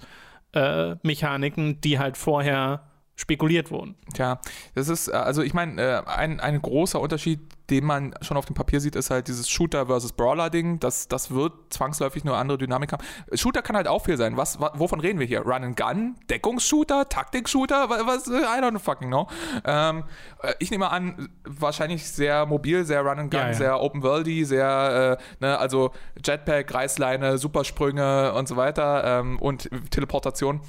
äh, 0.53 0.95
Mechaniken, 1.03 1.79
die 1.81 1.99
halt 1.99 2.17
vorher 2.17 2.90
spekuliert 3.21 3.69
wurden. 3.69 3.95
Tja, 4.13 4.39
das 4.73 4.89
ist, 4.89 5.07
äh, 5.07 5.11
also 5.11 5.43
ich 5.43 5.53
meine, 5.53 5.81
äh, 5.81 6.01
ein, 6.07 6.39
ein 6.39 6.61
großer 6.61 6.99
Unterschied, 6.99 7.39
den 7.69 7.85
man 7.85 8.13
schon 8.21 8.35
auf 8.35 8.45
dem 8.45 8.55
Papier 8.55 8.81
sieht, 8.81 8.95
ist 8.95 9.11
halt 9.11 9.27
dieses 9.27 9.47
Shooter 9.47 9.85
versus 9.85 10.11
Brawler-Ding. 10.11 10.79
Das, 10.79 11.07
das 11.07 11.31
wird 11.31 11.53
zwangsläufig 11.69 12.25
nur 12.25 12.35
andere 12.35 12.57
Dynamik 12.57 12.91
haben. 12.91 13.03
Shooter 13.33 13.61
kann 13.61 13.75
halt 13.77 13.87
auch 13.87 14.03
viel 14.03 14.17
sein. 14.17 14.35
Was, 14.37 14.59
wovon 14.59 14.99
reden 14.99 15.19
wir 15.19 15.27
hier? 15.27 15.41
Run 15.41 15.63
and 15.63 15.77
Gun? 15.77 16.15
Deckungsshooter? 16.29 17.07
Taktik-Shooter? 17.07 17.89
Was? 17.89 18.27
I 18.27 18.59
don't 18.59 18.79
fucking 18.79 19.07
know. 19.07 19.27
Ähm, 19.63 20.03
äh, 20.41 20.53
ich 20.59 20.71
nehme 20.71 20.89
an, 20.89 21.29
wahrscheinlich 21.45 22.09
sehr 22.09 22.45
mobil, 22.47 22.83
sehr 22.83 23.01
Run 23.01 23.19
and 23.19 23.31
Gun, 23.31 23.39
ja, 23.39 23.47
ja. 23.47 23.53
sehr 23.53 23.81
open-worldy, 23.81 24.43
sehr, 24.43 25.19
äh, 25.19 25.45
ne, 25.45 25.57
also 25.57 25.91
Jetpack, 26.25 26.73
Reißleine, 26.73 27.37
Supersprünge 27.37 28.33
und 28.33 28.47
so 28.47 28.57
weiter 28.57 29.19
ähm, 29.19 29.39
und 29.39 29.69
Teleportation. 29.91 30.61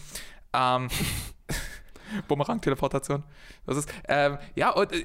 Ähm, 0.53 0.89
Bumerang-Teleportation. 2.29 3.23
Das 3.67 3.77
ist, 3.77 3.93
ähm, 4.09 4.39
ja, 4.55 4.71
und 4.71 4.93
äh, 4.93 5.05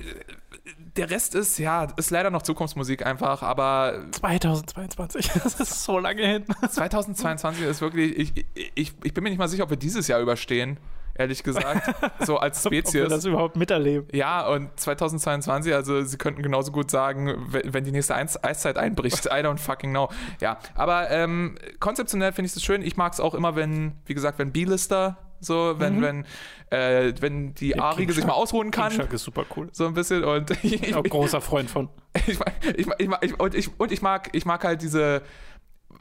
der 0.95 1.09
Rest 1.09 1.35
ist, 1.35 1.57
ja, 1.59 1.87
ist 1.97 2.09
leider 2.09 2.29
noch 2.29 2.41
Zukunftsmusik 2.41 3.05
einfach, 3.05 3.41
aber. 3.41 4.05
2022, 4.11 5.31
das 5.43 5.59
ist 5.59 5.83
so 5.83 5.99
lange 5.99 6.25
hin. 6.25 6.45
2022 6.69 7.65
ist 7.65 7.81
wirklich, 7.81 8.17
ich, 8.17 8.45
ich, 8.75 8.93
ich 9.03 9.13
bin 9.13 9.23
mir 9.23 9.29
nicht 9.29 9.39
mal 9.39 9.47
sicher, 9.47 9.63
ob 9.63 9.69
wir 9.69 9.77
dieses 9.77 10.07
Jahr 10.07 10.19
überstehen 10.19 10.79
ehrlich 11.17 11.43
gesagt, 11.43 11.95
so 12.25 12.37
als 12.37 12.63
Spezies. 12.63 13.01
Ob 13.01 13.09
wir 13.09 13.15
das 13.15 13.25
überhaupt 13.25 13.55
miterleben. 13.55 14.07
Ja, 14.13 14.47
und 14.47 14.79
2022, 14.79 15.73
also 15.73 16.01
sie 16.03 16.17
könnten 16.17 16.41
genauso 16.41 16.71
gut 16.71 16.91
sagen, 16.91 17.47
wenn 17.49 17.83
die 17.83 17.91
nächste 17.91 18.15
Eiszeit 18.15 18.77
einbricht, 18.77 19.25
I 19.25 19.39
don't 19.43 19.57
fucking 19.57 19.91
know. 19.91 20.09
Ja, 20.39 20.57
aber 20.75 21.09
ähm, 21.09 21.57
konzeptionell 21.79 22.31
finde 22.31 22.47
ich 22.47 22.55
es 22.55 22.63
schön. 22.63 22.81
Ich 22.81 22.97
mag 22.97 23.13
es 23.13 23.19
auch 23.19 23.33
immer, 23.33 23.55
wenn, 23.55 23.93
wie 24.05 24.13
gesagt, 24.13 24.39
wenn 24.39 24.51
B-Lister 24.51 25.17
so, 25.39 25.75
wenn, 25.77 25.97
mhm. 25.97 26.01
wenn, 26.01 26.25
äh, 26.69 27.13
wenn 27.19 27.53
die 27.53 27.69
ja, 27.69 27.83
A-Riege 27.83 28.13
sich 28.13 28.25
mal 28.25 28.33
ausruhen 28.33 28.71
kann. 28.71 28.91
King 28.91 29.07
ist 29.11 29.23
super 29.23 29.45
cool. 29.55 29.69
So 29.71 29.85
ein 29.85 29.93
bisschen 29.93 30.23
und 30.23 30.51
ich, 30.63 30.73
ich, 30.73 30.95
ich 30.95 31.03
großer 31.09 31.41
Freund 31.41 31.69
von. 31.69 31.89
Ich, 32.25 32.39
ich, 32.75 32.87
ich, 32.97 33.09
ich, 33.21 33.39
und, 33.39 33.53
ich, 33.53 33.79
und 33.79 33.91
ich 33.91 34.01
mag, 34.01 34.29
ich 34.33 34.43
mag 34.43 34.63
halt 34.63 34.81
diese, 34.81 35.21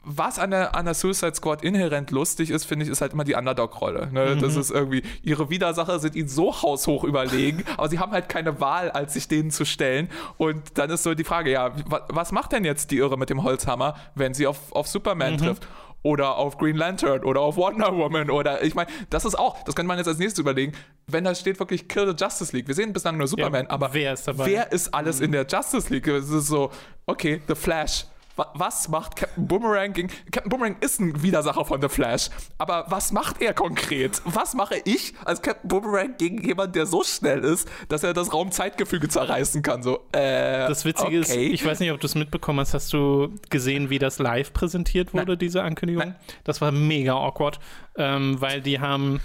was 0.09 0.39
an 0.39 0.51
der, 0.51 0.73
an 0.73 0.85
der 0.85 0.93
Suicide 0.93 1.35
Squad 1.35 1.63
inhärent 1.63 2.11
lustig 2.11 2.49
ist, 2.49 2.63
finde 2.65 2.85
ich, 2.85 2.91
ist 2.91 3.01
halt 3.01 3.13
immer 3.13 3.25
die 3.25 3.35
Underdog-Rolle. 3.35 4.09
Ne? 4.11 4.35
Mhm. 4.35 4.41
Das 4.41 4.55
ist 4.55 4.71
irgendwie, 4.71 5.03
ihre 5.21 5.49
Widersacher 5.49 5.99
sind 5.99 6.15
ihnen 6.15 6.29
so 6.29 6.61
haushoch 6.61 7.03
überlegen, 7.03 7.63
aber 7.77 7.89
sie 7.89 7.99
haben 7.99 8.13
halt 8.13 8.29
keine 8.29 8.61
Wahl, 8.61 8.89
als 8.89 9.13
sich 9.13 9.27
denen 9.27 9.51
zu 9.51 9.65
stellen. 9.65 10.09
Und 10.37 10.77
dann 10.77 10.89
ist 10.89 11.03
so 11.03 11.13
die 11.13 11.25
Frage, 11.25 11.51
ja, 11.51 11.71
was 12.09 12.31
macht 12.31 12.53
denn 12.53 12.63
jetzt 12.63 12.91
die 12.91 12.97
Irre 12.97 13.17
mit 13.17 13.29
dem 13.29 13.43
Holzhammer, 13.43 13.95
wenn 14.15 14.33
sie 14.33 14.47
auf, 14.47 14.71
auf 14.71 14.87
Superman 14.87 15.33
mhm. 15.33 15.37
trifft? 15.37 15.67
Oder 16.03 16.37
auf 16.37 16.57
Green 16.57 16.75
Lantern 16.75 17.23
oder 17.23 17.41
auf 17.41 17.57
Wonder 17.57 17.95
Woman 17.95 18.29
oder 18.29 18.63
ich 18.63 18.75
meine, 18.75 18.89
das 19.09 19.25
ist 19.25 19.37
auch, 19.37 19.63
das 19.63 19.75
könnte 19.75 19.87
man 19.87 19.97
jetzt 19.97 20.07
als 20.07 20.17
nächstes 20.17 20.39
überlegen, 20.39 20.73
wenn 21.07 21.23
da 21.23 21.35
steht 21.35 21.59
wirklich 21.59 21.87
Kill 21.87 22.07
the 22.07 22.23
Justice 22.23 22.55
League. 22.55 22.67
Wir 22.67 22.75
sehen 22.75 22.93
bislang 22.93 23.17
nur 23.17 23.27
Superman, 23.27 23.65
ja, 23.65 23.69
aber 23.69 23.93
wer 23.93 24.13
ist 24.13 24.27
dabei? 24.27 24.45
Wer 24.45 24.71
ist 24.71 24.93
alles 24.93 25.19
mhm. 25.19 25.25
in 25.25 25.31
der 25.33 25.45
Justice 25.47 25.91
League? 25.91 26.07
Es 26.07 26.29
ist 26.29 26.47
so, 26.47 26.71
okay, 27.05 27.41
The 27.47 27.55
Flash, 27.55 28.05
was 28.53 28.87
macht 28.89 29.15
Captain 29.15 29.47
Boomerang 29.47 29.93
gegen. 29.93 30.09
Captain 30.31 30.49
Boomerang 30.49 30.77
ist 30.79 30.99
ein 30.99 31.21
Widersacher 31.21 31.65
von 31.65 31.81
The 31.81 31.89
Flash. 31.89 32.29
Aber 32.57 32.85
was 32.89 33.11
macht 33.11 33.41
er 33.41 33.53
konkret? 33.53 34.21
Was 34.25 34.53
mache 34.53 34.75
ich 34.85 35.13
als 35.25 35.41
Captain 35.41 35.67
Boomerang 35.67 36.15
gegen 36.17 36.43
jemanden, 36.43 36.73
der 36.73 36.85
so 36.85 37.03
schnell 37.03 37.43
ist, 37.43 37.67
dass 37.89 38.03
er 38.03 38.13
das 38.13 38.33
Raumzeitgefüge 38.33 39.09
zerreißen 39.09 39.61
kann? 39.61 39.83
So, 39.83 40.05
äh, 40.11 40.67
das 40.67 40.85
Witzige 40.85 41.19
okay. 41.19 41.19
ist, 41.19 41.35
ich 41.35 41.65
weiß 41.65 41.79
nicht, 41.79 41.91
ob 41.91 41.99
du 41.99 42.07
es 42.07 42.15
mitbekommen 42.15 42.59
hast. 42.59 42.73
Hast 42.73 42.93
du 42.93 43.33
gesehen, 43.49 43.89
wie 43.89 43.99
das 43.99 44.19
live 44.19 44.53
präsentiert 44.53 45.13
wurde, 45.13 45.31
Nein. 45.33 45.39
diese 45.39 45.63
Ankündigung? 45.63 46.03
Nein. 46.03 46.15
Das 46.43 46.61
war 46.61 46.71
mega 46.71 47.13
awkward, 47.13 47.59
ähm, 47.97 48.39
weil 48.39 48.61
die 48.61 48.79
haben 48.79 49.19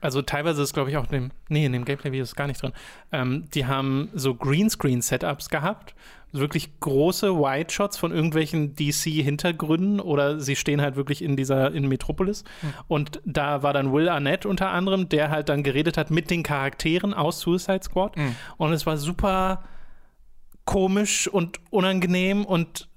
also 0.00 0.22
teilweise 0.22 0.62
ist, 0.62 0.72
glaube 0.72 0.90
ich, 0.90 0.96
auch 0.96 1.04
in 1.04 1.10
dem, 1.10 1.30
nee, 1.48 1.66
in 1.66 1.72
dem 1.72 1.84
Gameplay-Video 1.84 2.22
ist 2.22 2.34
gar 2.34 2.46
nicht 2.46 2.62
drin. 2.62 2.72
Ähm, 3.12 3.48
die 3.52 3.66
haben 3.66 4.08
so 4.14 4.34
Greenscreen-Setups 4.34 5.50
gehabt 5.50 5.94
wirklich 6.32 6.78
große 6.80 7.36
White 7.36 7.72
Shots 7.72 7.96
von 7.96 8.12
irgendwelchen 8.12 8.74
DC-Hintergründen 8.74 10.00
oder 10.00 10.40
sie 10.40 10.56
stehen 10.56 10.80
halt 10.80 10.96
wirklich 10.96 11.22
in 11.22 11.36
dieser, 11.36 11.72
in 11.72 11.88
Metropolis. 11.88 12.44
Mhm. 12.62 12.74
Und 12.88 13.22
da 13.24 13.62
war 13.62 13.72
dann 13.72 13.92
Will 13.92 14.08
Arnett 14.08 14.46
unter 14.46 14.70
anderem, 14.70 15.08
der 15.08 15.30
halt 15.30 15.48
dann 15.48 15.62
geredet 15.62 15.96
hat 15.96 16.10
mit 16.10 16.30
den 16.30 16.42
Charakteren 16.42 17.14
aus 17.14 17.40
Suicide 17.40 17.82
Squad. 17.82 18.16
Mhm. 18.16 18.36
Und 18.56 18.72
es 18.72 18.86
war 18.86 18.96
super 18.96 19.64
komisch 20.64 21.26
und 21.26 21.58
unangenehm 21.70 22.44
und 22.44 22.88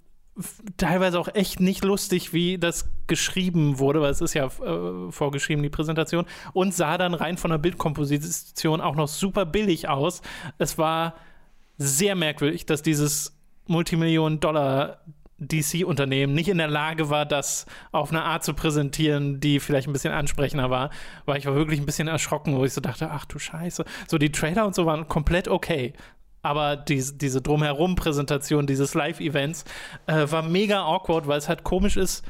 teilweise 0.77 1.19
auch 1.19 1.29
echt 1.33 1.59
nicht 1.59 1.83
lustig, 1.83 2.33
wie 2.33 2.57
das 2.57 2.89
geschrieben 3.07 3.77
wurde, 3.79 4.01
weil 4.01 4.11
es 4.11 4.21
ist 4.21 4.33
ja 4.33 4.45
äh, 4.45 5.11
vorgeschrieben, 5.11 5.61
die 5.61 5.69
Präsentation, 5.69 6.25
und 6.53 6.73
sah 6.73 6.97
dann 6.97 7.13
rein 7.13 7.37
von 7.37 7.51
der 7.51 7.59
Bildkomposition 7.59 8.81
auch 8.81 8.95
noch 8.95 9.07
super 9.07 9.45
billig 9.45 9.89
aus. 9.89 10.21
Es 10.57 10.77
war 10.77 11.15
sehr 11.77 12.15
merkwürdig, 12.15 12.65
dass 12.65 12.81
dieses 12.81 13.37
Multimillionen-Dollar 13.67 14.99
DC-Unternehmen 15.39 16.33
nicht 16.33 16.49
in 16.49 16.57
der 16.57 16.67
Lage 16.67 17.09
war, 17.09 17.25
das 17.25 17.65
auf 17.91 18.11
eine 18.11 18.23
Art 18.23 18.43
zu 18.43 18.53
präsentieren, 18.53 19.39
die 19.39 19.59
vielleicht 19.59 19.87
ein 19.87 19.93
bisschen 19.93 20.13
ansprechender 20.13 20.69
war, 20.69 20.89
weil 21.25 21.37
ich 21.37 21.45
war 21.45 21.55
wirklich 21.55 21.79
ein 21.79 21.85
bisschen 21.85 22.07
erschrocken, 22.07 22.55
wo 22.55 22.65
ich 22.65 22.73
so 22.73 22.81
dachte, 22.81 23.09
ach 23.11 23.25
du 23.25 23.39
Scheiße. 23.39 23.85
So 24.07 24.17
die 24.17 24.31
Trailer 24.31 24.65
und 24.65 24.75
so 24.75 24.85
waren 24.85 25.07
komplett 25.07 25.47
okay. 25.47 25.93
Aber 26.41 26.75
die, 26.75 27.01
diese 27.15 27.41
Drumherum-Präsentation 27.41 28.67
dieses 28.67 28.93
Live-Events 28.93 29.63
äh, 30.07 30.29
war 30.29 30.43
mega 30.43 30.83
awkward, 30.83 31.27
weil 31.27 31.37
es 31.37 31.47
halt 31.47 31.63
komisch 31.63 31.95
ist, 31.95 32.25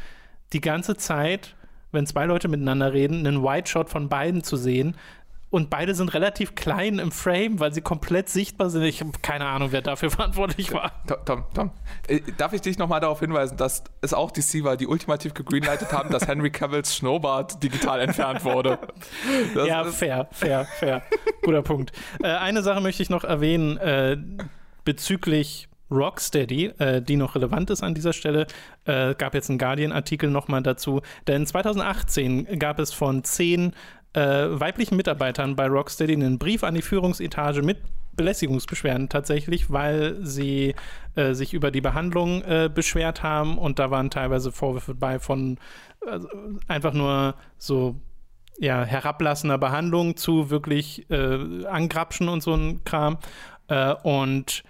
die 0.54 0.62
ganze 0.62 0.96
Zeit, 0.96 1.56
wenn 1.92 2.06
zwei 2.06 2.26
Leute 2.26 2.48
miteinander 2.48 2.94
reden, 2.94 3.26
einen 3.26 3.44
White 3.44 3.70
Shot 3.70 3.90
von 3.90 4.10
beiden 4.10 4.44
zu 4.44 4.56
sehen, 4.56 4.96
und 5.54 5.70
beide 5.70 5.94
sind 5.94 6.16
relativ 6.16 6.56
klein 6.56 6.98
im 6.98 7.12
Frame, 7.12 7.60
weil 7.60 7.72
sie 7.72 7.82
komplett 7.82 8.28
sichtbar 8.28 8.72
sind. 8.72 8.82
Ich 8.82 9.02
habe 9.02 9.12
keine 9.22 9.46
Ahnung, 9.46 9.68
wer 9.72 9.84
dafür 9.84 10.10
verantwortlich 10.10 10.74
war. 10.74 10.92
Tom, 11.06 11.18
Tom, 11.26 11.44
Tom. 11.54 11.72
Äh, 12.08 12.22
darf 12.40 12.54
ich 12.54 12.62
dich 12.62 12.80
nochmal 12.80 13.00
darauf 13.00 13.20
hinweisen, 13.20 13.56
dass 13.56 13.84
es 14.02 14.16
auch 14.16 14.32
DC 14.32 14.64
war, 14.64 14.78
die 14.78 14.88
ultimativ 14.88 15.36
gegreenlightet 15.36 15.94
haben, 15.94 16.10
dass 16.10 16.28
Henry 16.28 16.50
Cavills 16.50 16.96
Schnurrbart 16.96 17.62
digital 17.62 18.02
entfernt 18.02 18.44
wurde. 18.44 18.80
Das 19.54 19.68
ja, 19.68 19.84
fair, 19.84 20.28
fair, 20.32 20.66
fair. 20.66 21.04
Guter 21.44 21.62
Punkt. 21.62 21.92
Äh, 22.24 22.30
eine 22.30 22.64
Sache 22.64 22.82
möchte 22.82 23.04
ich 23.04 23.12
noch 23.12 23.24
erwähnen 23.24 23.78
äh, 23.78 24.18
bezüglich 24.86 25.70
Rocksteady, 25.92 26.72
äh, 26.80 27.02
die 27.04 27.16
noch 27.16 27.36
relevant 27.36 27.70
ist 27.70 27.84
an 27.84 27.94
dieser 27.94 28.14
Stelle, 28.14 28.48
äh, 28.86 29.14
gab 29.14 29.36
jetzt 29.36 29.50
einen 29.52 29.60
Guardian-Artikel 29.60 30.32
nochmal 30.32 30.64
dazu. 30.64 31.02
Denn 31.28 31.46
2018 31.46 32.58
gab 32.58 32.80
es 32.80 32.92
von 32.92 33.24
zehn 33.24 33.74
äh, 34.14 34.60
weiblichen 34.60 34.96
Mitarbeitern 34.96 35.56
bei 35.56 35.68
Rocksteady 35.68 36.14
einen 36.14 36.38
Brief 36.40 36.64
an 36.64 36.76
die 36.76 36.82
Führungsetage 36.82 37.62
mit 37.62 37.80
Belästigungsbeschwerden 38.16 39.10
tatsächlich, 39.10 39.72
weil 39.72 40.18
sie 40.22 40.76
äh, 41.16 41.34
sich 41.34 41.54
über 41.54 41.72
die 41.72 41.82
Behandlung 41.82 42.44
äh, 42.44 42.70
beschwert 42.74 43.24
haben 43.24 43.58
und 43.58 43.80
da 43.80 43.90
waren 43.90 44.12
teilweise 44.12 44.52
Vorwürfe 44.52 44.94
bei 44.94 45.20
von 45.20 45.58
also 46.06 46.28
einfach 46.68 46.94
nur 46.94 47.36
so 47.58 47.96
ja, 48.60 48.84
herablassender 48.84 49.58
Behandlung 49.58 50.16
zu 50.16 50.50
wirklich 50.50 51.10
äh, 51.10 51.66
Angrapschen 51.66 52.30
und 52.30 52.44
so 52.44 52.54
ein 52.54 52.84
Kram. 52.84 53.18
Äh, 53.68 53.94
und 54.04 54.64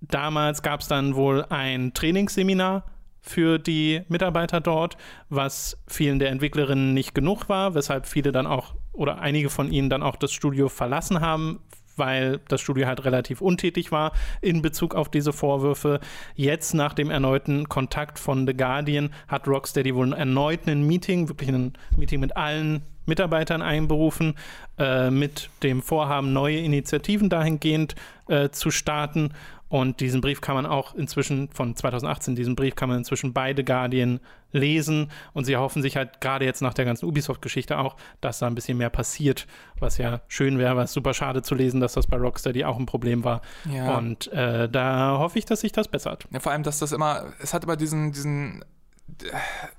damals 0.00 0.62
gab 0.62 0.80
es 0.80 0.88
dann 0.88 1.14
wohl 1.14 1.44
ein 1.48 1.94
Trainingsseminar 1.94 2.84
für 3.24 3.58
die 3.58 4.02
Mitarbeiter 4.08 4.60
dort, 4.60 4.98
was 5.30 5.82
vielen 5.86 6.18
der 6.18 6.28
Entwicklerinnen 6.28 6.92
nicht 6.92 7.14
genug 7.14 7.48
war, 7.48 7.74
weshalb 7.74 8.06
viele 8.06 8.32
dann 8.32 8.46
auch 8.46 8.74
oder 8.92 9.18
einige 9.18 9.48
von 9.50 9.72
ihnen 9.72 9.88
dann 9.88 10.02
auch 10.02 10.16
das 10.16 10.30
Studio 10.30 10.68
verlassen 10.68 11.20
haben, 11.20 11.60
weil 11.96 12.40
das 12.48 12.60
Studio 12.60 12.86
halt 12.86 13.04
relativ 13.04 13.40
untätig 13.40 13.90
war 13.90 14.12
in 14.42 14.60
Bezug 14.60 14.94
auf 14.94 15.10
diese 15.10 15.32
Vorwürfe. 15.32 16.00
Jetzt 16.34 16.74
nach 16.74 16.92
dem 16.92 17.10
erneuten 17.10 17.68
Kontakt 17.68 18.18
von 18.18 18.46
The 18.46 18.54
Guardian 18.54 19.10
hat 19.26 19.48
Rocksteady 19.48 19.94
wohl 19.94 20.12
erneut 20.12 20.68
ein 20.68 20.86
Meeting, 20.86 21.28
wirklich 21.28 21.48
ein 21.48 21.72
Meeting 21.96 22.20
mit 22.20 22.36
allen 22.36 22.82
Mitarbeitern 23.06 23.62
einberufen, 23.62 24.34
äh, 24.78 25.10
mit 25.10 25.50
dem 25.62 25.82
Vorhaben, 25.82 26.32
neue 26.32 26.58
Initiativen 26.58 27.28
dahingehend 27.28 27.94
äh, 28.28 28.50
zu 28.50 28.70
starten. 28.70 29.32
Und 29.68 30.00
diesen 30.00 30.20
Brief 30.20 30.40
kann 30.40 30.54
man 30.54 30.66
auch 30.66 30.94
inzwischen 30.94 31.48
von 31.48 31.74
2018, 31.74 32.36
diesen 32.36 32.54
Brief 32.54 32.76
kann 32.76 32.88
man 32.88 32.98
inzwischen 32.98 33.32
beide 33.32 33.64
Guardian 33.64 34.20
lesen. 34.52 35.10
Und 35.32 35.44
sie 35.44 35.54
erhoffen 35.54 35.82
sich 35.82 35.96
halt 35.96 36.20
gerade 36.20 36.44
jetzt 36.44 36.62
nach 36.62 36.74
der 36.74 36.84
ganzen 36.84 37.06
Ubisoft-Geschichte 37.06 37.78
auch, 37.78 37.96
dass 38.20 38.38
da 38.38 38.46
ein 38.46 38.54
bisschen 38.54 38.78
mehr 38.78 38.90
passiert, 38.90 39.46
was 39.80 39.98
ja 39.98 40.20
schön 40.28 40.58
wäre, 40.58 40.76
was 40.76 40.92
super 40.92 41.12
schade 41.12 41.42
zu 41.42 41.54
lesen, 41.54 41.80
dass 41.80 41.94
das 41.94 42.06
bei 42.06 42.16
Rocksteady 42.16 42.64
auch 42.64 42.78
ein 42.78 42.86
Problem 42.86 43.24
war. 43.24 43.40
Ja. 43.68 43.98
Und 43.98 44.32
äh, 44.32 44.68
da 44.68 45.18
hoffe 45.18 45.38
ich, 45.38 45.44
dass 45.44 45.60
sich 45.60 45.72
das 45.72 45.88
bessert. 45.88 46.26
Ja, 46.30 46.40
vor 46.40 46.52
allem, 46.52 46.62
dass 46.62 46.78
das 46.78 46.92
immer, 46.92 47.32
es 47.40 47.52
hat 47.52 47.64
immer 47.64 47.76
diesen, 47.76 48.12
diesen 48.12 48.64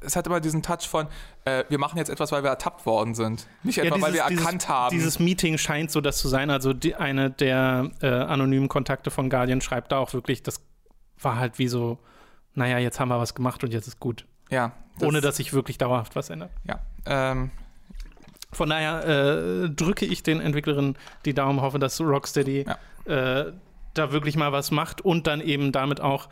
es 0.01 0.15
hat 0.15 0.27
immer 0.27 0.39
diesen 0.39 0.61
Touch 0.61 0.87
von, 0.87 1.07
äh, 1.45 1.63
wir 1.69 1.79
machen 1.79 1.97
jetzt 1.97 2.09
etwas, 2.09 2.31
weil 2.31 2.43
wir 2.43 2.49
ertappt 2.49 2.85
worden 2.85 3.15
sind. 3.15 3.47
Nicht 3.63 3.77
etwa, 3.77 3.87
ja, 3.87 3.93
dieses, 3.95 4.07
weil 4.07 4.13
wir 4.13 4.21
erkannt 4.21 4.61
dieses, 4.61 4.69
haben. 4.69 4.95
Dieses 4.95 5.19
Meeting 5.19 5.57
scheint 5.57 5.91
so 5.91 6.01
das 6.01 6.17
zu 6.17 6.27
sein. 6.27 6.49
Also 6.49 6.73
die, 6.73 6.95
eine 6.95 7.31
der 7.31 7.91
äh, 8.01 8.07
anonymen 8.07 8.67
Kontakte 8.67 9.11
von 9.11 9.29
Guardian 9.29 9.61
schreibt 9.61 9.91
da 9.91 9.97
auch 9.97 10.13
wirklich, 10.13 10.43
das 10.43 10.61
war 11.19 11.37
halt 11.37 11.59
wie 11.59 11.67
so, 11.67 11.97
naja, 12.53 12.77
jetzt 12.77 12.99
haben 12.99 13.09
wir 13.09 13.19
was 13.19 13.33
gemacht 13.35 13.63
und 13.63 13.73
jetzt 13.73 13.87
ist 13.87 13.99
gut. 13.99 14.25
Ja. 14.49 14.73
Das 14.99 15.07
Ohne 15.07 15.21
dass 15.21 15.37
sich 15.37 15.53
wirklich 15.53 15.77
dauerhaft 15.77 16.15
was 16.15 16.29
ändert. 16.29 16.51
Ja. 16.63 16.79
Ähm, 17.05 17.51
von 18.51 18.69
daher 18.69 19.05
äh, 19.65 19.69
drücke 19.69 20.05
ich 20.05 20.23
den 20.23 20.39
Entwicklerinnen 20.39 20.97
die 21.25 21.33
Daumen, 21.33 21.61
hoffe, 21.61 21.79
dass 21.79 21.99
Rocksteady 21.99 22.65
ja. 22.65 23.41
äh, 23.41 23.51
da 23.93 24.11
wirklich 24.11 24.37
mal 24.37 24.51
was 24.51 24.71
macht 24.71 25.01
und 25.01 25.27
dann 25.27 25.41
eben 25.41 25.71
damit 25.71 25.99
auch 25.99 26.29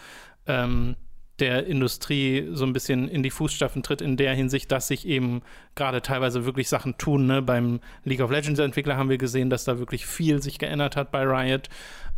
ähm, 0.48 0.96
der 1.40 1.66
Industrie 1.66 2.48
so 2.52 2.66
ein 2.66 2.74
bisschen 2.74 3.08
in 3.08 3.24
die 3.24 3.32
Fußstapfen 3.32 3.82
tritt, 3.82 4.02
in 4.02 4.18
der 4.18 4.34
Hinsicht, 4.36 4.72
dass 4.72 4.88
sich 4.88 5.08
eben 5.08 5.42
gerade 5.76 6.02
teilweise 6.02 6.46
wirklich 6.46 6.70
Sachen 6.70 6.98
tun. 6.98 7.26
Ne? 7.26 7.42
Beim 7.42 7.80
League 8.04 8.22
of 8.22 8.32
Legends 8.32 8.60
Entwickler 8.60 8.98
haben 8.98 9.10
wir 9.10 9.18
gesehen, 9.18 9.50
dass 9.50 9.64
da 9.64 9.80
wirklich 9.80 10.06
viel 10.06 10.42
sich 10.42 10.60
geändert 10.60 10.96
hat 10.96 11.12
bei 11.12 11.24
Riot 11.24 11.70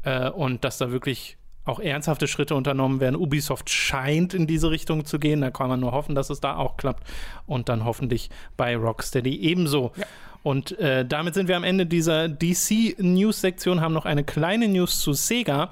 äh, 0.03 0.29
und 0.29 0.63
dass 0.63 0.77
da 0.77 0.91
wirklich 0.91 1.37
auch 1.63 1.79
ernsthafte 1.79 2.27
Schritte 2.27 2.55
unternommen 2.55 2.99
werden. 2.99 3.15
Ubisoft 3.15 3.69
scheint 3.69 4.33
in 4.33 4.47
diese 4.47 4.69
Richtung 4.69 5.05
zu 5.05 5.17
gehen. 5.17 5.41
Da 5.41 5.49
kann 5.49 5.67
man 5.67 5.79
nur 5.79 5.93
hoffen, 5.93 6.13
dass 6.13 6.29
es 6.29 6.39
da 6.39 6.55
auch 6.57 6.77
klappt. 6.77 7.03
Und 7.47 7.69
dann 7.69 7.85
hoffentlich 7.85 8.29
bei 8.55 8.75
Rocksteady 8.75 9.35
ebenso. 9.37 9.91
Ja. 9.95 10.05
Und 10.43 10.77
äh, 10.77 11.03
damit 11.05 11.33
sind 11.33 11.47
wir 11.47 11.57
am 11.57 11.63
Ende 11.63 11.87
dieser 11.87 12.29
DC-News-Sektion, 12.29 13.81
haben 13.81 13.93
noch 13.93 14.05
eine 14.05 14.23
kleine 14.23 14.67
News 14.67 14.99
zu 14.99 15.13
Sega. 15.13 15.71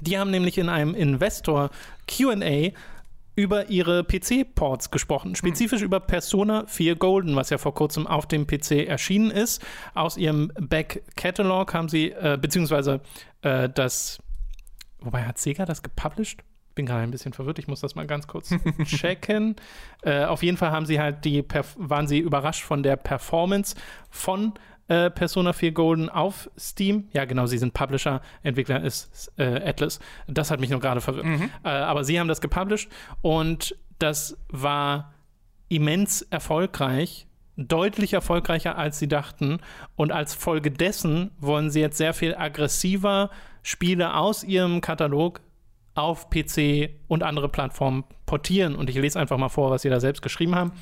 Die 0.00 0.18
haben 0.18 0.30
nämlich 0.30 0.58
in 0.58 0.68
einem 0.68 0.94
Investor 0.94 1.70
QA 2.06 2.72
über 3.34 3.70
ihre 3.70 4.04
PC-Ports 4.04 4.90
gesprochen, 4.90 5.34
spezifisch 5.34 5.80
hm. 5.80 5.86
über 5.86 6.00
Persona 6.00 6.64
4 6.66 6.96
Golden, 6.96 7.34
was 7.34 7.50
ja 7.50 7.58
vor 7.58 7.74
kurzem 7.74 8.06
auf 8.06 8.26
dem 8.26 8.46
PC 8.46 8.86
erschienen 8.86 9.30
ist. 9.30 9.64
Aus 9.94 10.16
ihrem 10.16 10.52
Back-Catalog 10.58 11.72
haben 11.72 11.88
sie, 11.88 12.10
äh, 12.10 12.38
beziehungsweise 12.40 13.00
äh, 13.40 13.70
das, 13.70 14.18
wobei 15.00 15.24
hat 15.24 15.38
Sega 15.38 15.64
das 15.64 15.82
gepublished? 15.82 16.44
Bin 16.74 16.86
gerade 16.86 17.02
ein 17.02 17.10
bisschen 17.10 17.34
verwirrt, 17.34 17.58
ich 17.58 17.68
muss 17.68 17.80
das 17.80 17.94
mal 17.94 18.06
ganz 18.06 18.26
kurz 18.26 18.54
checken. 18.84 19.56
äh, 20.02 20.24
auf 20.24 20.42
jeden 20.42 20.56
Fall 20.56 20.70
haben 20.70 20.86
sie 20.86 21.00
halt 21.00 21.24
die, 21.24 21.44
waren 21.76 22.06
sie 22.06 22.18
überrascht 22.18 22.62
von 22.62 22.82
der 22.82 22.96
Performance 22.96 23.76
von 24.10 24.48
äh, 24.48 24.58
Persona 24.86 25.52
4 25.52 25.72
Golden 25.72 26.08
auf 26.08 26.50
Steam. 26.58 27.08
Ja, 27.12 27.24
genau, 27.24 27.46
sie 27.46 27.58
sind 27.58 27.72
Publisher, 27.72 28.20
Entwickler 28.42 28.82
ist 28.82 29.32
äh, 29.38 29.68
Atlas. 29.68 30.00
Das 30.26 30.50
hat 30.50 30.60
mich 30.60 30.70
nur 30.70 30.80
gerade 30.80 31.00
verwirrt. 31.00 31.26
Mhm. 31.26 31.50
Äh, 31.64 31.68
aber 31.68 32.04
sie 32.04 32.18
haben 32.18 32.28
das 32.28 32.40
gepublished 32.40 32.90
und 33.20 33.76
das 33.98 34.36
war 34.48 35.14
immens 35.68 36.22
erfolgreich 36.22 37.26
deutlich 37.56 38.14
erfolgreicher, 38.14 38.76
als 38.78 38.98
sie 38.98 39.08
dachten. 39.08 39.58
Und 39.96 40.12
als 40.12 40.34
Folge 40.34 40.70
dessen 40.70 41.30
wollen 41.38 41.70
sie 41.70 41.80
jetzt 41.80 41.98
sehr 41.98 42.14
viel 42.14 42.34
aggressiver 42.34 43.30
Spiele 43.62 44.14
aus 44.16 44.44
ihrem 44.44 44.80
Katalog 44.80 45.40
auf 45.94 46.30
PC 46.30 46.90
und 47.08 47.22
andere 47.22 47.48
Plattformen 47.48 48.04
portieren. 48.26 48.74
Und 48.74 48.88
ich 48.88 48.96
lese 48.96 49.20
einfach 49.20 49.36
mal 49.36 49.50
vor, 49.50 49.70
was 49.70 49.82
sie 49.82 49.90
da 49.90 50.00
selbst 50.00 50.22
geschrieben 50.22 50.54
haben. 50.54 50.72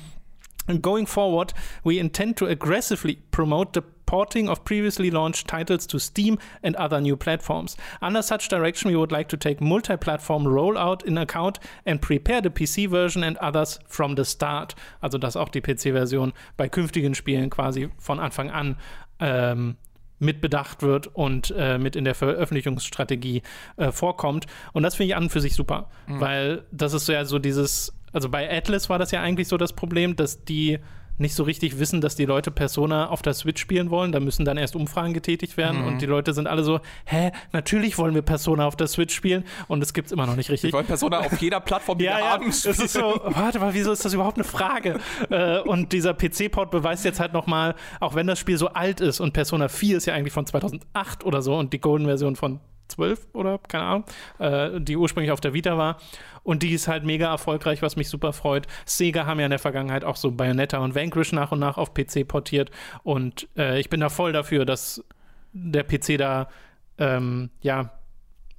Going 0.81 1.05
forward, 1.05 1.53
we 1.83 1.99
intend 1.99 2.37
to 2.37 2.45
aggressively 2.45 3.15
promote 3.31 3.73
the 3.73 3.81
porting 4.05 4.49
of 4.49 4.65
previously 4.65 5.09
launched 5.09 5.47
titles 5.47 5.87
to 5.87 5.97
Steam 5.97 6.37
and 6.61 6.75
other 6.75 6.99
new 6.99 7.15
platforms. 7.15 7.77
Under 8.01 8.21
such 8.21 8.49
direction, 8.49 8.91
we 8.91 8.97
would 8.97 9.11
like 9.11 9.29
to 9.29 9.37
take 9.37 9.61
multi 9.61 9.95
platform 9.97 10.43
rollout 10.43 11.03
in 11.03 11.17
account 11.17 11.59
and 11.85 12.01
prepare 12.01 12.41
the 12.41 12.49
PC 12.49 12.89
version 12.89 13.23
and 13.23 13.37
others 13.37 13.79
from 13.87 14.15
the 14.15 14.25
start. 14.25 14.75
Also, 15.01 15.17
dass 15.17 15.35
auch 15.35 15.49
die 15.49 15.61
PC-Version 15.61 16.33
bei 16.57 16.67
künftigen 16.67 17.15
Spielen 17.15 17.49
quasi 17.49 17.89
von 17.97 18.19
Anfang 18.19 18.51
an 18.51 18.75
ähm, 19.19 19.77
mitbedacht 20.19 20.83
wird 20.83 21.07
und 21.07 21.53
äh, 21.57 21.77
mit 21.77 21.95
in 21.95 22.03
der 22.05 22.13
Veröffentlichungsstrategie 22.13 23.41
äh, 23.77 23.91
vorkommt. 23.91 24.45
Und 24.73 24.83
das 24.83 24.95
finde 24.95 25.07
ich 25.07 25.15
an 25.15 25.23
und 25.23 25.29
für 25.29 25.41
sich 25.41 25.55
super, 25.55 25.89
mhm. 26.07 26.19
weil 26.19 26.65
das 26.71 26.93
ist 26.93 27.07
ja 27.07 27.25
so 27.25 27.39
dieses 27.39 27.93
also 28.13 28.29
bei 28.29 28.49
Atlas 28.49 28.89
war 28.89 28.99
das 28.99 29.11
ja 29.11 29.21
eigentlich 29.21 29.47
so 29.47 29.57
das 29.57 29.73
Problem, 29.73 30.15
dass 30.15 30.43
die 30.43 30.79
nicht 31.21 31.35
so 31.35 31.43
richtig 31.43 31.79
wissen, 31.79 32.01
dass 32.01 32.15
die 32.15 32.25
Leute 32.25 32.51
Persona 32.51 33.09
auf 33.09 33.21
der 33.21 33.33
Switch 33.33 33.61
spielen 33.61 33.89
wollen. 33.89 34.11
Da 34.11 34.19
müssen 34.19 34.43
dann 34.43 34.57
erst 34.57 34.75
Umfragen 34.75 35.13
getätigt 35.13 35.55
werden 35.55 35.81
mhm. 35.81 35.87
und 35.87 36.01
die 36.01 36.05
Leute 36.05 36.33
sind 36.33 36.47
alle 36.47 36.63
so, 36.63 36.79
hä, 37.05 37.31
natürlich 37.53 37.97
wollen 37.97 38.15
wir 38.15 38.23
Persona 38.23 38.65
auf 38.65 38.75
der 38.75 38.87
Switch 38.87 39.15
spielen 39.15 39.45
und 39.67 39.81
es 39.81 39.93
gibt 39.93 40.07
es 40.07 40.11
immer 40.11 40.25
noch 40.25 40.35
nicht 40.35 40.49
richtig. 40.49 40.69
Wir 40.71 40.77
wollen 40.77 40.87
Persona 40.87 41.19
auf 41.19 41.39
jeder 41.39 41.59
Plattform, 41.59 41.99
die 41.99 42.05
ja, 42.05 42.17
wir 42.17 42.19
ja, 42.19 42.31
haben, 42.31 42.51
spielen. 42.51 42.73
Es 42.73 42.79
ist 42.79 42.93
so, 42.93 43.21
warte 43.23 43.59
mal, 43.59 43.73
wieso 43.73 43.91
ist 43.91 44.03
das 44.03 44.13
überhaupt 44.13 44.37
eine 44.37 44.43
Frage? 44.43 44.99
Äh, 45.29 45.59
und 45.59 45.93
dieser 45.93 46.13
PC-Port 46.13 46.71
beweist 46.71 47.05
jetzt 47.05 47.19
halt 47.19 47.33
nochmal, 47.33 47.75
auch 47.99 48.15
wenn 48.15 48.27
das 48.27 48.39
Spiel 48.39 48.57
so 48.57 48.69
alt 48.69 48.99
ist 48.99 49.19
und 49.19 49.33
Persona 49.33 49.69
4 49.69 49.97
ist 49.97 50.05
ja 50.07 50.13
eigentlich 50.13 50.33
von 50.33 50.45
2008 50.45 51.23
oder 51.23 51.41
so 51.41 51.55
und 51.57 51.73
die 51.73 51.79
Golden-Version 51.79 52.35
von 52.35 52.59
12 52.91 53.27
oder 53.33 53.59
keine 53.67 53.83
Ahnung, 53.83 54.03
äh, 54.39 54.79
die 54.81 54.97
ursprünglich 54.97 55.31
auf 55.31 55.41
der 55.41 55.53
Vita 55.53 55.77
war. 55.77 55.97
Und 56.43 56.63
die 56.63 56.71
ist 56.71 56.87
halt 56.87 57.03
mega 57.03 57.29
erfolgreich, 57.29 57.81
was 57.81 57.95
mich 57.95 58.09
super 58.09 58.33
freut. 58.33 58.67
Sega 58.85 59.25
haben 59.25 59.39
ja 59.39 59.45
in 59.45 59.51
der 59.51 59.59
Vergangenheit 59.59 60.03
auch 60.03 60.15
so 60.15 60.31
Bayonetta 60.31 60.79
und 60.79 60.95
Vanquish 60.95 61.33
nach 61.33 61.51
und 61.51 61.59
nach 61.59 61.77
auf 61.77 61.93
PC 61.93 62.27
portiert. 62.27 62.71
Und 63.03 63.47
äh, 63.57 63.79
ich 63.79 63.89
bin 63.89 63.99
da 63.99 64.09
voll 64.09 64.33
dafür, 64.33 64.65
dass 64.65 65.03
der 65.53 65.83
PC 65.83 66.17
da 66.17 66.47
ähm, 66.97 67.49
ja 67.61 67.91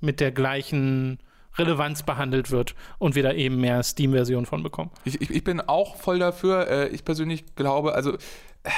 mit 0.01 0.21
der 0.21 0.33
gleichen 0.33 1.19
Relevanz 1.59 2.03
behandelt 2.03 2.51
wird 2.51 2.75
und 2.99 3.15
wir 3.15 3.23
da 3.23 3.33
eben 3.33 3.61
mehr 3.61 3.83
Steam-Versionen 3.83 4.47
von 4.47 4.63
bekommen. 4.63 4.91
Ich, 5.05 5.21
ich, 5.21 5.31
ich, 5.31 5.45
bin 5.45 5.61
auch 5.61 5.97
voll 5.97 6.19
dafür. 6.19 6.69
Äh, 6.69 6.89
ich 6.89 7.05
persönlich 7.05 7.55
glaube, 7.57 7.95
also 7.95 8.15
äh, 8.63 8.71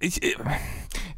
ich, 0.00 0.22
äh, 0.22 0.34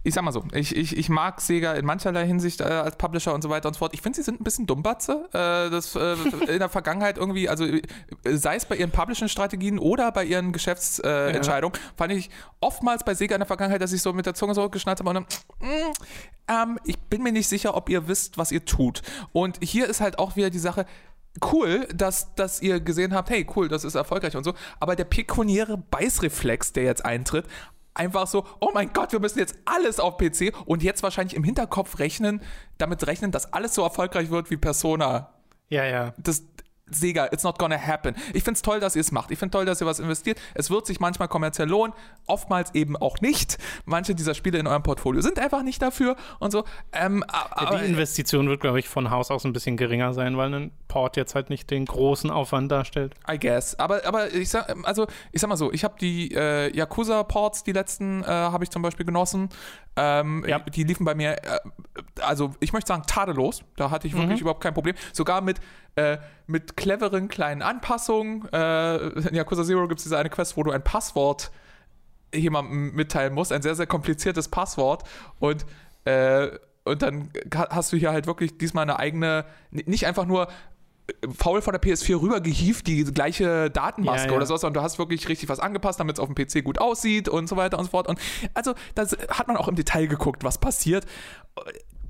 ich 0.02 0.14
sag 0.14 0.22
mal 0.22 0.32
so, 0.32 0.44
ich, 0.52 0.74
ich, 0.74 0.96
ich 0.96 1.08
mag 1.08 1.40
Sega 1.40 1.74
in 1.74 1.84
mancherlei 1.84 2.26
Hinsicht 2.26 2.60
äh, 2.60 2.64
als 2.64 2.96
Publisher 2.96 3.34
und 3.34 3.42
so 3.42 3.50
weiter 3.50 3.68
und 3.68 3.74
so 3.74 3.78
fort. 3.78 3.94
Ich 3.94 4.02
finde, 4.02 4.16
sie 4.16 4.22
sind 4.22 4.40
ein 4.40 4.44
bisschen 4.44 4.66
Dummbatze. 4.66 5.28
Äh, 5.32 5.70
das, 5.70 5.94
äh, 5.94 6.14
in 6.48 6.58
der 6.58 6.68
Vergangenheit 6.68 7.18
irgendwie, 7.18 7.48
also 7.48 7.64
äh, 7.64 7.82
sei 8.24 8.56
es 8.56 8.66
bei 8.66 8.76
ihren 8.76 8.90
Publishing-Strategien 8.90 9.78
oder 9.78 10.12
bei 10.12 10.24
ihren 10.24 10.52
Geschäftsentscheidungen, 10.52 11.78
ja. 11.78 11.92
fand 11.96 12.12
ich 12.12 12.30
oftmals 12.60 13.04
bei 13.04 13.14
Sega 13.14 13.34
in 13.34 13.40
der 13.40 13.46
Vergangenheit, 13.46 13.82
dass 13.82 13.92
ich 13.92 14.02
so 14.02 14.12
mit 14.12 14.26
der 14.26 14.34
Zunge 14.34 14.54
so 14.54 14.68
geschnallt 14.68 15.00
habe 15.00 15.10
und 15.10 15.14
dann, 15.14 15.68
mm, 15.68 15.92
ähm, 16.48 16.78
ich 16.84 16.98
bin 16.98 17.22
mir 17.22 17.32
nicht 17.32 17.48
sicher, 17.48 17.76
ob 17.76 17.88
ihr 17.88 18.08
wisst, 18.08 18.38
was 18.38 18.52
ihr 18.52 18.64
tut. 18.64 19.02
Und 19.32 19.58
hier 19.62 19.86
ist 19.88 20.00
halt 20.00 20.18
auch 20.18 20.36
wieder 20.36 20.50
die 20.50 20.58
Sache, 20.58 20.86
cool, 21.52 21.86
dass, 21.94 22.34
dass 22.34 22.62
ihr 22.62 22.80
gesehen 22.80 23.14
habt, 23.14 23.30
hey, 23.30 23.46
cool, 23.54 23.68
das 23.68 23.84
ist 23.84 23.94
erfolgreich 23.94 24.36
und 24.36 24.44
so, 24.44 24.54
aber 24.80 24.96
der 24.96 25.04
pekuniäre 25.04 25.76
Beißreflex, 25.76 26.72
der 26.72 26.84
jetzt 26.84 27.04
eintritt, 27.04 27.46
einfach 27.98 28.26
so, 28.26 28.44
oh 28.60 28.70
mein 28.72 28.92
Gott, 28.92 29.12
wir 29.12 29.20
müssen 29.20 29.38
jetzt 29.38 29.56
alles 29.64 30.00
auf 30.00 30.16
PC 30.16 30.54
und 30.66 30.82
jetzt 30.82 31.02
wahrscheinlich 31.02 31.34
im 31.34 31.44
Hinterkopf 31.44 31.98
rechnen, 31.98 32.40
damit 32.78 33.06
rechnen, 33.06 33.30
dass 33.30 33.52
alles 33.52 33.74
so 33.74 33.82
erfolgreich 33.82 34.30
wird 34.30 34.50
wie 34.50 34.56
Persona. 34.56 35.32
Ja, 35.68 35.84
ja. 35.84 36.14
Das, 36.18 36.44
Sega, 36.90 37.26
it's 37.26 37.42
not 37.42 37.58
gonna 37.58 37.78
happen. 37.78 38.14
Ich 38.32 38.44
finde 38.44 38.56
es 38.56 38.62
toll, 38.62 38.80
dass 38.80 38.96
ihr 38.96 39.00
es 39.00 39.12
macht. 39.12 39.30
Ich 39.30 39.38
finde 39.38 39.52
toll, 39.52 39.64
dass 39.64 39.80
ihr 39.80 39.86
was 39.86 40.00
investiert. 40.00 40.38
Es 40.54 40.70
wird 40.70 40.86
sich 40.86 41.00
manchmal 41.00 41.28
kommerziell 41.28 41.68
lohnen, 41.68 41.94
oftmals 42.26 42.74
eben 42.74 42.96
auch 42.96 43.20
nicht. 43.20 43.58
Manche 43.84 44.14
dieser 44.14 44.34
Spiele 44.34 44.58
in 44.58 44.66
eurem 44.66 44.82
Portfolio 44.82 45.20
sind 45.20 45.38
einfach 45.38 45.62
nicht 45.62 45.82
dafür 45.82 46.16
und 46.38 46.50
so. 46.50 46.64
Ähm, 46.92 47.24
aber, 47.28 47.76
ja, 47.76 47.78
die 47.80 47.86
Investition 47.86 48.48
wird, 48.48 48.60
glaube 48.60 48.78
ich, 48.78 48.88
von 48.88 49.10
Haus 49.10 49.30
aus 49.30 49.44
ein 49.44 49.52
bisschen 49.52 49.76
geringer 49.76 50.14
sein, 50.14 50.36
weil 50.36 50.52
ein 50.54 50.70
Port 50.88 51.16
jetzt 51.16 51.34
halt 51.34 51.50
nicht 51.50 51.70
den 51.70 51.84
großen 51.84 52.30
Aufwand 52.30 52.70
darstellt. 52.70 53.14
I 53.30 53.38
guess. 53.38 53.74
Aber, 53.78 54.04
aber 54.06 54.32
ich 54.32 54.48
sag, 54.48 54.74
also 54.84 55.06
ich 55.32 55.40
sag 55.40 55.48
mal 55.48 55.56
so, 55.56 55.72
ich 55.72 55.84
habe 55.84 55.94
die 56.00 56.34
äh, 56.34 56.74
Yakuza-Ports, 56.76 57.64
die 57.64 57.72
letzten, 57.72 58.22
äh, 58.22 58.26
habe 58.26 58.64
ich 58.64 58.70
zum 58.70 58.82
Beispiel 58.82 59.04
genossen. 59.06 59.48
Ähm, 59.96 60.44
ja. 60.46 60.60
Die 60.60 60.84
liefen 60.84 61.04
bei 61.04 61.14
mir, 61.14 61.32
äh, 61.32 61.58
also 62.20 62.54
ich 62.60 62.72
möchte 62.72 62.88
sagen, 62.88 63.02
tadellos. 63.06 63.62
Da 63.76 63.90
hatte 63.90 64.06
ich 64.06 64.14
wirklich 64.14 64.40
mhm. 64.40 64.42
überhaupt 64.42 64.62
kein 64.62 64.74
Problem. 64.74 64.94
Sogar 65.12 65.40
mit 65.40 65.60
äh, 65.98 66.18
mit 66.46 66.76
cleveren 66.76 67.28
kleinen 67.28 67.60
Anpassungen. 67.60 68.48
Äh, 68.52 69.08
in 69.08 69.34
Yakuza 69.34 69.64
Zero 69.64 69.88
gibt 69.88 69.98
es 69.98 70.04
diese 70.04 70.16
eine 70.16 70.30
Quest, 70.30 70.56
wo 70.56 70.62
du 70.62 70.70
ein 70.70 70.82
Passwort 70.82 71.50
jemandem 72.32 72.94
mitteilen 72.94 73.34
musst, 73.34 73.52
ein 73.52 73.62
sehr, 73.62 73.74
sehr 73.74 73.86
kompliziertes 73.86 74.48
Passwort. 74.48 75.02
Und, 75.40 75.66
äh, 76.04 76.50
und 76.84 77.02
dann 77.02 77.30
hast 77.52 77.92
du 77.92 77.96
hier 77.96 78.12
halt 78.12 78.26
wirklich 78.26 78.58
diesmal 78.58 78.82
eine 78.82 78.98
eigene, 78.98 79.44
nicht 79.70 80.06
einfach 80.06 80.24
nur 80.24 80.48
äh, 81.08 81.28
faul 81.36 81.62
von 81.62 81.72
der 81.72 81.82
PS4 81.82 82.20
rübergehieft, 82.20 82.86
die 82.86 83.02
gleiche 83.04 83.68
Datenmaske 83.70 84.26
ja, 84.26 84.30
ja. 84.30 84.36
oder 84.36 84.46
sowas, 84.46 84.62
und 84.62 84.74
du 84.74 84.82
hast 84.82 84.98
wirklich 84.98 85.28
richtig 85.28 85.48
was 85.48 85.58
angepasst, 85.58 85.98
damit 85.98 86.16
es 86.16 86.20
auf 86.20 86.32
dem 86.32 86.34
PC 86.36 86.64
gut 86.64 86.78
aussieht 86.78 87.28
und 87.28 87.48
so 87.48 87.56
weiter 87.56 87.78
und 87.78 87.86
so 87.86 87.90
fort. 87.90 88.06
Und 88.06 88.20
also, 88.54 88.74
da 88.94 89.04
hat 89.30 89.48
man 89.48 89.56
auch 89.56 89.68
im 89.68 89.74
Detail 89.74 90.06
geguckt, 90.06 90.44
was 90.44 90.58
passiert 90.58 91.06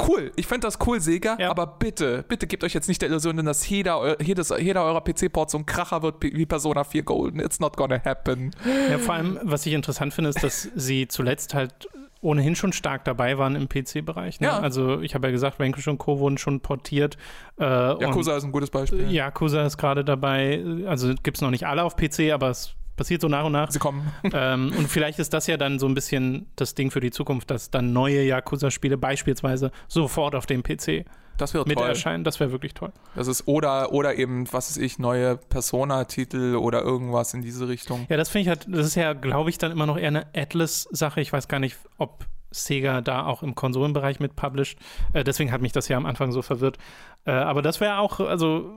cool. 0.06 0.32
Ich 0.36 0.46
finde 0.46 0.66
das 0.66 0.78
cool, 0.86 1.00
Sega, 1.00 1.36
ja. 1.38 1.50
aber 1.50 1.66
bitte, 1.66 2.24
bitte 2.28 2.46
gebt 2.46 2.64
euch 2.64 2.74
jetzt 2.74 2.88
nicht 2.88 3.00
der 3.02 3.08
Illusion, 3.08 3.44
dass 3.44 3.68
jeder, 3.68 4.20
jedes, 4.22 4.52
jeder 4.58 4.84
eurer 4.84 5.02
PC-Ports 5.02 5.52
so 5.52 5.58
ein 5.58 5.66
Kracher 5.66 6.02
wird 6.02 6.16
wie 6.22 6.46
Persona 6.46 6.84
4 6.84 7.02
Golden. 7.02 7.40
It's 7.40 7.60
not 7.60 7.76
gonna 7.76 8.02
happen. 8.04 8.50
Ja, 8.90 8.98
vor 8.98 9.14
allem, 9.14 9.38
was 9.42 9.66
ich 9.66 9.72
interessant 9.72 10.14
finde, 10.14 10.30
ist, 10.30 10.42
dass 10.42 10.68
sie 10.74 11.08
zuletzt 11.08 11.54
halt 11.54 11.88
ohnehin 12.20 12.56
schon 12.56 12.72
stark 12.72 13.04
dabei 13.04 13.38
waren 13.38 13.54
im 13.54 13.68
PC-Bereich. 13.68 14.40
Ne? 14.40 14.48
Ja. 14.48 14.58
Also 14.58 15.00
ich 15.00 15.14
habe 15.14 15.28
ja 15.28 15.30
gesagt, 15.30 15.60
Vanquish 15.60 15.86
und 15.88 15.98
Co. 15.98 16.18
wurden 16.18 16.38
schon 16.38 16.60
portiert. 16.60 17.16
Äh, 17.60 17.64
Yakuza 17.64 18.36
ist 18.36 18.44
ein 18.44 18.52
gutes 18.52 18.70
Beispiel. 18.70 19.10
Yakuza 19.10 19.64
ist 19.64 19.76
gerade 19.76 20.04
dabei. 20.04 20.62
Also 20.86 21.14
gibt 21.22 21.36
es 21.36 21.40
noch 21.40 21.50
nicht 21.50 21.66
alle 21.66 21.84
auf 21.84 21.96
PC, 21.96 22.32
aber 22.32 22.50
es 22.50 22.74
passiert 22.98 23.22
so 23.22 23.28
nach 23.28 23.44
und 23.44 23.52
nach. 23.52 23.70
Sie 23.70 23.78
kommen. 23.78 24.12
Ähm, 24.30 24.72
und 24.76 24.88
vielleicht 24.88 25.18
ist 25.18 25.32
das 25.32 25.46
ja 25.46 25.56
dann 25.56 25.78
so 25.78 25.86
ein 25.86 25.94
bisschen 25.94 26.48
das 26.56 26.74
Ding 26.74 26.90
für 26.90 27.00
die 27.00 27.10
Zukunft, 27.10 27.50
dass 27.50 27.70
dann 27.70 27.94
neue 27.94 28.22
Yakuza-Spiele 28.24 28.98
beispielsweise 28.98 29.70
sofort 29.88 30.34
auf 30.34 30.44
dem 30.44 30.62
PC 30.62 31.06
das 31.38 31.54
wäre 31.54 31.64
mit 31.66 31.80
erscheinen. 31.80 32.24
Das 32.24 32.40
wäre 32.40 32.52
wirklich 32.52 32.74
toll. 32.74 32.92
Das 33.14 33.28
ist 33.28 33.46
oder 33.46 33.92
oder 33.92 34.16
eben 34.16 34.52
was 34.52 34.70
weiß 34.70 34.76
ich 34.76 34.98
neue 34.98 35.36
Persona-Titel 35.36 36.56
oder 36.56 36.82
irgendwas 36.82 37.32
in 37.32 37.42
diese 37.42 37.68
Richtung. 37.68 38.06
Ja, 38.10 38.16
das 38.16 38.28
finde 38.28 38.42
ich 38.42 38.48
halt. 38.48 38.66
Das 38.68 38.86
ist 38.86 38.96
ja, 38.96 39.12
glaube 39.14 39.48
ich, 39.48 39.56
dann 39.56 39.70
immer 39.72 39.86
noch 39.86 39.96
eher 39.96 40.08
eine 40.08 40.26
Atlas-Sache. 40.34 41.20
Ich 41.20 41.32
weiß 41.32 41.48
gar 41.48 41.60
nicht, 41.60 41.78
ob 41.96 42.26
Sega 42.50 43.00
da 43.00 43.24
auch 43.24 43.42
im 43.42 43.54
Konsolenbereich 43.54 44.20
mit 44.20 44.34
published. 44.34 44.78
Äh, 45.12 45.22
deswegen 45.22 45.52
hat 45.52 45.60
mich 45.60 45.72
das 45.72 45.88
ja 45.88 45.96
am 45.96 46.06
Anfang 46.06 46.32
so 46.32 46.42
verwirrt. 46.42 46.76
Äh, 47.24 47.30
aber 47.30 47.62
das 47.62 47.80
wäre 47.80 47.98
auch, 47.98 48.20
also 48.20 48.72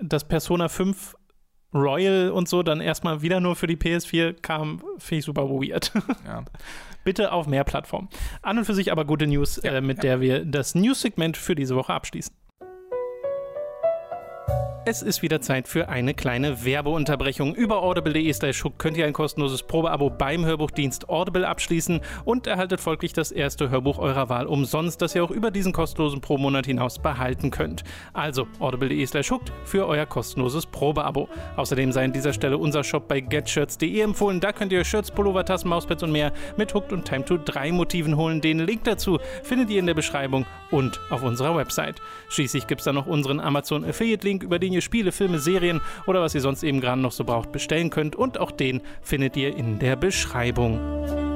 das 0.00 0.26
Persona 0.26 0.68
5 0.68 1.14
Royal 1.74 2.30
und 2.30 2.48
so 2.48 2.62
dann 2.62 2.80
erstmal 2.80 3.22
wieder 3.22 3.40
nur 3.40 3.56
für 3.56 3.66
die 3.66 3.76
PS4 3.76 4.40
kam, 4.40 4.82
finde 4.98 5.18
ich 5.18 5.24
super 5.24 5.48
weird. 5.48 5.92
Ja. 6.26 6.44
Bitte 7.04 7.32
auf 7.32 7.48
mehr 7.48 7.64
Plattformen. 7.64 8.08
An 8.42 8.58
und 8.58 8.64
für 8.64 8.74
sich 8.74 8.92
aber 8.92 9.04
gute 9.04 9.26
News, 9.26 9.60
ja, 9.64 9.72
äh, 9.72 9.80
mit 9.80 9.98
ja. 9.98 10.02
der 10.02 10.20
wir 10.20 10.44
das 10.44 10.76
News-Segment 10.76 11.36
für 11.36 11.56
diese 11.56 11.74
Woche 11.74 11.92
abschließen. 11.92 12.32
Es 14.84 15.00
ist 15.00 15.22
wieder 15.22 15.40
Zeit 15.40 15.68
für 15.68 15.88
eine 15.88 16.12
kleine 16.12 16.64
Werbeunterbrechung. 16.64 17.54
Über 17.54 17.82
audible.de 17.82 18.32
slash 18.32 18.64
könnt 18.78 18.96
ihr 18.96 19.06
ein 19.06 19.12
kostenloses 19.12 19.62
Probeabo 19.62 20.10
beim 20.10 20.44
Hörbuchdienst 20.44 21.08
Audible 21.08 21.46
abschließen 21.46 22.00
und 22.24 22.48
erhaltet 22.48 22.80
folglich 22.80 23.12
das 23.12 23.30
erste 23.30 23.70
Hörbuch 23.70 23.98
eurer 23.98 24.28
Wahl 24.28 24.46
umsonst, 24.46 25.00
das 25.00 25.14
ihr 25.14 25.22
auch 25.22 25.30
über 25.30 25.52
diesen 25.52 25.72
kostenlosen 25.72 26.20
Pro-Monat 26.20 26.66
hinaus 26.66 26.98
behalten 26.98 27.52
könnt. 27.52 27.84
Also 28.12 28.48
audible.de 28.58 29.06
slash 29.06 29.32
für 29.64 29.86
euer 29.86 30.04
kostenloses 30.04 30.66
Probeabo. 30.66 31.28
Außerdem 31.56 31.92
sei 31.92 32.04
an 32.04 32.12
dieser 32.12 32.32
Stelle 32.32 32.58
unser 32.58 32.82
Shop 32.82 33.06
bei 33.06 33.20
getshirts.de 33.20 34.00
empfohlen. 34.00 34.40
Da 34.40 34.52
könnt 34.52 34.72
ihr 34.72 34.84
Shirts, 34.84 35.12
Pullover, 35.12 35.44
Tassen, 35.44 35.68
Mauspads 35.68 36.02
und 36.02 36.10
mehr 36.10 36.32
mit 36.56 36.74
Hooked 36.74 36.92
und 36.92 37.04
Time 37.04 37.24
to 37.24 37.38
3 37.38 37.70
Motiven 37.70 38.16
holen. 38.16 38.40
Den 38.40 38.58
Link 38.58 38.82
dazu 38.82 39.20
findet 39.44 39.70
ihr 39.70 39.78
in 39.78 39.86
der 39.86 39.94
Beschreibung 39.94 40.44
und 40.72 41.00
auf 41.08 41.22
unserer 41.22 41.56
Website. 41.56 42.02
Schließlich 42.28 42.66
gibt 42.66 42.80
es 42.80 42.84
da 42.86 42.92
noch 42.92 43.06
unseren 43.06 43.38
Amazon 43.38 43.84
Affiliate 43.84 44.26
Link, 44.26 44.41
über 44.42 44.58
den 44.58 44.72
den 44.72 44.72
ihr 44.72 44.80
Spiele, 44.80 45.12
Filme, 45.12 45.38
Serien 45.38 45.80
oder 46.06 46.20
was 46.22 46.34
ihr 46.34 46.40
sonst 46.40 46.62
eben 46.62 46.80
gerade 46.80 47.00
noch 47.00 47.12
so 47.12 47.24
braucht 47.24 47.52
bestellen 47.52 47.90
könnt. 47.90 48.16
Und 48.16 48.38
auch 48.38 48.50
den 48.50 48.80
findet 49.02 49.36
ihr 49.36 49.56
in 49.56 49.78
der 49.78 49.96
Beschreibung. 49.96 51.31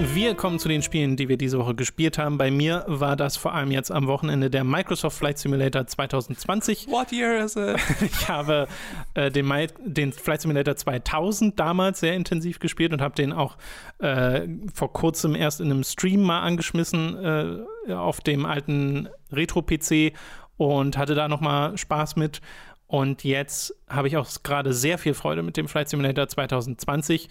Wir 0.00 0.34
kommen 0.34 0.58
zu 0.58 0.68
den 0.68 0.82
Spielen, 0.82 1.16
die 1.16 1.28
wir 1.28 1.36
diese 1.36 1.58
Woche 1.58 1.74
gespielt 1.74 2.18
haben. 2.18 2.38
Bei 2.38 2.50
mir 2.50 2.84
war 2.88 3.16
das 3.16 3.36
vor 3.36 3.54
allem 3.54 3.70
jetzt 3.70 3.90
am 3.90 4.06
Wochenende 4.06 4.50
der 4.50 4.64
Microsoft 4.64 5.18
Flight 5.18 5.38
Simulator 5.38 5.86
2020. 5.86 6.88
What 6.88 7.12
year 7.12 7.44
is 7.44 7.56
it? 7.56 7.76
Ich 8.00 8.28
habe 8.28 8.68
äh, 9.14 9.30
den, 9.30 9.50
den, 9.84 10.12
Flight 10.12 10.42
Simulator 10.42 10.76
2000 10.76 11.58
damals 11.58 12.00
sehr 12.00 12.14
intensiv 12.14 12.58
gespielt 12.58 12.92
und 12.92 13.00
habe 13.00 13.14
den 13.14 13.32
auch 13.32 13.56
äh, 13.98 14.48
vor 14.74 14.92
kurzem 14.92 15.34
erst 15.34 15.60
in 15.60 15.70
einem 15.70 15.84
Stream 15.84 16.22
mal 16.22 16.40
angeschmissen 16.40 17.64
äh, 17.88 17.92
auf 17.92 18.20
dem 18.20 18.46
alten 18.46 19.08
Retro-PC 19.30 20.12
und 20.56 20.96
hatte 20.96 21.14
da 21.14 21.28
nochmal 21.28 21.76
Spaß 21.76 22.16
mit. 22.16 22.40
Und 22.86 23.24
jetzt 23.24 23.74
habe 23.88 24.08
ich 24.08 24.16
auch 24.16 24.28
gerade 24.42 24.72
sehr 24.72 24.98
viel 24.98 25.14
Freude 25.14 25.42
mit 25.42 25.56
dem 25.56 25.68
Flight 25.68 25.88
Simulator 25.88 26.28
2020, 26.28 27.28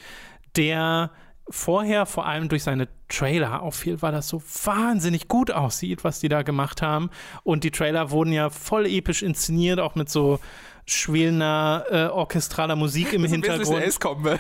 der 0.55 1.11
vorher 1.49 2.05
vor 2.05 2.25
allem 2.25 2.49
durch 2.49 2.63
seine 2.63 2.87
Trailer 3.09 3.61
auffiel, 3.61 4.01
weil 4.01 4.11
das 4.11 4.27
so 4.27 4.41
wahnsinnig 4.63 5.27
gut 5.27 5.51
aussieht, 5.51 6.03
was 6.03 6.19
die 6.19 6.29
da 6.29 6.43
gemacht 6.43 6.81
haben. 6.81 7.09
Und 7.43 7.63
die 7.63 7.71
Trailer 7.71 8.11
wurden 8.11 8.31
ja 8.31 8.49
voll 8.49 8.85
episch 8.85 9.21
inszeniert, 9.21 9.79
auch 9.79 9.95
mit 9.95 10.09
so 10.09 10.39
schwelender 10.85 11.85
äh, 11.89 12.05
orchestraler 12.07 12.75
Musik 12.75 13.13
im 13.13 13.23
Hintergrund. 13.31 13.83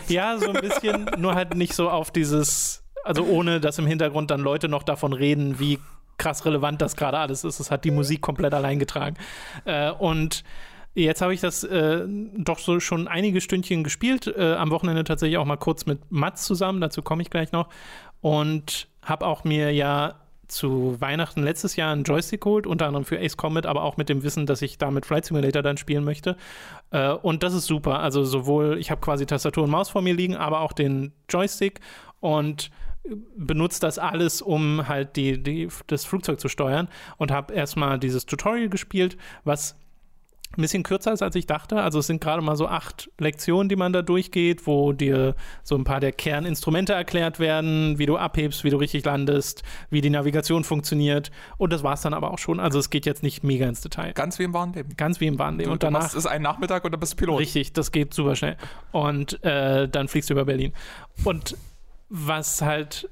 Ja, 0.09 0.37
so 0.37 0.49
ein 0.51 0.61
bisschen, 0.61 1.09
nur 1.17 1.35
halt 1.35 1.55
nicht 1.55 1.73
so 1.73 1.89
auf 1.89 2.11
dieses, 2.11 2.83
also 3.03 3.23
ohne 3.23 3.59
dass 3.59 3.77
im 3.77 3.87
Hintergrund 3.87 4.31
dann 4.31 4.41
Leute 4.41 4.67
noch 4.69 4.83
davon 4.83 5.13
reden, 5.13 5.59
wie 5.59 5.79
krass 6.17 6.45
relevant 6.45 6.81
das 6.81 6.95
gerade 6.95 7.17
alles 7.17 7.43
ist. 7.43 7.59
Es 7.59 7.71
hat 7.71 7.83
die 7.83 7.91
Musik 7.91 8.21
komplett 8.21 8.53
allein 8.53 8.79
getragen. 8.79 9.17
Äh, 9.65 9.91
und 9.91 10.43
Jetzt 10.93 11.21
habe 11.21 11.33
ich 11.33 11.39
das 11.39 11.63
äh, 11.63 12.05
doch 12.07 12.59
so 12.59 12.79
schon 12.79 13.07
einige 13.07 13.39
Stündchen 13.39 13.83
gespielt. 13.83 14.27
Äh, 14.27 14.53
am 14.55 14.71
Wochenende 14.71 15.03
tatsächlich 15.03 15.37
auch 15.37 15.45
mal 15.45 15.57
kurz 15.57 15.85
mit 15.85 15.99
Mats 16.11 16.43
zusammen. 16.43 16.81
Dazu 16.81 17.01
komme 17.01 17.21
ich 17.21 17.29
gleich 17.29 17.51
noch. 17.51 17.69
Und 18.19 18.87
habe 19.01 19.25
auch 19.25 19.43
mir 19.43 19.73
ja 19.73 20.15
zu 20.47 20.99
Weihnachten 20.99 21.43
letztes 21.43 21.77
Jahr 21.77 21.93
einen 21.93 22.03
Joystick 22.03 22.41
geholt, 22.41 22.67
unter 22.67 22.85
anderem 22.85 23.05
für 23.05 23.17
Ace 23.17 23.37
Combat, 23.37 23.65
aber 23.65 23.83
auch 23.83 23.95
mit 23.95 24.09
dem 24.09 24.21
Wissen, 24.21 24.45
dass 24.45 24.61
ich 24.61 24.77
da 24.77 24.91
mit 24.91 25.05
Flight 25.05 25.23
Simulator 25.25 25.61
dann 25.61 25.77
spielen 25.77 26.03
möchte. 26.03 26.35
Äh, 26.91 27.11
und 27.11 27.43
das 27.43 27.53
ist 27.53 27.67
super. 27.67 27.99
Also 27.99 28.25
sowohl, 28.25 28.77
ich 28.77 28.91
habe 28.91 28.99
quasi 28.99 29.25
Tastatur 29.25 29.63
und 29.63 29.69
Maus 29.69 29.89
vor 29.89 30.01
mir 30.01 30.13
liegen, 30.13 30.35
aber 30.35 30.59
auch 30.59 30.73
den 30.73 31.13
Joystick. 31.29 31.79
Und 32.19 32.69
benutzt 33.35 33.83
das 33.83 33.97
alles, 33.97 34.41
um 34.41 34.87
halt 34.87 35.15
die, 35.15 35.41
die, 35.41 35.69
das 35.87 36.05
Flugzeug 36.05 36.39
zu 36.39 36.49
steuern 36.49 36.87
und 37.17 37.31
habe 37.31 37.53
erstmal 37.53 37.97
dieses 37.99 38.25
Tutorial 38.25 38.69
gespielt, 38.69 39.17
was 39.43 39.75
ein 40.57 40.61
bisschen 40.61 40.83
kürzer 40.83 41.13
ist, 41.13 41.21
als 41.21 41.35
ich 41.35 41.45
dachte. 41.45 41.81
Also 41.81 41.99
es 41.99 42.07
sind 42.07 42.21
gerade 42.21 42.41
mal 42.41 42.55
so 42.55 42.67
acht 42.67 43.09
Lektionen, 43.19 43.69
die 43.69 43.75
man 43.75 43.93
da 43.93 44.01
durchgeht, 44.01 44.67
wo 44.67 44.91
dir 44.91 45.35
so 45.63 45.75
ein 45.75 45.83
paar 45.83 45.99
der 45.99 46.11
Kerninstrumente 46.11 46.93
erklärt 46.93 47.39
werden, 47.39 47.97
wie 47.99 48.05
du 48.05 48.17
abhebst, 48.17 48.63
wie 48.63 48.69
du 48.69 48.77
richtig 48.77 49.05
landest, 49.05 49.63
wie 49.89 50.01
die 50.01 50.09
Navigation 50.09 50.63
funktioniert. 50.63 51.31
Und 51.57 51.71
das 51.71 51.83
war 51.83 51.93
es 51.93 52.01
dann 52.01 52.13
aber 52.13 52.31
auch 52.31 52.39
schon. 52.39 52.59
Also 52.59 52.79
es 52.79 52.89
geht 52.89 53.05
jetzt 53.05 53.23
nicht 53.23 53.43
mega 53.43 53.67
ins 53.67 53.81
Detail. 53.81 54.13
Ganz 54.13 54.39
wie 54.39 54.43
im 54.43 54.53
Wahnleben. 54.53 54.95
Ganz 54.97 55.21
wie 55.21 55.27
im 55.27 55.39
Wahnleben. 55.39 55.69
Du, 55.69 55.73
und 55.73 55.83
danach 55.83 56.13
ist 56.13 56.25
ein 56.25 56.41
Nachmittag 56.41 56.83
und 56.83 56.91
dann 56.91 56.99
bist 56.99 57.13
du 57.13 57.17
Pilot. 57.17 57.39
Richtig, 57.39 57.73
das 57.73 57.91
geht 57.91 58.13
super 58.13 58.35
schnell. 58.35 58.57
Und 58.91 59.41
äh, 59.43 59.87
dann 59.87 60.07
fliegst 60.07 60.29
du 60.29 60.33
über 60.33 60.45
Berlin. 60.45 60.73
Und 61.23 61.55
was 62.09 62.61
halt, 62.61 63.09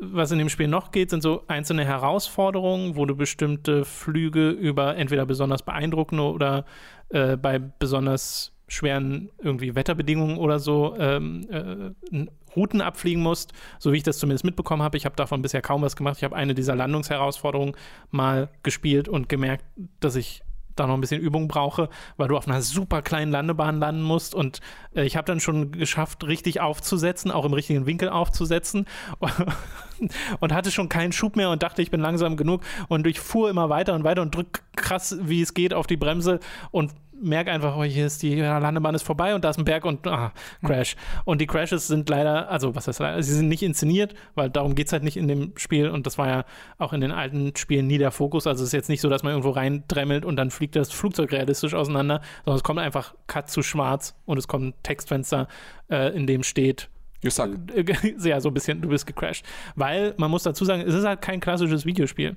was 0.00 0.30
in 0.32 0.38
dem 0.38 0.48
Spiel 0.48 0.68
noch 0.68 0.90
geht, 0.90 1.10
sind 1.10 1.22
so 1.22 1.44
einzelne 1.46 1.84
Herausforderungen, 1.84 2.96
wo 2.96 3.04
du 3.06 3.14
bestimmte 3.14 3.84
Flüge 3.84 4.50
über 4.50 4.96
entweder 4.96 5.26
besonders 5.26 5.62
beeindruckende 5.62 6.24
oder 6.24 6.64
äh, 7.10 7.36
bei 7.36 7.58
besonders 7.58 8.52
schweren 8.66 9.30
irgendwie 9.42 9.74
Wetterbedingungen 9.74 10.38
oder 10.38 10.58
so 10.58 10.96
ähm, 10.98 11.46
äh, 11.50 12.26
Routen 12.56 12.80
abfliegen 12.80 13.22
musst, 13.22 13.52
so 13.78 13.92
wie 13.92 13.98
ich 13.98 14.02
das 14.02 14.18
zumindest 14.18 14.44
mitbekommen 14.44 14.82
habe. 14.82 14.96
Ich 14.96 15.04
habe 15.04 15.16
davon 15.16 15.42
bisher 15.42 15.60
kaum 15.60 15.82
was 15.82 15.96
gemacht. 15.96 16.16
Ich 16.18 16.24
habe 16.24 16.36
eine 16.36 16.54
dieser 16.54 16.76
Landungsherausforderungen 16.76 17.74
mal 18.10 18.48
gespielt 18.62 19.08
und 19.08 19.28
gemerkt, 19.28 19.64
dass 20.00 20.16
ich 20.16 20.42
da 20.80 20.86
noch 20.86 20.94
ein 20.94 21.00
bisschen 21.00 21.20
Übung 21.20 21.48
brauche, 21.48 21.88
weil 22.16 22.28
du 22.28 22.36
auf 22.36 22.48
einer 22.48 22.62
super 22.62 23.02
kleinen 23.02 23.30
Landebahn 23.30 23.78
landen 23.78 24.02
musst. 24.02 24.34
Und 24.34 24.60
äh, 24.94 25.04
ich 25.04 25.16
habe 25.16 25.26
dann 25.26 25.40
schon 25.40 25.72
geschafft, 25.72 26.24
richtig 26.24 26.60
aufzusetzen, 26.60 27.30
auch 27.30 27.44
im 27.44 27.52
richtigen 27.52 27.86
Winkel 27.86 28.08
aufzusetzen. 28.08 28.86
und 30.40 30.52
hatte 30.52 30.70
schon 30.70 30.88
keinen 30.88 31.12
Schub 31.12 31.36
mehr 31.36 31.50
und 31.50 31.62
dachte, 31.62 31.82
ich 31.82 31.90
bin 31.90 32.00
langsam 32.00 32.36
genug. 32.36 32.62
Und 32.88 33.06
ich 33.06 33.20
fuhr 33.20 33.50
immer 33.50 33.68
weiter 33.68 33.94
und 33.94 34.04
weiter 34.04 34.22
und 34.22 34.34
drück 34.34 34.62
krass, 34.76 35.18
wie 35.22 35.42
es 35.42 35.54
geht, 35.54 35.74
auf 35.74 35.86
die 35.86 35.96
Bremse 35.96 36.40
und 36.70 36.92
merke 37.22 37.50
einfach, 37.50 37.76
oh, 37.76 37.84
hier 37.84 38.06
ist 38.06 38.22
die 38.22 38.36
Landebahn 38.36 38.94
ist 38.94 39.02
vorbei 39.02 39.34
und 39.34 39.44
da 39.44 39.50
ist 39.50 39.58
ein 39.58 39.64
Berg 39.64 39.84
und 39.84 40.06
ah, 40.06 40.32
Crash. 40.64 40.96
Mhm. 40.96 41.20
Und 41.24 41.40
die 41.40 41.46
Crashes 41.46 41.86
sind 41.86 42.08
leider, 42.08 42.50
also 42.50 42.74
was 42.74 42.88
heißt 42.88 43.00
leider, 43.00 43.22
sie 43.22 43.34
sind 43.34 43.48
nicht 43.48 43.62
inszeniert, 43.62 44.14
weil 44.34 44.50
darum 44.50 44.74
geht 44.74 44.86
es 44.86 44.92
halt 44.92 45.02
nicht 45.02 45.16
in 45.16 45.28
dem 45.28 45.52
Spiel 45.56 45.88
und 45.88 46.06
das 46.06 46.18
war 46.18 46.28
ja 46.28 46.44
auch 46.78 46.92
in 46.92 47.00
den 47.00 47.12
alten 47.12 47.54
Spielen 47.56 47.86
nie 47.86 47.98
der 47.98 48.10
Fokus. 48.10 48.46
Also 48.46 48.62
es 48.62 48.68
ist 48.68 48.72
jetzt 48.72 48.88
nicht 48.88 49.00
so, 49.00 49.08
dass 49.08 49.22
man 49.22 49.32
irgendwo 49.32 49.50
reindremmelt 49.50 50.24
und 50.24 50.36
dann 50.36 50.50
fliegt 50.50 50.76
das 50.76 50.92
Flugzeug 50.92 51.32
realistisch 51.32 51.74
auseinander, 51.74 52.20
sondern 52.44 52.56
es 52.56 52.64
kommt 52.64 52.78
einfach 52.78 53.14
Cut 53.26 53.50
zu 53.50 53.62
schwarz 53.62 54.14
und 54.24 54.38
es 54.38 54.48
kommt 54.48 54.64
ein 54.64 54.74
Textfenster, 54.82 55.48
äh, 55.90 56.14
in 56.16 56.26
dem 56.26 56.42
steht, 56.42 56.88
You 57.22 57.30
suck. 57.30 57.50
Ja, 58.24 58.40
so 58.40 58.48
ein 58.48 58.54
bisschen, 58.54 58.80
du 58.80 58.88
bist 58.88 59.06
gecrashed. 59.06 59.44
Weil 59.74 60.14
man 60.16 60.30
muss 60.30 60.42
dazu 60.42 60.64
sagen, 60.64 60.82
es 60.82 60.94
ist 60.94 61.04
halt 61.04 61.20
kein 61.20 61.40
klassisches 61.40 61.84
Videospiel. 61.84 62.36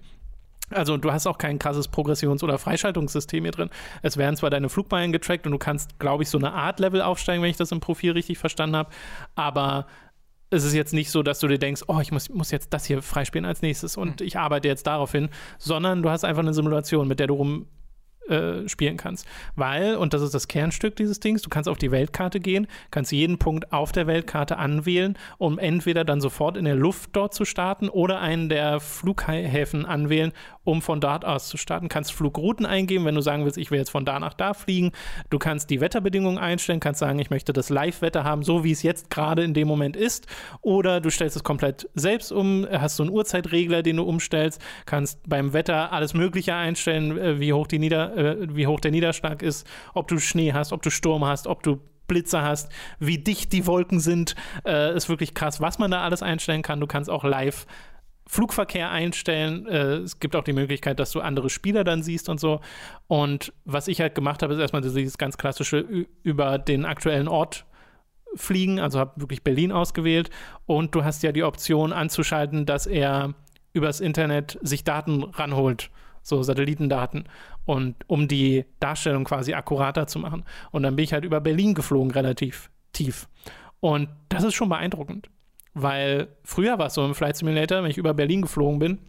Also 0.74 0.98
du 0.98 1.12
hast 1.12 1.28
auch 1.28 1.38
kein 1.38 1.60
krasses 1.60 1.88
Progressions- 1.88 2.44
oder 2.44 2.58
Freischaltungssystem 2.58 3.44
hier 3.44 3.52
drin. 3.52 3.70
Es 4.02 4.18
werden 4.18 4.36
zwar 4.36 4.50
deine 4.50 4.70
Flugbahnen 4.70 5.12
getrackt 5.12 5.46
und 5.46 5.52
du 5.52 5.58
kannst, 5.58 6.00
glaube 6.00 6.24
ich, 6.24 6.30
so 6.30 6.38
eine 6.38 6.54
Art 6.54 6.80
Level 6.80 7.02
aufsteigen, 7.02 7.42
wenn 7.42 7.50
ich 7.50 7.58
das 7.58 7.72
im 7.72 7.80
Profil 7.80 8.12
richtig 8.12 8.38
verstanden 8.38 8.76
habe. 8.76 8.90
Aber 9.36 9.88
es 10.50 10.64
ist 10.64 10.74
jetzt 10.74 10.94
nicht 10.94 11.10
so, 11.10 11.24
dass 11.24 11.40
du 11.40 11.48
dir 11.48 11.58
denkst, 11.58 11.84
oh, 11.88 12.00
ich 12.00 12.12
muss, 12.12 12.30
muss 12.30 12.52
jetzt 12.52 12.74
das 12.74 12.86
hier 12.86 13.02
freispielen 13.02 13.46
als 13.46 13.62
nächstes 13.62 13.98
und 13.98 14.20
mhm. 14.20 14.26
ich 14.26 14.38
arbeite 14.38 14.68
jetzt 14.68 14.86
darauf 14.86 15.12
hin, 15.12 15.30
sondern 15.58 16.04
du 16.04 16.10
hast 16.10 16.24
einfach 16.24 16.44
eine 16.44 16.54
Simulation, 16.54 17.08
mit 17.08 17.20
der 17.20 17.28
du 17.28 17.34
rum 17.34 17.68
äh, 18.30 18.68
spielen 18.70 18.98
kannst. 18.98 19.28
Weil, 19.56 19.96
und 19.96 20.14
das 20.14 20.22
ist 20.22 20.34
das 20.34 20.48
Kernstück 20.48 20.96
dieses 20.96 21.20
Dings, 21.20 21.42
du 21.42 21.50
kannst 21.50 21.70
auf 21.70 21.78
die 21.78 21.92
Weltkarte 21.92 22.40
gehen, 22.40 22.68
kannst 22.92 23.12
jeden 23.12 23.38
Punkt 23.38 23.74
auf 23.74 23.92
der 23.92 24.08
Weltkarte 24.08 24.58
anwählen, 24.58 25.18
um 25.38 25.60
entweder 25.60 26.06
dann 26.06 26.22
sofort 26.22 26.58
in 26.58 26.66
der 26.66 26.76
Luft 26.76 27.12
dort 27.14 27.34
zu 27.34 27.46
starten 27.46 27.90
oder 27.90 28.20
einen 28.20 28.50
der 28.50 28.80
Flughäfen 28.80 29.86
anwählen, 29.86 30.32
um 30.64 30.82
von 30.82 31.02
dort 31.02 31.26
aus 31.26 31.50
zu 31.50 31.58
starten. 31.58 31.90
Kannst 31.90 32.14
Flugrouten 32.14 32.66
eingeben, 32.66 33.06
wenn 33.06 33.16
du 33.16 33.22
sagen 33.22 33.44
willst, 33.44 33.58
ich 33.58 33.72
will 33.72 33.80
jetzt 33.80 33.92
von 33.92 34.06
da 34.06 34.20
nach 34.20 34.34
da 34.34 34.54
fliegen. 34.54 34.92
Du 35.30 35.40
kannst 35.40 35.70
die 35.70 35.82
Wetterbedingungen 35.82 36.38
einstellen, 36.38 36.80
kannst 36.80 37.00
sagen, 37.00 37.20
ich 37.20 37.30
möchte 37.30 37.54
das 37.54 37.70
Live-Wetter 37.70 38.24
haben, 38.24 38.44
so 38.44 38.64
wie 38.64 38.72
es 38.72 38.84
jetzt 38.84 39.10
gerade 39.10 39.44
in 39.44 39.54
dem 39.54 39.68
Moment 39.68 39.96
ist. 39.96 40.28
Oder 40.62 41.02
du 41.02 41.10
stellst 41.10 41.36
es 41.36 41.44
komplett 41.44 41.90
selbst 41.96 42.32
um, 42.32 42.66
hast 42.72 42.96
so 42.96 43.04
einen 43.04 43.12
Uhrzeitregler, 43.12 43.84
den 43.84 43.98
du 43.98 44.04
umstellst, 44.04 44.62
kannst 44.86 45.20
beim 45.28 45.54
Wetter 45.54 45.92
alles 45.92 46.14
Mögliche 46.14 46.56
einstellen, 46.56 47.18
äh, 47.18 47.40
wie 47.40 47.54
hoch, 47.54 47.68
die 47.68 47.80
Nieder 47.80 48.13
äh, 48.16 48.56
wie 48.56 48.68
hoch 48.68 48.80
der 48.80 48.92
Niederschlag 48.92 49.42
ist, 49.42 49.68
ob 49.94 50.08
du 50.08 50.20
Schnee 50.20 50.54
hast, 50.54 50.72
ob 50.74 50.82
du 50.82 50.90
Sturm 50.90 51.26
hast, 51.26 51.48
ob 51.48 51.64
du 51.64 51.80
Blitze 52.08 52.42
hast, 52.42 52.72
wie 53.00 53.18
dicht 53.18 53.54
die 53.54 53.66
Wolken 53.66 54.00
sind, 54.00 54.36
äh, 54.66 54.96
ist 54.96 55.10
wirklich 55.10 55.34
krass, 55.34 55.62
was 55.62 55.80
man 55.80 55.92
da 55.92 56.04
alles 56.04 56.22
einstellen 56.22 56.62
kann. 56.62 56.80
Du 56.80 56.88
kannst 56.88 57.10
auch 57.10 57.24
live 57.24 57.66
Flugverkehr 58.28 58.90
einstellen. 58.90 59.68
Äh, 59.68 59.96
es 59.98 60.20
gibt 60.20 60.36
auch 60.36 60.44
die 60.44 60.54
Möglichkeit, 60.54 61.00
dass 61.00 61.12
du 61.12 61.22
andere 61.22 61.50
Spieler 61.50 61.84
dann 61.84 62.04
siehst 62.04 62.30
und 62.30 62.40
so. 62.40 62.62
Und 63.08 63.54
was 63.66 63.88
ich 63.88 64.00
halt 64.02 64.16
gemacht 64.16 64.44
habe, 64.44 64.54
ist 64.54 64.60
erstmal 64.60 64.82
dieses 64.82 65.18
ganz 65.18 65.38
klassische 65.38 65.80
über 66.24 66.58
den 66.58 66.86
aktuellen 66.86 67.28
Ort 67.28 67.66
fliegen. 68.36 68.80
Also 68.80 69.00
habe 69.00 69.20
wirklich 69.20 69.44
Berlin 69.44 69.72
ausgewählt. 69.72 70.30
Und 70.66 70.96
du 70.96 71.04
hast 71.04 71.24
ja 71.24 71.32
die 71.32 71.44
Option 71.44 71.92
anzuschalten, 71.94 72.66
dass 72.66 72.88
er 72.88 73.34
übers 73.74 74.00
Internet 74.00 74.58
sich 74.62 74.84
Daten 74.84 75.24
ranholt. 75.24 75.90
So 76.22 76.42
Satellitendaten. 76.42 77.26
Und 77.66 77.96
um 78.08 78.28
die 78.28 78.66
Darstellung 78.80 79.24
quasi 79.24 79.54
akkurater 79.54 80.08
zu 80.08 80.20
machen. 80.20 80.44
Und 80.72 80.84
dann 80.84 80.96
bin 80.96 81.04
ich 81.04 81.14
halt 81.14 81.24
über 81.24 81.40
Berlin 81.40 81.74
geflogen, 81.74 82.12
relativ 82.12 82.70
tief. 82.92 83.30
Und 83.80 84.10
das 84.30 84.44
ist 84.44 84.54
schon 84.54 84.70
beeindruckend. 84.70 85.30
Weil 85.74 86.28
früher 86.44 86.78
war 86.78 86.88
es 86.88 86.94
so 86.94 87.06
im 87.06 87.16
Flight 87.16 87.38
Simulator, 87.38 87.82
wenn 87.84 87.90
ich 87.90 87.98
über 87.98 88.14
Berlin 88.14 88.44
geflogen 88.44 88.80
bin, 88.80 89.00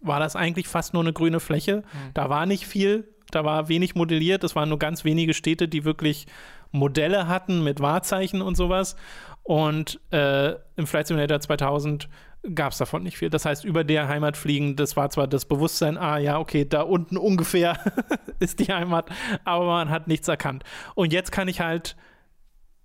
war 0.00 0.20
das 0.20 0.36
eigentlich 0.36 0.68
fast 0.68 0.94
nur 0.94 1.02
eine 1.02 1.12
grüne 1.12 1.40
Fläche. 1.40 1.78
Mhm. 1.78 2.10
Da 2.14 2.30
war 2.30 2.46
nicht 2.46 2.66
viel, 2.66 3.08
da 3.30 3.44
war 3.44 3.68
wenig 3.68 3.94
modelliert. 3.94 4.44
Es 4.44 4.54
waren 4.54 4.68
nur 4.68 4.78
ganz 4.78 5.04
wenige 5.04 5.34
Städte, 5.34 5.68
die 5.68 5.84
wirklich 5.84 6.26
Modelle 6.70 7.26
hatten 7.26 7.64
mit 7.64 7.80
Wahrzeichen 7.80 8.42
und 8.42 8.56
sowas. 8.56 8.96
Und 9.42 10.00
äh, 10.12 10.54
im 10.76 10.86
Flight 10.86 11.06
Simulator 11.08 11.40
2000 11.40 12.08
gab 12.54 12.72
es 12.72 12.78
davon 12.78 13.02
nicht 13.02 13.18
viel. 13.18 13.30
Das 13.30 13.44
heißt, 13.44 13.64
über 13.64 13.84
der 13.84 14.08
Heimat 14.08 14.36
fliegen, 14.36 14.76
das 14.76 14.96
war 14.96 15.10
zwar 15.10 15.26
das 15.26 15.44
Bewusstsein, 15.44 15.98
ah 15.98 16.18
ja, 16.18 16.38
okay, 16.38 16.64
da 16.64 16.82
unten 16.82 17.16
ungefähr 17.16 17.78
ist 18.38 18.60
die 18.60 18.72
Heimat, 18.72 19.10
aber 19.44 19.66
man 19.66 19.90
hat 19.90 20.08
nichts 20.08 20.28
erkannt. 20.28 20.64
Und 20.94 21.12
jetzt 21.12 21.32
kann 21.32 21.48
ich 21.48 21.60
halt 21.60 21.96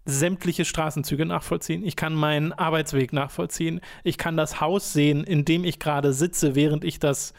sämtliche 0.05 0.65
Straßenzüge 0.65 1.25
nachvollziehen. 1.25 1.85
Ich 1.85 1.95
kann 1.95 2.13
meinen 2.13 2.51
Arbeitsweg 2.51 3.13
nachvollziehen. 3.13 3.79
Ich 4.03 4.17
kann 4.17 4.35
das 4.35 4.59
Haus 4.59 4.91
sehen, 4.91 5.23
in 5.23 5.45
dem 5.45 5.63
ich 5.63 5.79
gerade 5.79 6.13
sitze, 6.13 6.55
während 6.55 6.83
ich 6.83 6.99
das 6.99 7.33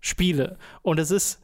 spiele. 0.00 0.56
Und 0.82 0.98
es 0.98 1.10
ist 1.10 1.42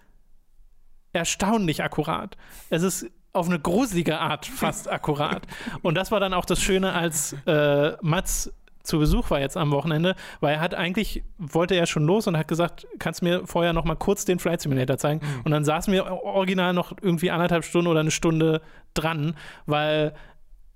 erstaunlich 1.12 1.82
akkurat. 1.82 2.38
Es 2.70 2.82
ist 2.82 3.06
auf 3.34 3.46
eine 3.46 3.60
gruselige 3.60 4.18
Art 4.18 4.46
fast 4.46 4.90
akkurat. 4.90 5.46
Und 5.82 5.94
das 5.94 6.10
war 6.10 6.20
dann 6.20 6.34
auch 6.34 6.44
das 6.44 6.62
Schöne, 6.62 6.92
als 6.92 7.34
äh, 7.46 7.92
Mats 8.00 8.52
zu 8.82 8.98
Besuch 8.98 9.30
war 9.30 9.40
jetzt 9.40 9.56
am 9.56 9.70
Wochenende, 9.70 10.14
weil 10.40 10.54
er 10.54 10.60
hat 10.60 10.74
eigentlich, 10.74 11.22
wollte 11.38 11.74
er 11.74 11.86
schon 11.86 12.04
los 12.04 12.26
und 12.26 12.36
hat 12.36 12.48
gesagt, 12.48 12.86
kannst 12.98 13.20
du 13.20 13.26
mir 13.26 13.46
vorher 13.46 13.72
noch 13.72 13.84
mal 13.84 13.96
kurz 13.96 14.24
den 14.24 14.38
Flight 14.38 14.60
Simulator 14.60 14.98
zeigen? 14.98 15.20
Mhm. 15.22 15.42
Und 15.44 15.52
dann 15.52 15.64
saßen 15.64 15.92
wir 15.92 16.06
original 16.06 16.72
noch 16.72 16.92
irgendwie 17.00 17.30
anderthalb 17.30 17.64
Stunden 17.64 17.88
oder 17.88 18.00
eine 18.00 18.10
Stunde 18.10 18.60
dran, 18.94 19.34
weil 19.66 20.14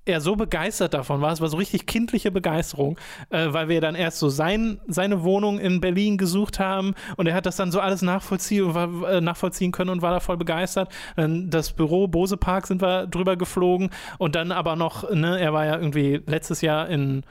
er 0.06 0.20
so 0.20 0.36
begeistert 0.36 0.94
davon 0.94 1.20
war. 1.20 1.32
Es 1.32 1.40
war 1.40 1.48
so 1.48 1.56
richtig 1.56 1.86
kindliche 1.86 2.30
Begeisterung, 2.30 2.98
äh, 3.30 3.48
weil 3.50 3.68
wir 3.68 3.80
dann 3.80 3.94
erst 3.94 4.18
so 4.18 4.28
sein, 4.28 4.80
seine 4.86 5.24
Wohnung 5.24 5.58
in 5.58 5.80
Berlin 5.80 6.16
gesucht 6.16 6.58
haben 6.58 6.94
und 7.16 7.26
er 7.26 7.34
hat 7.34 7.44
das 7.44 7.56
dann 7.56 7.72
so 7.72 7.80
alles 7.80 8.02
nachvollziehen, 8.02 8.72
war, 8.72 9.10
äh, 9.10 9.20
nachvollziehen 9.20 9.72
können 9.72 9.90
und 9.90 10.02
war 10.02 10.12
da 10.12 10.20
voll 10.20 10.36
begeistert. 10.36 10.90
Dann 11.16 11.50
das 11.50 11.72
Büro 11.72 12.06
Bose 12.06 12.36
Park 12.36 12.68
sind 12.68 12.80
wir 12.80 13.06
drüber 13.06 13.36
geflogen 13.36 13.90
und 14.18 14.36
dann 14.36 14.52
aber 14.52 14.76
noch, 14.76 15.10
ne, 15.10 15.40
er 15.40 15.52
war 15.52 15.66
ja 15.66 15.76
irgendwie 15.76 16.22
letztes 16.26 16.60
Jahr 16.60 16.88
in 16.88 17.24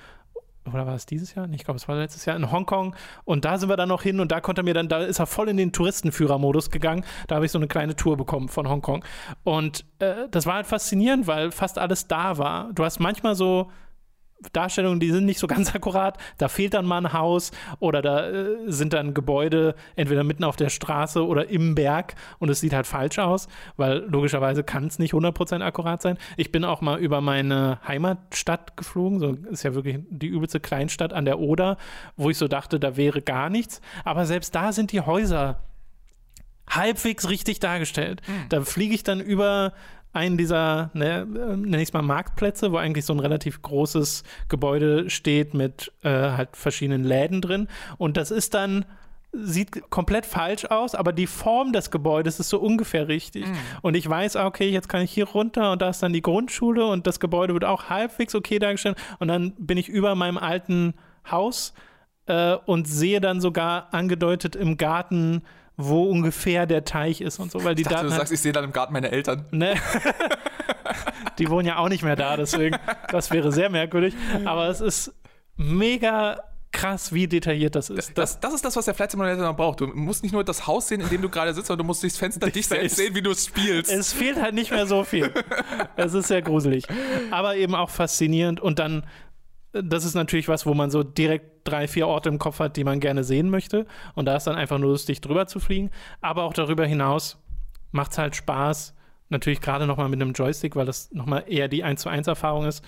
oder 0.72 0.88
war 0.88 0.96
es 0.96 1.06
dieses 1.06 1.36
Jahr? 1.36 1.48
Ich 1.52 1.64
glaube, 1.64 1.78
es 1.78 1.88
war 1.88 1.96
letztes 1.96 2.26
Jahr 2.26 2.36
in 2.36 2.52
Hongkong. 2.52 2.96
Und 3.24 3.46
da 3.46 3.58
sind 3.58 3.70
wir 3.70 3.78
dann 3.78 3.90
noch 3.90 4.02
hin 4.02 4.20
und 4.20 4.32
da 4.32 4.42
konnte 4.42 4.64
mir 4.64 4.74
dann, 4.74 4.88
da 4.88 5.00
ist 5.00 5.20
er 5.20 5.28
voll 5.28 5.50
in 5.50 5.58
den 5.58 5.72
Touristenführermodus 5.72 6.72
gegangen. 6.72 7.06
Da 7.28 7.36
habe 7.36 7.46
ich 7.46 7.52
so 7.52 7.60
eine 7.60 7.68
kleine 7.68 7.96
Tour 7.96 8.18
bekommen 8.18 8.50
von 8.50 8.68
Hongkong. 8.68 9.04
Und 9.44 9.86
äh, 10.00 10.28
das 10.32 10.46
war 10.46 10.56
halt 10.56 10.68
faszinierend, 10.68 11.28
weil 11.28 11.52
fast 11.52 11.78
alles 11.78 12.08
da 12.08 12.38
war. 12.38 12.72
Du 12.74 12.84
hast 12.84 13.00
manchmal 13.00 13.36
so 13.36 13.70
Darstellungen, 14.54 15.00
die 15.00 15.12
sind 15.12 15.26
nicht 15.26 15.40
so 15.40 15.48
ganz 15.48 15.74
akkurat. 15.76 16.18
Da 16.38 16.48
fehlt 16.48 16.74
dann 16.74 16.86
mal 16.86 16.98
ein 16.98 17.14
Haus 17.14 17.52
oder 17.80 18.02
da 18.02 18.30
äh, 18.30 18.56
sind 18.68 18.94
dann 18.94 19.14
Gebäude 19.14 19.76
entweder 19.96 20.24
mitten 20.24 20.44
auf 20.44 20.56
der 20.56 20.70
Straße 20.70 21.26
oder 21.26 21.50
im 21.50 21.76
Berg 21.76 22.16
und 22.40 22.50
es 22.50 22.60
sieht 22.60 22.74
halt 22.74 22.88
falsch 22.88 23.20
aus, 23.20 23.48
weil 23.78 24.00
logischerweise 24.08 24.64
kann 24.64 24.88
es 24.88 25.00
nicht 25.00 25.14
100% 25.14 25.62
akkurat 25.62 26.02
sein. 26.02 26.18
Ich 26.38 26.52
bin 26.52 26.66
auch 26.66 26.82
mal 26.82 27.00
über 27.00 27.22
meine 27.22 27.80
Heimatstadt 27.88 28.78
geflogen, 28.78 29.20
so 29.20 29.38
ist 29.50 29.64
ja 29.64 29.76
wirklich 29.76 30.00
die 30.10 30.28
übelste 30.28 30.60
Kleinstadt 30.60 31.14
an 31.14 31.26
der 31.26 31.40
Oder, 31.40 31.78
wo 32.18 32.30
ich 32.30 32.38
so 32.38 32.48
dachte, 32.48 32.80
da 32.80 32.98
wäre 32.98 33.22
gar 33.22 33.50
nichts. 33.50 33.82
Aber 34.04 34.26
selbst 34.26 34.56
da 34.56 34.72
sind 34.72 34.92
die 34.92 35.02
Häuser 35.02 35.60
halbwegs 36.70 37.30
richtig 37.30 37.60
dargestellt. 37.60 38.22
Mhm. 38.28 38.50
Da 38.50 38.62
fliege 38.62 38.96
ich 38.96 39.04
dann 39.04 39.20
über 39.20 39.74
einen 40.16 40.38
dieser, 40.38 40.90
ne, 40.94 41.26
nenne 41.26 41.82
ich 41.82 41.90
es 41.90 41.94
mal 41.94 42.02
Marktplätze, 42.02 42.72
wo 42.72 42.78
eigentlich 42.78 43.06
so 43.06 43.14
ein 43.14 43.20
relativ 43.20 43.62
großes 43.62 44.24
Gebäude 44.50 45.10
steht 45.10 45.54
mit 45.54 45.92
äh, 46.04 46.10
halt 46.10 46.50
verschiedenen 46.54 47.04
Läden 47.04 47.42
drin. 47.42 47.68
Und 47.98 48.18
das 48.18 48.32
ist 48.32 48.54
dann 48.54 48.86
sieht 49.38 49.90
komplett 49.90 50.26
falsch 50.26 50.66
aus, 50.66 50.96
aber 50.96 51.12
die 51.12 51.28
Form 51.28 51.74
des 51.74 51.92
Gebäudes 51.92 52.40
ist 52.40 52.50
so 52.50 52.60
ungefähr 52.60 53.08
richtig. 53.08 53.46
Mm. 53.46 53.54
Und 53.82 53.96
ich 53.96 54.10
weiß, 54.10 54.38
ah, 54.38 54.46
okay, 54.46 54.70
jetzt 54.70 54.88
kann 54.88 55.02
ich 55.02 55.12
hier 55.12 55.28
runter 55.28 55.74
und 55.74 55.82
da 55.82 55.90
ist 55.90 56.02
dann 56.02 56.14
die 56.14 56.22
Grundschule 56.22 56.86
und 56.86 57.06
das 57.06 57.20
Gebäude 57.20 57.54
wird 57.54 57.66
auch 57.66 57.90
halbwegs 57.90 58.34
okay 58.34 58.60
dargestellt. 58.60 58.98
Und 59.20 59.28
dann 59.28 59.54
bin 59.58 59.78
ich 59.78 59.90
über 59.90 60.16
meinem 60.16 60.38
alten 60.38 60.94
Haus 61.30 61.74
äh, 62.28 62.56
und 62.66 62.88
sehe 62.88 63.22
dann 63.22 63.42
sogar 63.42 63.94
angedeutet 63.94 64.56
im 64.56 64.78
Garten 64.78 65.44
wo 65.78 66.10
ungefähr 66.10 66.66
der 66.66 66.86
Teich 66.86 67.22
ist 67.22 67.40
und 67.40 67.52
so, 67.52 67.64
weil 67.64 67.76
die 67.76 67.82
ich 67.82 67.88
dachte, 67.88 68.04
Daten. 68.04 68.10
Du 68.10 68.16
sagst, 68.16 68.34
ich 68.34 68.42
sehe 68.42 68.54
dann 68.54 68.64
im 68.64 68.72
Garten 68.72 68.94
meine 68.94 69.12
Eltern. 69.12 69.46
Ne? 69.52 69.76
die 71.40 71.50
wohnen 71.50 71.68
ja 71.68 71.78
auch 71.78 71.90
nicht 71.90 72.04
mehr 72.04 72.16
da, 72.16 72.38
deswegen, 72.38 72.78
das 73.12 73.32
wäre 73.32 73.52
sehr 73.52 73.70
merkwürdig. 73.70 74.16
Aber 74.46 74.68
es 74.68 74.82
ist 74.82 75.14
mega 75.58 76.40
krass, 76.76 77.14
wie 77.14 77.28
detailliert 77.28 77.76
das 77.76 77.90
ist. 77.90 78.18
Das, 78.18 78.40
das, 78.40 78.54
ist 78.54 78.66
das, 78.66 78.76
was 78.76 78.86
der 78.86 78.94
Flight 78.94 79.12
Simulator 79.12 79.44
noch 79.44 79.56
braucht. 79.56 79.80
Du 79.80 79.88
musst 79.88 80.24
nicht 80.24 80.34
nur 80.34 80.44
das 80.44 80.68
Haus 80.68 80.90
sehen, 80.90 81.02
in 81.02 81.10
dem 81.10 81.22
du 81.22 81.30
gerade 81.30 81.54
sitzt, 81.54 81.68
sondern 81.68 81.86
du 81.86 81.88
musst 81.88 82.04
durchs 82.04 82.18
Fenster 82.18 82.50
dich 82.52 82.68
selbst 82.68 82.98
sehen, 82.98 83.16
wie 83.16 83.22
du 83.22 83.32
es 83.32 83.46
spielst. 83.46 83.90
Es 83.90 84.12
fehlt 84.12 84.42
halt 84.42 84.54
nicht 84.54 84.72
mehr 84.72 84.86
so 84.86 85.04
viel. 85.04 85.34
es 85.96 86.14
ist 86.14 86.28
sehr 86.28 86.42
gruselig. 86.42 86.86
Aber 87.32 87.56
eben 87.56 87.76
auch 87.76 87.90
faszinierend. 87.90 88.60
Und 88.60 88.80
dann 88.80 89.06
das 89.84 90.06
ist 90.06 90.16
natürlich 90.16 90.48
was, 90.48 90.66
wo 90.66 90.74
man 90.74 90.90
so 90.90 91.04
direkt 91.04 91.68
drei, 91.68 91.88
vier 91.88 92.08
Orte 92.08 92.30
im 92.30 92.40
Kopf 92.40 92.60
hat, 92.60 92.78
die 92.78 92.84
man 92.84 93.00
gerne 93.00 93.24
sehen 93.24 93.50
möchte. 93.50 93.86
Und 94.14 94.26
da 94.26 94.36
ist 94.36 94.48
dann 94.48 94.56
einfach 94.56 94.78
nur 94.78 94.92
lustig, 94.92 95.22
drüber 95.22 95.48
zu 95.48 95.60
fliegen. 95.60 95.92
Aber 96.22 96.44
auch 96.44 96.54
darüber 96.54 96.86
hinaus 96.86 97.38
macht 97.92 98.12
es 98.12 98.18
halt 98.18 98.36
Spaß. 98.36 98.96
Natürlich 99.30 99.62
gerade 99.62 99.88
nochmal 99.88 100.10
mit 100.10 100.22
einem 100.22 100.34
Joystick, 100.34 100.76
weil 100.76 100.86
das 100.86 101.12
nochmal 101.12 101.44
eher 101.48 101.68
die 101.68 101.84
1 101.84 102.02
zu 102.02 102.10
1 102.10 102.28
Erfahrung 102.28 102.66
ist. 102.66 102.84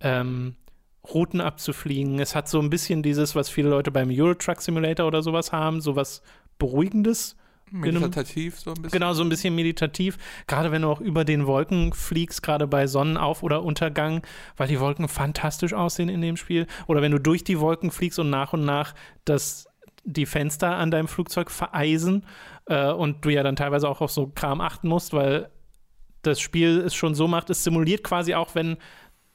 Ähm, 0.00 0.56
Routen 1.12 1.40
abzufliegen. 1.40 2.20
Es 2.20 2.34
hat 2.34 2.48
so 2.48 2.60
ein 2.60 2.70
bisschen 2.70 3.02
dieses, 3.02 3.34
was 3.34 3.48
viele 3.48 3.70
Leute 3.70 3.90
beim 3.90 4.10
Euro 4.10 4.34
Truck 4.34 4.60
Simulator 4.60 5.06
oder 5.06 5.22
sowas 5.22 5.52
haben, 5.52 5.80
sowas 5.80 6.22
Beruhigendes. 6.58 7.36
Meditativ 7.70 8.58
so 8.58 8.70
ein 8.70 8.74
bisschen. 8.74 8.98
Genau, 8.98 9.12
so 9.12 9.22
ein 9.22 9.28
bisschen 9.28 9.54
meditativ. 9.54 10.18
Gerade 10.46 10.72
wenn 10.72 10.82
du 10.82 10.88
auch 10.88 11.00
über 11.00 11.24
den 11.24 11.46
Wolken 11.46 11.92
fliegst, 11.92 12.42
gerade 12.42 12.66
bei 12.66 12.86
Sonnenauf- 12.86 13.42
oder 13.42 13.62
Untergang, 13.62 14.22
weil 14.56 14.68
die 14.68 14.80
Wolken 14.80 15.08
fantastisch 15.08 15.72
aussehen 15.72 16.08
in 16.08 16.20
dem 16.20 16.36
Spiel. 16.36 16.66
Oder 16.86 17.02
wenn 17.02 17.12
du 17.12 17.18
durch 17.18 17.44
die 17.44 17.60
Wolken 17.60 17.90
fliegst 17.90 18.18
und 18.18 18.30
nach 18.30 18.52
und 18.52 18.64
nach 18.64 18.94
das, 19.24 19.68
die 20.04 20.26
Fenster 20.26 20.76
an 20.76 20.90
deinem 20.90 21.08
Flugzeug 21.08 21.50
vereisen 21.50 22.24
äh, 22.66 22.90
und 22.90 23.24
du 23.24 23.30
ja 23.30 23.42
dann 23.42 23.56
teilweise 23.56 23.88
auch 23.88 24.00
auf 24.00 24.10
so 24.10 24.26
Kram 24.34 24.60
achten 24.60 24.88
musst, 24.88 25.12
weil 25.12 25.50
das 26.22 26.40
Spiel 26.40 26.80
es 26.80 26.94
schon 26.94 27.14
so 27.14 27.28
macht, 27.28 27.50
es 27.50 27.64
simuliert 27.64 28.04
quasi 28.04 28.34
auch, 28.34 28.54
wenn 28.54 28.76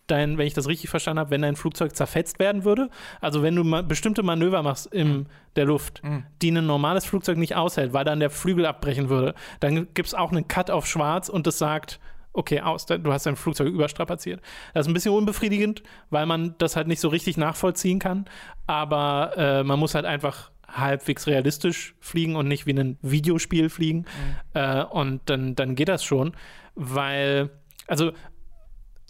dein, 0.08 0.38
wenn 0.38 0.48
ich 0.48 0.54
das 0.54 0.68
richtig 0.68 0.90
verstanden 0.90 1.20
habe, 1.20 1.32
wenn 1.32 1.42
dein 1.42 1.56
Flugzeug 1.56 1.96
zerfetzt 1.96 2.40
werden 2.40 2.64
würde. 2.64 2.90
Also 3.22 3.42
wenn 3.42 3.56
du 3.56 3.64
ma 3.64 3.82
bestimmte 3.82 4.24
Manöver 4.24 4.62
machst 4.64 4.88
in 4.88 5.08
mhm. 5.08 5.26
der 5.56 5.66
Luft, 5.66 6.04
mhm. 6.04 6.24
die 6.42 6.52
ein 6.52 6.66
normales 6.66 7.06
Flugzeug 7.06 7.38
nicht 7.38 7.56
aushält, 7.56 7.94
weil 7.94 8.06
dann 8.06 8.20
der 8.20 8.30
Flügel 8.30 8.66
abbrechen 8.66 9.10
würde, 9.10 9.34
dann 9.60 9.88
gibt 9.94 10.08
es 10.08 10.14
auch 10.14 10.32
einen 10.32 10.48
Cut 10.48 10.70
auf 10.70 10.86
schwarz 10.86 11.30
und 11.30 11.48
das 11.48 11.58
sagt, 11.58 12.00
okay, 12.34 12.62
aus, 12.62 12.86
du 12.86 13.14
hast 13.14 13.26
dein 13.26 13.36
Flugzeug 13.36 13.70
überstrapaziert. 13.70 14.42
Das 14.74 14.86
ist 14.86 14.92
ein 14.92 14.94
bisschen 14.94 15.14
unbefriedigend, 15.14 15.84
weil 16.10 16.26
man 16.26 16.56
das 16.58 16.76
halt 16.76 16.88
nicht 16.88 17.00
so 17.00 17.08
richtig 17.08 17.38
nachvollziehen 17.38 18.00
kann, 18.00 18.26
aber 18.68 19.34
äh, 19.38 19.64
man 19.64 19.80
muss 19.80 19.96
halt 19.96 20.06
einfach 20.06 20.52
halbwegs 20.68 21.28
realistisch 21.28 21.96
fliegen 22.00 22.36
und 22.36 22.48
nicht 22.48 22.66
wie 22.66 22.74
ein 22.78 22.98
Videospiel 23.02 23.70
fliegen. 23.70 24.00
Mhm. 24.00 24.06
Äh, 24.54 24.84
und 24.84 25.22
dann, 25.26 25.56
dann 25.56 25.76
geht 25.76 25.88
das 25.88 26.04
schon, 26.04 26.36
weil, 26.76 27.50
also 27.88 28.12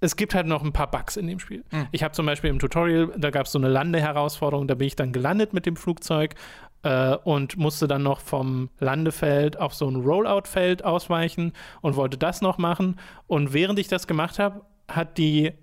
es 0.02 0.16
gibt 0.16 0.36
halt 0.36 0.48
noch 0.48 0.64
ein 0.64 0.74
paar 0.74 0.92
Bugs 0.92 1.18
in 1.18 1.28
dem 1.28 1.40
Spiel. 1.40 1.64
Mhm. 1.72 1.88
Ich 1.92 2.04
habe 2.04 2.14
zum 2.14 2.26
Beispiel 2.26 2.50
im 2.50 2.60
Tutorial, 2.60 3.12
da 3.18 3.30
gab 3.30 3.46
es 3.46 3.52
so 3.52 3.60
eine 3.60 3.70
Landeherausforderung, 3.70 4.68
da 4.68 4.76
bin 4.76 4.88
ich 4.88 4.96
dann 4.96 5.14
gelandet 5.14 5.54
mit 5.54 5.66
dem 5.66 5.76
Flugzeug 5.76 6.36
äh, 6.84 7.16
und 7.24 7.58
musste 7.58 7.88
dann 7.88 8.04
noch 8.04 8.20
vom 8.20 8.70
Landefeld 8.80 9.60
auf 9.60 9.74
so 9.74 9.88
ein 9.90 9.96
Rollout-Feld 9.96 10.84
ausweichen 10.84 11.54
und 11.82 11.96
wollte 11.96 12.18
das 12.18 12.42
noch 12.42 12.58
machen. 12.58 13.00
Und 13.28 13.54
während 13.54 13.80
ich 13.80 13.88
das 13.88 14.08
gemacht 14.08 14.40
habe, 14.40 14.62
hat 14.88 15.18
die 15.18 15.54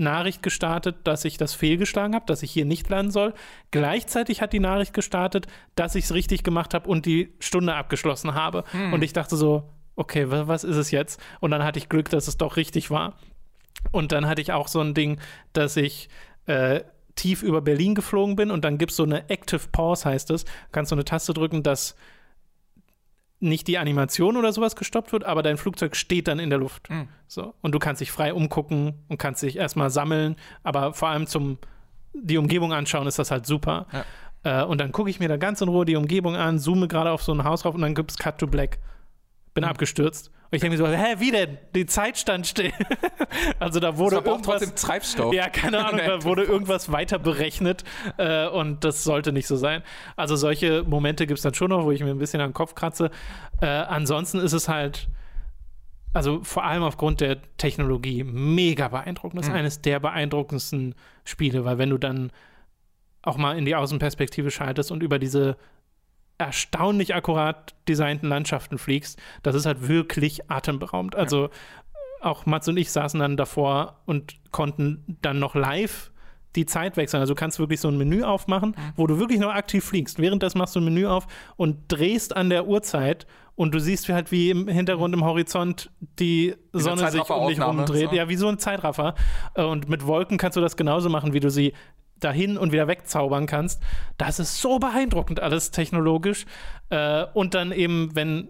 Nachricht 0.00 0.42
gestartet, 0.42 0.96
dass 1.04 1.24
ich 1.26 1.36
das 1.36 1.54
fehlgeschlagen 1.54 2.14
habe, 2.14 2.24
dass 2.26 2.42
ich 2.42 2.50
hier 2.50 2.64
nicht 2.64 2.88
landen 2.88 3.12
soll. 3.12 3.34
Gleichzeitig 3.70 4.40
hat 4.40 4.54
die 4.54 4.60
Nachricht 4.60 4.94
gestartet, 4.94 5.46
dass 5.74 5.94
ich 5.94 6.04
es 6.04 6.14
richtig 6.14 6.42
gemacht 6.42 6.72
habe 6.72 6.88
und 6.88 7.04
die 7.04 7.34
Stunde 7.38 7.74
abgeschlossen 7.74 8.34
habe. 8.34 8.64
Mhm. 8.72 8.94
Und 8.94 9.02
ich 9.02 9.12
dachte 9.12 9.36
so, 9.36 9.68
okay, 9.96 10.26
was 10.30 10.64
ist 10.64 10.76
es 10.76 10.90
jetzt? 10.90 11.20
Und 11.40 11.50
dann 11.50 11.62
hatte 11.62 11.78
ich 11.78 11.90
Glück, 11.90 12.08
dass 12.08 12.26
es 12.26 12.38
doch 12.38 12.56
richtig 12.56 12.90
war. 12.90 13.16
Und 13.92 14.12
dann 14.12 14.26
hatte 14.26 14.40
ich 14.40 14.52
auch 14.52 14.68
so 14.68 14.80
ein 14.80 14.94
Ding, 14.94 15.18
dass 15.52 15.76
ich 15.76 16.08
äh, 16.46 16.80
tief 17.14 17.42
über 17.42 17.60
Berlin 17.60 17.94
geflogen 17.94 18.36
bin 18.36 18.50
und 18.50 18.64
dann 18.64 18.78
gibt 18.78 18.92
es 18.92 18.96
so 18.96 19.02
eine 19.02 19.28
Active 19.28 19.68
Pause, 19.72 20.06
heißt 20.06 20.30
es. 20.30 20.44
Du 20.44 20.50
kannst 20.72 20.90
so 20.90 20.96
eine 20.96 21.04
Taste 21.04 21.34
drücken, 21.34 21.62
dass 21.62 21.96
nicht 23.40 23.66
die 23.68 23.78
Animation 23.78 24.36
oder 24.36 24.52
sowas 24.52 24.76
gestoppt 24.76 25.12
wird, 25.12 25.24
aber 25.24 25.42
dein 25.42 25.56
Flugzeug 25.56 25.96
steht 25.96 26.28
dann 26.28 26.38
in 26.38 26.50
der 26.50 26.58
Luft. 26.58 26.88
Mhm. 26.90 27.08
So. 27.26 27.54
Und 27.62 27.72
du 27.72 27.78
kannst 27.78 28.00
dich 28.00 28.12
frei 28.12 28.34
umgucken 28.34 29.04
und 29.08 29.18
kannst 29.18 29.42
dich 29.42 29.56
erstmal 29.56 29.90
sammeln, 29.90 30.36
aber 30.62 30.92
vor 30.92 31.08
allem 31.08 31.26
zum 31.26 31.58
die 32.12 32.38
Umgebung 32.38 32.72
anschauen 32.72 33.06
ist 33.06 33.18
das 33.18 33.30
halt 33.30 33.46
super. 33.46 33.86
Ja. 33.92 34.62
Äh, 34.62 34.64
und 34.64 34.78
dann 34.78 34.92
gucke 34.92 35.10
ich 35.10 35.20
mir 35.20 35.28
da 35.28 35.36
ganz 35.36 35.60
in 35.60 35.68
Ruhe 35.68 35.84
die 35.84 35.96
Umgebung 35.96 36.36
an, 36.36 36.58
zoome 36.58 36.88
gerade 36.88 37.10
auf 37.10 37.22
so 37.22 37.32
ein 37.32 37.44
Haus 37.44 37.64
rauf 37.64 37.74
und 37.74 37.82
dann 37.82 37.94
gibt 37.94 38.10
es 38.10 38.18
Cut 38.18 38.38
to 38.38 38.46
Black. 38.46 38.78
Bin 39.54 39.64
mhm. 39.64 39.70
abgestürzt. 39.70 40.30
Und 40.50 40.56
ich 40.56 40.62
denke 40.62 40.76
mir 40.76 40.84
so, 40.84 40.92
hä, 40.92 41.14
wie 41.18 41.30
denn? 41.30 41.58
Die 41.76 41.86
Zeit 41.86 42.18
stand 42.18 42.44
still. 42.44 42.72
also 43.60 43.78
da 43.78 43.96
wurde 43.98 44.16
das 44.16 44.24
irgendwas. 44.24 44.60
Trotzdem 44.60 44.74
Treibstoff. 44.74 45.32
Ja, 45.32 45.48
keine 45.48 45.84
Ahnung, 45.86 46.00
da 46.04 46.24
wurde 46.24 46.42
irgendwas 46.42 46.90
weiter 46.90 47.20
berechnet 47.20 47.84
äh, 48.16 48.48
und 48.48 48.82
das 48.82 49.04
sollte 49.04 49.32
nicht 49.32 49.46
so 49.46 49.54
sein. 49.54 49.84
Also 50.16 50.34
solche 50.34 50.82
Momente 50.82 51.28
gibt 51.28 51.38
es 51.38 51.44
dann 51.44 51.54
schon 51.54 51.70
noch, 51.70 51.84
wo 51.84 51.92
ich 51.92 52.02
mir 52.02 52.10
ein 52.10 52.18
bisschen 52.18 52.40
am 52.40 52.52
Kopf 52.52 52.74
kratze. 52.74 53.12
Äh, 53.60 53.66
ansonsten 53.66 54.40
ist 54.40 54.52
es 54.52 54.68
halt, 54.68 55.08
also 56.14 56.42
vor 56.42 56.64
allem 56.64 56.82
aufgrund 56.82 57.20
der 57.20 57.38
Technologie, 57.56 58.24
mega 58.24 58.88
beeindruckend. 58.88 59.38
Das 59.38 59.46
ist 59.46 59.52
mhm. 59.52 59.58
eines 59.58 59.82
der 59.82 60.00
beeindruckendsten 60.00 60.96
Spiele, 61.24 61.64
weil 61.64 61.78
wenn 61.78 61.90
du 61.90 61.98
dann 61.98 62.32
auch 63.22 63.36
mal 63.36 63.56
in 63.56 63.66
die 63.66 63.76
Außenperspektive 63.76 64.50
schaltest 64.50 64.90
und 64.90 65.04
über 65.04 65.20
diese 65.20 65.56
erstaunlich 66.40 67.14
akkurat 67.14 67.74
designten 67.86 68.28
Landschaften 68.28 68.78
fliegst, 68.78 69.20
das 69.42 69.54
ist 69.54 69.66
halt 69.66 69.88
wirklich 69.88 70.50
atemberaubend. 70.50 71.14
Also 71.14 71.44
ja. 71.44 71.50
auch 72.22 72.46
Mats 72.46 72.66
und 72.66 72.78
ich 72.78 72.90
saßen 72.90 73.20
dann 73.20 73.36
davor 73.36 74.00
und 74.06 74.36
konnten 74.50 75.18
dann 75.20 75.38
noch 75.38 75.54
live 75.54 76.10
die 76.56 76.66
Zeit 76.66 76.96
wechseln. 76.96 77.20
Also 77.20 77.34
du 77.34 77.38
kannst 77.38 77.58
wirklich 77.58 77.80
so 77.80 77.88
ein 77.88 77.98
Menü 77.98 78.22
aufmachen, 78.22 78.70
mhm. 78.70 78.92
wo 78.96 79.06
du 79.06 79.18
wirklich 79.18 79.38
noch 79.38 79.52
aktiv 79.52 79.84
fliegst. 79.84 80.18
Währenddessen 80.18 80.58
machst 80.58 80.74
du 80.74 80.80
ein 80.80 80.84
Menü 80.84 81.06
auf 81.06 81.26
und 81.56 81.76
drehst 81.88 82.34
an 82.34 82.50
der 82.50 82.66
Uhrzeit 82.66 83.26
und 83.54 83.74
du 83.74 83.78
siehst 83.78 84.08
halt, 84.08 84.32
wie 84.32 84.48
im 84.50 84.68
Hintergrund 84.68 85.14
im 85.14 85.22
Horizont 85.22 85.90
die 86.18 86.54
Sonne 86.72 87.10
sich 87.10 87.28
um 87.28 87.48
dich 87.48 87.60
rumdreht. 87.60 88.08
So. 88.08 88.16
Ja, 88.16 88.28
wie 88.30 88.36
so 88.36 88.48
ein 88.48 88.58
Zeitraffer. 88.58 89.14
Und 89.54 89.88
mit 89.88 90.06
Wolken 90.06 90.38
kannst 90.38 90.56
du 90.56 90.62
das 90.62 90.78
genauso 90.78 91.10
machen, 91.10 91.34
wie 91.34 91.40
du 91.40 91.50
sie 91.50 91.74
dahin 92.20 92.56
und 92.56 92.72
wieder 92.72 92.88
wegzaubern 92.88 93.46
kannst. 93.46 93.82
Das 94.18 94.38
ist 94.38 94.60
so 94.60 94.78
beeindruckend 94.78 95.40
alles 95.40 95.70
technologisch. 95.70 96.46
Äh, 96.90 97.26
und 97.34 97.54
dann 97.54 97.72
eben, 97.72 98.14
wenn, 98.14 98.48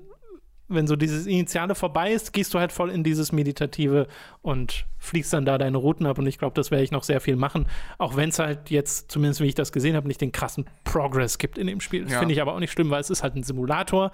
wenn 0.68 0.86
so 0.86 0.96
dieses 0.96 1.26
Initiale 1.26 1.74
vorbei 1.74 2.12
ist, 2.12 2.32
gehst 2.32 2.54
du 2.54 2.58
halt 2.58 2.72
voll 2.72 2.90
in 2.90 3.02
dieses 3.02 3.32
Meditative 3.32 4.06
und 4.42 4.86
fliegst 4.98 5.32
dann 5.32 5.44
da 5.44 5.58
deine 5.58 5.76
Routen 5.76 6.06
ab. 6.06 6.18
Und 6.18 6.26
ich 6.26 6.38
glaube, 6.38 6.54
das 6.54 6.70
werde 6.70 6.84
ich 6.84 6.90
noch 6.90 7.04
sehr 7.04 7.20
viel 7.20 7.36
machen. 7.36 7.66
Auch 7.98 8.16
wenn 8.16 8.28
es 8.28 8.38
halt 8.38 8.70
jetzt, 8.70 9.10
zumindest 9.10 9.40
wie 9.40 9.46
ich 9.46 9.54
das 9.54 9.72
gesehen 9.72 9.96
habe, 9.96 10.08
nicht 10.08 10.20
den 10.20 10.32
krassen 10.32 10.66
Progress 10.84 11.38
gibt 11.38 11.58
in 11.58 11.66
dem 11.66 11.80
Spiel. 11.80 12.04
Das 12.04 12.12
ja. 12.12 12.18
finde 12.18 12.34
ich 12.34 12.40
aber 12.40 12.54
auch 12.54 12.60
nicht 12.60 12.72
schlimm, 12.72 12.90
weil 12.90 13.00
es 13.00 13.10
ist 13.10 13.22
halt 13.22 13.36
ein 13.36 13.42
Simulator. 13.42 14.12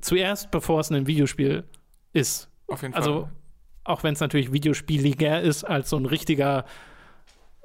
Zuerst, 0.00 0.50
bevor 0.50 0.80
es 0.80 0.90
ein 0.90 1.06
Videospiel 1.06 1.64
ist. 2.12 2.48
Auf 2.66 2.82
jeden 2.82 2.94
also, 2.94 3.10
Fall. 3.10 3.20
Also, 3.22 3.28
auch 3.84 4.02
wenn 4.04 4.14
es 4.14 4.20
natürlich 4.20 4.52
videospieliger 4.52 5.40
ist 5.40 5.64
als 5.64 5.90
so 5.90 5.96
ein 5.96 6.06
richtiger 6.06 6.64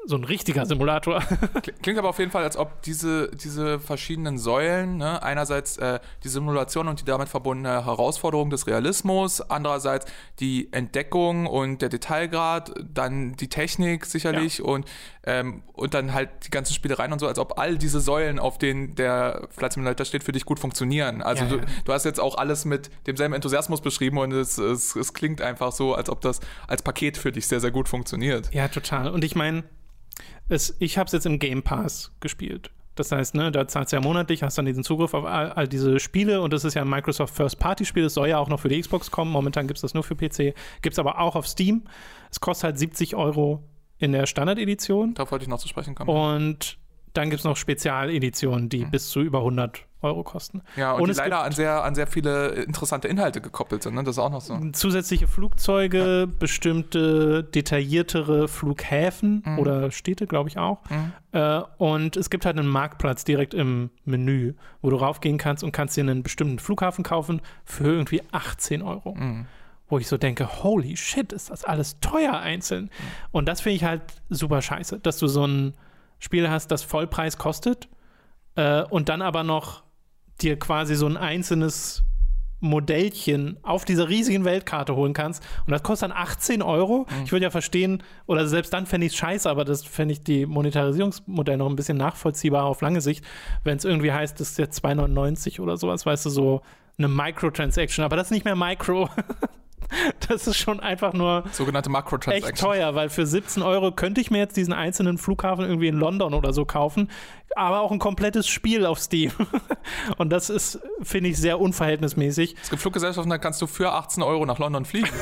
so 0.08 0.16
ein 0.16 0.24
richtiger 0.24 0.66
Simulator. 0.66 1.22
Klingt 1.82 2.00
aber 2.00 2.10
auf 2.10 2.20
jeden 2.20 2.32
Fall, 2.32 2.44
als 2.44 2.56
ob 2.56 2.82
diese, 2.82 3.30
diese 3.30 3.78
verschiedenen 3.80 4.38
Säulen, 4.38 4.98
ne, 4.98 5.22
einerseits 5.22 5.78
äh, 5.78 6.00
die 6.24 6.30
Simulation 6.30 6.88
und 6.88 7.02
die 7.02 7.06
damit 7.06 7.28
verbundene 7.28 7.86
Herausforderung 7.86 8.50
des 8.50 8.68
Realismus, 8.68 9.42
andererseits 9.42 10.06
die 10.40 10.72
Entdeckung 10.72 11.46
und 11.46 11.82
der 11.82 11.90
Detailgrad, 11.90 12.74
dann 12.94 13.34
die 13.34 13.50
Technik 13.50 14.06
sicherlich 14.06 14.60
ja. 14.60 14.66
und, 14.66 14.86
ähm, 15.26 15.64
und 15.74 15.94
dann 15.94 16.14
halt 16.14 16.30
die 16.46 16.52
ganzen 16.52 16.74
Spielereien 16.74 17.12
und 17.12 17.20
so, 17.20 17.28
als 17.28 17.38
ob 17.38 17.60
all 17.60 17.78
diese 17.78 18.00
Säulen, 18.00 18.40
auf 18.40 18.58
denen 18.58 18.96
der 18.96 19.50
Flight 19.50 19.74
Simulator 19.74 20.06
steht, 20.06 20.24
für 20.24 20.32
dich 20.32 20.46
gut 20.46 20.60
funktionieren. 20.60 21.22
Also 21.22 21.44
ja, 21.44 21.50
du, 21.50 21.62
du, 21.84 21.94
hast 21.94 22.06
jetzt 22.06 22.22
auch 22.22 22.38
alles 22.38 22.64
mit 22.64 22.90
demselben 23.08 23.34
Enthusiasmus 23.34 23.82
beschrieben 23.82 24.18
und 24.20 24.32
es, 24.32 24.58
es, 24.58 24.96
es 24.96 25.14
klingt 25.14 25.42
einfach 25.42 25.74
so, 25.74 25.96
als 25.96 26.10
ob 26.10 26.22
das 26.22 26.40
als 26.68 26.82
Paket 26.82 27.18
für 27.18 27.34
dich 27.34 27.46
sehr, 27.48 27.60
sehr 27.60 27.72
gut 27.72 27.90
funktioniert. 27.90 28.54
Ja, 28.54 28.70
total. 28.70 29.10
Und 29.10 29.26
ich 29.26 29.36
meine, 29.36 29.66
es, 30.50 30.76
ich 30.80 30.98
habe 30.98 31.08
es 31.08 31.14
jetzt 31.14 31.26
im 31.26 31.40
Game 31.40 31.64
Pass 31.64 32.12
gespielt. 32.20 32.72
Das 32.96 33.12
heißt, 33.12 33.36
ne, 33.36 33.52
da 33.52 33.68
zahlst 33.68 33.92
du 33.92 33.98
ja 33.98 34.02
monatlich, 34.02 34.42
hast 34.44 34.58
dann 34.58 34.66
diesen 34.66 34.84
Zugriff 34.84 35.14
auf 35.14 35.26
all, 35.26 35.52
all 35.52 35.68
diese 35.68 36.00
Spiele 36.00 36.42
und 36.42 36.52
das 36.52 36.66
ist 36.66 36.74
ja 36.74 36.82
ein 36.82 36.90
Microsoft 36.90 37.36
First-Party-Spiel. 37.36 38.04
Das 38.04 38.16
soll 38.16 38.30
ja 38.30 38.40
auch 38.40 38.50
noch 38.50 38.60
für 38.60 38.70
die 38.70 38.80
Xbox 38.80 39.12
kommen. 39.12 39.32
Momentan 39.32 39.68
gibt 39.68 39.78
es 39.78 39.82
das 39.82 39.94
nur 39.94 40.04
für 40.04 40.16
PC. 40.16 40.56
Gibt 40.82 40.94
es 40.94 41.00
aber 41.00 41.20
auch 41.20 41.36
auf 41.36 41.48
Steam. 41.48 41.84
Es 42.32 42.40
kostet 42.40 42.64
halt 42.66 42.80
70 42.80 43.16
Euro 43.16 43.64
in 44.00 44.12
der 44.12 44.26
Standard-Edition. 44.26 45.14
Da 45.14 45.30
wollte 45.30 45.44
ich 45.44 45.50
noch 45.50 45.60
zu 45.60 45.68
sprechen 45.68 45.96
kommen. 45.96 46.10
Und 46.10 46.78
dann 47.14 47.30
gibt 47.30 47.40
es 47.40 47.46
noch 47.46 47.58
Spezialeditionen, 47.58 48.70
die 48.70 48.86
mhm. 48.86 48.92
bis 48.92 49.10
zu 49.10 49.22
über 49.22 49.40
100 49.40 49.87
Euro 50.02 50.24
kosten. 50.24 50.62
Ja, 50.76 50.94
und, 50.94 51.02
und 51.02 51.10
die 51.10 51.16
leider 51.16 51.44
an 51.44 51.52
sehr, 51.52 51.84
an 51.84 51.96
sehr 51.96 52.06
viele 52.06 52.50
interessante 52.50 53.08
Inhalte 53.08 53.42
gekoppelt 53.42 53.82
sind, 53.82 53.96
ne? 53.96 54.04
Das 54.04 54.16
ist 54.16 54.20
auch 54.20 54.30
noch 54.30 54.42
so. 54.42 54.60
Zusätzliche 54.72 55.28
Flugzeuge, 55.28 56.28
ja. 56.28 56.36
bestimmte 56.40 57.44
detailliertere 57.44 58.48
Flughäfen 58.48 59.42
mhm. 59.44 59.60
oder 59.60 59.92
Städte, 59.92 60.28
glaube 60.28 60.50
ich 60.50 60.58
auch. 60.60 60.80
Mhm. 60.90 61.14
Äh, 61.32 61.62
und 61.78 62.16
es 62.16 62.30
gibt 62.30 62.46
halt 62.46 62.58
einen 62.60 62.68
Marktplatz 62.68 63.24
direkt 63.24 63.56
im 63.56 63.90
Menü, 64.06 64.54
wo 64.82 64.92
du 64.92 64.98
raufgehen 64.98 65.40
kannst 65.40 65.64
und 65.64 65.72
kannst 65.72 65.98
dir 65.98 66.02
einen 66.02 66.22
bestimmten 66.22 66.60
Flughafen 66.60 67.04
kaufen 67.04 67.42
für 67.66 67.88
irgendwie 67.88 68.22
18 68.32 68.84
Euro. 68.84 69.16
Mhm. 69.16 69.48
Wo 69.90 69.98
ich 69.98 70.08
so 70.08 70.18
denke, 70.18 70.64
holy 70.64 70.96
shit, 70.98 71.32
ist 71.32 71.50
das 71.50 71.64
alles 71.64 72.00
teuer 72.02 72.34
einzeln. 72.34 72.86
Mhm. 72.86 72.90
Und 73.32 73.46
das 73.48 73.62
finde 73.62 73.78
ich 73.78 73.84
halt 73.84 74.02
super 74.30 74.62
scheiße, 74.62 75.00
dass 75.00 75.18
du 75.18 75.28
so 75.28 75.46
ein 75.48 75.74
Spiel 76.20 76.50
hast, 76.50 76.70
das 76.70 76.84
Vollpreis 76.84 77.38
kostet 77.38 77.88
äh, 78.56 78.84
und 78.84 79.10
dann 79.10 79.22
aber 79.22 79.44
noch 79.44 79.84
dir 80.42 80.58
quasi 80.58 80.96
so 80.96 81.06
ein 81.08 81.18
einzelnes 81.18 82.04
Modellchen 82.60 83.58
auf 83.62 83.86
dieser 83.86 84.10
riesigen 84.10 84.44
Weltkarte 84.44 84.96
holen 84.96 85.14
kannst. 85.14 85.44
Und 85.66 85.72
das 85.72 85.84
kostet 85.84 86.10
dann 86.10 86.18
18 86.18 86.62
Euro. 86.62 87.06
Mhm. 87.10 87.24
Ich 87.26 87.32
würde 87.32 87.44
ja 87.44 87.50
verstehen, 87.52 88.04
oder 88.26 88.48
selbst 88.48 88.74
dann 88.74 88.86
fände 88.86 89.06
ich 89.06 89.14
es 89.14 89.18
scheiße, 89.18 89.50
aber 89.50 89.64
das 89.64 89.84
fände 89.84 90.14
ich 90.14 90.24
die 90.24 90.46
Monetarisierungsmodell 90.46 91.58
noch 91.58 91.70
ein 91.70 91.76
bisschen 91.76 91.98
nachvollziehbar 91.98 92.66
auf 92.66 92.82
lange 92.82 93.02
Sicht, 93.02 93.24
wenn 93.64 93.78
es 93.78 93.86
irgendwie 93.86 94.12
heißt, 94.12 94.40
das 94.40 94.52
ist 94.52 94.58
jetzt 94.58 94.84
2,99 94.84 95.60
oder 95.60 95.78
sowas, 95.78 96.06
weißt 96.06 96.26
du, 96.26 96.30
so 96.30 96.62
eine 96.98 97.08
Microtransaction, 97.08 98.04
aber 98.04 98.16
das 98.16 98.28
ist 98.28 98.32
nicht 98.32 98.46
mehr 98.46 98.56
Micro. 98.56 99.10
Das 100.28 100.48
ist 100.48 100.58
schon 100.58 100.80
einfach 100.80 101.14
nur 101.14 101.44
Sogenannte 101.52 101.90
echt 102.30 102.58
teuer, 102.60 102.96
weil 102.96 103.10
für 103.10 103.26
17 103.26 103.64
Euro 103.64 103.92
könnte 103.92 104.20
ich 104.22 104.30
mir 104.32 104.40
jetzt 104.40 104.58
diesen 104.58 104.74
einzelnen 104.74 105.18
Flughafen 105.18 105.66
irgendwie 105.66 105.88
in 105.88 105.96
London 105.96 106.34
oder 106.34 106.52
so 106.54 106.66
kaufen, 106.66 107.10
aber 107.56 107.80
auch 107.82 107.92
ein 107.92 108.00
komplettes 108.00 108.48
Spiel 108.48 108.86
auf 108.86 109.00
Steam. 109.00 109.32
Und 110.18 110.30
das 110.30 110.50
ist, 110.50 110.80
finde 111.02 111.30
ich, 111.30 111.38
sehr 111.38 111.60
unverhältnismäßig. 111.60 112.56
Es 112.62 112.70
gibt 112.70 112.82
Fluggesellschaften, 112.82 113.30
da 113.30 113.38
kannst 113.38 113.62
du 113.62 113.68
für 113.68 113.94
18 113.94 114.22
Euro 114.24 114.46
nach 114.46 114.60
London 114.60 114.86
fliegen. 114.86 115.10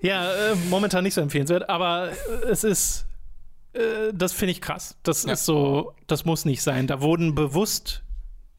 Ja, 0.00 0.30
äh, 0.32 0.54
momentan 0.68 1.02
nicht 1.02 1.14
so 1.14 1.20
empfehlenswert, 1.22 1.68
aber 1.70 2.10
äh, 2.10 2.46
es 2.50 2.62
ist, 2.62 3.06
äh, 3.72 4.12
das 4.12 4.32
finde 4.34 4.52
ich 4.52 4.60
krass. 4.60 4.96
Das 5.02 5.24
Ja. 5.24 5.32
ist 5.32 5.46
so, 5.46 5.94
das 6.06 6.26
muss 6.26 6.44
nicht 6.44 6.62
sein. 6.62 6.86
Da 6.86 7.00
wurden 7.00 7.34
bewusst 7.34 8.02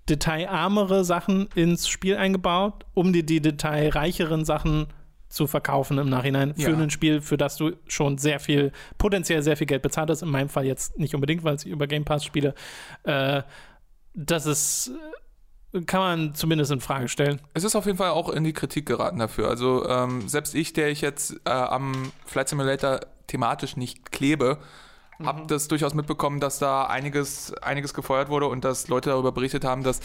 detailarmere 0.10 1.04
Sachen 1.04 1.48
ins 1.56 1.88
Spiel 1.88 2.16
eingebaut, 2.18 2.86
um 2.94 3.12
dir 3.14 3.24
die 3.24 3.42
detailreicheren 3.42 4.46
Sachen 4.46 4.88
zu 5.30 5.48
verkaufen 5.48 5.98
im 5.98 6.10
Nachhinein 6.10 6.54
für 6.56 6.72
Ja. 6.72 6.78
ein 6.78 6.90
Spiel, 6.92 7.22
für 7.22 7.36
das 7.38 7.58
du 7.58 7.72
schon 7.88 8.18
sehr 8.18 8.40
viel, 8.40 8.72
potenziell 8.98 9.42
sehr 9.42 9.58
viel 9.58 9.68
Geld 9.68 9.82
bezahlt 9.82 10.10
hast. 10.10 10.22
In 10.22 10.30
meinem 10.30 10.50
Fall 10.50 10.66
jetzt 10.66 10.98
nicht 10.98 11.14
unbedingt, 11.16 11.44
weil 11.44 11.56
ich 11.56 11.66
über 11.66 11.88
Game 11.88 12.06
Pass 12.06 12.24
spiele. 12.24 12.54
Äh, 13.04 13.42
das 14.14 14.46
ist, 14.46 14.92
äh, 15.74 15.82
kann 15.82 16.00
man 16.00 16.36
zumindest 16.36 16.72
in 16.72 16.80
Frage 16.80 17.10
stellen. 17.10 17.42
Es 17.54 17.64
ist 17.66 17.76
auf 17.76 17.86
jeden 17.86 17.98
Fall 17.98 18.12
auch 18.12 18.30
in 18.30 18.44
die 18.46 18.54
Kritik 18.54 18.86
geraten 18.86 19.20
dafür. 19.20 19.50
Also 19.50 19.86
ähm, 19.90 20.30
selbst 20.30 20.56
ich, 20.56 20.72
der 20.72 20.90
ich 20.90 21.02
jetzt 21.02 21.36
äh, 21.46 21.50
am 21.50 22.12
Flight 22.26 22.48
Simulator 22.48 23.02
thematisch 23.28 23.76
nicht 23.76 24.12
klebe, 24.12 24.60
Mhm. 25.18 25.48
das 25.48 25.68
durchaus 25.68 25.94
mitbekommen, 25.94 26.40
dass 26.40 26.60
da 26.60 26.86
einiges, 26.86 27.54
einiges 27.56 27.94
gefeuert 27.94 28.30
wurde 28.30 28.48
und 28.48 28.66
dass 28.66 28.88
Leute 28.88 29.10
darüber 29.10 29.32
berichtet 29.32 29.64
haben, 29.64 29.84
dass, 29.84 30.00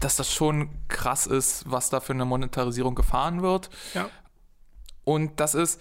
dass 0.00 0.16
das 0.16 0.32
schon 0.32 0.70
krass 0.88 1.26
ist, 1.26 1.70
was 1.70 1.90
da 1.90 2.00
für 2.00 2.12
eine 2.12 2.24
Monetarisierung 2.24 2.94
gefahren 2.94 3.42
wird. 3.42 3.70
Ja. 3.94 4.08
Und 5.04 5.40
das 5.40 5.54
ist, 5.54 5.80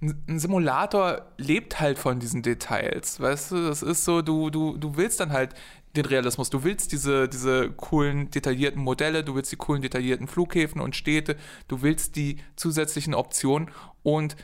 ein 0.00 0.24
ein 0.28 0.38
Simulator 0.38 1.22
lebt 1.36 1.80
halt 1.80 1.98
von 1.98 2.18
diesen 2.18 2.42
Details, 2.42 3.20
weißt 3.20 3.52
du? 3.52 3.68
Das 3.68 3.82
ist 3.82 4.04
so, 4.04 4.22
du, 4.22 4.50
du, 4.50 4.76
du 4.76 4.96
willst 4.96 5.20
dann 5.20 5.32
halt 5.32 5.54
den 5.96 6.06
Realismus, 6.06 6.50
du 6.50 6.64
willst 6.64 6.90
diese, 6.90 7.28
diese 7.28 7.70
coolen, 7.70 8.30
detaillierten 8.30 8.82
Modelle, 8.82 9.22
du 9.22 9.36
willst 9.36 9.52
die 9.52 9.56
coolen, 9.56 9.80
detaillierten 9.82 10.26
Flughäfen 10.26 10.80
und 10.80 10.96
Städte, 10.96 11.36
du 11.68 11.82
willst 11.82 12.16
die 12.16 12.38
zusätzlichen 12.56 13.14
Optionen 13.14 13.70
und 14.02 14.34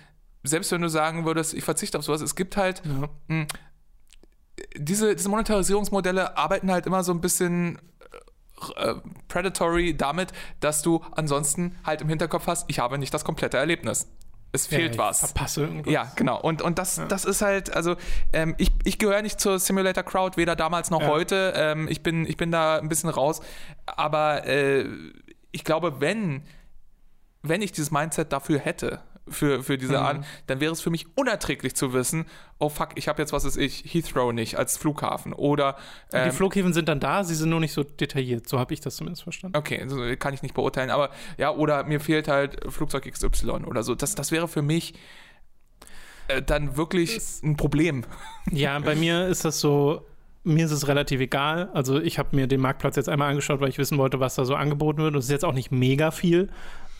selbst 0.42 0.72
wenn 0.72 0.80
du 0.82 0.88
sagen 0.88 1.24
würdest, 1.24 1.54
ich 1.54 1.64
verzichte 1.64 1.98
auf 1.98 2.04
sowas, 2.04 2.20
es 2.20 2.34
gibt 2.34 2.56
halt 2.56 2.82
mh, 3.28 3.46
diese, 4.76 5.14
diese 5.16 5.28
Monetarisierungsmodelle 5.28 6.36
arbeiten 6.36 6.70
halt 6.70 6.86
immer 6.86 7.02
so 7.02 7.12
ein 7.12 7.20
bisschen 7.20 7.78
äh, 8.76 8.94
predatory 9.28 9.96
damit, 9.96 10.32
dass 10.60 10.82
du 10.82 11.02
ansonsten 11.12 11.76
halt 11.84 12.02
im 12.02 12.08
Hinterkopf 12.08 12.46
hast, 12.46 12.68
ich 12.68 12.78
habe 12.78 12.98
nicht 12.98 13.12
das 13.14 13.24
komplette 13.24 13.56
Erlebnis. 13.56 14.06
Es 14.52 14.66
fehlt 14.66 14.94
ich 14.94 14.98
was. 14.98 15.20
Verpasse 15.20 15.60
irgendwas. 15.62 15.92
Ja, 15.92 16.10
genau. 16.16 16.40
Und, 16.40 16.60
und 16.60 16.78
das, 16.80 17.00
das 17.08 17.24
ist 17.24 17.40
halt, 17.40 17.74
also 17.74 17.94
ähm, 18.32 18.56
ich, 18.58 18.72
ich 18.82 18.98
gehöre 18.98 19.22
nicht 19.22 19.38
zur 19.40 19.60
Simulator 19.60 20.02
Crowd, 20.02 20.36
weder 20.36 20.56
damals 20.56 20.90
noch 20.90 21.02
Ja. 21.02 21.06
heute. 21.08 21.52
Ähm, 21.54 21.86
ich, 21.88 22.02
bin, 22.02 22.26
ich 22.26 22.36
bin 22.36 22.50
da 22.50 22.78
ein 22.78 22.88
bisschen 22.88 23.10
raus. 23.10 23.40
Aber 23.86 24.44
äh, 24.46 24.86
ich 25.52 25.62
glaube, 25.62 26.00
wenn, 26.00 26.42
wenn 27.42 27.62
ich 27.62 27.70
dieses 27.70 27.92
Mindset 27.92 28.32
dafür 28.32 28.58
hätte, 28.58 29.00
für, 29.30 29.62
für 29.62 29.78
diese 29.78 29.92
Mhm. 29.92 29.98
Art, 29.98 30.24
dann 30.46 30.60
wäre 30.60 30.72
es 30.72 30.80
für 30.80 30.90
mich 30.90 31.06
unerträglich 31.16 31.74
zu 31.74 31.92
wissen, 31.92 32.26
oh 32.58 32.68
fuck, 32.68 32.90
ich 32.96 33.08
habe 33.08 33.22
jetzt, 33.22 33.32
was 33.32 33.44
ist 33.44 33.56
ich, 33.56 33.84
Heathrow 33.92 34.32
nicht 34.32 34.56
als 34.56 34.76
Flughafen. 34.76 35.32
Oder 35.32 35.76
Die 36.12 36.16
ähm, 36.16 36.32
Flughäfen 36.32 36.72
sind 36.72 36.88
dann 36.88 37.00
da, 37.00 37.24
sie 37.24 37.34
sind 37.34 37.50
nur 37.50 37.60
nicht 37.60 37.72
so 37.72 37.82
detailliert. 37.84 38.48
So 38.48 38.58
habe 38.58 38.74
ich 38.74 38.80
das 38.80 38.96
zumindest 38.96 39.22
verstanden. 39.22 39.56
Okay, 39.56 39.80
also 39.80 39.96
kann 40.18 40.34
ich 40.34 40.42
nicht 40.42 40.54
beurteilen, 40.54 40.90
aber 40.90 41.10
ja, 41.38 41.50
oder 41.50 41.84
mir 41.84 42.00
fehlt 42.00 42.28
halt 42.28 42.58
Flugzeug 42.70 43.10
XY 43.10 43.50
oder 43.66 43.82
so. 43.82 43.94
Das, 43.94 44.14
das 44.14 44.30
wäre 44.32 44.48
für 44.48 44.62
mich 44.62 44.94
äh, 46.28 46.42
dann 46.42 46.76
wirklich 46.76 47.18
ein 47.42 47.56
Problem. 47.56 48.04
Ja, 48.50 48.78
bei 48.78 48.94
mir 48.94 49.26
ist 49.26 49.44
das 49.44 49.60
so, 49.60 50.06
mir 50.44 50.64
ist 50.64 50.70
es 50.72 50.88
relativ 50.88 51.20
egal. 51.20 51.70
Also 51.74 52.00
ich 52.00 52.18
habe 52.18 52.34
mir 52.36 52.46
den 52.46 52.60
Marktplatz 52.60 52.96
jetzt 52.96 53.08
einmal 53.08 53.30
angeschaut, 53.30 53.60
weil 53.60 53.68
ich 53.68 53.78
wissen 53.78 53.98
wollte, 53.98 54.20
was 54.20 54.34
da 54.34 54.44
so 54.44 54.54
angeboten 54.54 54.98
wird. 55.02 55.14
Und 55.14 55.18
es 55.18 55.26
ist 55.26 55.30
jetzt 55.30 55.44
auch 55.44 55.52
nicht 55.54 55.70
mega 55.70 56.10
viel, 56.10 56.48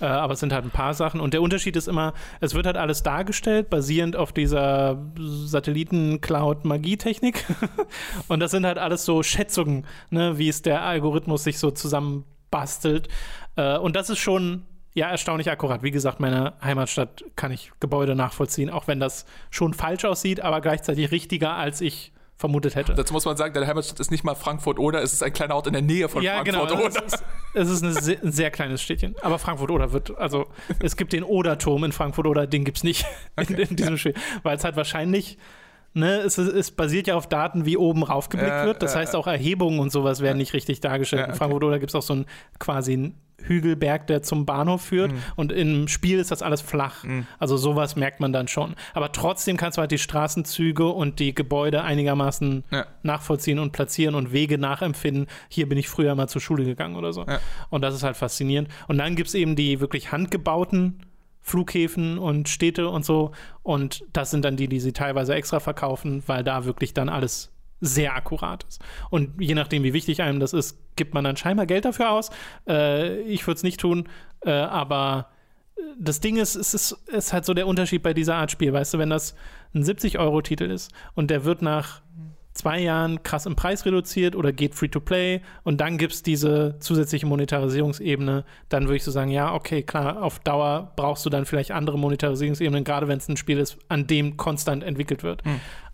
äh, 0.01 0.07
aber 0.07 0.33
es 0.35 0.41
sind 0.41 0.53
halt 0.53 0.65
ein 0.65 0.71
paar 0.71 0.95
Sachen. 0.95 1.21
Und 1.21 1.35
der 1.35 1.43
Unterschied 1.43 1.77
ist 1.77 1.89
immer, 1.89 2.15
es 2.41 2.55
wird 2.55 2.67
halt 2.67 2.77
alles 2.77 3.03
dargestellt, 3.03 3.69
basierend 3.71 4.15
auf 4.17 4.33
dieser 4.33 4.99
Satelliten-Cloud-Magie-Technik. 5.19 7.45
Und 8.29 8.41
das 8.41 8.51
sind 8.51 8.67
halt 8.67 8.79
alles 8.79 9.05
so 9.05 9.23
Schätzungen, 9.23 9.87
ne, 10.11 10.39
wie 10.39 10.49
es 10.49 10.63
der 10.63 10.83
Algorithmus 10.83 11.45
sich 11.45 11.59
so 11.59 11.71
zusammenbastelt. 11.71 13.09
Äh, 13.57 13.79
und 13.79 13.97
das 13.97 14.11
ist 14.11 14.19
schon 14.19 14.65
ja, 14.95 15.09
erstaunlich 15.09 15.51
akkurat. 15.51 15.83
Wie 15.83 15.91
gesagt, 15.91 16.21
meine 16.21 16.55
Heimatstadt 16.63 17.25
kann 17.37 17.53
ich 17.53 17.73
Gebäude 17.81 18.15
nachvollziehen, 18.15 18.71
auch 18.71 18.89
wenn 18.89 19.01
das 19.01 19.25
schon 19.51 19.73
falsch 19.73 20.05
aussieht, 20.05 20.41
aber 20.41 20.61
gleichzeitig 20.61 21.11
richtiger, 21.11 21.55
als 21.55 21.81
ich 21.81 22.13
vermutet 22.41 22.75
hätte. 22.75 22.95
Dazu 22.95 23.13
muss 23.13 23.27
man 23.27 23.37
sagen, 23.37 23.53
deine 23.53 23.67
Heimatstadt 23.67 24.01
ist 24.01 24.11
nicht 24.11 24.25
mal 24.25 24.35
Frankfurt 24.35 24.79
oder, 24.79 25.03
es 25.03 25.13
ist 25.13 25.23
ein 25.23 25.33
kleiner 25.33 25.55
Ort 25.55 25.67
in 25.67 25.75
der 25.75 25.83
Nähe 25.83 26.09
von 26.09 26.23
ja, 26.23 26.43
genau. 26.43 26.67
Frankfurt 26.67 26.89
Es 26.89 26.97
oder. 26.97 27.07
ist, 27.07 27.25
es 27.53 27.69
ist 27.69 27.83
eine 27.85 27.93
sehr, 27.93 28.23
ein 28.23 28.33
sehr 28.33 28.51
kleines 28.51 28.81
Städtchen. 28.81 29.15
Aber 29.21 29.39
Frankfurt 29.39 29.71
oder 29.71 29.93
wird, 29.93 30.17
also 30.17 30.47
es 30.83 30.97
gibt 30.97 31.13
den 31.13 31.23
Oder-Turm 31.23 31.85
in 31.85 31.93
Frankfurt 31.93 32.27
oder 32.27 32.47
den 32.47 32.65
gibt 32.65 32.79
es 32.79 32.83
nicht 32.83 33.05
in, 33.37 33.55
in 33.57 33.77
diesem 33.77 33.99
Spiel. 33.99 34.15
Weil 34.43 34.57
es 34.57 34.65
halt 34.65 34.77
wahrscheinlich, 34.77 35.37
ne, 35.93 36.21
es, 36.21 36.39
es 36.39 36.71
basiert 36.71 37.07
ja 37.09 37.15
auf 37.15 37.29
Daten, 37.29 37.67
wie 37.67 37.77
oben 37.77 38.03
raufgeblickt 38.03 38.51
Äh, 38.51 38.65
wird. 38.65 38.83
Das 38.83 38.95
äh, 38.95 39.01
heißt, 39.01 39.15
auch 39.15 39.27
Erhebungen 39.27 39.79
und 39.79 39.93
sowas 39.93 40.23
werden 40.23 40.39
nicht 40.39 40.55
richtig 40.55 40.81
dargestellt. 40.81 41.21
Ja, 41.21 41.27
In 41.27 41.31
okay. 41.33 41.39
Frankfurt 41.39 41.65
oder 41.65 41.79
gibt 41.79 41.91
es 41.91 41.95
auch 41.95 42.03
so 42.03 42.15
einen 42.15 42.27
quasi 42.59 42.95
einen 42.95 43.15
Hügelberg, 43.45 44.07
der 44.07 44.23
zum 44.23 44.47
Bahnhof 44.47 44.83
führt. 44.83 45.13
Mhm. 45.13 45.19
Und 45.37 45.53
im 45.53 45.89
Spiel 45.89 46.19
ist 46.19 46.31
das 46.31 46.43
alles 46.43 46.61
flach. 46.61 47.05
Also 47.39 47.57
sowas 47.57 47.97
merkt 47.97 48.21
man 48.21 48.33
dann 48.33 48.49
schon. 48.49 48.75
Aber 48.95 49.13
trotzdem 49.13 49.57
kannst 49.57 49.79
du 49.79 49.81
halt 49.81 49.91
die 49.91 49.99
Straßenzüge 49.99 50.87
und 50.87 51.19
die 51.19 51.35
Gebäude 51.35 51.83
einigermaßen 51.83 52.65
Ja. 52.71 52.87
nachvollziehen 53.03 53.59
und 53.59 53.73
platzieren 53.73 54.15
und 54.15 54.33
Wege 54.33 54.59
nachempfinden. 54.59 55.27
Hier 55.49 55.69
bin 55.69 55.79
ich 55.79 55.89
früher 55.89 56.15
mal 56.15 56.29
zur 56.29 56.41
Schule 56.41 56.65
gegangen 56.65 56.97
oder 56.97 57.13
so. 57.13 57.25
Ja. 57.27 57.41
Und 57.71 57.83
das 57.83 57.95
ist 57.95 58.03
halt 58.03 58.17
faszinierend. 58.17 58.69
Und 58.89 58.99
dann 58.99 59.17
gibt 59.17 59.29
es 59.29 59.35
eben 59.35 59.57
die 59.57 59.81
wirklich 59.81 60.13
handgebauten 60.13 61.01
Flughäfen 61.43 62.19
und 62.19 62.49
Städte 62.49 62.89
und 62.89 63.05
so. 63.05 63.33
Und 63.63 64.05
das 64.13 64.31
sind 64.31 64.45
dann 64.45 64.57
die, 64.57 64.69
die 64.69 64.79
sie 64.81 64.93
teilweise 64.93 65.35
extra 65.35 65.59
verkaufen, 65.59 66.23
weil 66.27 66.45
da 66.45 66.65
wirklich 66.65 66.95
dann 66.95 67.09
alles 67.09 67.50
sehr 67.81 68.15
akkurat 68.15 68.65
ist. 68.65 68.81
Und 69.11 69.41
je 69.41 69.55
nachdem, 69.55 69.83
wie 69.83 69.93
wichtig 69.93 70.23
einem 70.23 70.41
das 70.41 70.53
ist, 70.53 70.79
gibt 70.97 71.15
man 71.15 71.25
dann 71.25 71.37
scheinbar 71.37 71.67
Geld 71.67 71.85
dafür 71.85 72.11
aus. 72.11 72.31
Äh, 72.69 73.21
ich 73.23 73.47
würde 73.47 73.57
es 73.57 73.63
nicht 73.63 73.81
tun, 73.81 74.09
äh, 74.45 74.51
aber 74.51 75.29
das 75.99 76.21
Ding 76.21 76.37
ist, 76.37 76.57
es 76.57 76.75
ist, 76.75 76.93
ist 77.09 77.33
halt 77.33 77.45
so 77.45 77.55
der 77.55 77.67
Unterschied 77.67 78.03
bei 78.03 78.15
dieser 78.15 78.37
Art 78.37 78.51
Spiel. 78.51 78.73
Weißt 78.73 78.95
du, 78.95 78.99
wenn 78.99 79.11
das 79.11 79.35
ein 79.75 79.83
70-Euro-Titel 79.83 80.65
ist 80.65 80.93
und 81.15 81.31
der 81.31 81.45
wird 81.45 81.63
nach 81.63 82.03
zwei 82.53 82.81
Jahren 82.81 83.23
krass 83.23 83.47
im 83.47 83.57
Preis 83.57 83.87
reduziert 83.87 84.37
oder 84.37 84.53
geht 84.53 84.75
free 84.75 84.89
to 84.89 85.01
play 85.01 85.41
und 85.63 85.81
dann 85.81 85.99
gibt 85.99 86.13
es 86.13 86.23
diese 86.23 86.77
zusätzliche 86.81 87.27
Monetarisierungsebene, 87.27 88.45
dann 88.69 88.85
würde 88.85 88.97
ich 88.97 89.05
so 89.05 89.11
sagen, 89.11 89.31
ja, 89.31 89.55
okay, 89.55 89.83
klar, 89.83 90.23
auf 90.23 90.41
Dauer 90.41 90.93
brauchst 90.97 91.25
du 91.25 91.31
dann 91.31 91.47
vielleicht 91.47 91.71
andere 91.71 91.99
Monetarisierungsebenen, 91.99 92.85
gerade 92.85 93.09
wenn 93.09 93.19
es 93.19 93.29
ein 93.29 93.37
Spiel 93.37 93.59
ist, 93.59 93.79
an 93.89 94.07
dem 94.07 94.37
konstant 94.37 94.83
entwickelt 94.83 95.23
wird. 95.23 95.43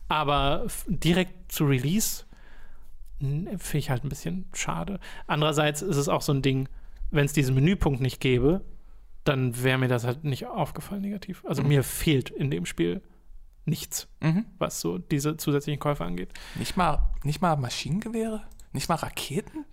Aber 0.08 0.66
direkt 0.86 1.50
zu 1.52 1.64
Release 1.66 2.24
finde 3.18 3.58
ich 3.78 3.90
halt 3.90 4.04
ein 4.04 4.08
bisschen 4.08 4.46
schade. 4.52 5.00
Andererseits 5.26 5.82
ist 5.82 5.96
es 5.96 6.08
auch 6.08 6.22
so 6.22 6.32
ein 6.32 6.42
Ding, 6.42 6.68
wenn 7.10 7.24
es 7.24 7.32
diesen 7.32 7.54
Menüpunkt 7.54 8.00
nicht 8.00 8.20
gäbe, 8.20 8.62
dann 9.24 9.62
wäre 9.62 9.78
mir 9.78 9.88
das 9.88 10.04
halt 10.04 10.22
nicht 10.24 10.46
aufgefallen 10.46 11.00
negativ. 11.02 11.42
Also 11.46 11.62
mir 11.62 11.82
fehlt 11.82 12.30
in 12.30 12.50
dem 12.50 12.66
Spiel 12.66 13.02
nichts, 13.64 14.06
Mhm. 14.20 14.44
was 14.58 14.80
so 14.80 14.98
diese 14.98 15.36
zusätzlichen 15.36 15.80
Käufe 15.80 16.04
angeht. 16.04 16.32
Nicht, 16.56 16.76
mal, 16.76 17.10
nicht 17.24 17.40
mal 17.40 17.56
Maschinengewehre? 17.56 18.42
Nicht 18.72 18.88
mal 18.88 18.94
Raketen? 18.96 19.64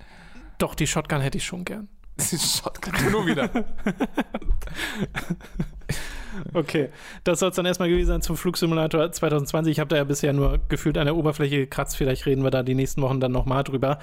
Doch, 0.58 0.74
die 0.74 0.88
Shotgun 0.88 1.22
hätte 1.22 1.38
ich 1.38 1.46
schon 1.46 1.66
gern. 1.66 1.90
Ist 2.18 2.58
Shotgun 2.64 3.12
nur 3.12 3.26
wieder. 3.28 3.50
Okay, 6.56 6.90
das 7.24 7.38
soll 7.40 7.52
es 7.52 7.56
dann 7.58 7.68
erstmal 7.68 7.90
gewesen 7.90 8.08
sein 8.08 8.22
zum 8.24 8.36
Flugsimulator 8.38 9.12
2020. 9.12 9.72
Ich 9.72 9.80
habe 9.80 9.90
da 9.90 9.98
ja 9.98 10.04
bisher 10.04 10.34
nur 10.34 10.60
gefühlt 10.68 10.98
an 10.98 11.06
der 11.06 11.16
Oberfläche 11.16 11.58
gekratzt. 11.58 11.96
Vielleicht 11.96 12.26
reden 12.26 12.44
wir 12.44 12.50
da 12.50 12.64
die 12.64 12.74
nächsten 12.74 13.04
Wochen 13.04 13.20
dann 13.20 13.32
nochmal 13.32 13.64
drüber. 13.64 14.00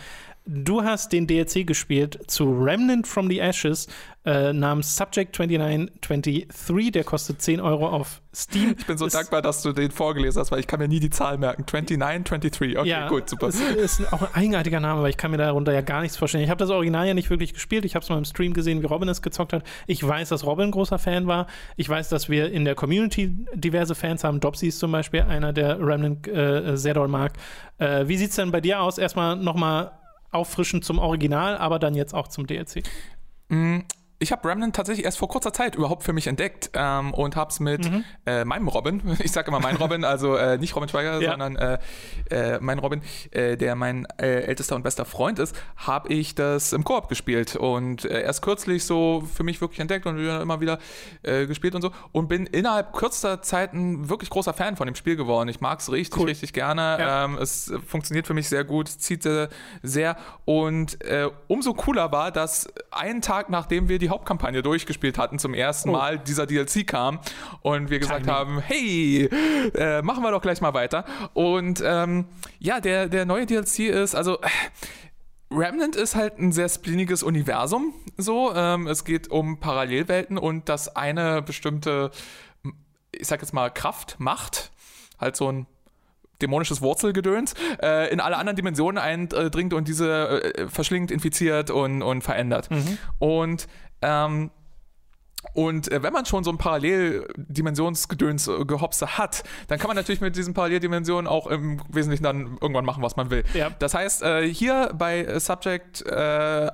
Du 0.47 0.85
hast 0.85 1.13
den 1.13 1.27
DLC 1.27 1.67
gespielt 1.67 2.19
zu 2.29 2.45
Remnant 2.45 3.09
from 3.09 3.29
the 3.29 3.41
Ashes 3.41 3.89
äh, 4.25 4.53
namens 4.53 4.97
Subject 4.97 5.35
2923. 5.35 6.93
Der 6.93 7.05
kostet 7.05 7.43
10 7.43 7.61
Euro 7.61 7.89
auf 7.89 8.21
Steam. 8.35 8.75
Ich 8.79 8.87
bin 8.87 8.97
so 8.97 9.07
Ist- 9.07 9.15
dankbar, 9.15 9.43
dass 9.43 9.63
du 9.63 9.73
den 9.73 9.91
vorgelesen 9.91 10.41
hast, 10.41 10.51
weil 10.51 10.61
ich 10.61 10.67
kann 10.67 10.79
mir 10.79 10.89
nie 10.89 11.01
die 11.01 11.11
Zahl 11.11 11.37
merken. 11.39 11.65
29, 11.71 11.99
23. 11.99 12.79
Okay, 12.79 12.89
ja, 12.89 13.09
gut, 13.09 13.29
super. 13.29 13.49
Es 13.49 13.61
ist 13.61 14.13
auch 14.13 14.23
ein 14.23 14.35
eigenartiger 14.35 14.81
Name, 14.81 15.03
weil 15.03 15.11
ich 15.11 15.17
kann 15.17 15.31
mir 15.31 15.37
darunter 15.39 15.73
ja 15.73 15.81
gar 15.81 16.01
nichts 16.01 16.17
vorstellen. 16.17 16.45
Ich 16.45 16.51
habe 16.51 16.59
das 16.59 16.71
Original 16.71 17.07
ja 17.07 17.15
nicht 17.15 17.31
wirklich 17.31 17.55
gespielt. 17.55 17.85
Ich 17.85 17.95
habe 17.95 18.03
es 18.03 18.09
mal 18.09 18.19
im 18.19 18.25
Stream 18.25 18.53
gesehen, 18.53 18.83
wie 18.83 18.87
Robin 18.87 19.09
es 19.09 19.23
gezockt 19.23 19.53
hat. 19.53 19.65
Ich 19.87 20.07
weiß, 20.07 20.29
dass 20.31 20.45
Robin 20.45 20.67
ein 20.67 20.71
großer 20.71 20.99
Fan 20.99 21.27
war. 21.27 21.47
Ich 21.77 21.89
weiß, 21.89 22.09
dass 22.09 22.29
wir 22.29 22.51
in 22.51 22.65
der 22.65 22.75
Community 22.75 23.37
diverse 23.55 23.95
Fans 23.95 24.25
haben. 24.25 24.41
Dobsy 24.41 24.69
ist 24.69 24.79
zum 24.79 24.93
Beispiel 24.93 25.23
einer, 25.23 25.53
der 25.53 25.79
Remnant 25.79 26.27
äh, 26.29 26.77
sehr 26.77 26.95
doll 26.95 27.09
mag. 27.09 27.33
Äh, 27.79 28.09
wie 28.09 28.17
sieht 28.17 28.31
es 28.31 28.37
denn 28.37 28.51
bei 28.51 28.61
dir 28.61 28.81
aus? 28.81 28.99
Erstmal 28.99 29.37
nochmal 29.37 29.93
auffrischend 30.31 30.85
zum 30.85 30.99
Original, 30.99 31.57
aber 31.57 31.79
dann 31.79 31.95
jetzt 31.95 32.15
auch 32.15 32.29
zum 32.29 32.47
DLC. 32.47 32.83
Ich 34.23 34.33
habe 34.33 34.47
Remnant 34.47 34.77
tatsächlich 34.77 35.07
erst 35.07 35.17
vor 35.17 35.29
kurzer 35.29 35.51
Zeit 35.55 35.77
überhaupt 35.77 36.03
für 36.03 36.13
mich 36.13 36.27
entdeckt 36.27 36.71
ähm, 36.75 37.15
und 37.15 37.37
habe 37.37 37.51
es 37.51 37.59
mit 37.59 37.91
mhm. 37.91 38.05
äh, 38.27 38.45
meinem 38.45 38.69
Robin, 38.69 39.01
ich 39.19 39.33
sage 39.33 39.49
immer 39.49 39.61
mein 39.61 39.77
Robin, 39.77 40.05
also 40.05 40.37
äh, 40.37 40.59
nicht 40.59 40.77
Robin 40.77 40.91
Schweiger, 40.91 41.23
ja. 41.23 41.31
sondern 41.31 41.57
äh, 41.57 41.79
äh 42.29 42.59
mein 42.61 42.79
Robin, 42.79 43.01
äh, 43.31 43.57
der 43.57 43.77
mein 43.77 44.07
äh, 44.21 44.43
ältester 44.43 44.77
und 44.77 44.83
bester 44.83 45.07
Freund 45.07 45.39
ist, 45.39 45.57
habe 45.77 46.13
ich 46.13 46.35
das 46.35 46.75
im 46.75 46.85
Koop 46.85 47.09
gespielt 47.09 47.57
und 47.57 48.05
erst 48.05 48.43
kürzlich 48.43 48.85
so 48.85 49.27
für 49.35 49.43
mich 49.43 49.63
wirklich 49.63 49.81
entdeckt 49.81 50.05
und 50.05 50.19
immer 50.19 50.61
wieder 50.61 50.79
gespielt 51.23 51.75
und 51.75 51.83
so 51.83 51.91
und 52.13 52.29
bin 52.29 52.47
innerhalb 52.47 52.93
kürzester 52.93 53.41
Zeit 53.41 53.73
ein 53.73 54.11
wirklich 54.11 54.29
großer 54.29 54.53
Fan 54.53 54.77
von 54.77 54.87
dem 54.87 54.95
Spiel 54.95 55.17
geworden. 55.17 55.49
Ich 55.49 55.61
mag 55.61 55.81
es 55.81 55.91
richtig, 55.91 56.21
cool. 56.21 56.29
richtig 56.29 56.53
gerne. 56.53 56.97
Ja. 56.99 57.25
Ähm, 57.25 57.39
es 57.39 57.73
funktioniert 57.87 58.27
für 58.27 58.35
mich 58.35 58.49
sehr 58.49 58.65
gut, 58.65 58.89
zieht 58.89 59.27
sehr 59.83 60.17
und 60.45 60.99
umso 61.49 61.75
cooler 61.75 62.13
war, 62.13 62.31
dass 62.31 62.69
einen 62.91 63.23
Tag 63.23 63.49
nachdem 63.51 63.89
wir 63.89 63.99
die 63.99 64.10
Hauptkampagne 64.11 64.63
durchgespielt 64.63 65.17
hatten, 65.19 65.39
zum 65.39 65.55
ersten 65.55 65.91
oh. 65.91 65.93
Mal 65.93 66.19
dieser 66.19 66.47
DLC 66.47 66.87
kam 66.87 67.21
und 67.63 67.91
wir 67.91 67.99
gesagt 67.99 68.25
Timing. 68.25 68.35
haben, 68.35 68.61
hey, 68.61 69.31
äh, 69.75 70.03
machen 70.03 70.23
wir 70.23 70.31
doch 70.31 70.43
gleich 70.43 70.61
mal 70.61 70.75
weiter. 70.75 71.05
Und 71.33 71.83
ähm, 71.85 72.27
ja, 72.59 72.81
der, 72.81 73.09
der 73.09 73.25
neue 73.25 73.47
DLC 73.47 73.81
ist, 73.89 74.15
also 74.15 74.39
Remnant 75.51 75.97
ist 75.97 76.15
halt 76.15 76.39
ein 76.39 76.53
sehr 76.53 76.69
spliniges 76.69 77.23
Universum. 77.23 77.93
So, 78.17 78.55
ähm, 78.55 78.87
es 78.87 79.05
geht 79.05 79.31
um 79.31 79.59
Parallelwelten 79.59 80.39
und 80.39 80.69
das 80.69 80.95
eine 80.95 81.43
bestimmte, 81.43 82.11
ich 83.13 83.27
sag 83.27 83.41
jetzt 83.41 83.53
mal, 83.53 83.71
Kraft, 83.71 84.17
Macht, 84.19 84.71
halt 85.19 85.37
so 85.37 85.51
ein 85.51 85.67
dämonisches 86.41 86.81
Wurzelgedöns 86.81 87.55
äh, 87.83 88.13
in 88.13 88.21
alle 88.21 88.37
anderen 88.37 88.57
Dimensionen 88.57 88.99
eindringt 88.99 89.75
und 89.75 89.89
diese 89.89 90.43
äh, 90.43 90.69
verschlingt, 90.69 91.11
infiziert 91.11 91.71
und, 91.71 92.03
und 92.03 92.23
verändert. 92.23 92.71
Mhm. 92.71 92.99
Und 93.19 93.67
ähm, 94.03 94.51
und 95.55 95.91
äh, 95.91 96.03
wenn 96.03 96.13
man 96.13 96.27
schon 96.27 96.45
so 96.45 96.51
ein 96.51 96.59
Paralleldimensionsgedöns 96.59 98.49
äh, 98.49 98.65
gehopse 98.65 99.19
hat, 99.19 99.43
dann 99.69 99.79
kann 99.79 99.89
man 99.89 99.97
natürlich 99.97 100.21
mit 100.21 100.37
diesen 100.37 100.53
Paralleldimensionen 100.55 101.27
auch 101.27 101.47
im 101.47 101.81
Wesentlichen 101.89 102.23
dann 102.23 102.59
irgendwann 102.61 102.85
machen, 102.85 103.03
was 103.03 103.17
man 103.17 103.31
will. 103.31 103.45
Ja. 103.55 103.71
Das 103.79 103.95
heißt, 103.95 104.23
äh, 104.23 104.47
hier 104.47 104.91
bei 104.95 105.25
äh, 105.25 105.41
Subject 105.41 106.03
äh, 106.07 106.11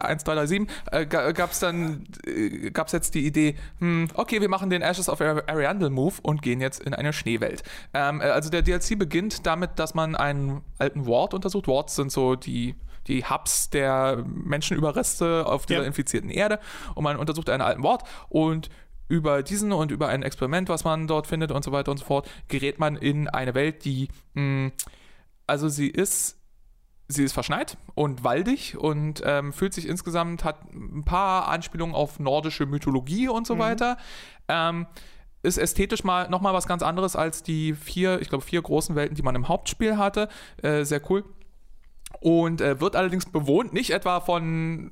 1337 0.01 0.69
äh, 0.91 1.07
gab 1.07 1.53
es 1.53 1.61
dann 1.61 2.07
äh, 2.27 2.71
gab's 2.71 2.93
jetzt 2.93 3.15
die 3.15 3.25
Idee, 3.25 3.55
hm, 3.79 4.09
okay, 4.15 4.41
wir 4.41 4.49
machen 4.49 4.69
den 4.69 4.83
Ashes 4.83 5.09
of 5.09 5.21
Ariandel 5.21 5.91
Move 5.91 6.15
und 6.23 6.43
gehen 6.43 6.61
jetzt 6.61 6.81
in 6.81 6.93
eine 6.93 7.13
Schneewelt. 7.13 7.63
Ähm, 7.95 8.21
also 8.21 8.51
der 8.51 8.63
DLC 8.63 8.99
beginnt 8.99 9.47
damit, 9.47 9.71
dass 9.77 9.95
man 9.95 10.17
einen 10.17 10.63
alten 10.79 11.07
Ward 11.07 11.35
untersucht. 11.35 11.69
Wards 11.69 11.95
sind 11.95 12.11
so 12.11 12.35
die 12.35 12.75
die 13.09 13.25
Hubs 13.25 13.71
der 13.71 14.25
Menschenüberreste 14.27 15.47
auf 15.47 15.67
dieser 15.67 15.83
ja. 15.83 15.87
infizierten 15.87 16.31
Erde 16.31 16.59
und 16.95 17.05
man 17.05 17.17
untersucht 17.17 17.51
einen 17.51 17.63
alten 17.63 17.85
Ort 17.85 18.05
und 18.29 18.69
über 19.09 19.43
diesen 19.43 19.73
und 19.73 19.93
über 19.93 20.09
ein 20.09 20.23
Experiment, 20.23 20.69
was 20.69 20.85
man 20.85 21.07
dort 21.07 21.27
findet 21.27 21.53
und 21.53 21.65
so 21.65 21.73
weiter 21.73 21.91
und 21.91 21.99
so 21.99 22.05
fort, 22.05 22.29
gerät 22.49 22.79
man 22.79 22.97
in 22.97 23.29
eine 23.29 23.55
Welt, 23.55 23.85
die, 23.85 24.09
mh, 24.35 24.43
mm, 24.43 24.73
also 25.47 25.69
sie 25.69 25.89
ist 25.89 26.37
sie 27.09 27.23
ist 27.23 27.33
verschneit 27.33 27.79
und 27.95 28.25
waldig 28.25 28.77
und 28.77 29.23
ähm, 29.25 29.53
fühlt 29.53 29.73
sich 29.73 29.87
insgesamt, 29.87 30.45
hat 30.45 30.73
ein 30.73 31.05
paar 31.05 31.49
Anspielungen 31.49 31.95
auf 31.95 32.19
nordische 32.19 32.67
Mythologie 32.67 33.29
und 33.29 33.47
so 33.47 33.55
mhm. 33.55 33.61
weiter. 33.61 33.97
Ähm, 34.49 34.87
ist 35.43 35.59
ästhetisch 35.59 36.03
mal 36.03 36.29
nochmal 36.29 36.55
was 36.55 36.67
ganz 36.67 36.83
anderes 36.83 37.15
als 37.15 37.45
die 37.45 37.75
vier, 37.75 38.21
ich 38.21 38.29
glaube, 38.29 38.45
vier 38.45 38.61
großen 38.61 38.97
Welten, 38.97 39.15
die 39.15 39.23
man 39.23 39.37
im 39.37 39.47
Hauptspiel 39.47 39.97
hatte. 39.97 40.29
Äh, 40.61 40.85
sehr 40.85 41.01
cool 41.09 41.25
und 42.27 42.61
äh, 42.61 42.81
wird 42.81 42.97
allerdings 42.97 43.27
bewohnt, 43.27 43.73
nicht 43.73 43.91
etwa 43.91 44.19
von 44.19 44.91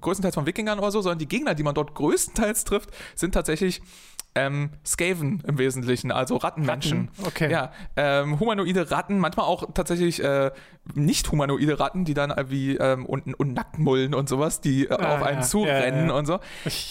größtenteils 0.00 0.34
von 0.34 0.46
Wikingern 0.46 0.78
oder 0.78 0.90
so, 0.90 1.02
sondern 1.02 1.18
die 1.18 1.28
Gegner, 1.28 1.54
die 1.54 1.62
man 1.62 1.74
dort 1.74 1.94
größtenteils 1.94 2.64
trifft, 2.64 2.88
sind 3.14 3.32
tatsächlich 3.32 3.82
ähm, 4.34 4.70
Skaven 4.82 5.42
im 5.46 5.58
Wesentlichen, 5.58 6.10
also 6.10 6.36
Rattenmenschen. 6.36 7.10
Ratten? 7.18 7.26
Okay. 7.26 7.52
Ja, 7.52 7.72
ähm, 7.96 8.40
humanoide 8.40 8.90
Ratten, 8.90 9.18
manchmal 9.18 9.44
auch 9.44 9.70
tatsächlich 9.74 10.24
äh, 10.24 10.50
nicht 10.94 11.30
humanoide 11.30 11.78
Ratten, 11.78 12.06
die 12.06 12.14
dann 12.14 12.32
wie 12.48 12.78
ähm, 12.78 13.04
und, 13.04 13.38
und 13.38 13.52
Nacktmullen 13.52 14.14
und 14.14 14.26
sowas, 14.26 14.62
die 14.62 14.86
äh, 14.86 14.94
ah, 14.94 15.16
auf 15.16 15.22
einen 15.24 15.40
ja. 15.40 15.44
zurennen 15.44 16.06
ja, 16.06 16.12
ja, 16.12 16.14
und 16.14 16.24
so. 16.24 16.40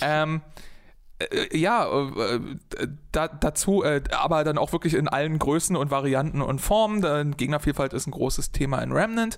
Ähm, 0.01 0.41
äh, 1.19 1.57
ja, 1.57 1.87
äh, 1.87 2.39
da, 3.11 3.27
dazu, 3.27 3.83
äh, 3.83 4.03
aber 4.11 4.43
dann 4.43 4.57
auch 4.57 4.73
wirklich 4.73 4.93
in 4.93 5.07
allen 5.07 5.39
Größen 5.39 5.75
und 5.75 5.91
Varianten 5.91 6.41
und 6.41 6.59
Formen. 6.59 7.01
Denn 7.01 7.37
Gegnervielfalt 7.37 7.93
ist 7.93 8.07
ein 8.07 8.11
großes 8.11 8.51
Thema 8.51 8.79
in 8.79 8.91
Remnant. 8.91 9.37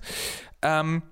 Ähm, 0.62 1.02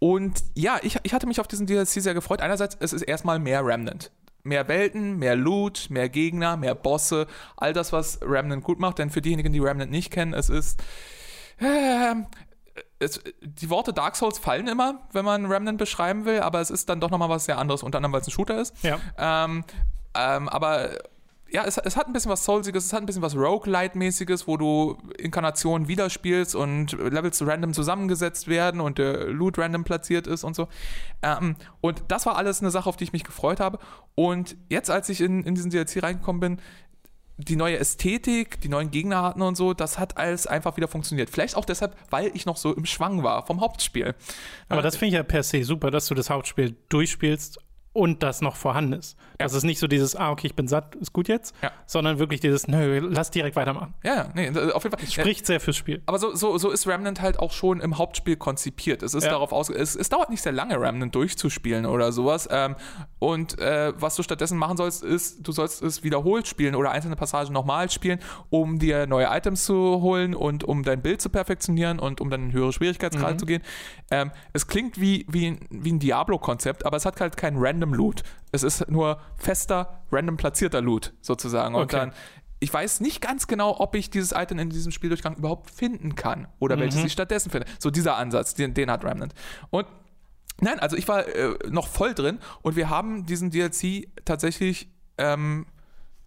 und 0.00 0.42
ja, 0.54 0.78
ich, 0.82 0.98
ich 1.02 1.12
hatte 1.12 1.26
mich 1.26 1.40
auf 1.40 1.48
diesen 1.48 1.66
DLC 1.66 1.88
sehr 1.88 2.14
gefreut. 2.14 2.40
Einerseits, 2.40 2.76
es 2.80 2.92
ist 2.92 3.02
erstmal 3.02 3.38
mehr 3.38 3.64
Remnant. 3.64 4.10
Mehr 4.44 4.68
Welten, 4.68 5.18
mehr 5.18 5.36
Loot, 5.36 5.86
mehr 5.90 6.08
Gegner, 6.08 6.56
mehr 6.56 6.74
Bosse, 6.74 7.26
all 7.56 7.72
das, 7.72 7.92
was 7.92 8.20
Remnant 8.22 8.64
gut 8.64 8.78
macht. 8.78 8.98
Denn 8.98 9.10
für 9.10 9.20
diejenigen, 9.20 9.52
die 9.52 9.58
Remnant 9.58 9.90
nicht 9.90 10.12
kennen, 10.12 10.34
es 10.34 10.48
ist. 10.48 10.82
Äh, 11.58 12.14
es, 13.00 13.20
die 13.40 13.70
Worte 13.70 13.92
Dark 13.92 14.16
Souls 14.16 14.38
fallen 14.38 14.66
immer, 14.66 15.06
wenn 15.12 15.24
man 15.24 15.46
Remnant 15.46 15.78
beschreiben 15.78 16.24
will, 16.24 16.40
aber 16.40 16.60
es 16.60 16.70
ist 16.70 16.88
dann 16.88 17.00
doch 17.00 17.10
nochmal 17.10 17.28
was 17.28 17.44
sehr 17.44 17.58
anderes, 17.58 17.82
unter 17.82 17.98
anderem, 17.98 18.12
weil 18.12 18.20
es 18.20 18.28
ein 18.28 18.32
Shooter 18.32 18.60
ist. 18.60 18.74
Ja. 18.82 18.98
Ähm, 19.16 19.64
ähm, 20.14 20.48
aber 20.48 20.98
ja, 21.50 21.64
es, 21.64 21.78
es, 21.78 21.96
hat 21.96 22.06
ein 22.06 22.12
bisschen 22.12 22.30
was 22.30 22.44
Soulsiges, 22.44 22.84
es 22.84 22.92
hat 22.92 23.02
ein 23.02 23.06
bisschen 23.06 23.22
was 23.22 23.34
Roguelite-mäßiges, 23.34 24.46
wo 24.46 24.56
du 24.56 24.98
Inkarnationen 25.18 25.88
widerspielst 25.88 26.54
und 26.54 26.92
Levels 26.92 27.44
random 27.46 27.72
zusammengesetzt 27.72 28.48
werden 28.48 28.80
und 28.80 28.98
der 28.98 29.26
Loot 29.28 29.58
random 29.58 29.84
platziert 29.84 30.26
ist 30.26 30.44
und 30.44 30.54
so. 30.54 30.68
Ähm, 31.22 31.56
und 31.80 32.04
das 32.08 32.26
war 32.26 32.36
alles 32.36 32.60
eine 32.60 32.70
Sache, 32.70 32.88
auf 32.88 32.96
die 32.96 33.04
ich 33.04 33.12
mich 33.12 33.24
gefreut 33.24 33.60
habe. 33.60 33.78
Und 34.14 34.56
jetzt, 34.68 34.90
als 34.90 35.08
ich 35.08 35.20
in, 35.20 35.42
in 35.44 35.54
diesen 35.54 35.70
DLC 35.70 36.02
reingekommen 36.02 36.40
bin, 36.40 36.60
die 37.38 37.56
neue 37.56 37.78
Ästhetik, 37.78 38.60
die 38.60 38.68
neuen 38.68 38.90
Gegnerarten 38.90 39.40
und 39.42 39.56
so, 39.56 39.72
das 39.72 39.98
hat 39.98 40.18
alles 40.18 40.46
einfach 40.46 40.76
wieder 40.76 40.88
funktioniert. 40.88 41.30
Vielleicht 41.30 41.56
auch 41.56 41.64
deshalb, 41.64 41.96
weil 42.10 42.32
ich 42.34 42.46
noch 42.46 42.56
so 42.56 42.74
im 42.74 42.84
Schwang 42.84 43.22
war 43.22 43.46
vom 43.46 43.60
Hauptspiel. 43.60 44.14
Aber 44.68 44.82
das 44.82 44.96
finde 44.96 45.06
ich 45.06 45.14
ja 45.14 45.22
per 45.22 45.44
se 45.44 45.62
super, 45.62 45.92
dass 45.92 46.06
du 46.06 46.14
das 46.14 46.30
Hauptspiel 46.30 46.76
durchspielst 46.88 47.60
und 47.98 48.22
das 48.22 48.42
noch 48.42 48.54
vorhanden 48.54 48.92
ist. 48.92 49.18
Ja. 49.18 49.46
Das 49.46 49.54
ist 49.54 49.64
nicht 49.64 49.80
so 49.80 49.88
dieses, 49.88 50.14
ah, 50.14 50.30
okay, 50.30 50.46
ich 50.46 50.54
bin 50.54 50.68
satt, 50.68 50.94
ist 50.94 51.12
gut 51.12 51.26
jetzt, 51.26 51.52
ja. 51.62 51.72
sondern 51.84 52.20
wirklich 52.20 52.38
dieses, 52.38 52.68
nö, 52.68 53.00
lass 53.00 53.32
direkt 53.32 53.56
weitermachen. 53.56 53.92
Ja, 54.04 54.28
nee, 54.34 54.50
auf 54.50 54.84
jeden 54.84 54.96
Fall. 54.96 55.04
Es 55.04 55.12
spricht 55.12 55.46
sehr 55.46 55.58
fürs 55.58 55.76
Spiel. 55.76 56.00
Aber 56.06 56.20
so, 56.20 56.32
so, 56.32 56.56
so 56.58 56.70
ist 56.70 56.86
Remnant 56.86 57.20
halt 57.20 57.40
auch 57.40 57.50
schon 57.50 57.80
im 57.80 57.98
Hauptspiel 57.98 58.36
konzipiert. 58.36 59.02
Es 59.02 59.14
ist 59.14 59.24
ja. 59.24 59.30
darauf 59.30 59.52
aus, 59.52 59.68
es, 59.68 59.96
es, 59.96 60.08
dauert 60.08 60.30
nicht 60.30 60.42
sehr 60.42 60.52
lange, 60.52 60.80
Remnant 60.80 61.12
durchzuspielen 61.12 61.86
oder 61.86 62.12
sowas. 62.12 62.48
Ähm, 62.52 62.76
und 63.18 63.58
äh, 63.58 63.92
was 63.96 64.14
du 64.14 64.22
stattdessen 64.22 64.58
machen 64.58 64.76
sollst, 64.76 65.02
ist, 65.02 65.44
du 65.46 65.50
sollst 65.50 65.82
es 65.82 66.04
wiederholt 66.04 66.46
spielen 66.46 66.76
oder 66.76 66.92
einzelne 66.92 67.16
Passagen 67.16 67.52
nochmal 67.52 67.90
spielen, 67.90 68.20
um 68.48 68.78
dir 68.78 69.08
neue 69.08 69.26
Items 69.26 69.64
zu 69.64 69.74
holen 69.74 70.36
und 70.36 70.62
um 70.62 70.84
dein 70.84 71.02
Bild 71.02 71.20
zu 71.20 71.30
perfektionieren 71.30 71.98
und 71.98 72.20
um 72.20 72.30
dann 72.30 72.44
in 72.44 72.52
höhere 72.52 72.72
Schwierigkeitsgrade 72.72 73.34
mhm. 73.34 73.38
zu 73.40 73.46
gehen. 73.46 73.62
Ähm, 74.12 74.30
es 74.52 74.68
klingt 74.68 75.00
wie, 75.00 75.26
wie, 75.28 75.58
wie 75.70 75.92
ein 75.92 75.98
Diablo-Konzept, 75.98 76.86
aber 76.86 76.96
es 76.96 77.04
hat 77.04 77.20
halt 77.20 77.36
kein 77.36 77.56
Random 77.56 77.87
Loot. 77.94 78.22
Es 78.52 78.62
ist 78.62 78.88
nur 78.90 79.20
fester, 79.36 80.04
random 80.10 80.36
platzierter 80.36 80.80
Loot 80.80 81.12
sozusagen. 81.20 81.74
Und 81.74 81.82
okay. 81.82 81.96
dann, 81.96 82.12
ich 82.60 82.72
weiß 82.72 83.00
nicht 83.00 83.20
ganz 83.20 83.46
genau, 83.46 83.78
ob 83.78 83.94
ich 83.94 84.10
dieses 84.10 84.32
Item 84.32 84.58
in 84.58 84.70
diesem 84.70 84.92
Spieldurchgang 84.92 85.36
überhaupt 85.36 85.70
finden 85.70 86.14
kann 86.14 86.48
oder 86.58 86.76
mhm. 86.76 86.80
welches 86.80 87.04
ich 87.04 87.12
stattdessen 87.12 87.50
finde. 87.50 87.66
So 87.78 87.90
dieser 87.90 88.16
Ansatz, 88.16 88.54
den, 88.54 88.74
den 88.74 88.90
hat 88.90 89.04
Remnant. 89.04 89.34
Und 89.70 89.86
nein, 90.60 90.78
also 90.80 90.96
ich 90.96 91.06
war 91.08 91.26
äh, 91.26 91.54
noch 91.68 91.86
voll 91.86 92.14
drin 92.14 92.38
und 92.62 92.76
wir 92.76 92.90
haben 92.90 93.26
diesen 93.26 93.50
DLC 93.50 94.08
tatsächlich, 94.24 94.90
ähm, 95.18 95.66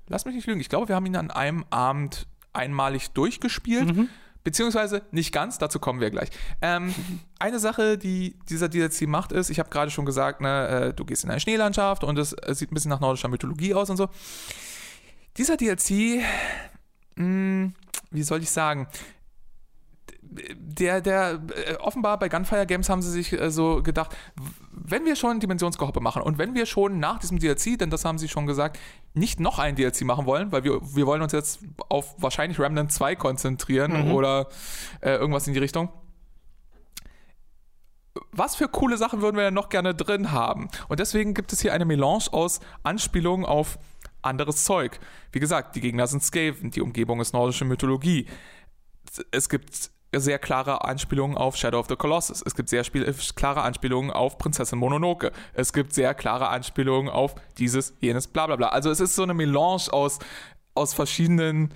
lass 0.08 0.26
mich 0.26 0.36
nicht 0.36 0.48
lügen, 0.48 0.62
ich 0.62 0.70
glaube, 0.70 0.88
wir 0.88 0.96
haben 0.96 1.06
ihn 1.06 1.16
an 1.16 1.32
einem 1.32 1.66
Abend 1.70 2.28
einmalig 2.54 3.12
durchgespielt. 3.12 3.96
Mhm. 3.96 4.10
Beziehungsweise 4.44 5.04
nicht 5.12 5.32
ganz, 5.32 5.58
dazu 5.58 5.80
kommen 5.80 6.00
wir 6.00 6.10
gleich. 6.10 6.30
Ähm, 6.62 6.94
eine 7.40 7.60
Sache, 7.60 7.98
die 7.98 8.40
dieser 8.50 8.70
DLC 8.70 9.08
macht, 9.08 9.32
ist, 9.32 9.50
ich 9.50 9.60
habe 9.60 9.70
gerade 9.70 9.92
schon 9.92 10.06
gesagt, 10.06 10.42
ne, 10.42 10.68
äh, 10.68 10.94
du 10.94 11.06
gehst 11.06 11.24
in 11.24 11.30
eine 11.30 11.40
Schneelandschaft 11.40 12.04
und 12.04 12.18
es, 12.18 12.34
es, 12.34 12.60
sieht 12.60 12.72
ein 12.72 12.76
bisschen 12.76 12.90
nach 12.90 13.00
nordischer 13.00 13.28
Mythologie 13.28 13.74
aus 13.74 13.90
und 13.90 13.98
so. 13.98 14.10
Dieser 15.38 15.58
DLC, 15.58 16.24
mh, 17.16 17.24
hm, 17.24 17.74
wie 18.10 18.24
soll 18.24 18.42
ich 18.42 18.50
sagen, 18.50 18.88
der, 20.32 21.02
der, 21.02 21.42
äh, 21.68 21.76
offenbar 21.76 22.18
bei 22.18 22.30
Gunfire 22.30 22.66
Games 22.66 22.90
haben 22.90 23.02
sie 23.02 23.12
sich 23.12 23.34
äh, 23.34 23.52
so 23.52 23.84
gedacht, 23.84 24.16
wenn 24.72 25.06
wir 25.06 25.16
schon 25.16 25.40
Dimensionsgehoppe 25.40 26.00
machen 26.00 26.22
und 26.22 26.38
wenn 26.38 26.56
wir 26.56 26.66
schon 26.66 27.00
nach 27.00 27.20
diesem 27.20 27.40
DLC, 27.40 27.78
denn 27.78 27.90
das 27.90 28.06
haben 28.06 28.18
sie 28.18 28.30
schon 28.30 28.46
gesagt, 28.46 28.80
nicht 29.14 29.40
noch 29.40 29.60
ein 29.60 29.76
DLC 29.76 30.04
machen 30.04 30.26
wollen, 30.26 30.52
weil 30.52 30.64
wir, 30.64 30.80
wir 30.82 31.06
wollen 31.06 31.22
uns 31.22 31.34
jetzt 31.34 31.60
auf 31.90 32.16
wahrscheinlich 32.18 32.60
Remnant 32.60 32.92
2 32.92 33.16
konzentrieren 33.16 34.08
mhm. 34.08 34.12
oder 34.14 34.48
äh, 35.02 35.12
irgendwas 35.12 35.48
in 35.48 35.54
die 35.54 35.60
Richtung. 35.60 35.90
Was 38.32 38.56
für 38.56 38.68
coole 38.68 38.98
Sachen 38.98 39.22
würden 39.22 39.36
wir 39.36 39.44
denn 39.44 39.54
noch 39.54 39.70
gerne 39.70 39.94
drin 39.94 40.32
haben? 40.32 40.70
Und 40.88 41.00
deswegen 41.00 41.34
gibt 41.34 41.54
es 41.54 41.62
hier 41.62 41.74
eine 41.74 41.86
Melange 41.86 42.26
aus 42.32 42.60
Anspielungen 42.84 43.46
auf 43.46 43.78
anderes 44.22 44.64
Zeug. 44.64 45.00
Wie 45.32 45.40
gesagt, 45.40 45.76
die 45.76 45.82
Gegner 45.82 46.08
sind 46.08 46.24
Skaven, 46.24 46.72
die 46.72 46.82
Umgebung 46.82 47.20
ist 47.22 47.34
nordische 47.34 47.66
Mythologie. 47.66 48.28
Es 49.32 49.50
gibt 49.50 49.92
sehr 50.20 50.40
klare 50.40 50.84
Anspielungen 50.84 51.38
auf 51.38 51.56
Shadow 51.56 51.80
of 51.80 51.88
the 51.88 51.96
Colossus. 51.96 52.44
Es 52.46 52.56
gibt 52.56 52.70
sehr 52.70 52.82
äh, 52.82 53.14
klare 53.36 53.62
Anspielungen 53.62 54.12
auf 54.12 54.38
Prinzessin 54.38 54.78
Mononoke. 54.80 55.32
Es 55.54 55.72
gibt 55.72 55.94
sehr 55.94 56.14
klare 56.14 56.50
Anspielungen 56.50 57.10
auf 57.10 57.36
dieses, 57.58 57.94
jenes, 58.02 58.28
bla 58.28 58.48
bla 58.48 58.58
bla. 58.58 58.70
Also 58.70 58.90
es 58.90 59.00
ist 59.00 59.16
so 59.16 59.24
eine 59.24 59.34
Melange 59.34 59.84
aus, 59.92 60.20
aus 60.76 60.94
verschiedenen 60.94 61.74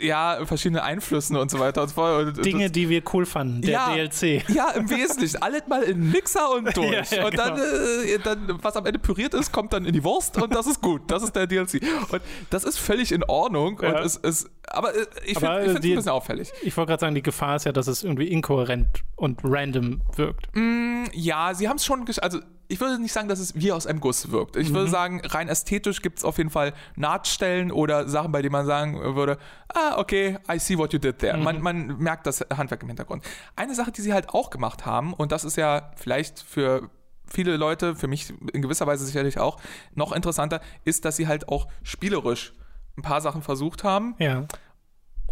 ja, 0.00 0.44
verschiedene 0.44 0.82
Einflüssen 0.82 1.36
und 1.36 1.50
so 1.50 1.58
weiter 1.58 1.82
und 1.82 1.88
so 1.88 1.94
fort. 1.94 2.44
Dinge, 2.44 2.70
die 2.70 2.88
wir 2.88 3.02
cool 3.12 3.26
fanden, 3.26 3.62
der 3.62 3.70
ja, 3.70 3.94
DLC. 3.94 4.48
Ja, 4.48 4.70
im 4.70 4.88
Wesentlichen. 4.90 5.42
Alles 5.42 5.62
mal 5.68 5.82
in 5.82 6.00
den 6.00 6.10
Mixer 6.10 6.50
und 6.50 6.76
durch. 6.76 7.10
ja, 7.10 7.18
ja, 7.18 7.26
und 7.26 7.38
dann, 7.38 7.54
genau. 7.54 7.66
äh, 7.66 8.18
dann, 8.22 8.58
was 8.62 8.76
am 8.76 8.86
Ende 8.86 8.98
püriert 8.98 9.34
ist, 9.34 9.52
kommt 9.52 9.72
dann 9.72 9.84
in 9.84 9.92
die 9.92 10.04
Wurst 10.04 10.40
und 10.40 10.54
das 10.54 10.66
ist 10.66 10.80
gut. 10.80 11.02
Das 11.08 11.22
ist 11.22 11.34
der 11.34 11.46
DLC. 11.46 11.82
Und 12.10 12.22
das 12.50 12.64
ist 12.64 12.78
völlig 12.78 13.12
in 13.12 13.24
Ordnung. 13.24 13.78
Und 13.78 13.94
es 13.94 14.48
aber 14.70 14.94
äh, 14.94 15.06
ich 15.24 15.38
finde 15.38 15.58
es 15.58 15.76
ein 15.76 15.80
bisschen 15.80 16.08
auffällig. 16.08 16.52
Ich 16.62 16.76
wollte 16.76 16.90
gerade 16.90 17.00
sagen, 17.00 17.14
die 17.14 17.22
Gefahr 17.22 17.56
ist 17.56 17.64
ja, 17.64 17.72
dass 17.72 17.86
es 17.86 18.02
irgendwie 18.02 18.28
inkohärent 18.28 19.02
und 19.16 19.40
random 19.42 20.02
wirkt. 20.16 20.48
Mm, 20.54 21.04
ja, 21.12 21.54
sie 21.54 21.68
haben 21.68 21.76
es 21.76 21.84
schon, 21.84 22.04
also 22.20 22.40
ich 22.68 22.80
würde 22.80 23.00
nicht 23.00 23.12
sagen, 23.12 23.28
dass 23.28 23.38
es 23.38 23.54
wie 23.54 23.72
aus 23.72 23.86
einem 23.86 24.00
Guss 24.00 24.30
wirkt. 24.30 24.56
Ich 24.56 24.70
mhm. 24.70 24.74
würde 24.74 24.90
sagen, 24.90 25.22
rein 25.24 25.48
ästhetisch 25.48 26.02
gibt 26.02 26.18
es 26.18 26.24
auf 26.24 26.36
jeden 26.36 26.50
Fall 26.50 26.74
Nahtstellen 26.96 27.72
oder 27.72 28.08
Sachen, 28.08 28.30
bei 28.30 28.42
denen 28.42 28.52
man 28.52 28.66
sagen 28.66 29.00
würde, 29.16 29.38
ah, 29.68 29.98
okay, 29.98 30.38
I 30.50 30.58
see 30.58 30.76
what 30.76 30.92
you 30.92 30.98
did 30.98 31.18
there. 31.18 31.36
Mhm. 31.36 31.44
Man, 31.44 31.62
man 31.62 31.98
merkt 31.98 32.26
das 32.26 32.44
Handwerk 32.54 32.82
im 32.82 32.88
Hintergrund. 32.88 33.24
Eine 33.56 33.74
Sache, 33.74 33.90
die 33.90 34.02
sie 34.02 34.12
halt 34.12 34.28
auch 34.30 34.50
gemacht 34.50 34.84
haben, 34.84 35.14
und 35.14 35.32
das 35.32 35.44
ist 35.44 35.56
ja 35.56 35.90
vielleicht 35.96 36.40
für 36.40 36.90
viele 37.26 37.56
Leute, 37.56 37.96
für 37.96 38.06
mich 38.06 38.32
in 38.52 38.62
gewisser 38.62 38.86
Weise 38.86 39.04
sicherlich 39.04 39.38
auch, 39.38 39.58
noch 39.94 40.12
interessanter, 40.12 40.60
ist, 40.84 41.04
dass 41.04 41.16
sie 41.16 41.26
halt 41.26 41.48
auch 41.48 41.68
spielerisch 41.82 42.52
ein 42.96 43.02
paar 43.02 43.20
Sachen 43.20 43.42
versucht 43.42 43.84
haben. 43.84 44.14
Ja. 44.18 44.46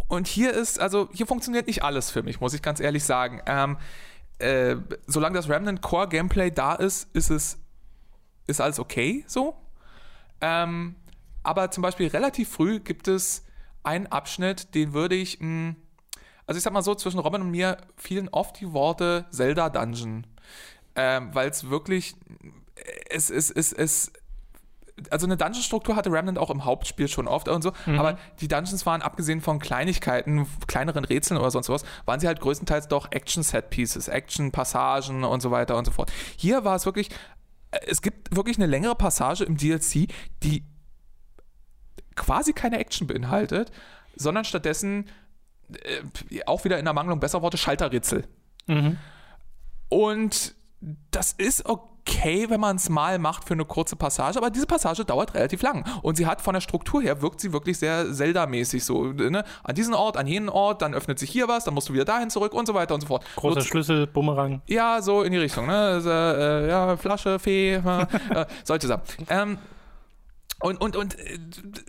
Und 0.07 0.27
hier 0.27 0.53
ist, 0.53 0.79
also 0.79 1.09
hier 1.11 1.27
funktioniert 1.27 1.67
nicht 1.67 1.83
alles 1.83 2.09
für 2.09 2.23
mich, 2.23 2.39
muss 2.39 2.53
ich 2.53 2.61
ganz 2.61 2.79
ehrlich 2.79 3.03
sagen. 3.03 3.41
Ähm, 3.45 3.77
äh, 4.39 4.75
solange 5.07 5.35
das 5.35 5.49
Remnant 5.49 5.81
Core 5.81 6.07
Gameplay 6.07 6.51
da 6.51 6.75
ist, 6.75 7.09
ist 7.15 7.29
es 7.29 7.57
ist 8.45 8.61
alles 8.61 8.79
okay 8.79 9.25
so. 9.27 9.55
Ähm, 10.41 10.95
aber 11.43 11.71
zum 11.71 11.81
Beispiel 11.81 12.07
relativ 12.07 12.49
früh 12.49 12.79
gibt 12.79 13.07
es 13.07 13.45
einen 13.83 14.07
Abschnitt, 14.07 14.75
den 14.75 14.93
würde 14.93 15.15
ich, 15.15 15.39
mh, 15.39 15.45
hm, 15.45 15.75
also 16.45 16.57
ich 16.57 16.63
sag 16.63 16.73
mal 16.73 16.81
so, 16.81 16.95
zwischen 16.95 17.19
Robin 17.19 17.41
und 17.41 17.51
mir 17.51 17.77
fielen 17.95 18.29
oft 18.29 18.59
die 18.59 18.71
Worte 18.73 19.25
Zelda 19.31 19.69
Dungeon, 19.69 20.25
ähm, 20.95 21.33
weil 21.33 21.49
es 21.49 21.69
wirklich, 21.69 22.15
es, 23.09 23.29
es, 23.29 23.51
es, 23.51 23.73
es, 23.73 24.11
also 25.09 25.25
eine 25.25 25.37
Dungeon-Struktur 25.37 25.95
hatte 25.95 26.11
Remnant 26.11 26.37
auch 26.37 26.49
im 26.49 26.65
Hauptspiel 26.65 27.07
schon 27.07 27.27
oft 27.27 27.47
und 27.47 27.61
so, 27.61 27.71
mhm. 27.85 27.99
aber 27.99 28.17
die 28.41 28.47
Dungeons 28.47 28.85
waren 28.85 29.01
abgesehen 29.01 29.41
von 29.41 29.59
Kleinigkeiten, 29.59 30.47
kleineren 30.67 31.05
Rätseln 31.05 31.39
oder 31.39 31.51
sonst 31.51 31.69
was, 31.69 31.83
waren 32.05 32.19
sie 32.19 32.27
halt 32.27 32.39
größtenteils 32.39 32.87
doch 32.87 33.11
Action-Set-Pieces, 33.11 34.07
Action-Passagen 34.07 35.23
und 35.23 35.41
so 35.41 35.51
weiter 35.51 35.77
und 35.77 35.85
so 35.85 35.91
fort. 35.91 36.11
Hier 36.35 36.63
war 36.63 36.75
es 36.75 36.85
wirklich, 36.85 37.09
äh, 37.71 37.79
es 37.87 38.01
gibt 38.01 38.35
wirklich 38.35 38.57
eine 38.57 38.65
längere 38.65 38.95
Passage 38.95 39.43
im 39.43 39.57
DLC, 39.57 40.07
die 40.43 40.65
quasi 42.15 42.53
keine 42.53 42.79
Action 42.79 43.07
beinhaltet, 43.07 43.71
sondern 44.15 44.45
stattdessen 44.45 45.07
äh, 45.71 46.43
auch 46.45 46.65
wieder 46.65 46.79
in 46.79 46.85
der 46.85 46.93
Mangelung 46.93 47.19
besser 47.19 47.41
Worte 47.41 47.57
Schalterrätsel. 47.57 48.27
Mhm. 48.65 48.97
Und 49.89 50.55
das 51.11 51.33
ist 51.33 51.65
okay 51.65 51.87
wenn 52.47 52.59
man 52.59 52.77
es 52.77 52.89
mal 52.89 53.19
macht 53.19 53.43
für 53.43 53.53
eine 53.53 53.65
kurze 53.65 53.95
Passage, 53.95 54.37
aber 54.37 54.49
diese 54.49 54.65
Passage 54.65 55.03
dauert 55.03 55.33
relativ 55.33 55.61
lang. 55.61 55.85
Und 56.01 56.15
sie 56.15 56.25
hat 56.25 56.41
von 56.41 56.53
der 56.53 56.61
Struktur 56.61 57.01
her, 57.01 57.21
wirkt 57.21 57.41
sie 57.41 57.51
wirklich 57.51 57.77
sehr 57.77 58.13
Zelda-mäßig 58.13 58.83
so. 58.83 59.03
Ne? 59.05 59.43
An 59.63 59.75
diesen 59.75 59.93
Ort, 59.93 60.17
an 60.17 60.25
jenen 60.25 60.49
Ort, 60.49 60.81
dann 60.81 60.93
öffnet 60.93 61.19
sich 61.19 61.29
hier 61.29 61.47
was, 61.47 61.65
dann 61.65 61.73
musst 61.73 61.89
du 61.89 61.93
wieder 61.93 62.05
dahin 62.05 62.29
zurück 62.29 62.53
und 62.53 62.65
so 62.65 62.73
weiter 62.73 62.95
und 62.95 63.01
so 63.01 63.07
fort. 63.07 63.25
Großer 63.35 63.55
Nutz 63.55 63.65
Schlüssel, 63.67 64.07
Bumerang. 64.07 64.61
Ja, 64.67 65.01
so 65.01 65.21
in 65.23 65.31
die 65.31 65.37
Richtung. 65.37 65.67
Ne? 65.67 65.77
Also, 65.77 66.09
äh, 66.09 66.69
ja, 66.69 66.97
Flasche, 66.97 67.39
Fee, 67.39 67.73
äh, 67.75 68.45
solche 68.63 68.87
Sachen. 68.87 69.03
Ähm, 69.29 69.57
und, 70.59 70.81
und, 70.81 70.95
und 70.95 71.19
äh, 71.19 71.37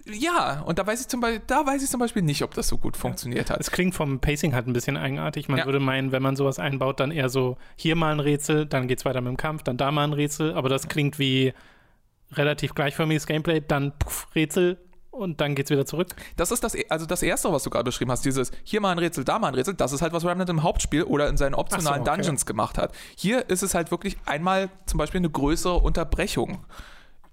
ja, 0.07 0.61
und 0.61 0.79
da 0.79 0.87
weiß 0.87 1.01
ich 1.01 1.09
zum 1.09 1.21
Beispiel, 1.21 1.43
da 1.47 1.65
weiß 1.65 1.83
ich 1.83 1.89
zum 1.89 2.01
Beispiel 2.01 2.23
nicht, 2.23 2.43
ob 2.43 2.53
das 2.55 2.69
so 2.69 2.77
gut 2.77 2.97
funktioniert 2.97 3.49
hat. 3.51 3.61
Es 3.61 3.71
klingt 3.71 3.95
vom 3.95 4.21
Pacing 4.21 4.55
halt 4.55 4.67
ein 4.67 4.75
bisschen 4.75 4.97
eigenartig. 4.97 5.49
Man 5.49 5.59
ja. 5.59 5.65
würde 5.65 5.81
meinen, 5.81 6.13
wenn 6.13 6.23
man 6.23 6.37
sowas 6.37 6.59
einbaut, 6.59 7.01
dann 7.01 7.11
eher 7.11 7.31
so 7.31 7.57
hier 7.77 7.97
mal 7.97 8.13
ein 8.13 8.21
Rätsel, 8.21 8.67
dann 8.67 8.87
geht 8.87 8.99
es 8.99 9.05
weiter 9.07 9.23
mit 9.23 9.31
dem 9.31 9.37
Kampf, 9.39 9.63
dann 9.63 9.79
da 9.79 9.91
mal 9.91 10.05
ein 10.05 10.13
Rätsel, 10.13 10.53
aber 10.53 10.69
das 10.69 10.89
klingt 10.89 11.19
wie 11.19 11.55
relativ 12.33 12.75
gleichförmiges 12.75 13.27
Gameplay, 13.27 13.63
dann 13.67 13.99
puff, 13.99 14.29
Rätsel 14.35 14.77
und 15.11 15.41
dann 15.41 15.55
geht's 15.55 15.71
wieder 15.71 15.87
zurück. 15.87 16.09
Das 16.37 16.51
ist 16.51 16.63
das, 16.63 16.77
also 16.91 17.07
das 17.07 17.23
erste, 17.23 17.51
was 17.51 17.63
du 17.63 17.71
gerade 17.71 17.85
beschrieben 17.85 18.11
hast, 18.11 18.27
dieses 18.27 18.51
hier 18.65 18.83
mal 18.83 18.93
ein 18.93 18.99
Rätsel, 18.99 19.25
da 19.25 19.39
mal 19.39 19.49
ein 19.49 19.55
Rätsel, 19.55 19.75
das 19.75 19.93
ist 19.93 20.03
halt, 20.03 20.13
was 20.13 20.27
Remnant 20.27 20.51
im 20.51 20.63
Hauptspiel 20.63 21.05
oder 21.05 21.29
in 21.29 21.39
seinen 21.39 21.55
optionalen 21.55 22.05
so, 22.05 22.11
okay. 22.11 22.21
Dungeons 22.21 22.45
gemacht 22.45 22.77
hat. 22.77 22.95
Hier 23.17 23.49
ist 23.49 23.63
es 23.63 23.75
halt 23.75 23.91
wirklich 23.91 24.19
einmal 24.27 24.69
zum 24.85 24.99
Beispiel 24.99 25.21
eine 25.21 25.31
größere 25.31 25.79
Unterbrechung 25.79 26.67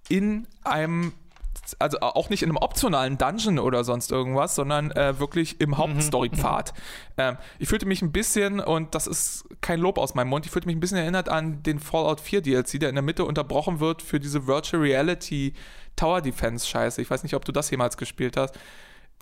in 0.08 0.48
einem 0.64 1.14
also 1.80 2.00
auch 2.00 2.30
nicht 2.30 2.44
in 2.44 2.50
einem 2.50 2.58
optionalen 2.58 3.18
Dungeon 3.18 3.60
oder 3.60 3.84
sonst 3.84 4.12
irgendwas, 4.12 4.56
sondern 4.56 4.92
äh, 4.92 5.20
wirklich 5.20 5.60
im 5.62 5.78
Hauptstory-Pfad. 5.78 6.74
Mhm. 6.74 6.82
Ähm, 7.18 7.38
ich 7.60 7.70
fühlte 7.70 7.86
mich 7.86 8.02
ein 8.02 8.12
bisschen, 8.12 8.60
und 8.60 8.96
das 8.96 9.08
ist 9.08 9.46
kein 9.62 9.80
Lob 9.80 9.98
aus 9.98 10.16
meinem 10.16 10.30
Mund, 10.30 10.46
ich 10.46 10.52
fühlte 10.52 10.68
mich 10.68 10.76
ein 10.76 10.80
bisschen 10.80 10.98
erinnert 10.98 11.30
an 11.30 11.64
den 11.64 11.80
Fallout 11.80 12.22
4 12.22 12.42
DLC, 12.42 12.80
der 12.80 12.90
in 12.90 12.96
der 12.96 13.02
Mitte 13.02 13.26
unterbrochen 13.26 13.80
wird 13.80 14.02
für 14.02 14.20
diese 14.20 14.48
Virtual 14.48 14.82
Reality 14.82 15.54
Tower 15.96 16.22
Defense 16.22 16.68
Scheiße. 16.68 17.02
Ich 17.02 17.10
weiß 17.10 17.24
nicht, 17.24 17.36
ob 17.36 17.46
du 17.46 17.52
das 17.52 17.70
jemals 17.72 17.98
gespielt 17.98 18.38
hast. 18.38 18.58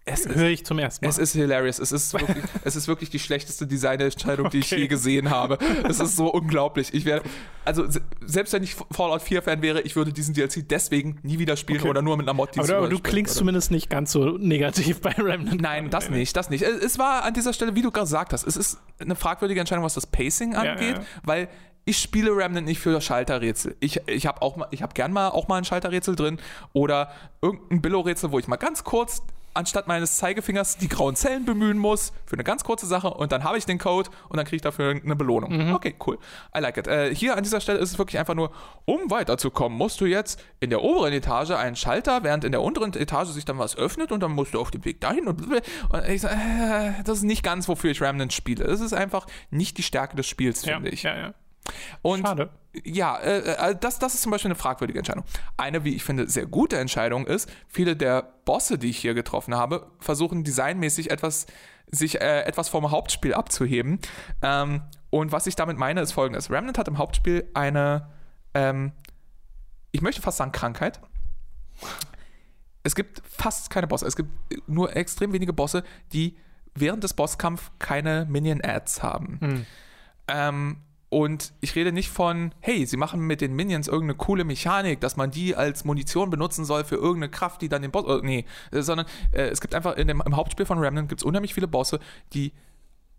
Es 0.05 0.27
höre 0.27 0.49
ich 0.49 0.65
zum 0.65 0.79
ersten 0.79 1.05
Mal. 1.05 1.09
Es 1.09 1.17
ist 1.17 1.31
hilarious. 1.31 1.79
Es 1.79 1.93
ist 1.93 2.13
wirklich, 2.13 2.43
es 2.65 2.75
ist 2.75 2.89
wirklich 2.89 3.09
die 3.09 3.19
schlechteste 3.19 3.65
Designentscheidung, 3.65 4.47
okay. 4.47 4.57
die 4.57 4.63
ich 4.63 4.71
je 4.71 4.87
gesehen 4.87 5.29
habe. 5.29 5.57
Es 5.87 6.01
ist 6.01 6.17
so 6.17 6.27
unglaublich. 6.33 6.93
Ich 6.93 7.05
werde, 7.05 7.23
also 7.63 7.85
selbst 8.19 8.51
wenn 8.51 8.63
ich 8.63 8.75
Fallout 8.91 9.21
4 9.21 9.41
Fan 9.41 9.61
wäre, 9.61 9.81
ich 9.81 9.95
würde 9.95 10.11
diesen 10.11 10.33
DLC 10.33 10.67
deswegen 10.67 11.19
nie 11.23 11.39
wieder 11.39 11.55
spielen 11.55 11.79
okay. 11.79 11.89
oder 11.89 12.01
nur 12.01 12.17
mit 12.17 12.27
einer 12.27 12.33
Mod. 12.33 12.57
Aber, 12.57 12.77
aber 12.77 12.89
du 12.89 12.99
klingst 12.99 13.33
oder? 13.33 13.39
zumindest 13.39 13.71
nicht 13.71 13.89
ganz 13.89 14.11
so 14.11 14.37
negativ 14.37 14.99
bei 15.01 15.11
Remnant. 15.11 15.61
Nein, 15.61 15.89
das 15.89 16.09
nicht, 16.09 16.35
das 16.35 16.49
nicht. 16.49 16.63
Es 16.63 16.99
war 16.99 17.23
an 17.23 17.33
dieser 17.33 17.53
Stelle, 17.53 17.75
wie 17.75 17.81
du 17.81 17.89
gerade 17.89 18.03
gesagt 18.03 18.33
hast, 18.33 18.45
es 18.45 18.57
ist 18.57 18.79
eine 18.99 19.15
fragwürdige 19.15 19.61
Entscheidung, 19.61 19.85
was 19.85 19.93
das 19.93 20.05
Pacing 20.05 20.55
angeht, 20.55 20.97
ja, 20.97 21.01
ja. 21.01 21.05
weil 21.23 21.49
ich 21.85 21.97
spiele 21.97 22.35
Remnant 22.35 22.65
nicht 22.67 22.79
für 22.79 22.99
Schalterrätsel. 22.99 23.75
Ich, 23.79 24.01
ich 24.07 24.25
habe 24.25 24.41
auch 24.41 24.57
mal, 24.57 24.67
ich 24.71 24.81
habe 24.81 24.93
gern 24.93 25.13
mal 25.13 25.29
auch 25.29 25.47
mal 25.47 25.57
ein 25.57 25.65
Schalterrätsel 25.65 26.15
drin 26.15 26.39
oder 26.73 27.11
irgendein 27.41 27.81
Billo-Rätsel, 27.81 28.31
wo 28.31 28.39
ich 28.39 28.47
mal 28.47 28.57
ganz 28.57 28.83
kurz 28.83 29.21
anstatt 29.53 29.87
meines 29.87 30.17
Zeigefingers 30.17 30.77
die 30.77 30.87
grauen 30.87 31.15
Zellen 31.15 31.45
bemühen 31.45 31.77
muss 31.77 32.13
für 32.25 32.33
eine 32.33 32.43
ganz 32.43 32.63
kurze 32.63 32.85
Sache 32.85 33.09
und 33.09 33.31
dann 33.31 33.43
habe 33.43 33.57
ich 33.57 33.65
den 33.65 33.77
Code 33.77 34.09
und 34.29 34.37
dann 34.37 34.45
kriege 34.45 34.57
ich 34.57 34.61
dafür 34.61 34.91
eine 34.91 35.15
Belohnung. 35.15 35.67
Mhm. 35.67 35.73
Okay, 35.73 35.95
cool. 36.05 36.17
I 36.55 36.59
like 36.59 36.77
it. 36.77 36.87
Äh, 36.87 37.13
hier 37.13 37.37
an 37.37 37.43
dieser 37.43 37.61
Stelle 37.61 37.79
ist 37.79 37.91
es 37.91 37.97
wirklich 37.97 38.19
einfach 38.19 38.35
nur, 38.35 38.51
um 38.85 39.09
weiterzukommen, 39.09 39.77
musst 39.77 40.01
du 40.01 40.05
jetzt 40.05 40.43
in 40.59 40.69
der 40.69 40.81
oberen 40.81 41.13
Etage 41.13 41.51
einen 41.51 41.75
Schalter, 41.75 42.23
während 42.23 42.43
in 42.43 42.51
der 42.51 42.61
unteren 42.61 42.93
Etage 42.93 43.29
sich 43.29 43.45
dann 43.45 43.57
was 43.57 43.77
öffnet 43.77 44.11
und 44.11 44.21
dann 44.21 44.31
musst 44.31 44.53
du 44.53 44.59
auf 44.59 44.71
dem 44.71 44.85
Weg 44.85 45.01
dahin 45.01 45.27
und, 45.27 45.41
und 45.41 46.09
ich 46.09 46.21
sage, 46.21 46.35
äh, 46.35 47.03
das 47.03 47.19
ist 47.19 47.23
nicht 47.23 47.43
ganz, 47.43 47.67
wofür 47.67 47.91
ich 47.91 48.01
Remnant 48.01 48.33
spiele. 48.33 48.65
Das 48.65 48.81
ist 48.81 48.93
einfach 48.93 49.27
nicht 49.49 49.77
die 49.77 49.83
Stärke 49.83 50.15
des 50.15 50.27
Spiels, 50.27 50.63
finde 50.63 50.87
ja, 50.89 50.93
ich. 50.93 51.03
Ja, 51.03 51.15
ja. 51.15 51.33
Und 52.01 52.27
Schade. 52.27 52.49
Ja, 52.83 53.17
äh, 53.17 53.71
äh, 53.71 53.75
das, 53.79 53.99
das 53.99 54.15
ist 54.15 54.23
zum 54.23 54.31
Beispiel 54.31 54.49
eine 54.49 54.55
fragwürdige 54.55 54.97
Entscheidung. 54.97 55.25
Eine, 55.57 55.83
wie 55.83 55.95
ich 55.95 56.03
finde, 56.03 56.27
sehr 56.27 56.47
gute 56.47 56.79
Entscheidung 56.79 57.27
ist, 57.27 57.49
viele 57.67 57.95
der 57.95 58.33
Bosse, 58.45 58.79
die 58.79 58.89
ich 58.89 58.97
hier 58.97 59.13
getroffen 59.13 59.55
habe, 59.55 59.91
versuchen 59.99 60.43
designmäßig 60.43 61.11
etwas, 61.11 61.45
sich 61.91 62.19
äh, 62.19 62.41
etwas 62.41 62.69
vom 62.69 62.89
Hauptspiel 62.89 63.35
abzuheben. 63.35 63.99
Ähm, 64.41 64.81
und 65.11 65.31
was 65.31 65.45
ich 65.45 65.55
damit 65.55 65.77
meine, 65.77 66.01
ist 66.01 66.13
folgendes. 66.13 66.49
Remnant 66.49 66.79
hat 66.79 66.87
im 66.87 66.97
Hauptspiel 66.97 67.47
eine, 67.53 68.09
ähm, 68.55 68.91
ich 69.91 70.01
möchte 70.01 70.21
fast 70.21 70.37
sagen, 70.37 70.51
Krankheit. 70.51 70.99
Es 72.81 72.95
gibt 72.95 73.21
fast 73.29 73.69
keine 73.69 73.85
Bosse. 73.85 74.07
Es 74.07 74.15
gibt 74.15 74.29
nur 74.67 74.95
extrem 74.95 75.31
wenige 75.31 75.53
Bosse, 75.53 75.83
die 76.11 76.37
während 76.73 77.03
des 77.03 77.13
Bosskampfs 77.13 77.71
keine 77.77 78.25
Minion-Ads 78.25 79.03
haben. 79.03 79.37
Hm. 79.39 79.65
Ähm, 80.27 80.77
und 81.13 81.53
ich 81.61 81.75
rede 81.75 81.91
nicht 81.91 82.09
von, 82.09 82.55
hey, 82.59 82.87
sie 82.87 82.97
machen 82.97 83.19
mit 83.21 83.39
den 83.39 83.53
Minions 83.53 83.87
irgendeine 83.87 84.15
coole 84.15 84.43
Mechanik, 84.45 84.99
dass 84.99 85.15
man 85.15 85.29
die 85.29 85.55
als 85.55 85.85
Munition 85.85 86.31
benutzen 86.31 86.65
soll 86.65 86.83
für 86.83 86.95
irgendeine 86.95 87.29
Kraft, 87.29 87.61
die 87.61 87.69
dann 87.69 87.83
den 87.83 87.91
Boss. 87.91 88.05
Äh, 88.07 88.25
nee, 88.25 88.45
sondern 88.71 89.05
äh, 89.31 89.43
es 89.43 89.61
gibt 89.61 89.75
einfach 89.75 89.95
in 89.95 90.07
dem, 90.07 90.23
im 90.25 90.35
Hauptspiel 90.35 90.65
von 90.65 90.79
Remnant 90.79 91.09
gibt 91.09 91.21
es 91.21 91.25
unheimlich 91.25 91.53
viele 91.53 91.67
Bosse, 91.67 91.99
die 92.33 92.51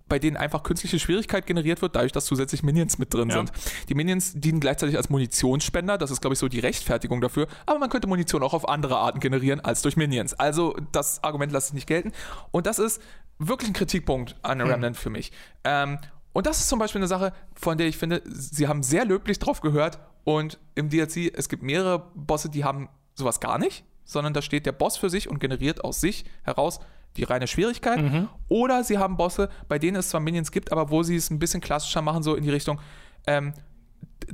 bei 0.09 0.19
denen 0.19 0.37
einfach 0.37 0.65
künstliche 0.65 0.99
Schwierigkeit 0.99 1.47
generiert 1.47 1.83
wird, 1.83 1.95
dadurch, 1.95 2.11
dass 2.11 2.27
zusätzlich 2.27 2.65
Minions 2.65 2.99
mit 2.99 3.15
drin 3.15 3.31
ja. 3.31 3.37
sind. 3.37 3.53
Die 3.89 3.95
Minions 3.95 4.33
dienen 4.35 4.59
gleichzeitig 4.59 4.97
als 4.97 5.09
Munitionsspender, 5.09 5.97
das 5.97 6.11
ist, 6.11 6.21
glaube 6.21 6.35
ich, 6.35 6.41
so 6.41 6.49
die 6.49 6.59
Rechtfertigung 6.59 7.21
dafür, 7.21 7.47
aber 7.65 7.79
man 7.79 7.91
könnte 7.91 8.09
Munition 8.09 8.43
auch 8.43 8.55
auf 8.55 8.69
andere 8.69 8.97
Arten 8.97 9.21
generieren 9.21 9.61
als 9.61 9.83
durch 9.83 9.97
Minions. 9.97 10.35
Also 10.35 10.77
das 10.91 11.23
Argument 11.23 11.53
lasse 11.53 11.69
ich 11.69 11.75
nicht 11.75 11.87
gelten. 11.87 12.13
Und 12.51 12.67
das 12.67 12.81
ist 12.81 13.01
wirklich 13.39 13.71
ein 13.71 13.75
Kritikpunkt 13.75 14.37
an 14.43 14.61
hm. 14.61 14.69
Remnant 14.69 14.97
hm. 14.97 15.03
für 15.03 15.11
mich. 15.11 15.33
Ähm, 15.63 15.99
und 16.35 16.47
das 16.47 16.59
ist 16.59 16.69
zum 16.69 16.81
Beispiel 16.81 16.99
eine 16.99 17.07
Sache, 17.07 17.33
von 17.55 17.79
der 17.79 17.87
ich 17.87 17.97
finde, 17.97 18.21
sie 18.27 18.67
haben 18.69 18.83
sehr 18.83 19.05
löblich 19.05 19.39
drauf 19.39 19.61
gehört. 19.61 20.01
Und 20.25 20.59
im 20.75 20.91
DLC, 20.91 21.33
es 21.33 21.49
gibt 21.49 21.63
mehrere 21.63 22.11
Bosse, 22.15 22.51
die 22.51 22.65
haben 22.65 22.89
sowas 23.15 23.39
gar 23.39 23.57
nicht, 23.57 23.85
sondern 24.05 24.35
da 24.35 24.43
steht 24.43 24.67
der 24.67 24.73
Boss 24.73 24.97
für 24.97 25.09
sich 25.09 25.29
und 25.29 25.39
generiert 25.39 25.85
aus 25.85 26.01
sich 26.01 26.25
heraus 26.43 26.81
die 27.17 27.23
reine 27.23 27.47
Schwierigkeit. 27.47 28.03
Mhm. 28.03 28.29
Oder 28.49 28.83
sie 28.83 28.99
haben 28.99 29.17
Bosse, 29.17 29.49
bei 29.69 29.79
denen 29.79 29.97
es 29.97 30.09
zwar 30.09 30.21
Minions 30.21 30.51
gibt, 30.51 30.73
aber 30.73 30.91
wo 30.91 31.05
sie 31.05 31.15
es 31.15 31.31
ein 31.31 31.39
bisschen 31.39 31.61
klassischer 31.61 32.03
machen, 32.03 32.25
so 32.25 32.35
in 32.35 32.43
die 32.43 32.51
Richtung 32.51 32.81
ähm, 33.29 33.55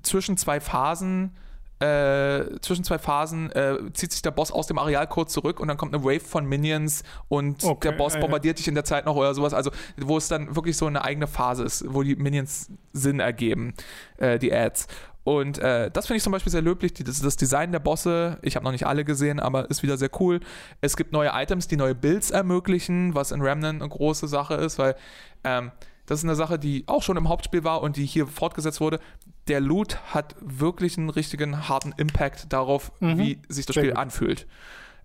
zwischen 0.01 0.39
zwei 0.39 0.59
Phasen. 0.59 1.37
Äh, 1.81 2.61
zwischen 2.61 2.85
zwei 2.85 2.99
Phasen 2.99 3.51
äh, 3.53 3.79
zieht 3.95 4.13
sich 4.13 4.21
der 4.21 4.33
Boss 4.33 4.53
aus 4.53 4.67
dem 4.67 4.79
Arealcode 4.79 5.31
zurück 5.31 5.61
und 5.61 5.69
dann 5.69 5.79
kommt 5.79 5.95
eine 5.95 6.05
Wave 6.05 6.21
von 6.21 6.45
Minions 6.45 7.03
und 7.29 7.65
Okay, 7.65 7.89
der 7.89 7.97
Boss 7.97 8.13
ja, 8.13 8.21
ja. 8.21 8.27
bombardiert 8.27 8.59
dich 8.59 8.69
in 8.69 8.75
der 8.75 8.85
Zeit 8.85 9.07
noch 9.07 9.17
oder 9.17 9.33
sowas. 9.33 9.55
Also, 9.55 9.71
wo 9.97 10.19
es 10.19 10.29
dann 10.29 10.55
wirklich 10.55 10.77
so 10.77 10.87
eine 10.87 11.03
eigene 11.03 11.27
Phase 11.27 11.65
ist, 11.65 11.85
wo 11.89 12.03
die 12.03 12.17
Minions 12.17 12.71
Sinn 12.93 13.19
ergeben, 13.19 13.73
äh, 14.19 14.39
die 14.39 14.53
Ads. 14.53 14.89
Und 15.25 15.59
äh, 15.59 15.91
das 15.91 16.07
finde 16.07 16.19
ich 16.19 16.23
zum 16.23 16.33
Beispiel 16.33 16.51
sehr 16.51 16.63
löblich. 16.63 16.95
Das, 16.95 17.21
das 17.21 17.37
Design 17.37 17.73
der 17.73 17.79
Bosse, 17.79 18.39
ich 18.43 18.57
habe 18.57 18.65
noch 18.65 18.73
nicht 18.73 18.87
alle 18.87 19.05
gesehen, 19.05 19.39
aber 19.41 19.71
ist 19.71 19.83
wieder 19.83 19.97
sehr 19.97 20.11
cool. 20.21 20.41
Es 20.81 20.97
gibt 20.97 21.13
neue 21.13 21.31
Items, 21.33 21.69
die 21.69 21.77
neue 21.77 21.95
Builds 21.95 22.31
ermöglichen, 22.31 23.15
was 23.15 23.33
in 23.33 23.41
Remnant 23.41 23.83
eine 23.83 23.89
große 23.91 24.29
Sache 24.29 24.55
ist, 24.55 24.79
weil 24.79 24.97
ähm, 25.45 25.73
das 26.11 26.19
ist 26.21 26.25
eine 26.25 26.35
Sache, 26.35 26.59
die 26.59 26.83
auch 26.89 27.03
schon 27.03 27.17
im 27.17 27.29
Hauptspiel 27.29 27.63
war 27.63 27.83
und 27.83 27.97
die 27.97 28.05
hier 28.05 28.27
fortgesetzt 28.27 28.81
wurde. 28.81 28.99
Der 29.47 29.61
Loot 29.61 29.99
hat 30.13 30.35
wirklich 30.41 30.99
einen 30.99 31.09
richtigen 31.09 31.69
harten 31.69 31.93
Impact 31.97 32.53
darauf, 32.53 32.91
Mhm. 33.01 33.19
wie 33.19 33.43
sich 33.49 33.65
das 33.67 33.75
Sehr 33.75 33.83
Spiel 33.85 33.91
gut. 33.93 33.99
anfühlt. 33.99 34.47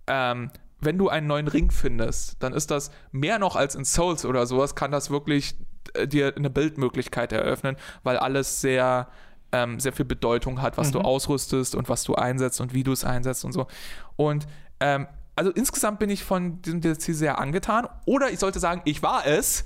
Ähm, 0.07 0.49
wenn 0.81 0.97
du 0.97 1.09
einen 1.09 1.27
neuen 1.27 1.47
Ring 1.47 1.71
findest, 1.71 2.41
dann 2.43 2.53
ist 2.53 2.69
das 2.71 2.91
mehr 3.11 3.39
noch 3.39 3.55
als 3.55 3.75
in 3.75 3.85
Souls 3.85 4.25
oder 4.25 4.45
sowas, 4.45 4.75
kann 4.75 4.91
das 4.91 5.09
wirklich 5.09 5.55
äh, 5.93 6.07
dir 6.07 6.33
eine 6.35 6.49
Bildmöglichkeit 6.49 7.31
eröffnen, 7.31 7.77
weil 8.03 8.17
alles 8.17 8.59
sehr, 8.61 9.07
ähm, 9.51 9.79
sehr 9.79 9.93
viel 9.93 10.05
Bedeutung 10.05 10.61
hat, 10.61 10.77
was 10.77 10.89
du 10.91 10.99
Mhm. 10.99 11.05
ausrüstest 11.05 11.75
und 11.75 11.87
was 11.87 12.03
du 12.03 12.15
einsetzt 12.15 12.59
und 12.61 12.73
wie 12.73 12.83
du 12.83 12.91
es 12.91 13.03
einsetzt 13.05 13.45
und 13.45 13.51
so. 13.51 13.67
Und 14.15 14.47
ähm, 14.79 15.07
also 15.35 15.51
insgesamt 15.51 15.99
bin 15.99 16.09
ich 16.09 16.23
von 16.23 16.61
diesem 16.63 16.81
DLC 16.81 17.13
sehr 17.13 17.37
angetan. 17.39 17.87
Oder 18.05 18.31
ich 18.31 18.39
sollte 18.39 18.59
sagen, 18.59 18.81
ich 18.85 19.03
war 19.03 19.27
es, 19.27 19.65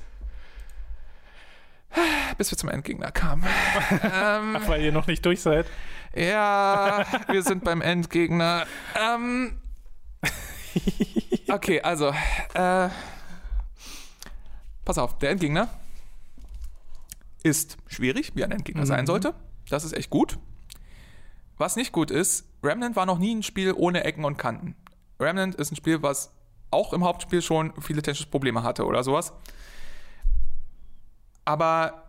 bis 2.38 2.52
wir 2.52 2.58
zum 2.58 2.70
Endgegner 2.70 3.12
kamen. 3.12 3.44
ähm, 3.92 4.58
Ach, 4.58 4.68
weil 4.68 4.82
ihr 4.84 4.92
noch 4.92 5.08
nicht 5.08 5.26
durch 5.26 5.42
seid. 5.42 5.66
ja, 6.16 7.06
wir 7.30 7.44
sind 7.44 7.64
beim 7.64 7.82
Endgegner. 7.82 8.66
Ähm, 9.00 9.60
okay, 11.50 11.82
also, 11.82 12.10
äh, 12.54 12.90
pass 14.86 14.98
auf, 14.98 15.18
der 15.20 15.32
Endgegner 15.32 15.70
ist 17.44 17.78
schwierig, 17.88 18.32
wie 18.36 18.44
ein 18.44 18.52
Endgegner 18.52 18.86
sein 18.86 19.02
Mhm. 19.02 19.08
sollte. 19.08 19.34
Das 19.70 19.84
ist 19.84 19.94
echt 19.94 20.10
gut. 20.10 20.38
Was 21.58 21.76
nicht 21.76 21.92
gut 21.92 22.12
ist, 22.12 22.46
Remnant 22.64 22.96
war 22.96 23.06
noch 23.06 23.18
nie 23.20 23.36
ein 23.36 23.44
Spiel 23.44 23.74
ohne 23.74 24.04
Ecken 24.04 24.26
und 24.26 24.38
Kanten. 24.38 24.76
Remnant 25.20 25.56
ist 25.56 25.72
ein 25.72 25.76
Spiel, 25.76 26.02
was 26.02 26.32
auch 26.72 26.94
im 26.94 27.04
Hauptspiel 27.04 27.42
schon 27.42 27.74
viele 27.82 28.02
technische 28.02 28.30
Probleme 28.30 28.64
hatte 28.64 28.86
oder 28.86 29.04
sowas. 29.04 29.34
Aber 31.50 32.04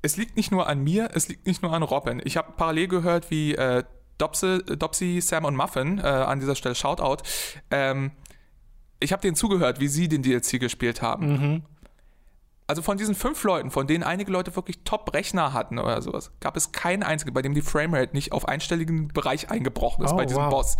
es 0.00 0.16
liegt 0.16 0.38
nicht 0.38 0.50
nur 0.50 0.66
an 0.66 0.82
mir, 0.82 1.10
es 1.12 1.28
liegt 1.28 1.46
nicht 1.46 1.62
nur 1.62 1.74
an 1.74 1.82
Robin. 1.82 2.22
Ich 2.24 2.38
habe 2.38 2.52
parallel 2.56 2.88
gehört, 2.88 3.30
wie 3.30 3.54
äh, 3.54 3.84
Dopsy, 4.16 4.62
Dopsy, 4.64 5.20
Sam 5.20 5.44
und 5.44 5.54
Muffin, 5.54 5.98
äh, 5.98 6.06
an 6.06 6.40
dieser 6.40 6.54
Stelle 6.54 6.74
Shoutout, 6.74 7.22
ähm, 7.70 8.12
ich 8.98 9.12
habe 9.12 9.20
denen 9.20 9.36
zugehört, 9.36 9.78
wie 9.78 9.88
sie 9.88 10.08
den 10.08 10.22
DLC 10.22 10.58
gespielt 10.58 11.02
haben. 11.02 11.26
Mhm. 11.28 11.62
Also 12.66 12.80
von 12.80 12.96
diesen 12.96 13.14
fünf 13.14 13.44
Leuten, 13.44 13.70
von 13.70 13.86
denen 13.86 14.02
einige 14.02 14.32
Leute 14.32 14.56
wirklich 14.56 14.84
Top-Rechner 14.84 15.52
hatten 15.52 15.78
oder 15.78 16.00
sowas, 16.00 16.32
gab 16.40 16.56
es 16.56 16.72
keinen 16.72 17.02
einzigen, 17.02 17.34
bei 17.34 17.42
dem 17.42 17.52
die 17.52 17.60
Framerate 17.60 18.16
nicht 18.16 18.32
auf 18.32 18.48
einstelligen 18.48 19.08
Bereich 19.08 19.50
eingebrochen 19.50 20.02
ist 20.02 20.12
Oh, 20.12 20.16
bei 20.16 20.24
diesem 20.24 20.44
wow. 20.44 20.50
Boss. 20.50 20.78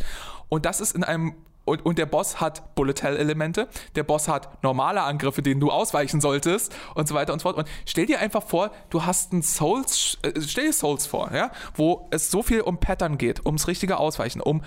Und 0.48 0.64
das 0.64 0.80
ist 0.80 0.96
in 0.96 1.04
einem 1.04 1.34
und, 1.66 1.84
und 1.84 1.98
der 1.98 2.06
Boss 2.06 2.40
hat 2.40 2.74
Bullet 2.74 2.94
Hell 3.02 3.16
Elemente, 3.16 3.68
der 3.94 4.04
Boss 4.04 4.28
hat 4.28 4.62
normale 4.62 5.02
Angriffe, 5.02 5.42
denen 5.42 5.60
du 5.60 5.70
ausweichen 5.70 6.20
solltest 6.20 6.74
und 6.94 7.06
so 7.06 7.14
weiter 7.14 7.32
und 7.32 7.40
so 7.40 7.42
fort. 7.42 7.58
Und 7.58 7.68
stell 7.84 8.06
dir 8.06 8.20
einfach 8.20 8.42
vor, 8.42 8.70
du 8.88 9.04
hast 9.04 9.32
ein 9.32 9.42
Souls, 9.42 10.16
äh, 10.22 10.40
stell 10.40 10.66
dir 10.66 10.72
Souls 10.72 11.06
vor, 11.06 11.30
ja, 11.34 11.50
wo 11.74 12.08
es 12.10 12.30
so 12.30 12.42
viel 12.42 12.62
um 12.62 12.78
Pattern 12.78 13.18
geht, 13.18 13.44
ums 13.44 13.68
richtige 13.68 13.98
Ausweichen, 13.98 14.40
um, 14.40 14.62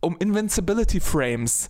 um 0.00 0.16
Invincibility 0.18 1.00
Frames. 1.00 1.68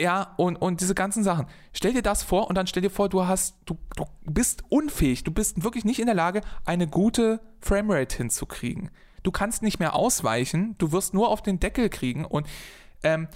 Ja, 0.00 0.34
und, 0.38 0.56
und 0.56 0.80
diese 0.80 0.94
ganzen 0.94 1.24
Sachen. 1.24 1.46
Stell 1.74 1.92
dir 1.92 2.00
das 2.00 2.22
vor 2.22 2.48
und 2.48 2.54
dann 2.54 2.66
stell 2.66 2.82
dir 2.82 2.90
vor, 2.90 3.10
du 3.10 3.26
hast, 3.26 3.56
du, 3.66 3.76
du 3.96 4.06
bist 4.22 4.62
unfähig, 4.70 5.24
du 5.24 5.32
bist 5.32 5.62
wirklich 5.62 5.84
nicht 5.84 5.98
in 5.98 6.06
der 6.06 6.14
Lage, 6.14 6.40
eine 6.64 6.86
gute 6.86 7.40
Framerate 7.60 8.16
hinzukriegen. 8.16 8.90
Du 9.24 9.30
kannst 9.30 9.62
nicht 9.62 9.78
mehr 9.78 9.94
ausweichen, 9.94 10.76
du 10.78 10.92
wirst 10.92 11.12
nur 11.12 11.28
auf 11.28 11.42
den 11.42 11.60
Deckel 11.60 11.90
kriegen 11.90 12.24
und 12.24 12.46
ähm, 13.02 13.28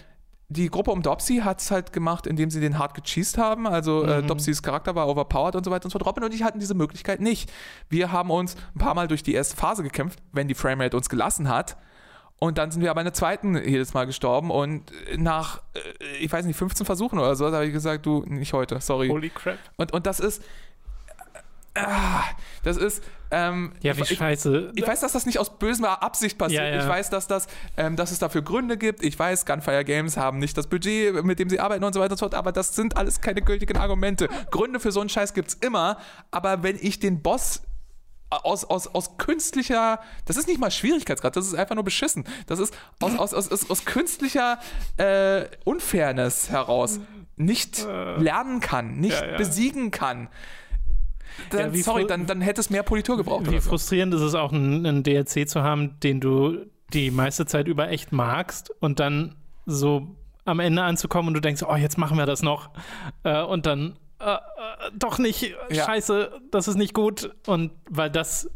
die 0.48 0.68
Gruppe 0.68 0.90
um 0.90 1.02
Dopsy 1.02 1.38
hat 1.38 1.60
es 1.60 1.70
halt 1.70 1.92
gemacht, 1.92 2.26
indem 2.26 2.50
sie 2.50 2.60
den 2.60 2.78
hart 2.78 2.94
gecheased 2.94 3.38
haben. 3.38 3.66
Also 3.66 4.04
äh, 4.04 4.22
Dopsys 4.22 4.62
Charakter 4.62 4.94
war 4.94 5.08
overpowered 5.08 5.56
und 5.56 5.64
so 5.64 5.70
weiter 5.70 5.86
und 5.86 5.90
so 5.90 5.98
fort. 5.98 6.06
Robin 6.06 6.24
und 6.24 6.34
ich 6.34 6.42
hatten 6.42 6.60
diese 6.60 6.74
Möglichkeit 6.74 7.20
nicht. 7.20 7.50
Wir 7.88 8.12
haben 8.12 8.30
uns 8.30 8.56
ein 8.74 8.78
paar 8.78 8.94
Mal 8.94 9.08
durch 9.08 9.22
die 9.22 9.34
erste 9.34 9.56
Phase 9.56 9.82
gekämpft, 9.82 10.20
wenn 10.32 10.48
die 10.48 10.54
Framerate 10.54 10.96
uns 10.96 11.08
gelassen 11.08 11.48
hat. 11.48 11.76
Und 12.38 12.58
dann 12.58 12.70
sind 12.70 12.82
wir 12.82 12.90
aber 12.90 13.00
in 13.00 13.06
der 13.06 13.14
zweiten 13.14 13.56
jedes 13.56 13.94
Mal 13.94 14.04
gestorben 14.04 14.50
und 14.50 14.92
nach, 15.16 15.62
äh, 15.74 16.16
ich 16.20 16.30
weiß 16.30 16.44
nicht, 16.44 16.56
15 16.56 16.84
Versuchen 16.84 17.18
oder 17.18 17.36
so, 17.36 17.48
da 17.50 17.56
habe 17.56 17.66
ich 17.66 17.72
gesagt, 17.72 18.04
du, 18.04 18.24
nicht 18.26 18.52
heute, 18.52 18.80
sorry. 18.80 19.08
Holy 19.08 19.30
crap. 19.30 19.58
Und, 19.76 19.92
und 19.92 20.06
das 20.06 20.20
ist, 20.20 20.42
das 22.62 22.76
ist, 22.76 23.02
ähm, 23.30 23.72
Ja, 23.80 23.96
wie 23.96 24.02
ich, 24.02 24.16
scheiße. 24.16 24.72
ich 24.76 24.86
weiß, 24.86 25.00
dass 25.00 25.12
das 25.12 25.26
nicht 25.26 25.38
aus 25.40 25.58
böser 25.58 26.02
Absicht 26.02 26.38
passiert. 26.38 26.62
Ja, 26.62 26.68
ja. 26.68 26.82
Ich 26.82 26.88
weiß, 26.88 27.10
dass, 27.10 27.26
das, 27.26 27.48
ähm, 27.76 27.96
dass 27.96 28.12
es 28.12 28.20
dafür 28.20 28.42
Gründe 28.42 28.76
gibt. 28.78 29.02
Ich 29.02 29.18
weiß, 29.18 29.44
Gunfire 29.44 29.84
Games 29.84 30.16
haben 30.16 30.38
nicht 30.38 30.56
das 30.56 30.68
Budget, 30.68 31.24
mit 31.24 31.38
dem 31.40 31.50
sie 31.50 31.58
arbeiten 31.58 31.82
und 31.82 31.92
so 31.92 32.00
weiter 32.00 32.12
und 32.12 32.18
so 32.18 32.24
fort. 32.26 32.34
Aber 32.34 32.52
das 32.52 32.76
sind 32.76 32.96
alles 32.96 33.20
keine 33.20 33.42
gültigen 33.42 33.76
Argumente. 33.76 34.28
Gründe 34.52 34.78
für 34.78 34.92
so 34.92 35.00
einen 35.00 35.08
Scheiß 35.08 35.34
gibt 35.34 35.48
es 35.48 35.54
immer. 35.54 35.98
Aber 36.30 36.62
wenn 36.62 36.76
ich 36.80 37.00
den 37.00 37.22
Boss 37.22 37.62
aus, 38.30 38.64
aus, 38.64 38.86
aus 38.88 39.16
künstlicher, 39.18 40.00
das 40.26 40.36
ist 40.36 40.46
nicht 40.48 40.58
mal 40.60 40.70
Schwierigkeitsgrad, 40.70 41.36
das 41.36 41.46
ist 41.46 41.54
einfach 41.54 41.74
nur 41.74 41.84
beschissen. 41.84 42.24
Das 42.46 42.58
ist 42.60 42.72
aus, 43.00 43.18
aus, 43.18 43.34
aus, 43.34 43.50
aus, 43.50 43.70
aus 43.70 43.84
künstlicher 43.84 44.58
äh, 44.96 45.44
Unfairness 45.64 46.50
heraus 46.50 47.00
nicht 47.36 47.84
lernen 47.84 48.60
kann, 48.60 48.98
nicht 49.00 49.20
Ja, 49.20 49.26
ja. 49.32 49.36
besiegen 49.36 49.90
kann. 49.90 50.28
Dann, 51.50 51.74
Ja, 51.74 51.82
sorry, 51.82 52.06
dann, 52.06 52.26
dann 52.26 52.40
hätte 52.40 52.60
es 52.60 52.70
mehr 52.70 52.82
Politur 52.82 53.16
gebraucht. 53.16 53.44
Wie 53.46 53.50
oder 53.50 53.60
so. 53.60 53.70
frustrierend 53.70 54.14
ist 54.14 54.20
es 54.20 54.34
auch, 54.34 54.52
einen, 54.52 55.02
DLC 55.02 55.48
zu 55.48 55.62
haben, 55.62 55.98
den 56.00 56.20
du 56.20 56.64
die 56.92 57.10
meiste 57.10 57.46
Zeit 57.46 57.66
über 57.68 57.88
echt 57.90 58.12
magst 58.12 58.70
und 58.80 59.00
dann 59.00 59.34
so 59.66 60.14
am 60.44 60.60
Ende 60.60 60.82
anzukommen 60.82 61.28
und 61.28 61.34
du 61.34 61.40
denkst, 61.40 61.62
oh, 61.68 61.74
jetzt 61.76 61.96
machen 61.98 62.18
wir 62.18 62.26
das 62.26 62.42
noch. 62.42 62.70
Äh, 63.22 63.42
und 63.42 63.66
dann, 63.66 63.96
äh, 64.20 64.34
äh, 64.34 64.38
doch 64.94 65.18
nicht, 65.18 65.54
Ja. 65.70 65.86
scheiße, 65.86 66.30
das 66.50 66.68
ist 66.68 66.76
nicht 66.76 66.92
gut. 66.94 67.30
Und 67.46 67.72
weil 67.90 68.10
das 68.10 68.48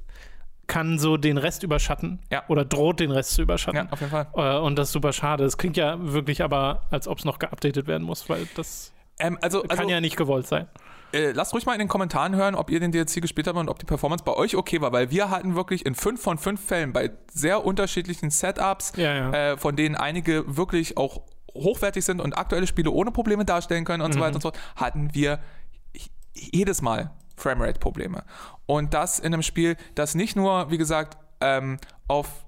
kann 0.67 0.99
so 0.99 1.17
den 1.17 1.39
Rest 1.39 1.63
überschatten 1.63 2.19
Ja. 2.31 2.43
oder 2.49 2.65
droht 2.67 3.01
den 3.01 3.11
Rest 3.11 3.31
zu 3.31 3.41
Ja, 3.41 3.45
überschatten. 3.45 3.91
auf 3.91 4.01
jeden 4.01 4.13
Fall. 4.13 4.27
Äh, 4.37 4.59
und 4.59 4.77
das 4.77 4.89
ist 4.89 4.93
super 4.93 5.15
schade. 5.15 5.45
Es 5.45 5.57
klingt 5.57 5.79
ja 5.79 5.97
wirklich 6.13 6.43
aber, 6.45 6.83
als 6.91 7.09
ob 7.09 7.19
es 7.19 7.25
noch 7.25 7.39
geupdatet 7.39 7.87
werden 7.87 8.03
muss, 8.05 8.29
weil 8.29 8.47
das 8.55 8.93
Ähm, 9.19 9.39
also, 9.41 9.63
also 9.63 9.75
kann 9.77 9.89
ja 9.89 10.01
nicht 10.03 10.17
gewollt 10.17 10.47
sein. 10.47 10.69
Äh, 11.13 11.33
lasst 11.33 11.55
ruhig 11.55 11.67
mal 11.67 11.73
in 11.73 11.79
den 11.79 11.89
Kommentaren 11.89 12.35
hören, 12.37 12.55
ob 12.55 12.71
ihr 12.71 12.81
den 12.81 12.93
DLC 12.93 13.21
gespielt 13.23 13.47
habt 13.47 13.59
und 13.59 13.69
ob 13.69 13.79
die 13.79 13.87
Performance 13.87 14.25
bei 14.25 14.35
euch 14.35 14.57
okay 14.57 14.81
war, 14.81 14.93
weil 14.93 15.11
wir 15.11 15.31
hatten 15.31 15.55
wirklich 15.55 15.87
in 15.87 15.95
fünf 15.95 16.21
von 16.23 16.39
fünf 16.39 16.65
Fällen 16.65 16.93
bei 16.93 17.11
sehr 17.33 17.65
unterschiedlichen 17.65 18.31
Setups, 18.31 18.93
Ja, 18.97 19.15
ja. 19.15 19.53
Äh, 19.53 19.57
von 19.57 19.77
denen 19.77 19.97
einige 19.97 20.45
wirklich 20.57 20.97
auch 20.97 21.23
hochwertig 21.55 22.05
sind 22.05 22.21
und 22.21 22.37
aktuelle 22.37 22.67
Spiele 22.67 22.91
ohne 22.91 23.11
Probleme 23.11 23.45
darstellen 23.45 23.85
können 23.85 24.03
und 24.03 24.13
so 24.13 24.21
weiter 24.21 24.37
und 24.37 24.43
so 24.43 24.51
fort, 24.51 24.61
hatten 24.77 25.15
wir 25.15 25.41
jedes 26.35 26.83
Mal 26.83 27.11
Framerate-Probleme. 27.37 28.25
Und 28.67 28.95
das 28.95 29.19
in 29.19 29.33
einem 29.33 29.43
Spiel, 29.43 29.77
das 29.95 30.15
nicht 30.15 30.37
nur, 30.37 30.71
wie 30.71 30.79
gesagt, 30.79 31.17
ähm, 31.41 31.79
auf 32.07 32.45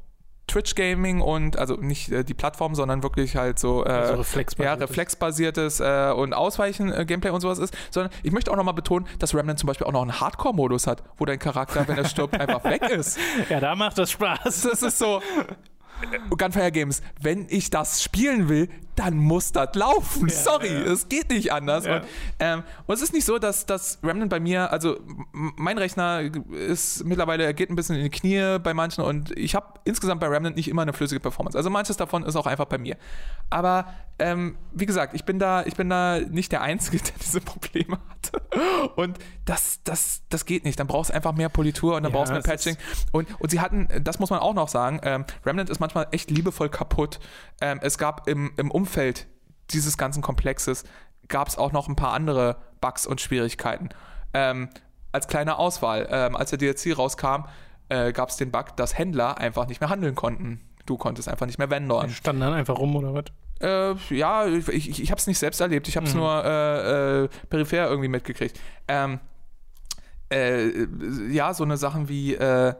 Twitch 0.51 0.75
Gaming 0.75 1.21
und 1.21 1.57
also 1.59 1.75
nicht 1.77 2.11
äh, 2.11 2.25
die 2.25 2.35
Plattform, 2.35 2.75
sondern 2.75 3.03
wirklich 3.03 3.37
halt 3.37 3.59
so 3.59 3.85
äh, 3.85 3.89
Also 3.89 4.13
ja, 4.13 4.19
reflexbasiertes. 4.19 4.91
reflexbasiertes 4.91 5.81
äh, 5.81 6.13
und 6.17 6.35
Ausweichen 6.35 6.93
äh, 6.93 7.05
Gameplay 7.07 7.31
und 7.31 7.41
sowas 7.41 7.59
ist, 7.59 7.75
sondern 7.91 8.13
ich 8.23 8.33
möchte 8.33 8.51
auch 8.51 8.57
nochmal 8.57 8.75
betonen, 8.75 9.07
dass 9.19 9.35
Remnant 9.35 9.59
zum 9.59 9.69
Beispiel 9.69 9.87
auch 9.87 9.93
noch 9.93 10.03
einen 10.03 10.21
Hardcore-Modus 10.21 10.87
hat, 10.87 11.03
wo 11.19 11.25
dein 11.25 11.39
Charakter, 11.39 11.87
wenn 11.87 11.97
er 11.97 12.05
stirbt, 12.07 12.35
einfach 12.41 12.65
weg 12.65 12.83
ist. 12.83 13.19
Ja, 13.49 13.61
da 13.61 13.75
macht 13.77 13.99
das 13.99 14.11
Spaß. 14.11 14.63
Das 14.63 14.83
ist 14.83 14.99
so. 14.99 15.23
Gunfire 16.37 16.73
Games, 16.73 17.03
wenn 17.21 17.47
ich 17.51 17.69
das 17.71 18.03
spielen 18.03 18.49
will, 18.49 18.69
dann 19.01 19.17
muss 19.17 19.53
das 19.53 19.75
laufen. 19.75 20.29
Sorry, 20.29 20.73
ja. 20.73 20.93
es 20.93 21.09
geht 21.09 21.31
nicht 21.31 21.53
anders. 21.53 21.87
Ja. 21.87 21.97
Und, 21.97 22.05
ähm, 22.39 22.63
und 22.87 22.95
es 22.95 23.03
ist 23.03 23.13
nicht 23.13 23.25
so, 23.25 23.39
dass 23.39 23.67
das 23.67 23.99
Remnant 24.03 24.31
bei 24.31 24.41
mir, 24.41 24.71
also 24.71 24.99
mein 25.33 25.79
Rechner 25.79 26.23
ist 26.51 27.05
mittlerweile, 27.05 27.45
er 27.45 27.55
geht 27.55 27.71
ein 27.71 27.77
bisschen 27.77 27.97
in 27.97 28.05
die 28.05 28.11
Knie 28.11 28.59
bei 28.59 28.75
manchen 28.75 29.03
und 29.03 29.37
ich 29.37 29.55
habe 29.55 29.81
insgesamt 29.85 30.21
bei 30.21 30.29
Remnant 30.29 30.57
nicht 30.57 30.69
immer 30.69 30.83
eine 30.83 30.93
flüssige 30.93 31.21
Performance. 31.21 31.57
Also 31.57 31.71
manches 31.71 31.97
davon 31.97 32.25
ist 32.25 32.37
auch 32.37 32.47
einfach 32.47 32.67
bei 32.67 32.79
mir. 32.79 32.97
Aber 33.49 33.87
ähm, 34.19 34.57
wie 34.73 34.87
gesagt, 34.87 35.15
ich 35.15 35.25
bin 35.25 35.39
da, 35.39 35.63
ich 35.65 35.75
bin 35.75 35.89
da 35.89 36.19
nicht 36.21 36.53
der 36.53 36.63
Einzige, 36.63 36.99
der 37.03 37.15
diese 37.21 37.41
Probleme 37.41 37.99
hatte. 38.09 38.43
Und 38.97 39.19
das, 39.45 39.81
das, 39.85 40.23
das 40.29 40.45
geht 40.45 40.65
nicht. 40.65 40.79
Dann 40.79 40.87
brauchst 40.87 41.11
du 41.11 41.15
einfach 41.15 41.33
mehr 41.35 41.49
Politur 41.49 41.97
und 41.97 42.03
dann 42.03 42.13
Ja, 42.13 42.19
brauchst 42.19 42.31
du 42.31 42.35
mehr 42.35 42.43
Patching. 42.43 42.77
Und, 43.13 43.29
und 43.41 43.51
sie 43.51 43.61
hatten, 43.61 43.89
das 44.03 44.19
muss 44.19 44.31
man 44.31 44.41
auch 44.41 44.55
noch 44.55 44.69
sagen, 44.69 45.01
ähm, 45.03 45.25
Remnant 45.45 45.71
ist 45.71 45.81
manchmal 45.81 46.09
echt 46.11 46.31
liebevoll 46.31 46.69
kaputt. 46.69 47.19
Ähm, 47.61 47.81
es 47.83 47.99
gab 47.99 48.29
im, 48.29 48.53
im 48.57 48.71
Umfeld 48.71 48.90
dieses 49.71 49.97
ganzen 49.97 50.23
Komplexes 50.23 50.85
gab 51.29 51.49
es 51.49 51.57
auch 51.59 51.73
noch 51.73 51.89
ein 51.89 51.97
paar 51.97 52.12
andere 52.12 52.57
Bugs 52.81 53.07
und 53.07 53.21
Schwierigkeiten. 53.21 53.91
Ähm, 54.35 54.69
als 55.12 55.27
kleine 55.29 55.59
Auswahl, 55.59 56.09
ähm, 56.11 56.37
als 56.37 56.51
der 56.51 56.59
DLC 56.59 56.97
rauskam, 56.97 57.45
äh, 57.89 58.12
gab 58.12 58.29
es 58.31 58.37
den 58.37 58.51
Bug, 58.51 58.77
dass 58.77 58.97
Händler 58.99 59.39
einfach 59.39 59.67
nicht 59.67 59.81
mehr 59.81 59.91
handeln 59.91 60.15
konnten. 60.15 60.61
Du 60.87 60.97
konntest 60.97 61.29
einfach 61.29 61.47
nicht 61.47 61.59
mehr 61.59 61.71
vendoren. 61.71 62.09
Die 62.09 62.15
standen 62.15 62.41
dann 62.43 62.53
einfach 62.55 62.79
rum 62.79 62.97
oder 62.97 63.15
was? 63.15 63.25
Äh, 63.61 63.95
ja, 64.15 64.47
ich, 64.47 64.69
ich, 64.69 65.03
ich 65.03 65.11
habe 65.11 65.19
es 65.21 65.27
nicht 65.27 65.39
selbst 65.39 65.61
erlebt. 65.61 65.87
Ich 65.89 65.97
habe 65.97 66.07
es 66.07 66.15
Mhm. 66.15 66.21
nur 66.21 66.45
äh, 66.45 67.25
äh, 67.25 67.29
peripher 67.49 67.89
irgendwie 67.89 68.09
mitgekriegt. 68.09 68.59
Ähm, 68.89 69.21
äh, 70.33 70.87
ja, 71.33 71.53
so 71.55 71.65
eine 71.65 71.77
Sachen 71.77 72.09
wie 72.09 72.35
äh, 72.35 72.75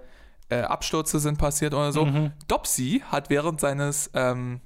Abstürze 0.51 1.21
sind 1.21 1.39
passiert 1.39 1.75
oder 1.75 1.93
so. 1.93 2.07
Mhm. 2.07 2.33
Dopsy 2.49 3.03
hat 3.11 3.31
während 3.31 3.61
seines 3.61 4.11
ähm, 4.15 4.61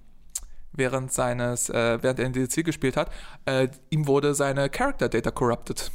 während 0.75 1.13
seines 1.13 1.71
äh, 1.71 1.99
während 2.03 2.19
er 2.19 2.27
in 2.27 2.33
DLC 2.33 2.65
gespielt 2.65 2.97
hat, 2.97 3.11
äh, 3.47 3.69
ihm 3.91 4.07
wurde 4.07 4.35
seine 4.35 4.69
Character 4.69 5.09
Data 5.09 5.31
corrupted. 5.31 5.91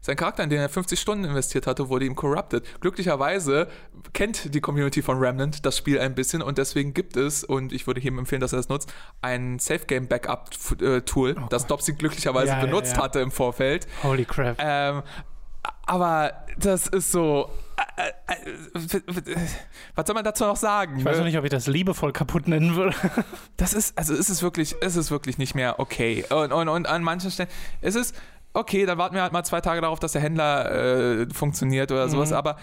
Sein 0.00 0.16
Charakter, 0.16 0.44
in 0.44 0.50
den 0.50 0.60
er 0.60 0.68
50 0.68 0.98
Stunden 0.98 1.24
investiert 1.24 1.66
hatte, 1.66 1.88
wurde 1.88 2.06
ihm 2.06 2.14
corrupted. 2.14 2.64
Glücklicherweise 2.80 3.68
kennt 4.12 4.54
die 4.54 4.60
Community 4.60 5.02
von 5.02 5.18
Remnant 5.18 5.66
das 5.66 5.76
Spiel 5.76 5.98
ein 5.98 6.14
bisschen 6.14 6.40
und 6.40 6.56
deswegen 6.56 6.94
gibt 6.94 7.16
es, 7.16 7.44
und 7.44 7.72
ich 7.72 7.86
würde 7.86 8.00
jedem 8.00 8.18
empfehlen, 8.20 8.40
dass 8.40 8.52
er 8.52 8.58
das 8.58 8.68
nutzt, 8.68 8.92
ein 9.22 9.58
Safe 9.58 9.84
Game 9.86 10.06
Backup 10.08 10.50
äh, 10.80 11.00
Tool, 11.02 11.36
das 11.50 11.66
Dopsy 11.66 11.94
glücklicherweise 11.94 12.52
Oh 12.52 12.54
Ja, 12.54 12.60
ja, 12.60 12.64
benutzt 12.64 12.96
ja. 12.96 13.02
hatte 13.02 13.20
im 13.20 13.30
Vorfeld. 13.30 13.86
Holy 14.02 14.24
crap. 14.24 14.56
Ähm, 14.58 15.02
aber 15.84 16.32
das 16.58 16.86
ist 16.86 17.12
so. 17.12 17.50
Äh, 17.96 18.12
äh, 18.26 18.98
äh, 18.98 19.36
was 19.94 20.06
soll 20.06 20.14
man 20.14 20.24
dazu 20.24 20.44
noch 20.44 20.56
sagen? 20.56 20.98
ich 20.98 21.04
weiß 21.04 21.18
noch 21.18 21.24
nicht, 21.24 21.38
ob 21.38 21.44
ich 21.44 21.50
das 21.50 21.66
liebevoll 21.66 22.12
kaputt 22.12 22.48
nennen 22.48 22.76
würde. 22.76 22.94
Das 23.56 23.72
ist, 23.72 23.98
also 23.98 24.14
ist 24.14 24.28
es 24.28 24.42
wirklich, 24.42 24.72
ist 24.80 24.96
es 24.96 25.10
wirklich 25.10 25.36
nicht 25.38 25.54
mehr 25.54 25.80
okay. 25.80 26.24
Und, 26.30 26.52
und, 26.52 26.68
und 26.68 26.86
an 26.86 27.02
manchen 27.02 27.30
Stellen, 27.30 27.48
es 27.80 27.96
ist 27.96 28.14
okay, 28.52 28.86
dann 28.86 28.98
warten 28.98 29.14
wir 29.14 29.22
halt 29.22 29.32
mal 29.32 29.44
zwei 29.44 29.60
Tage 29.60 29.80
darauf, 29.80 29.98
dass 29.98 30.12
der 30.12 30.22
Händler 30.22 30.70
äh, 31.22 31.26
funktioniert 31.32 31.90
oder 31.90 32.08
sowas. 32.08 32.30
Mhm. 32.30 32.36
Aber 32.36 32.56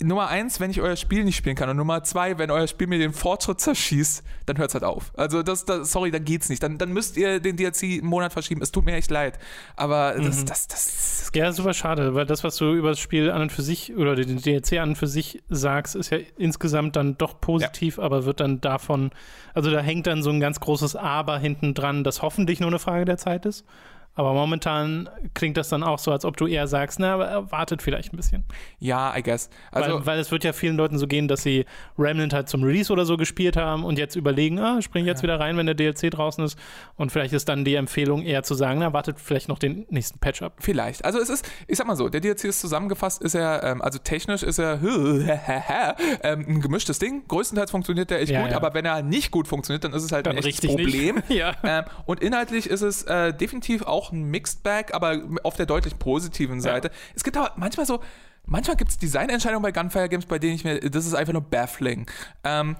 Nummer 0.00 0.28
eins, 0.28 0.58
wenn 0.60 0.70
ich 0.70 0.80
euer 0.80 0.96
Spiel 0.96 1.24
nicht 1.24 1.36
spielen 1.36 1.56
kann 1.56 1.68
und 1.68 1.76
Nummer 1.76 2.02
zwei, 2.04 2.38
wenn 2.38 2.50
euer 2.50 2.66
Spiel 2.66 2.86
mir 2.86 2.98
den 2.98 3.12
Fortschritt 3.12 3.60
zerschießt, 3.60 4.22
dann 4.46 4.58
hört 4.58 4.70
es 4.70 4.74
halt 4.74 4.84
auf. 4.84 5.12
Also 5.16 5.42
das, 5.42 5.64
das 5.64 5.90
sorry, 5.92 6.10
dann 6.10 6.24
geht's 6.24 6.48
nicht. 6.48 6.62
Dann, 6.62 6.78
dann 6.78 6.92
müsst 6.92 7.16
ihr 7.16 7.40
den 7.40 7.56
DLC 7.56 7.82
einen 7.84 8.06
Monat 8.06 8.32
verschieben. 8.32 8.62
Es 8.62 8.70
tut 8.72 8.84
mir 8.84 8.94
echt 8.94 9.10
leid. 9.10 9.38
Aber 9.76 10.14
das, 10.16 10.42
Mhm. 10.42 10.46
das, 10.46 10.68
das, 10.68 10.68
das 10.68 11.30
Ja, 11.34 11.52
super 11.52 11.74
schade, 11.74 12.14
weil 12.14 12.26
das, 12.26 12.44
was 12.44 12.56
du 12.56 12.72
über 12.74 12.90
das 12.90 12.98
Spiel 13.00 13.30
an 13.30 13.42
und 13.42 13.52
für 13.52 13.62
sich 13.62 13.96
oder 13.96 14.14
den 14.16 14.38
DLC 14.40 14.78
an 14.78 14.90
und 14.90 14.96
für 14.96 15.06
sich 15.08 15.42
sagst, 15.48 15.94
ist 15.96 16.10
ja 16.10 16.18
insgesamt 16.36 16.96
dann 16.96 17.16
doch 17.18 17.40
positiv, 17.40 17.98
aber 17.98 18.24
wird 18.24 18.40
dann 18.40 18.60
davon, 18.60 19.10
also 19.54 19.70
da 19.70 19.80
hängt 19.80 20.06
dann 20.06 20.22
so 20.22 20.30
ein 20.30 20.40
ganz 20.40 20.60
großes 20.60 20.94
Aber 20.96 21.38
hinten 21.38 21.74
dran, 21.74 22.04
das 22.04 22.22
hoffentlich 22.22 22.60
nur 22.60 22.68
eine 22.70 22.78
Frage 22.78 23.04
der 23.04 23.18
Zeit 23.18 23.46
ist. 23.46 23.64
Aber 24.14 24.34
momentan 24.34 25.08
klingt 25.32 25.56
das 25.56 25.70
dann 25.70 25.82
auch 25.82 25.98
so, 25.98 26.12
als 26.12 26.26
ob 26.26 26.36
du 26.36 26.46
eher 26.46 26.66
sagst, 26.66 27.00
na, 27.00 27.14
aber 27.14 27.50
wartet 27.50 27.80
vielleicht 27.80 28.12
ein 28.12 28.16
bisschen. 28.16 28.44
ja, 28.78 29.16
I 29.16 29.22
guess. 29.22 29.48
Also, 29.70 29.94
weil, 29.94 30.06
weil 30.06 30.18
es 30.18 30.30
wird 30.30 30.44
ja 30.44 30.52
vielen 30.52 30.76
Leuten 30.76 30.98
so 30.98 31.06
gehen, 31.06 31.28
dass 31.28 31.42
sie 31.42 31.64
Remnant 31.98 32.34
halt 32.34 32.48
zum 32.48 32.62
Release 32.62 32.92
oder 32.92 33.06
so 33.06 33.16
gespielt 33.16 33.56
haben 33.56 33.84
und 33.84 33.98
jetzt 33.98 34.14
überlegen, 34.14 34.58
ah, 34.58 34.82
spring 34.82 35.06
jetzt 35.06 35.22
wieder 35.22 35.40
rein, 35.40 35.56
wenn 35.56 35.64
der 35.64 35.74
DLC 35.74 36.10
draußen 36.10 36.44
ist. 36.44 36.58
Und 36.96 37.10
vielleicht 37.10 37.32
ist 37.32 37.48
dann 37.48 37.64
die 37.64 37.74
Empfehlung 37.74 38.22
eher 38.22 38.42
zu 38.42 38.54
sagen, 38.54 38.80
na, 38.80 38.92
wartet 38.92 39.18
vielleicht 39.18 39.48
noch 39.48 39.58
den 39.58 39.86
nächsten 39.88 40.18
Patch 40.18 40.42
ab. 40.42 40.54
Vielleicht. 40.58 41.04
Also 41.04 41.18
es 41.18 41.30
ist, 41.30 41.48
ich 41.66 41.78
sag 41.78 41.86
mal 41.86 41.96
so, 41.96 42.10
der 42.10 42.20
DLC 42.20 42.44
ist 42.44 42.60
zusammengefasst, 42.60 43.22
ist 43.22 43.34
er, 43.34 43.62
ähm, 43.62 43.80
also 43.80 43.98
technisch 43.98 44.42
ist 44.42 44.58
er 44.58 44.78
ähm, 46.22 46.44
ein 46.48 46.60
gemischtes 46.60 46.98
Ding. 46.98 47.22
Größtenteils 47.28 47.70
funktioniert 47.70 48.10
der 48.10 48.20
echt 48.20 48.30
Ja, 48.30 48.42
gut, 48.42 48.50
ja. 48.50 48.56
aber 48.56 48.74
wenn 48.74 48.84
er 48.84 49.02
nicht 49.02 49.30
gut 49.30 49.48
funktioniert, 49.48 49.84
dann 49.84 49.94
ist 49.94 50.02
es 50.02 50.12
halt 50.12 50.26
Dann 50.26 50.36
ein 50.36 50.44
echtes 50.44 50.68
Problem. 50.68 51.22
ja. 51.28 51.52
Ähm, 51.64 51.84
und 52.04 52.20
inhaltlich 52.20 52.68
ist 52.68 52.82
es 52.82 53.04
äh, 53.04 53.32
definitiv 53.32 53.82
auch 53.82 54.01
ein 54.10 54.24
Mixed 54.24 54.62
Bag, 54.62 54.94
aber 54.94 55.22
auf 55.44 55.54
der 55.54 55.66
deutlich 55.66 55.98
positiven 55.98 56.60
Seite. 56.60 56.90
Es 57.14 57.22
gibt 57.22 57.36
aber 57.36 57.52
manchmal 57.56 57.86
so, 57.86 58.00
manchmal 58.46 58.76
gibt 58.76 58.90
es 58.90 58.98
Designentscheidungen 58.98 59.62
bei 59.62 59.70
Gunfire 59.70 60.08
Games, 60.08 60.26
bei 60.26 60.38
denen 60.38 60.54
ich 60.54 60.64
mir, 60.64 60.80
das 60.80 61.06
ist 61.06 61.14
einfach 61.14 61.32
nur 61.32 61.42
baffling. 61.42 62.06
Ähm, 62.42 62.76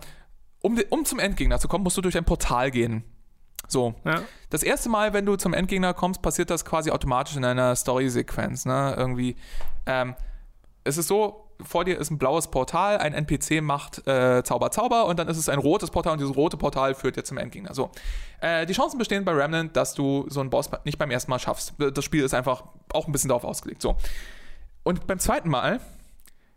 um, 0.61 0.81
um 0.91 1.05
zum 1.05 1.19
Endgegner 1.19 1.59
zu 1.59 1.69
kommen, 1.69 1.85
musst 1.85 1.97
du 1.97 2.01
durch 2.01 2.17
ein 2.17 2.25
Portal 2.25 2.71
gehen. 2.71 3.05
So. 3.69 3.95
ja. 4.05 4.23
Das 4.51 4.63
erste 4.63 4.89
Mal, 4.89 5.13
wenn 5.13 5.25
du 5.25 5.37
zum 5.37 5.55
Endgegner 5.55 5.95
kommst, 5.95 6.23
passiert 6.23 6.51
das 6.51 6.65
quasi 6.65 6.91
automatisch 6.91 7.37
in 7.37 7.45
einer 7.45 7.75
Story-Sequenz. 7.77 8.67
Ne? 8.67 8.95
Irgendwie. 8.97 9.37
Ähm, 9.87 10.15
es 10.85 10.99
ist 10.99 11.09
so, 11.09 11.52
vor 11.61 11.85
dir 11.85 11.99
ist 11.99 12.11
ein 12.11 12.19
blaues 12.19 12.49
Portal, 12.49 12.99
ein 12.99 13.13
NPC 13.13 13.63
macht 13.63 14.07
äh, 14.07 14.43
Zauber, 14.45 14.71
Zauber 14.71 15.07
und 15.07 15.19
dann 15.19 15.29
ist 15.29 15.37
es 15.37 15.49
ein 15.49 15.59
rotes 15.59 15.91
Portal 15.91 16.15
und 16.15 16.21
dieses 16.21 16.37
rote 16.37 16.57
Portal 16.57 16.95
führt 16.95 17.17
dir 17.17 17.25
zum 17.25 17.39
Endgegner. 17.39 17.75
So. 17.75 17.91
Äh, 18.41 18.67
die 18.67 18.73
Chancen 18.73 18.99
bestehen 18.99 19.25
bei 19.25 19.33
Remnant, 19.33 19.77
dass 19.77 19.95
du 19.95 20.27
so 20.29 20.41
einen 20.41 20.51
Boss 20.51 20.71
nicht 20.85 20.99
beim 20.99 21.11
ersten 21.11 21.31
Mal 21.31 21.39
schaffst. 21.39 21.75
Das 21.79 22.05
Spiel 22.05 22.25
ist 22.25 22.35
einfach 22.35 22.65
auch 22.93 23.07
ein 23.07 23.13
bisschen 23.13 23.29
darauf 23.29 23.45
ausgelegt. 23.45 23.83
So. 23.83 23.97
Und 24.83 25.07
beim 25.07 25.19
zweiten 25.19 25.49
Mal 25.49 25.81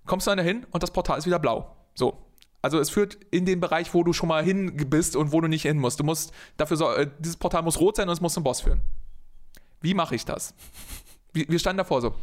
kommst 0.06 0.28
du 0.28 0.32
dann 0.32 0.38
dahin 0.38 0.66
und 0.72 0.84
das 0.84 0.92
Portal 0.92 1.18
ist 1.18 1.26
wieder 1.26 1.40
blau. 1.40 1.76
So. 1.94 2.18
Also 2.62 2.80
es 2.80 2.90
führt 2.90 3.16
in 3.30 3.46
den 3.46 3.60
Bereich, 3.60 3.94
wo 3.94 4.04
du 4.04 4.12
schon 4.12 4.28
mal 4.28 4.44
hin 4.44 4.76
bist 4.90 5.16
und 5.16 5.32
wo 5.32 5.40
du 5.40 5.48
nicht 5.48 5.62
hin 5.62 5.78
musst. 5.78 6.00
Du 6.00 6.04
musst 6.04 6.34
dafür 6.58 6.78
so, 6.78 6.92
äh, 6.92 7.08
dieses 7.20 7.38
Portal 7.38 7.62
muss 7.62 7.80
rot 7.80 7.96
sein 7.98 8.08
und 8.08 8.14
es 8.14 8.22
muss 8.22 8.34
zum 8.34 8.44
Boss 8.44 8.62
führen. 8.62 8.82
Wie 9.82 9.94
mache 9.94 10.16
ich 10.16 10.26
das? 10.26 10.56
Wir, 11.32 11.46
wir 11.48 11.60
standen 11.60 11.78
davor 11.78 12.02
so. 12.02 12.16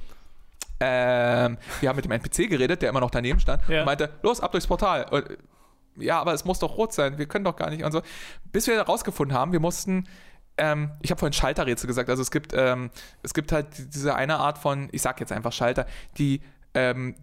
Ähm, 0.80 1.58
wir 1.80 1.88
haben 1.88 1.96
mit 1.96 2.04
dem 2.04 2.12
NPC 2.12 2.48
geredet, 2.48 2.82
der 2.82 2.88
immer 2.90 3.00
noch 3.00 3.10
daneben 3.10 3.38
stand 3.40 3.62
Ja. 3.68 3.80
und 3.80 3.86
meinte, 3.86 4.10
los, 4.22 4.40
ab 4.40 4.52
durchs 4.52 4.66
Portal. 4.66 5.06
Und, 5.10 5.24
ja, 5.96 6.20
aber 6.20 6.32
es 6.32 6.44
muss 6.44 6.58
doch 6.58 6.76
rot 6.76 6.92
sein, 6.92 7.18
wir 7.18 7.26
können 7.26 7.44
doch 7.44 7.56
gar 7.56 7.70
nicht 7.70 7.84
und 7.84 7.92
so. 7.92 8.02
Bis 8.50 8.66
wir 8.66 8.74
herausgefunden 8.76 9.36
haben, 9.36 9.52
wir 9.52 9.60
mussten, 9.60 10.08
ähm, 10.58 10.90
ich 11.02 11.10
habe 11.10 11.18
vorhin 11.18 11.32
Schalterrätsel 11.34 11.86
gesagt, 11.86 12.08
also 12.10 12.22
es 12.22 12.30
gibt, 12.30 12.52
ähm, 12.54 12.90
es 13.22 13.34
gibt 13.34 13.52
halt 13.52 13.66
diese 13.94 14.14
eine 14.14 14.38
Art 14.38 14.58
von, 14.58 14.88
ich 14.92 15.02
sag 15.02 15.20
jetzt 15.20 15.32
einfach 15.32 15.52
Schalter, 15.52 15.86
die, 16.18 16.40
ähm, 16.74 17.14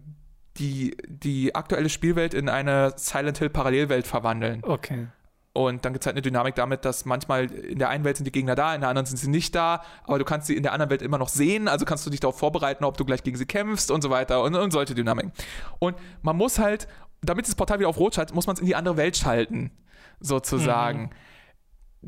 die, 0.56 0.96
die 1.08 1.54
aktuelle 1.54 1.88
Spielwelt 1.88 2.34
in 2.34 2.48
eine 2.48 2.92
Silent 2.96 3.38
Hill 3.38 3.50
Parallelwelt 3.50 4.06
verwandeln. 4.06 4.62
Okay. 4.64 5.06
Und 5.52 5.84
dann 5.84 5.92
gibt 5.92 6.04
es 6.04 6.06
halt 6.06 6.14
eine 6.14 6.22
Dynamik 6.22 6.54
damit, 6.54 6.84
dass 6.84 7.04
manchmal 7.04 7.50
in 7.50 7.80
der 7.80 7.88
einen 7.88 8.04
Welt 8.04 8.16
sind 8.16 8.24
die 8.24 8.32
Gegner 8.32 8.54
da, 8.54 8.72
in 8.72 8.82
der 8.82 8.90
anderen 8.90 9.06
sind 9.06 9.16
sie 9.16 9.28
nicht 9.28 9.52
da, 9.54 9.82
aber 10.04 10.18
du 10.20 10.24
kannst 10.24 10.46
sie 10.46 10.54
in 10.54 10.62
der 10.62 10.72
anderen 10.72 10.90
Welt 10.90 11.02
immer 11.02 11.18
noch 11.18 11.28
sehen, 11.28 11.66
also 11.66 11.84
kannst 11.84 12.06
du 12.06 12.10
dich 12.10 12.20
darauf 12.20 12.38
vorbereiten, 12.38 12.84
ob 12.84 12.96
du 12.96 13.04
gleich 13.04 13.24
gegen 13.24 13.36
sie 13.36 13.46
kämpfst 13.46 13.90
und 13.90 14.00
so 14.00 14.10
weiter 14.10 14.42
und, 14.44 14.54
und 14.54 14.70
solche 14.70 14.94
Dynamiken. 14.94 15.32
Und 15.80 15.96
man 16.22 16.36
muss 16.36 16.60
halt, 16.60 16.86
damit 17.20 17.48
das 17.48 17.56
Portal 17.56 17.80
wieder 17.80 17.88
auf 17.88 17.98
Rot 17.98 18.14
schaltet, 18.14 18.34
muss 18.34 18.46
man 18.46 18.54
es 18.54 18.60
in 18.60 18.66
die 18.66 18.76
andere 18.76 18.96
Welt 18.96 19.16
schalten, 19.16 19.72
sozusagen. 20.20 21.10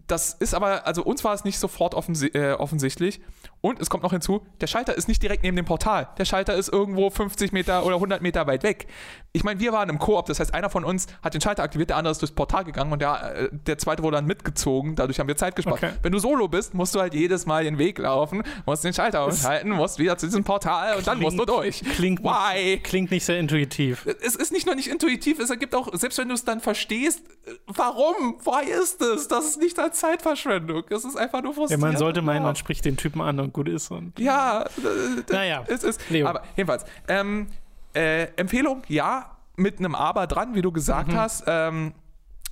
Das 0.06 0.34
ist 0.34 0.54
aber, 0.54 0.86
also 0.86 1.02
uns 1.02 1.24
war 1.24 1.34
es 1.34 1.42
nicht 1.42 1.58
sofort 1.58 1.94
offensi 1.94 2.28
äh, 2.28 2.52
offensichtlich. 2.52 3.20
Und 3.62 3.80
es 3.80 3.88
kommt 3.88 4.02
noch 4.02 4.10
hinzu, 4.12 4.44
der 4.60 4.66
Schalter 4.66 4.94
ist 4.96 5.06
nicht 5.08 5.22
direkt 5.22 5.44
neben 5.44 5.56
dem 5.56 5.64
Portal. 5.64 6.08
Der 6.18 6.24
Schalter 6.24 6.54
ist 6.54 6.68
irgendwo 6.68 7.08
50 7.10 7.52
Meter 7.52 7.86
oder 7.86 7.94
100 7.94 8.20
Meter 8.20 8.46
weit 8.48 8.64
weg. 8.64 8.88
Ich 9.32 9.44
meine, 9.44 9.60
wir 9.60 9.72
waren 9.72 9.88
im 9.88 9.98
Koop, 10.00 10.26
das 10.26 10.40
heißt, 10.40 10.52
einer 10.52 10.68
von 10.68 10.84
uns 10.84 11.06
hat 11.22 11.32
den 11.34 11.40
Schalter 11.40 11.62
aktiviert, 11.62 11.88
der 11.90 11.96
andere 11.96 12.10
ist 12.10 12.20
durchs 12.20 12.34
Portal 12.34 12.64
gegangen 12.64 12.92
und 12.92 13.00
der, 13.00 13.34
äh, 13.36 13.48
der 13.52 13.78
zweite 13.78 14.02
wurde 14.02 14.16
dann 14.16 14.26
mitgezogen. 14.26 14.96
Dadurch 14.96 15.20
haben 15.20 15.28
wir 15.28 15.36
Zeit 15.36 15.54
gespart. 15.54 15.76
Okay. 15.76 15.92
Wenn 16.02 16.10
du 16.12 16.18
solo 16.18 16.48
bist, 16.48 16.74
musst 16.74 16.94
du 16.96 17.00
halt 17.00 17.14
jedes 17.14 17.46
Mal 17.46 17.62
den 17.62 17.78
Weg 17.78 17.98
laufen, 17.98 18.42
musst 18.66 18.82
den 18.84 18.92
Schalter 18.92 19.20
aushalten, 19.22 19.70
musst 19.70 19.98
wieder 20.00 20.18
zu 20.18 20.26
diesem 20.26 20.42
Portal 20.42 20.96
und 20.98 21.06
dann 21.06 21.20
musst 21.20 21.38
du 21.38 21.44
durch. 21.44 21.82
Klingt 21.94 22.20
Why? 22.24 22.72
Nicht, 22.72 22.84
klingt 22.84 23.10
nicht 23.12 23.24
sehr 23.24 23.38
intuitiv. 23.38 24.06
Es 24.22 24.34
ist 24.34 24.50
nicht 24.52 24.66
nur 24.66 24.74
nicht 24.74 24.88
intuitiv, 24.90 25.38
es 25.38 25.50
ergibt 25.50 25.74
auch, 25.76 25.88
selbst 25.94 26.18
wenn 26.18 26.26
du 26.28 26.34
es 26.34 26.44
dann 26.44 26.58
verstehst, 26.60 27.20
äh, 27.46 27.52
warum? 27.68 28.38
Why 28.44 28.68
ist 28.72 29.00
es? 29.00 29.28
Das 29.28 29.44
ist 29.44 29.60
nicht 29.60 29.78
als 29.78 30.00
Zeitverschwendung. 30.00 30.82
Es 30.90 31.04
ist 31.04 31.16
einfach 31.16 31.42
nur 31.42 31.52
Ja, 31.52 31.56
frustrierend. 31.56 31.82
man 31.84 31.96
sollte 31.96 32.22
meinen, 32.22 32.38
Ja. 32.42 32.48
man 32.48 32.56
spricht 32.56 32.84
den 32.84 32.96
Typen 32.96 33.20
an 33.20 33.38
und 33.38 33.51
gut 33.52 33.68
ist. 33.68 33.90
Und 33.90 34.18
Ja, 34.18 34.62
äh, 34.62 35.32
Naja, 35.32 35.64
es 35.68 35.82
ist. 35.84 36.00
Leo. 36.10 36.26
Aber 36.26 36.42
jedenfalls, 36.56 36.84
ähm, 37.08 37.48
äh, 37.94 38.24
Empfehlung, 38.36 38.82
ja, 38.88 39.36
mit 39.56 39.78
einem 39.78 39.94
Aber 39.94 40.26
dran, 40.26 40.54
wie 40.54 40.62
du 40.62 40.72
gesagt 40.72 41.08
Mhm. 41.12 41.16
hast. 41.16 41.44
Ähm, 41.46 41.92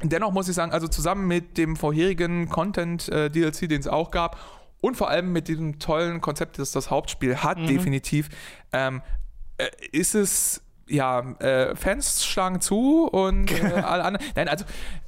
dennoch 0.02 0.32
muss 0.32 0.48
ich 0.48 0.55
sagen, 0.55 0.72
also 0.72 0.86
zusammen 0.89 1.27
mit 1.27 1.56
dem 1.59 1.77
vorherigen 1.77 2.48
Content-DLC, 2.48 3.68
den 3.68 3.81
es 3.81 3.89
auch 3.89 4.10
gab, 4.10 4.39
und 4.82 4.97
vor 4.97 5.09
allem 5.10 5.32
mit 5.32 5.48
diesem 5.48 5.78
tollen 5.78 6.20
Konzept, 6.20 6.59
das 6.59 6.72
das 6.72 6.90
Hauptspiel 6.90 7.39
hat, 7.39 7.59
Mhm. 7.59 7.66
definitiv, 7.66 8.28
ähm, 8.72 9.02
äh, 9.59 9.68
ist 9.93 10.14
es. 10.14 10.62
Ja, 10.89 11.20
äh, 11.39 11.77
Fans 11.77 12.24
schlagen 12.27 12.60
zu 12.60 13.06
und 13.06 13.48
äh, 13.52 13.60
alle 13.82 14.05
anderen. 14.05 14.27
Nein, 14.35 14.48
also 14.48 14.64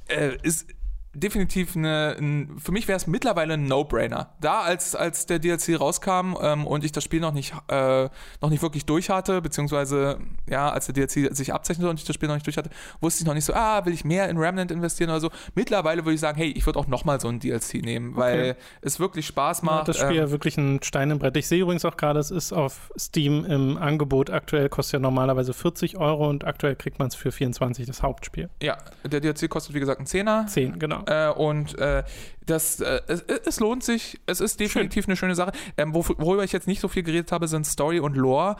äh, 0.07 0.37
ist 0.41 0.67
definitiv 1.13 1.75
eine, 1.75 2.15
ein, 2.17 2.57
für 2.57 2.71
mich 2.71 2.87
wäre 2.87 2.97
es 2.97 3.05
mittlerweile 3.05 3.55
ein 3.55 3.65
No-Brainer. 3.65 4.33
Da, 4.41 4.61
als, 4.61 4.95
als 4.95 5.25
der 5.25 5.39
DLC 5.39 5.79
rauskam 5.79 6.35
ähm, 6.41 6.65
und 6.65 6.83
ich 6.83 6.91
das 6.91 7.03
Spiel 7.03 7.19
noch 7.19 7.33
nicht, 7.33 7.53
äh, 7.67 8.09
noch 8.41 8.49
nicht 8.49 8.61
wirklich 8.61 8.85
durch 8.85 9.09
hatte, 9.09 9.41
beziehungsweise, 9.41 10.19
ja, 10.49 10.69
als 10.69 10.87
der 10.87 10.93
DLC 10.93 11.35
sich 11.35 11.53
abzeichnete 11.53 11.89
und 11.89 11.99
ich 11.99 12.05
das 12.05 12.15
Spiel 12.15 12.27
noch 12.27 12.35
nicht 12.35 12.47
durch 12.47 12.57
hatte, 12.57 12.69
wusste 13.01 13.21
ich 13.21 13.27
noch 13.27 13.33
nicht 13.33 13.45
so, 13.45 13.53
ah, 13.53 13.85
will 13.85 13.93
ich 13.93 14.05
mehr 14.05 14.29
in 14.29 14.37
Remnant 14.37 14.71
investieren 14.71 15.09
oder 15.09 15.19
so. 15.19 15.29
Mittlerweile 15.55 16.05
würde 16.05 16.15
ich 16.15 16.21
sagen, 16.21 16.37
hey, 16.37 16.51
ich 16.51 16.65
würde 16.65 16.79
auch 16.79 16.87
nochmal 16.87 17.19
so 17.19 17.27
ein 17.27 17.39
DLC 17.39 17.75
nehmen, 17.75 18.15
weil 18.15 18.55
es 18.81 18.99
wirklich 18.99 19.27
Spaß 19.27 19.61
macht 19.61 19.73
macht. 19.73 19.87
das 19.89 19.97
Spiel 19.97 20.17
ähm, 20.17 20.23
ja 20.23 20.31
wirklich 20.31 20.57
ein 20.57 20.81
Stein 20.83 21.11
im 21.11 21.19
Brett. 21.19 21.35
Ich 21.37 21.47
sehe 21.47 21.61
übrigens 21.61 21.85
auch 21.85 21.97
gerade, 21.97 22.19
es 22.19 22.31
ist 22.31 22.53
auf 22.53 22.91
Steam 22.97 23.45
im 23.45 23.77
Angebot. 23.77 24.29
Aktuell 24.29 24.69
kostet 24.69 24.93
ja 24.93 24.99
normalerweise 24.99 25.53
40 25.53 25.97
Euro 25.97 26.29
und 26.29 26.45
aktuell 26.45 26.75
kriegt 26.75 26.99
man 26.99 27.07
es 27.07 27.15
für 27.15 27.31
24 27.31 27.85
das 27.85 28.03
Hauptspiel. 28.03 28.49
ja, 28.61 28.77
der 29.03 29.19
DLC 29.19 29.49
kostet, 29.49 29.75
wie 29.75 29.79
gesagt, 29.79 29.99
einen 29.99 30.07
Zehner. 30.07 30.45
10, 30.47 30.79
genau. 30.79 31.02
Äh, 31.07 31.29
und 31.29 31.77
äh, 31.79 32.03
das, 32.45 32.79
äh, 32.79 33.01
es, 33.07 33.21
es, 33.21 33.59
lohnt 33.59 33.83
sich. 33.83 34.19
Es 34.25 34.41
ist 34.41 34.59
definitiv 34.59 35.05
Schön. 35.05 35.11
eine 35.11 35.17
schöne 35.17 35.35
Sache. 35.35 35.51
Ähm, 35.77 35.93
worüber 35.93 36.43
ich 36.43 36.51
jetzt 36.51 36.67
nicht 36.67 36.81
so 36.81 36.87
viel 36.87 37.03
geredet 37.03 37.31
habe, 37.31 37.47
sind 37.47 37.65
Story 37.65 37.99
und 37.99 38.15
Lore. 38.15 38.55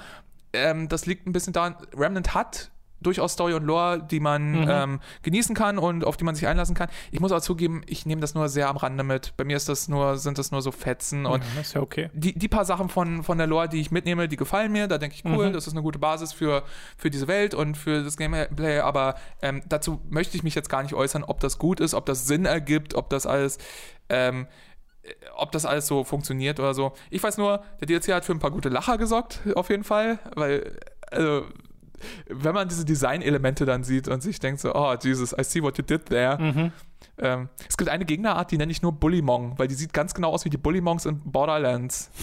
Ähm, 0.54 0.88
das 0.88 1.06
liegt 1.06 1.28
ein 1.28 1.34
bisschen 1.34 1.54
daran, 1.54 1.76
Remnant 1.96 2.34
hat 2.34 2.72
durchaus 3.04 3.34
Story 3.34 3.54
und 3.54 3.64
Lore, 3.64 4.06
die 4.10 4.20
man 4.20 4.62
mhm. 4.62 4.68
ähm, 4.70 5.00
genießen 5.22 5.56
kann 5.56 5.78
und 5.78 6.04
auf 6.06 6.18
die 6.18 6.24
man 6.24 6.36
sich 6.36 6.48
einlassen 6.48 6.76
kann. 6.76 6.90
Ich 7.12 7.20
muss 7.20 7.32
auch 7.32 7.42
zugeben, 7.42 7.82
ich 7.86 8.06
nehme 8.06 8.22
das 8.22 8.34
nur 8.34 8.50
sehr 8.50 8.70
am 8.70 8.78
Rande 8.78 9.04
mit. 9.04 9.34
Bei 9.38 9.44
mir 9.44 9.58
ist 9.58 9.70
das 9.70 9.88
nur, 9.88 10.18
sind 10.18 10.38
das 10.38 10.52
nur 10.52 10.62
so 10.62 10.72
Fetzen 10.72 11.26
und 11.26 11.44
ist 11.60 11.74
ja 11.74 11.82
okay. 11.82 12.10
Die, 12.14 12.38
die 12.38 12.48
paar 12.48 12.66
Sachen 12.66 12.90
von, 12.90 13.24
von 13.24 13.38
der 13.38 13.48
Lore, 13.48 13.70
die 13.70 13.80
ich 13.80 13.92
mitnehme, 13.92 14.28
die 14.28 14.38
gefallen 14.38 14.72
mir. 14.72 14.88
Da 14.88 14.98
denke 14.98 15.16
ich, 15.16 15.26
cool, 15.26 15.50
mhm. 15.50 15.54
das 15.54 15.68
ist 15.68 15.74
eine 15.74 15.82
gute 15.82 16.00
Basis 16.00 16.34
für, 16.34 16.64
für 16.98 17.10
diese 17.10 17.28
Welt 17.28 17.54
und 17.54 17.78
für 17.78 18.04
das 18.04 18.18
Gameplay. 18.18 18.80
Aber 18.80 19.16
ähm, 19.42 19.62
dazu 19.68 20.02
möchte 20.10 20.38
ich 20.38 20.44
mich 20.44 20.56
jetzt 20.56 20.70
gar 20.70 20.84
nicht 20.84 20.94
äußern, 20.94 21.24
ob 21.24 21.40
das 21.40 21.58
gut 21.58 21.80
ist, 21.80 21.94
ob 21.94 22.06
das 22.06 22.28
Sinn 22.28 22.46
ergibt, 22.46 22.96
ob 22.96 23.10
das 23.10 23.26
alles. 23.26 23.58
Ähm, 24.10 24.48
ob 25.36 25.52
das 25.52 25.66
alles 25.66 25.88
so 25.88 26.04
funktioniert 26.04 26.60
oder 26.60 26.74
so. 26.74 26.94
Ich 27.10 27.22
weiß 27.22 27.38
nur, 27.38 27.64
der 27.82 27.88
DLC 27.88 28.14
hat 28.14 28.26
für 28.26 28.32
ein 28.32 28.40
paar 28.40 28.52
gute 28.52 28.70
Lacher 28.70 28.98
gesorgt, 28.98 29.42
auf 29.56 29.70
jeden 29.70 29.84
Fall, 29.84 30.20
weil, 30.36 30.80
also, 31.12 31.46
wenn 32.28 32.54
man 32.54 32.68
diese 32.68 32.86
Design-Elemente 32.86 33.66
dann 33.66 33.84
sieht 33.84 34.08
und 34.08 34.22
sich 34.22 34.40
denkt 34.40 34.62
so, 34.62 34.74
oh 34.74 34.96
Jesus, 35.02 35.34
I 35.34 35.44
see 35.44 35.62
what 35.62 35.78
you 35.78 35.84
did 35.84 36.06
there. 36.08 36.42
Mhm. 36.42 36.72
Ähm, 37.20 37.50
es 37.68 37.78
gibt 37.78 37.90
eine 37.90 38.06
Gegnerart, 38.06 38.52
die 38.52 38.58
nenne 38.58 38.72
ich 38.72 38.82
nur 38.82 38.94
Bullymong, 38.94 39.58
weil 39.58 39.68
die 39.68 39.76
sieht 39.76 39.94
ganz 39.94 40.14
genau 40.14 40.32
aus 40.32 40.46
wie 40.46 40.50
die 40.50 40.58
Bullymongs 40.58 41.06
in 41.06 41.20
Borderlands. 41.24 42.10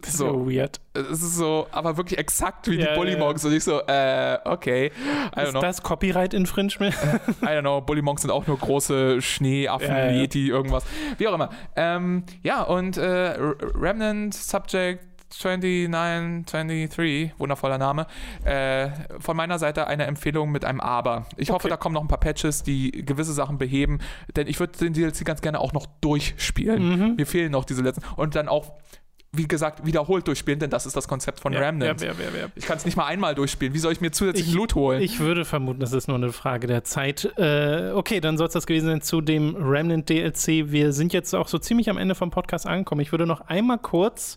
Das 0.00 0.12
ist 0.12 0.18
so, 0.18 0.50
weird. 0.50 0.80
Es 0.94 1.22
ist 1.22 1.36
so, 1.36 1.66
aber 1.70 1.98
wirklich 1.98 2.18
exakt 2.18 2.70
wie 2.70 2.76
yeah, 2.76 2.92
die 2.92 2.98
Bullymongs. 2.98 3.42
Yeah. 3.42 3.50
Und 3.50 3.56
ich 3.56 3.64
so, 3.64 3.80
äh, 3.86 4.38
okay. 4.44 4.90
I 5.36 5.42
ist 5.42 5.54
das 5.54 5.82
Copyright-Infringement? 5.82 6.94
I 7.42 7.46
don't 7.46 7.60
know. 7.60 7.82
Bullymongs 7.82 8.22
sind 8.22 8.30
auch 8.30 8.46
nur 8.46 8.58
große 8.58 9.20
Schneeaffen, 9.20 9.88
yeah, 9.94 10.10
Yeti, 10.10 10.48
irgendwas. 10.48 10.84
Wie 11.18 11.28
auch 11.28 11.34
immer. 11.34 11.50
Ähm, 11.76 12.24
ja, 12.42 12.62
und 12.62 12.96
äh, 12.96 13.36
Remnant 13.38 14.32
Subject 14.32 15.04
2923, 15.38 17.32
wundervoller 17.38 17.78
Name, 17.78 18.06
äh, 18.44 18.88
von 19.18 19.36
meiner 19.36 19.58
Seite 19.58 19.86
eine 19.86 20.04
Empfehlung 20.04 20.50
mit 20.50 20.64
einem 20.64 20.80
Aber. 20.80 21.26
Ich 21.36 21.48
okay. 21.48 21.54
hoffe, 21.54 21.68
da 21.68 21.76
kommen 21.76 21.94
noch 21.94 22.02
ein 22.02 22.08
paar 22.08 22.20
Patches, 22.20 22.62
die 22.62 22.90
gewisse 23.04 23.32
Sachen 23.32 23.58
beheben, 23.58 24.00
denn 24.36 24.46
ich 24.46 24.60
würde 24.60 24.78
den 24.78 24.92
DLC 24.92 25.24
ganz 25.24 25.42
gerne 25.42 25.60
auch 25.60 25.72
noch 25.72 25.86
durchspielen. 26.00 27.10
Mhm. 27.10 27.16
Mir 27.16 27.26
fehlen 27.26 27.52
noch 27.52 27.64
diese 27.64 27.82
letzten. 27.82 28.04
Und 28.16 28.34
dann 28.34 28.48
auch 28.48 28.72
wie 29.36 29.48
gesagt, 29.48 29.84
wiederholt 29.84 30.26
durchspielen, 30.26 30.60
denn 30.60 30.70
das 30.70 30.86
ist 30.86 30.96
das 30.96 31.08
Konzept 31.08 31.40
von 31.40 31.52
ja, 31.52 31.60
Remnant. 31.60 32.00
Ja, 32.00 32.12
ja, 32.12 32.48
ich 32.54 32.66
kann 32.66 32.76
es 32.76 32.84
nicht 32.84 32.96
mal 32.96 33.06
einmal 33.06 33.34
durchspielen. 33.34 33.74
Wie 33.74 33.78
soll 33.78 33.92
ich 33.92 34.00
mir 34.00 34.10
zusätzlich 34.12 34.48
ich, 34.48 34.54
Loot 34.54 34.74
holen? 34.74 35.02
Ich 35.02 35.20
würde 35.20 35.44
vermuten, 35.44 35.80
das 35.80 35.92
ist 35.92 36.08
nur 36.08 36.16
eine 36.16 36.32
Frage 36.32 36.66
der 36.66 36.84
Zeit. 36.84 37.32
Äh, 37.36 37.90
okay, 37.94 38.20
dann 38.20 38.38
soll 38.38 38.46
es 38.46 38.52
das 38.52 38.66
gewesen 38.66 38.86
sein 38.86 39.02
zu 39.02 39.20
dem 39.20 39.56
Remnant 39.56 40.08
DLC. 40.08 40.70
Wir 40.70 40.92
sind 40.92 41.12
jetzt 41.12 41.34
auch 41.34 41.48
so 41.48 41.58
ziemlich 41.58 41.90
am 41.90 41.98
Ende 41.98 42.14
vom 42.14 42.30
Podcast 42.30 42.66
angekommen. 42.66 43.00
Ich 43.00 43.12
würde 43.12 43.26
noch 43.26 43.40
einmal 43.42 43.78
kurz 43.78 44.36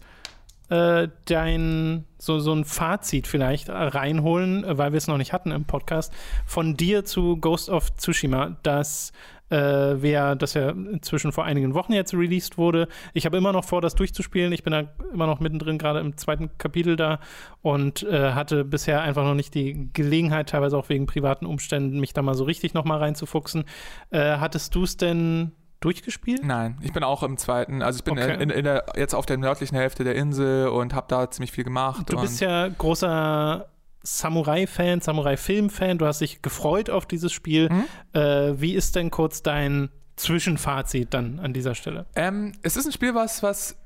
äh, 0.69 1.07
dein 1.25 2.05
so, 2.17 2.39
so 2.39 2.53
ein 2.53 2.65
Fazit 2.65 3.27
vielleicht 3.27 3.69
reinholen, 3.69 4.65
weil 4.67 4.91
wir 4.91 4.97
es 4.97 5.07
noch 5.07 5.17
nicht 5.17 5.33
hatten 5.33 5.51
im 5.51 5.65
Podcast, 5.65 6.11
von 6.45 6.75
dir 6.75 7.05
zu 7.05 7.37
Ghost 7.37 7.69
of 7.69 7.95
Tsushima, 7.95 8.57
das 8.63 9.11
äh, 9.49 9.55
wer 10.01 10.35
das 10.35 10.53
ja 10.53 10.69
inzwischen 10.69 11.31
vor 11.31 11.45
einigen 11.45 11.73
Wochen 11.73 11.93
jetzt 11.93 12.13
released 12.13 12.57
wurde. 12.57 12.87
Ich 13.13 13.25
habe 13.25 13.37
immer 13.37 13.53
noch 13.53 13.63
vor, 13.63 13.81
das 13.81 13.95
durchzuspielen. 13.95 14.51
Ich 14.51 14.63
bin 14.63 14.71
da 14.71 14.83
immer 15.13 15.27
noch 15.27 15.39
mittendrin, 15.39 15.77
gerade 15.77 15.99
im 15.99 16.17
zweiten 16.17 16.57
Kapitel 16.57 16.95
da 16.95 17.19
und 17.61 18.03
äh, 18.03 18.33
hatte 18.33 18.65
bisher 18.65 19.01
einfach 19.01 19.23
noch 19.23 19.35
nicht 19.35 19.53
die 19.53 19.89
Gelegenheit, 19.93 20.49
teilweise 20.49 20.77
auch 20.77 20.89
wegen 20.89 21.05
privaten 21.05 21.45
Umständen, 21.45 21.99
mich 21.99 22.13
da 22.13 22.21
mal 22.21 22.35
so 22.35 22.43
richtig 22.43 22.73
noch 22.73 22.85
mal 22.85 22.97
reinzufuchsen. 22.97 23.63
Äh, 24.09 24.37
hattest 24.37 24.75
du 24.75 24.83
es 24.83 24.97
denn 24.97 25.53
durchgespielt? 25.79 26.43
Nein, 26.43 26.77
ich 26.81 26.93
bin 26.93 27.03
auch 27.03 27.23
im 27.23 27.37
zweiten. 27.37 27.81
Also 27.81 27.97
ich 27.97 28.03
bin 28.03 28.17
okay. 28.17 28.41
in, 28.41 28.49
in, 28.49 28.63
der, 28.63 28.85
jetzt 28.95 29.13
auf 29.13 29.25
der 29.25 29.37
nördlichen 29.37 29.75
Hälfte 29.75 30.03
der 30.03 30.15
Insel 30.15 30.69
und 30.69 30.93
habe 30.93 31.07
da 31.09 31.29
ziemlich 31.29 31.51
viel 31.51 31.63
gemacht. 31.63 32.11
Du 32.11 32.19
bist 32.19 32.39
ja 32.41 32.67
großer 32.67 33.67
Samurai-Fan, 34.03 35.01
Samurai-Film-Fan. 35.01 35.97
Du 35.97 36.05
hast 36.05 36.21
dich 36.21 36.41
gefreut 36.41 36.89
auf 36.89 37.05
dieses 37.05 37.31
Spiel. 37.31 37.69
Mhm. 37.69 37.83
Äh, 38.13 38.61
wie 38.61 38.73
ist 38.73 38.95
denn 38.95 39.11
kurz 39.11 39.43
dein 39.43 39.89
Zwischenfazit 40.15 41.13
dann 41.13 41.39
an 41.39 41.53
dieser 41.53 41.75
Stelle? 41.75 42.05
Ähm, 42.15 42.53
es 42.63 42.77
ist 42.77 42.85
ein 42.85 42.91
Spiel, 42.91 43.13
was, 43.13 43.43
was 43.43 43.77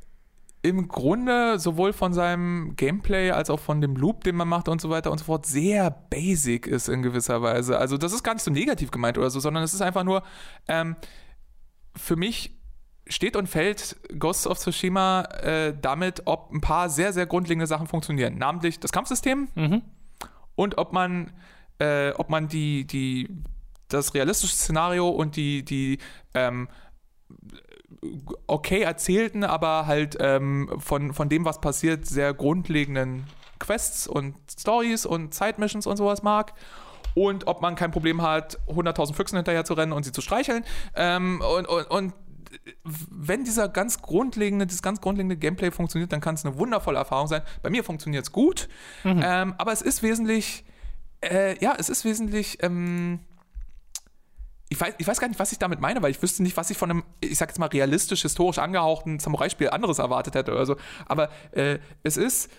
im 0.63 0.87
Grunde 0.87 1.57
sowohl 1.57 1.91
von 1.91 2.13
seinem 2.13 2.75
Gameplay 2.75 3.31
als 3.31 3.49
auch 3.49 3.59
von 3.59 3.81
dem 3.81 3.95
Loop, 3.95 4.23
den 4.23 4.35
man 4.35 4.47
macht 4.47 4.67
und 4.69 4.79
so 4.79 4.89
weiter 4.91 5.11
und 5.11 5.17
so 5.17 5.25
fort, 5.25 5.45
sehr 5.45 5.89
basic 5.89 6.67
ist 6.67 6.87
in 6.87 7.01
gewisser 7.01 7.41
Weise. 7.41 7.79
Also 7.79 7.97
das 7.97 8.13
ist 8.13 8.21
gar 8.23 8.33
nicht 8.33 8.43
so 8.43 8.51
negativ 8.51 8.91
gemeint 8.91 9.17
oder 9.17 9.31
so, 9.31 9.39
sondern 9.39 9.63
es 9.63 9.73
ist 9.73 9.81
einfach 9.81 10.03
nur, 10.03 10.21
ähm, 10.67 10.95
für 11.95 12.15
mich 12.15 12.57
steht 13.07 13.35
und 13.35 13.47
fällt 13.47 13.97
Ghost 14.17 14.47
of 14.47 14.57
Tsushima 14.57 15.23
äh, 15.41 15.73
damit, 15.79 16.23
ob 16.25 16.51
ein 16.51 16.61
paar 16.61 16.89
sehr, 16.89 17.13
sehr 17.13 17.25
grundlegende 17.25 17.67
Sachen 17.67 17.87
funktionieren. 17.87 18.37
Namentlich 18.37 18.79
das 18.79 18.91
Kampfsystem 18.91 19.49
mhm. 19.55 19.81
und 20.55 20.77
ob 20.77 20.93
man, 20.93 21.31
äh, 21.79 22.11
ob 22.11 22.29
man 22.29 22.47
die, 22.47 22.85
die, 22.85 23.29
das 23.89 24.13
realistische 24.13 24.55
Szenario 24.55 25.09
und 25.09 25.35
die, 25.35 25.63
die 25.63 25.97
ähm, 26.33 26.69
okay 28.47 28.81
erzählten, 28.81 29.43
aber 29.43 29.85
halt 29.85 30.17
ähm, 30.19 30.69
von, 30.79 31.13
von 31.13 31.29
dem, 31.29 31.45
was 31.45 31.59
passiert, 31.61 32.05
sehr 32.05 32.33
grundlegenden 32.33 33.25
Quests 33.59 34.07
und 34.07 34.35
Stories 34.49 35.05
und 35.05 35.33
Side-Missions 35.33 35.85
und 35.85 35.97
sowas 35.97 36.23
mag 36.23 36.53
und 37.15 37.47
ob 37.47 37.61
man 37.61 37.75
kein 37.75 37.91
Problem 37.91 38.21
hat, 38.21 38.59
100.000 38.67 39.13
Füchsen 39.13 39.35
hinterher 39.37 39.65
zu 39.65 39.73
rennen 39.73 39.91
und 39.91 40.03
sie 40.03 40.11
zu 40.11 40.21
streicheln. 40.21 40.63
Ähm, 40.95 41.41
und, 41.41 41.67
und, 41.67 41.85
und 41.91 42.13
wenn 42.83 43.43
dieser 43.43 43.69
ganz 43.69 44.01
grundlegende, 44.01 44.67
dieses 44.67 44.81
ganz 44.81 45.01
grundlegende 45.01 45.37
Gameplay 45.37 45.71
funktioniert, 45.71 46.11
dann 46.11 46.21
kann 46.21 46.35
es 46.35 46.45
eine 46.45 46.57
wundervolle 46.57 46.97
Erfahrung 46.97 47.27
sein. 47.27 47.41
Bei 47.61 47.69
mir 47.69 47.83
funktioniert 47.83 48.25
es 48.25 48.31
gut, 48.31 48.67
mhm. 49.03 49.21
ähm, 49.23 49.55
aber 49.57 49.71
es 49.71 49.81
ist 49.81 50.03
wesentlich, 50.03 50.65
äh, 51.21 51.57
ja, 51.63 51.75
es 51.77 51.89
ist 51.89 52.05
wesentlich, 52.05 52.61
ähm, 52.61 53.19
ich 54.69 54.79
weiß, 54.79 54.95
ich 54.97 55.07
weiß 55.07 55.19
gar 55.19 55.27
nicht, 55.27 55.39
was 55.39 55.51
ich 55.51 55.59
damit 55.59 55.81
meine, 55.81 56.01
weil 56.01 56.11
ich 56.11 56.21
wüsste 56.21 56.43
nicht, 56.43 56.55
was 56.55 56.69
ich 56.69 56.77
von 56.77 56.91
einem, 56.91 57.03
ich 57.19 57.37
sag 57.37 57.49
jetzt 57.49 57.59
mal, 57.59 57.67
realistisch, 57.67 58.21
historisch 58.21 58.57
angehauchten 58.57 59.19
Samurai-Spiel 59.19 59.69
anderes 59.69 59.99
erwartet 59.99 60.35
hätte 60.35 60.53
oder 60.53 60.65
so. 60.65 60.77
Aber 61.07 61.29
äh, 61.51 61.79
es 62.03 62.15
ist 62.17 62.49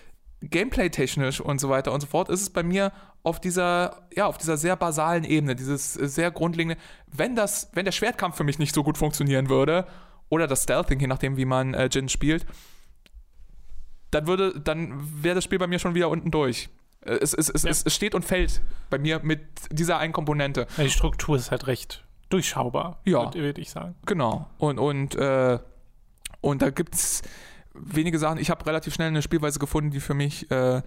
gameplay-technisch 0.41 1.41
und 1.41 1.59
so 1.59 1.69
weiter 1.69 1.91
und 1.91 2.01
so 2.01 2.07
fort, 2.07 2.29
ist 2.29 2.41
es 2.41 2.49
bei 2.49 2.63
mir 2.63 2.91
auf 3.23 3.39
dieser, 3.39 4.07
ja, 4.13 4.27
auf 4.27 4.37
dieser 4.37 4.57
sehr 4.57 4.75
basalen 4.75 5.23
Ebene, 5.23 5.55
dieses 5.55 5.93
sehr 5.93 6.29
grundlegende, 6.29 6.77
wenn 7.07 7.35
das, 7.35 7.69
wenn 7.73 7.85
der 7.85 7.93
Schwertkampf 7.93 8.35
für 8.35 8.43
mich 8.43 8.59
nicht 8.59 8.75
so 8.75 8.83
gut 8.83 8.97
funktionieren 8.97 9.49
würde, 9.49 9.87
oder 10.29 10.47
das 10.47 10.63
Stealthing, 10.63 10.99
je 10.99 11.07
nachdem, 11.07 11.37
wie 11.37 11.45
man 11.45 11.73
äh, 11.73 11.89
Jin 11.91 12.09
spielt, 12.09 12.45
dann 14.11 14.27
würde, 14.27 14.59
dann 14.59 15.23
wäre 15.23 15.35
das 15.35 15.43
Spiel 15.43 15.59
bei 15.59 15.67
mir 15.67 15.79
schon 15.79 15.95
wieder 15.95 16.09
unten 16.09 16.31
durch. 16.31 16.69
Äh, 17.01 17.19
es, 17.21 17.33
es, 17.33 17.49
es, 17.49 17.63
ja. 17.63 17.69
es, 17.69 17.93
steht 17.93 18.15
und 18.15 18.25
fällt 18.25 18.61
bei 18.89 18.97
mir 18.97 19.19
mit 19.23 19.41
dieser 19.71 19.99
einen 19.99 20.13
Komponente. 20.13 20.67
Ja, 20.77 20.83
die 20.83 20.89
Struktur 20.89 21.35
ist 21.35 21.51
halt 21.51 21.67
recht 21.67 22.03
durchschaubar, 22.29 22.99
ja. 23.05 23.33
würde 23.33 23.61
ich 23.61 23.69
sagen. 23.69 23.95
Genau. 24.05 24.49
Und, 24.57 24.79
und, 24.79 25.15
äh, 25.15 25.59
und 26.41 26.61
da 26.61 26.71
gibt 26.71 26.95
es 26.95 27.21
wenige 27.73 28.17
Sachen. 28.17 28.39
Ich 28.39 28.49
habe 28.49 28.65
relativ 28.65 28.93
schnell 28.93 29.09
eine 29.09 29.21
Spielweise 29.21 29.59
gefunden, 29.59 29.91
die 29.91 29.99
für 29.99 30.15
mich 30.15 30.49
äh, 30.49 30.81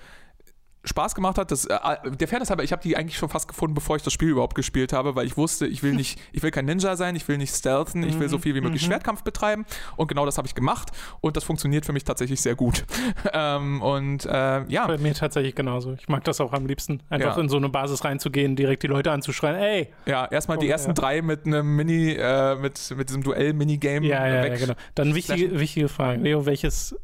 Spaß 0.87 1.15
gemacht 1.15 1.39
hat. 1.39 1.51
Das, 1.51 1.67
äh, 1.67 1.79
der 2.19 2.29
Fairness 2.29 2.51
halber, 2.51 2.65
ich 2.65 2.73
habe 2.73 2.83
die 2.83 2.97
eigentlich 2.97 3.17
schon 3.17 3.29
fast 3.29 3.49
gefunden, 3.49 3.75
bevor 3.75 3.97
ich 3.97 4.03
das 4.03 4.13
Spiel 4.13 4.29
überhaupt 4.29 4.55
gespielt 4.55 4.93
habe, 4.93 5.15
weil 5.17 5.27
ich 5.27 5.37
wusste, 5.37 5.67
ich 5.67 5.83
will 5.83 5.95
nicht, 5.95 6.21
ich 6.33 6.43
will 6.43 6.51
kein 6.51 6.65
Ninja 6.65 6.97
sein, 6.97 7.17
ich 7.17 7.27
will 7.29 7.39
nicht 7.39 7.55
stealthen, 7.55 8.03
ich 8.03 8.19
will 8.19 8.29
so 8.29 8.39
viel 8.39 8.55
wie 8.55 8.61
möglich 8.61 8.83
mhm. 8.83 8.87
Schwertkampf 8.87 9.23
betreiben 9.23 9.67
und 9.97 10.09
genau 10.09 10.25
das 10.25 10.39
habe 10.39 10.47
ich 10.47 10.55
gemacht 10.55 10.91
und 11.21 11.37
das 11.37 11.45
funktioniert 11.45 11.85
für 11.85 11.93
mich 11.93 12.05
tatsächlich 12.05 12.41
sehr 12.41 12.55
gut. 12.55 12.85
ähm, 13.33 13.83
und 13.83 14.25
äh, 14.27 14.65
ja. 14.69 14.87
Bei 14.87 14.99
mir 14.99 15.15
tatsächlich 15.15 15.55
genauso. 15.55 15.95
Ich 15.95 16.09
mag 16.09 16.25
das 16.25 16.41
auch 16.41 16.53
am 16.53 16.67
liebsten, 16.67 17.03
einfach 17.11 17.37
ja. 17.37 17.43
in 17.43 17.49
so 17.49 17.57
eine 17.57 17.69
Basis 17.69 18.05
reinzugehen, 18.05 18.57
direkt 18.57 18.83
die 18.83 18.89
Leute 18.89 19.11
anzuschreien, 19.11 19.57
ey. 19.57 19.93
Ja, 20.07 20.27
erstmal 20.27 20.59
die 20.59 20.69
oh, 20.69 20.71
ersten 20.71 20.91
ja. 20.91 20.95
drei 20.95 21.23
mit 21.23 21.47
einem 21.47 21.77
Mini, 21.77 22.13
äh, 22.13 22.55
mit, 22.57 22.95
mit 22.97 23.09
diesem 23.09 23.23
Duell-Minigame. 23.23 24.07
Ja, 24.07 24.27
ja, 24.27 24.47
ja, 24.47 24.57
genau. 24.57 24.75
Dann 24.95 25.15
wichtige, 25.15 25.59
wichtige 25.59 25.89
Frage. 25.89 26.23
Leo, 26.23 26.47
welches, 26.47 26.97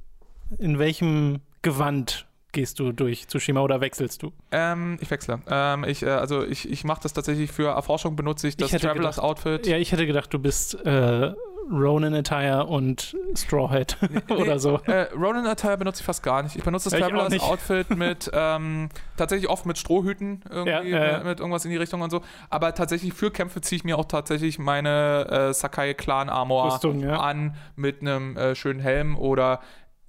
in 0.59 0.79
welchem 0.79 1.41
Gewand 1.63 2.27
gehst 2.53 2.79
du 2.79 2.93
durch 2.93 3.27
Tsushima 3.27 3.61
oder 3.61 3.81
wechselst 3.81 4.23
du? 4.23 4.33
Ähm, 4.51 4.99
ich 5.01 5.11
wechsle. 5.11 5.41
Ähm, 5.51 5.85
ich, 5.85 6.03
äh, 6.03 6.11
also 6.11 6.45
ich, 6.45 6.71
ich 6.71 6.85
mache 6.85 7.03
das 7.03 7.13
tatsächlich 7.13 7.51
für 7.51 7.71
Erforschung, 7.71 8.15
benutze 8.15 8.49
ich 8.49 8.57
das 8.57 8.73
ich 8.73 8.81
Travelers 8.81 9.17
gedacht, 9.17 9.19
Outfit. 9.19 9.67
Ja, 9.67 9.79
ich 9.79 9.93
hätte 9.93 10.07
gedacht, 10.07 10.33
du 10.33 10.39
bist 10.39 10.75
äh, 10.85 11.33
Ronin 11.71 12.15
Attire 12.15 12.67
und 12.67 13.17
Straw 13.35 13.69
Hat 13.71 13.97
oder 14.31 14.59
so. 14.59 14.79
Äh, 14.87 15.07
Ronin 15.15 15.47
Attire 15.47 15.79
benutze 15.79 16.01
ich 16.01 16.07
fast 16.07 16.23
gar 16.23 16.43
nicht. 16.43 16.57
Ich 16.57 16.63
benutze 16.63 16.91
das 16.91 16.99
Travelers 16.99 17.41
Outfit 17.41 17.91
mit 17.97 18.31
ähm, 18.33 18.89
tatsächlich 19.17 19.49
oft 19.49 19.65
mit 19.67 19.79
Strohhüten 19.79 20.43
irgendwie, 20.51 20.91
ja, 20.91 21.19
mit, 21.19 21.25
mit, 21.25 21.41
irgendwas 21.41 21.65
in 21.65 21.71
die 21.71 21.77
Richtung 21.77 22.03
und 22.03 22.11
so. 22.11 22.21
Aber 22.51 22.75
tatsächlich 22.75 23.15
für 23.15 23.31
Kämpfe 23.31 23.61
ziehe 23.61 23.79
ich 23.79 23.85
mir 23.85 23.99
auch 23.99 24.05
tatsächlich 24.05 24.59
meine 24.59 25.27
äh, 25.31 25.55
Sakai 25.55 25.95
Clan 25.95 26.29
Armor 26.29 26.79
ja. 26.83 27.21
an 27.21 27.55
mit 27.77 28.01
einem 28.01 28.37
äh, 28.37 28.55
schönen 28.55 28.81
Helm 28.81 29.17
oder 29.17 29.61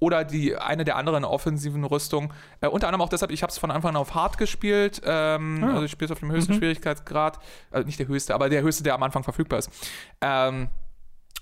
oder 0.04 0.24
die 0.26 0.56
eine 0.58 0.84
der 0.84 0.98
anderen 0.98 1.24
offensiven 1.24 1.84
Rüstungen. 1.86 2.32
Äh, 2.62 2.68
unter 2.68 2.88
anderem 2.88 3.02
auch 3.02 3.10
deshalb, 3.10 3.32
ich 3.32 3.42
habe 3.42 3.52
es 3.52 3.58
von 3.58 3.72
Anfang 3.72 3.92
an 3.92 3.96
auf 3.98 4.14
Hard 4.14 4.38
gespielt. 4.38 5.02
Ähm, 5.06 5.64
Ah. 5.64 5.74
Also 5.74 5.86
ich 5.86 5.92
spiele 5.92 6.06
es 6.08 6.12
auf 6.12 6.20
dem 6.20 6.32
höchsten 6.32 6.54
Mhm. 6.54 6.58
Schwierigkeitsgrad. 6.58 7.40
Also 7.72 7.86
nicht 7.86 8.00
der 8.00 8.08
höchste, 8.08 8.36
aber 8.36 8.50
der 8.50 8.62
höchste, 8.62 8.84
der 8.84 8.94
am 8.96 9.04
Anfang 9.04 9.24
verfügbar 9.24 9.60
ist. 9.60 9.70
Ähm, 10.22 10.68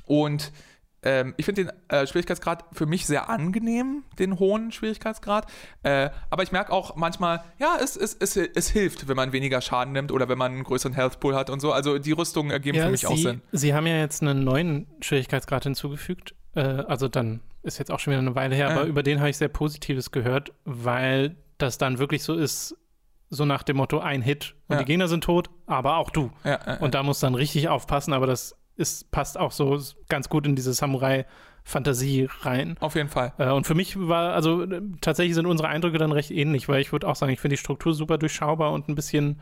und 0.06 0.52
ähm, 1.04 1.34
ich 1.38 1.46
finde 1.46 1.66
den 1.66 1.72
äh, 1.90 2.06
Schwierigkeitsgrad 2.06 2.64
für 2.74 2.86
mich 2.86 3.08
sehr 3.08 3.28
angenehm, 3.28 4.04
den 4.20 4.38
hohen 4.38 4.72
Schwierigkeitsgrad. 4.72 5.48
Äh, 5.82 6.12
aber 6.30 6.44
ich 6.44 6.52
merke 6.52 6.72
auch 6.72 6.96
manchmal, 6.96 7.44
ja, 7.60 7.76
es, 7.82 7.96
es, 7.98 8.14
es, 8.20 8.38
es 8.38 8.70
hilft, 8.70 9.08
wenn 9.08 9.16
man 9.16 9.32
weniger 9.32 9.62
Schaden 9.62 9.94
nimmt 9.94 10.12
oder 10.12 10.30
wenn 10.30 10.38
man 10.38 10.52
einen 10.52 10.64
größeren 10.64 10.94
Health 10.94 11.20
Pool 11.20 11.34
hat 11.36 11.50
und 11.50 11.60
so. 11.60 11.72
Also 11.72 11.98
die 11.98 12.12
Rüstungen 12.12 12.52
ergeben 12.52 12.78
für 12.78 12.90
mich 12.92 13.02
Sie, 13.02 13.08
auch 13.08 13.18
Sinn. 13.18 13.42
Sie 13.52 13.74
haben 13.74 13.88
ja 13.88 13.96
jetzt 13.98 14.22
einen 14.22 14.44
neuen 14.44 14.86
Schwierigkeitsgrad 15.02 15.64
hinzugefügt. 15.64 16.36
Äh, 16.54 16.62
also 16.62 17.08
dann 17.08 17.40
ist 17.64 17.78
jetzt 17.80 17.92
auch 17.92 18.00
schon 18.00 18.12
wieder 18.12 18.20
eine 18.22 18.36
Weile 18.36 18.56
her, 18.56 18.70
Ja. 18.70 18.76
aber 18.76 18.86
über 18.86 19.04
den 19.04 19.20
habe 19.20 19.30
ich 19.30 19.38
sehr 19.38 19.48
Positives 19.50 20.12
gehört, 20.12 20.52
weil 20.66 21.36
das 21.58 21.78
dann 21.78 22.00
wirklich 22.00 22.24
so 22.24 22.34
ist, 22.36 22.76
so 23.30 23.46
nach 23.46 23.64
dem 23.64 23.78
Motto 23.78 24.00
ein 24.00 24.22
Hit 24.22 24.56
und 24.68 24.74
Ja. 24.76 24.80
die 24.80 24.86
Gegner 24.86 25.08
sind 25.08 25.24
tot, 25.24 25.50
aber 25.68 25.98
auch 25.98 26.10
du. 26.10 26.32
Ja, 26.44 26.78
Und 26.80 26.96
da 26.96 27.04
muss 27.04 27.20
dann 27.20 27.36
richtig 27.36 27.70
aufpassen, 27.70 28.14
aber 28.14 28.28
das 28.28 28.56
ist, 28.78 29.12
passt 29.12 29.38
auch 29.40 29.52
so 29.52 29.80
ganz 30.10 30.28
gut 30.28 30.46
in 30.48 30.56
diese 30.56 30.74
Samurai-Fantasie 30.74 32.28
rein. 32.42 32.76
auf 32.80 32.96
jeden 32.96 33.10
Fall. 33.10 33.34
Äh, 33.38 33.52
und 33.52 33.68
für 33.68 33.76
mich 33.76 33.96
war, 34.08 34.34
also 34.34 34.64
äh, 34.64 34.82
tatsächlich 35.02 35.36
sind 35.36 35.46
unsere 35.46 35.70
Eindrücke 35.70 35.98
dann 35.98 36.12
recht 36.12 36.32
ähnlich, 36.32 36.68
weil 36.68 36.82
ich 36.82 36.92
würde 36.92 37.08
auch 37.08 37.16
sagen, 37.16 37.32
ich 37.32 37.40
finde 37.40 37.54
die 37.56 37.60
Struktur 37.60 37.94
super 37.94 38.18
durchschaubar 38.18 38.72
und 38.72 38.90
ein 38.90 38.96
bisschen, 38.96 39.40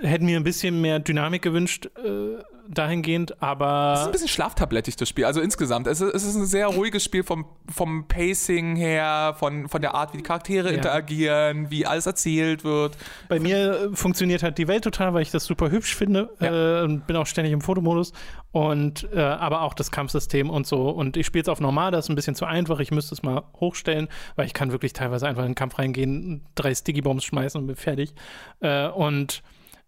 hätten 0.00 0.26
mir 0.26 0.36
ein 0.36 0.44
bisschen 0.44 0.80
mehr 0.80 0.98
Dynamik 0.98 1.42
gewünscht 1.42 1.86
äh, 2.04 2.42
dahingehend, 2.68 3.30
Es 3.30 3.36
ist 3.36 3.42
aber 3.42 4.02
ein 4.06 4.10
bisschen 4.10 4.26
schlaftablettig, 4.28 4.96
das 4.96 5.08
Spiel. 5.08 5.24
Also 5.24 5.40
insgesamt. 5.40 5.86
Es 5.86 6.00
ist, 6.00 6.12
es 6.12 6.24
ist 6.24 6.34
ein 6.34 6.46
sehr 6.46 6.66
ruhiges 6.66 7.04
Spiel 7.04 7.22
vom, 7.22 7.46
vom 7.68 8.08
Pacing 8.08 8.74
her, 8.74 9.36
von, 9.38 9.68
von 9.68 9.80
der 9.80 9.94
Art, 9.94 10.12
wie 10.12 10.16
die 10.16 10.22
Charaktere 10.24 10.70
Ja. 10.70 10.74
interagieren, 10.74 11.70
wie 11.70 11.86
alles 11.86 12.06
erzählt 12.06 12.64
wird. 12.64 12.96
bei 13.28 13.38
mir 13.38 13.90
äh, 13.92 13.96
funktioniert 13.96 14.42
halt 14.42 14.58
die 14.58 14.66
Welt 14.66 14.82
total, 14.84 15.14
weil 15.14 15.22
ich 15.22 15.30
das 15.30 15.44
super 15.44 15.70
hübsch 15.70 15.94
finde 15.94 16.30
Ja. 16.40 16.80
äh, 16.80 16.84
und 16.84 17.06
bin 17.06 17.14
auch 17.16 17.26
ständig 17.26 17.52
im 17.52 17.60
Fotomodus 17.60 18.12
und 18.50 19.08
äh, 19.14 19.20
aber 19.20 19.62
auch 19.62 19.74
das 19.74 19.92
Kampfsystem 19.92 20.50
und 20.50 20.66
so 20.66 20.88
und 20.90 21.16
ich 21.16 21.26
spiele 21.26 21.42
es 21.42 21.48
auf 21.48 21.60
normal, 21.60 21.92
das 21.92 22.06
ist 22.06 22.08
ein 22.08 22.16
bisschen 22.16 22.34
zu 22.34 22.46
einfach, 22.46 22.80
ich 22.80 22.90
müsste 22.90 23.14
es 23.14 23.22
mal 23.22 23.44
hochstellen, 23.60 24.08
weil 24.34 24.46
ich 24.46 24.54
kann 24.54 24.72
wirklich 24.72 24.92
teilweise 24.92 25.28
einfach 25.28 25.42
in 25.42 25.50
den 25.50 25.54
Kampf 25.54 25.78
reingehen, 25.78 26.42
drei 26.56 26.74
Sticky-Bombs 26.74 27.22
schmeißen 27.24 27.60
und 27.60 27.66
bin 27.68 27.76
fertig 27.76 28.12
äh, 28.60 28.88
und 28.88 29.42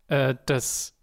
äh, 0.08 0.34
das 0.46 0.94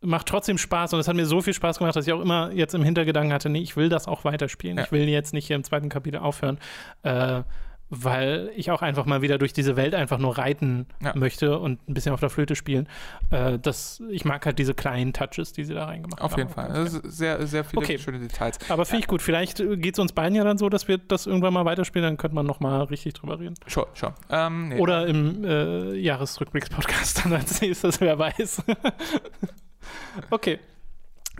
macht 0.00 0.26
trotzdem 0.28 0.58
Spaß 0.58 0.92
und 0.92 1.00
es 1.00 1.08
hat 1.08 1.16
mir 1.16 1.26
so 1.26 1.40
viel 1.40 1.54
Spaß 1.54 1.78
gemacht, 1.78 1.96
dass 1.96 2.06
ich 2.06 2.12
auch 2.12 2.20
immer 2.20 2.52
jetzt 2.52 2.74
im 2.74 2.82
Hintergedanken 2.82 3.32
hatte, 3.32 3.48
nee, 3.48 3.60
ich 3.60 3.76
will 3.76 3.88
das 3.88 4.06
auch 4.06 4.24
weiterspielen. 4.24 4.76
Ja. 4.76 4.84
Ich 4.84 4.92
will 4.92 5.08
jetzt 5.08 5.32
nicht 5.32 5.46
hier 5.46 5.56
im 5.56 5.64
zweiten 5.64 5.88
Kapitel 5.88 6.18
aufhören, 6.18 6.58
äh, 7.02 7.42
weil 7.90 8.50
ich 8.56 8.70
auch 8.70 8.82
einfach 8.82 9.04
mal 9.06 9.22
wieder 9.22 9.38
durch 9.38 9.52
diese 9.52 9.76
Welt 9.76 9.94
einfach 9.94 10.18
nur 10.18 10.36
reiten 10.38 10.86
Ja. 11.02 11.14
möchte 11.14 11.58
und 11.58 11.86
ein 11.88 11.94
bisschen 11.94 12.12
auf 12.12 12.20
der 12.20 12.30
Flöte 12.30 12.56
spielen. 12.56 12.88
Äh, 13.30 13.58
das, 13.58 14.02
ich 14.10 14.24
mag 14.24 14.44
halt 14.46 14.58
diese 14.58 14.74
kleinen 14.74 15.12
Touches, 15.12 15.52
die 15.52 15.64
sie 15.64 15.74
da 15.74 15.84
reingemacht 15.84 16.20
Auf 16.20 16.32
haben. 16.32 16.38
jeden 16.40 16.50
Fall. 16.50 16.68
Das 16.72 16.94
ist 16.94 17.16
sehr, 17.18 17.46
sehr 17.46 17.62
viele 17.64 17.82
Okay. 17.82 17.98
schöne 17.98 18.18
Details. 18.18 18.58
Aber 18.68 18.84
finde 18.84 19.00
ich 19.02 19.06
gut. 19.06 19.22
Vielleicht 19.22 19.58
geht 19.58 19.94
es 19.94 19.98
uns 19.98 20.12
beiden 20.12 20.34
ja 20.34 20.44
dann 20.44 20.58
so, 20.58 20.68
dass 20.68 20.88
wir 20.88 20.98
das 20.98 21.26
irgendwann 21.26 21.52
mal 21.52 21.64
weiterspielen, 21.66 22.04
dann 22.08 22.16
könnte 22.16 22.34
man 22.34 22.46
noch 22.46 22.60
mal 22.60 22.82
richtig 22.84 23.14
drüber 23.14 23.38
reden. 23.38 23.54
Sure, 23.66 23.86
sure. 23.94 24.14
Ähm, 24.30 24.68
nee. 24.70 24.78
Oder 24.80 25.06
im 25.06 25.44
äh, 25.44 25.94
Jahresrückblicks-Podcast 25.94 27.24
dann 27.24 27.34
als 27.34 27.60
nächstes, 27.60 28.00
wer 28.00 28.18
weiß. 28.18 28.62
okay. 30.30 30.58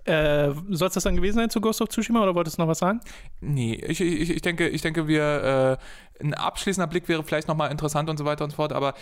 Äh, 0.07 0.53
Soll 0.69 0.89
es 0.89 0.95
das 0.95 1.05
dann 1.05 1.17
gewesen 1.17 1.37
sein 1.39 1.49
zu 1.49 1.63
Ghost 1.63 1.81
of 1.81 1.89
Tsushima 1.89 2.23
oder 2.23 2.35
wolltest 2.35 2.59
du 2.59 2.63
noch 2.63 2.69
was 2.69 2.79
sagen? 2.81 3.01
Nee, 3.41 3.75
ich, 3.87 4.03
ich, 4.03 4.29
ich 4.31 4.43
denke, 4.43 4.69
ich 4.69 4.83
denke, 4.83 5.09
wir 5.09 5.79
äh, 6.14 6.14
ein 6.21 6.33
abschließender 6.33 6.87
Blick 6.87 7.09
wäre 7.09 7.25
vielleicht 7.25 7.49
nochmal 7.49 7.71
interessant 7.73 8.09
und 8.09 8.17
so 8.19 8.25
weiter 8.25 8.45
und 8.45 8.51
so 8.51 8.57
fort, 8.57 8.73
aber 8.73 8.95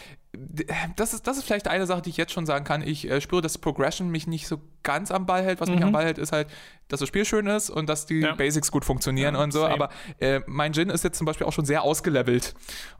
das 0.96 1.12
ist, 1.12 1.26
das 1.26 1.36
ist 1.36 1.44
vielleicht 1.44 1.68
eine 1.68 1.84
Sache, 1.86 2.00
die 2.00 2.08
ich 2.10 2.16
jetzt 2.16 2.32
schon 2.32 2.46
sagen 2.46 2.64
kann. 2.64 2.80
Ich 2.80 3.08
äh, 3.10 3.20
spüre, 3.20 3.42
dass 3.42 3.58
Progression 3.58 4.08
mich 4.10 4.26
nicht 4.26 4.46
so 4.48 4.58
ganz 4.82 5.10
am 5.10 5.26
Ball 5.26 5.42
hält. 5.44 5.60
Was 5.60 5.68
mich 5.68 5.78
Mhm. 5.80 5.84
am 5.86 5.92
Ball 5.92 6.04
hält, 6.06 6.16
ist 6.16 6.32
halt, 6.32 6.48
dass 6.88 7.00
das 7.00 7.08
Spiel 7.08 7.26
schön 7.26 7.46
ist 7.46 7.68
und 7.68 7.86
dass 7.88 8.06
die 8.06 8.20
Ja. 8.20 8.34
Basics 8.34 8.72
gut 8.72 8.84
funktionieren 8.86 9.34
Ja, 9.34 9.42
und 9.42 9.52
so. 9.52 9.60
same. 9.60 9.74
Aber 9.74 9.90
äh, 10.20 10.40
mein 10.46 10.72
Jin 10.72 10.88
ist 10.88 11.04
jetzt 11.04 11.18
zum 11.18 11.26
Beispiel 11.26 11.46
auch 11.46 11.52
schon 11.52 11.66
sehr 11.66 11.82
ausgelevelt. 11.82 12.54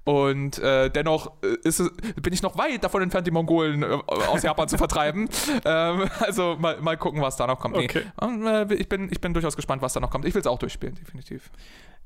Und 0.05 0.59
äh, 0.59 0.90
dennoch 0.90 1.32
äh, 1.43 1.56
ist 1.66 1.80
es, 1.80 1.90
bin 2.20 2.34
ich 2.34 2.43
noch 2.43 2.59
weit 2.59 2.84
davon 2.84 3.01
entfernt, 3.02 3.26
die 3.26 3.30
Mongolen 3.30 3.82
äh, 3.82 3.86
aus 4.06 4.43
Japan 4.43 4.68
zu 4.68 4.76
vertreiben. 4.76 5.28
Ähm, 5.64 6.09
also 6.20 6.56
mal, 6.59 6.80
mal 6.80 6.97
gucken, 6.97 7.20
was 7.22 7.36
da 7.36 7.47
noch 7.47 7.60
kommt. 7.60 7.76
Nee, 7.76 7.84
Okay. 7.84 8.02
und, 8.20 8.47
äh, 8.47 8.74
ich, 8.74 8.89
bin, 8.89 9.09
ich 9.10 9.20
bin 9.20 9.32
durchaus 9.32 9.56
gespannt, 9.56 9.80
was 9.80 9.93
da 9.93 10.01
noch 10.01 10.10
kommt. 10.10 10.24
Ich 10.26 10.34
will 10.34 10.40
es 10.40 10.47
auch 10.47 10.59
durchspielen, 10.59 10.94
definitiv. 10.97 11.51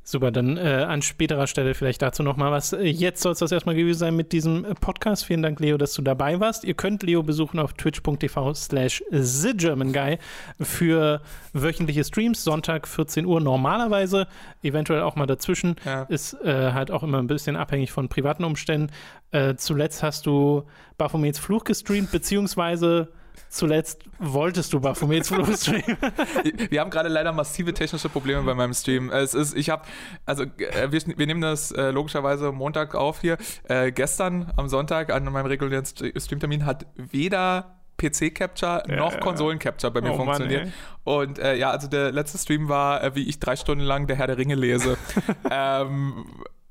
Super, 0.02 0.30
dann 0.30 0.56
äh, 0.56 0.84
an 0.88 1.02
späterer 1.02 1.46
Stelle 1.48 1.74
vielleicht 1.74 1.95
dazu 1.98 2.22
noch 2.22 2.36
mal 2.36 2.50
was. 2.50 2.72
Äh, 2.72 2.84
Jetzt 2.84 3.22
soll 3.22 3.32
es 3.32 3.38
das 3.38 3.52
erstmal 3.52 3.74
gewesen 3.74 3.98
sein 3.98 4.16
mit 4.16 4.32
diesem 4.32 4.64
äh, 4.64 4.74
Podcast. 4.74 5.24
Vielen 5.24 5.42
Dank, 5.42 5.60
Leo, 5.60 5.76
dass 5.76 5.94
du 5.94 6.02
dabei 6.02 6.40
warst. 6.40 6.64
Ihr 6.64 6.74
könnt 6.74 7.02
Leo 7.02 7.22
besuchen 7.22 7.58
auf 7.58 7.72
twitch.tv 7.74 8.54
slash 8.54 9.02
TheGermanGuy 9.10 10.18
für 10.60 11.20
wöchentliche 11.52 12.04
Streams, 12.04 12.44
Sonntag 12.44 12.86
14 12.88 13.26
Uhr 13.26 13.40
normalerweise, 13.40 14.26
eventuell 14.62 15.02
auch 15.02 15.16
mal 15.16 15.26
dazwischen. 15.26 15.76
Ja. 15.84 16.02
Ist 16.04 16.34
äh, 16.42 16.72
halt 16.72 16.90
auch 16.90 17.02
immer 17.02 17.18
ein 17.18 17.26
bisschen 17.26 17.56
abhängig 17.56 17.92
von 17.92 18.08
privaten 18.08 18.44
Umständen. 18.44 18.92
Äh, 19.30 19.56
zuletzt 19.56 20.02
hast 20.02 20.26
du 20.26 20.64
Baphomets 20.98 21.38
Fluch 21.38 21.64
gestreamt, 21.64 22.10
beziehungsweise 22.10 23.08
zuletzt 23.48 24.02
wolltest 24.18 24.72
du 24.72 24.80
Baphomets 24.80 25.28
Fluch 25.28 25.48
streamen. 25.56 25.96
Wir 26.70 26.80
haben 26.80 26.90
gerade 26.90 27.08
leider 27.08 27.32
massive 27.32 27.72
technische 27.74 28.08
Probleme 28.08 28.42
bei 28.42 28.54
meinem 28.54 28.74
Stream. 28.74 29.10
Es 29.10 29.34
ist, 29.34 29.56
ich 29.56 29.70
habe, 29.70 29.82
also 30.24 30.44
äh, 30.44 30.90
wir, 30.90 31.00
wir 31.16 31.26
nehmen 31.26 31.40
das 31.40 31.70
äh, 31.72 31.90
logischerweise 31.90 32.52
Montag 32.52 32.94
auf 32.94 33.20
hier. 33.20 33.36
Äh, 33.64 33.92
gestern 33.92 34.52
am 34.56 34.68
Sonntag 34.68 35.12
an 35.12 35.24
meinem 35.24 35.46
regulären 35.46 35.84
St- 35.84 36.18
Streamtermin 36.20 36.64
hat 36.66 36.86
weder 36.96 37.76
PC-Capture 37.98 38.82
Ja, 38.88 38.96
noch 38.96 39.12
ja. 39.14 39.20
Konsolen-Capture 39.20 39.90
bei 39.90 40.00
mir 40.02 40.12
Oh 40.12 40.16
Mann, 40.18 40.26
funktioniert. 40.26 40.66
ey. 40.66 40.72
Und 41.04 41.38
äh, 41.38 41.56
ja, 41.56 41.70
also 41.70 41.88
der 41.88 42.12
letzte 42.12 42.36
Stream 42.38 42.68
war, 42.68 43.02
äh, 43.02 43.14
wie 43.14 43.26
ich 43.28 43.40
drei 43.40 43.56
Stunden 43.56 43.84
lang 43.84 44.06
der 44.06 44.16
Herr 44.16 44.26
der 44.26 44.36
Ringe 44.38 44.54
lese. 44.54 44.98
ähm, 45.50 46.26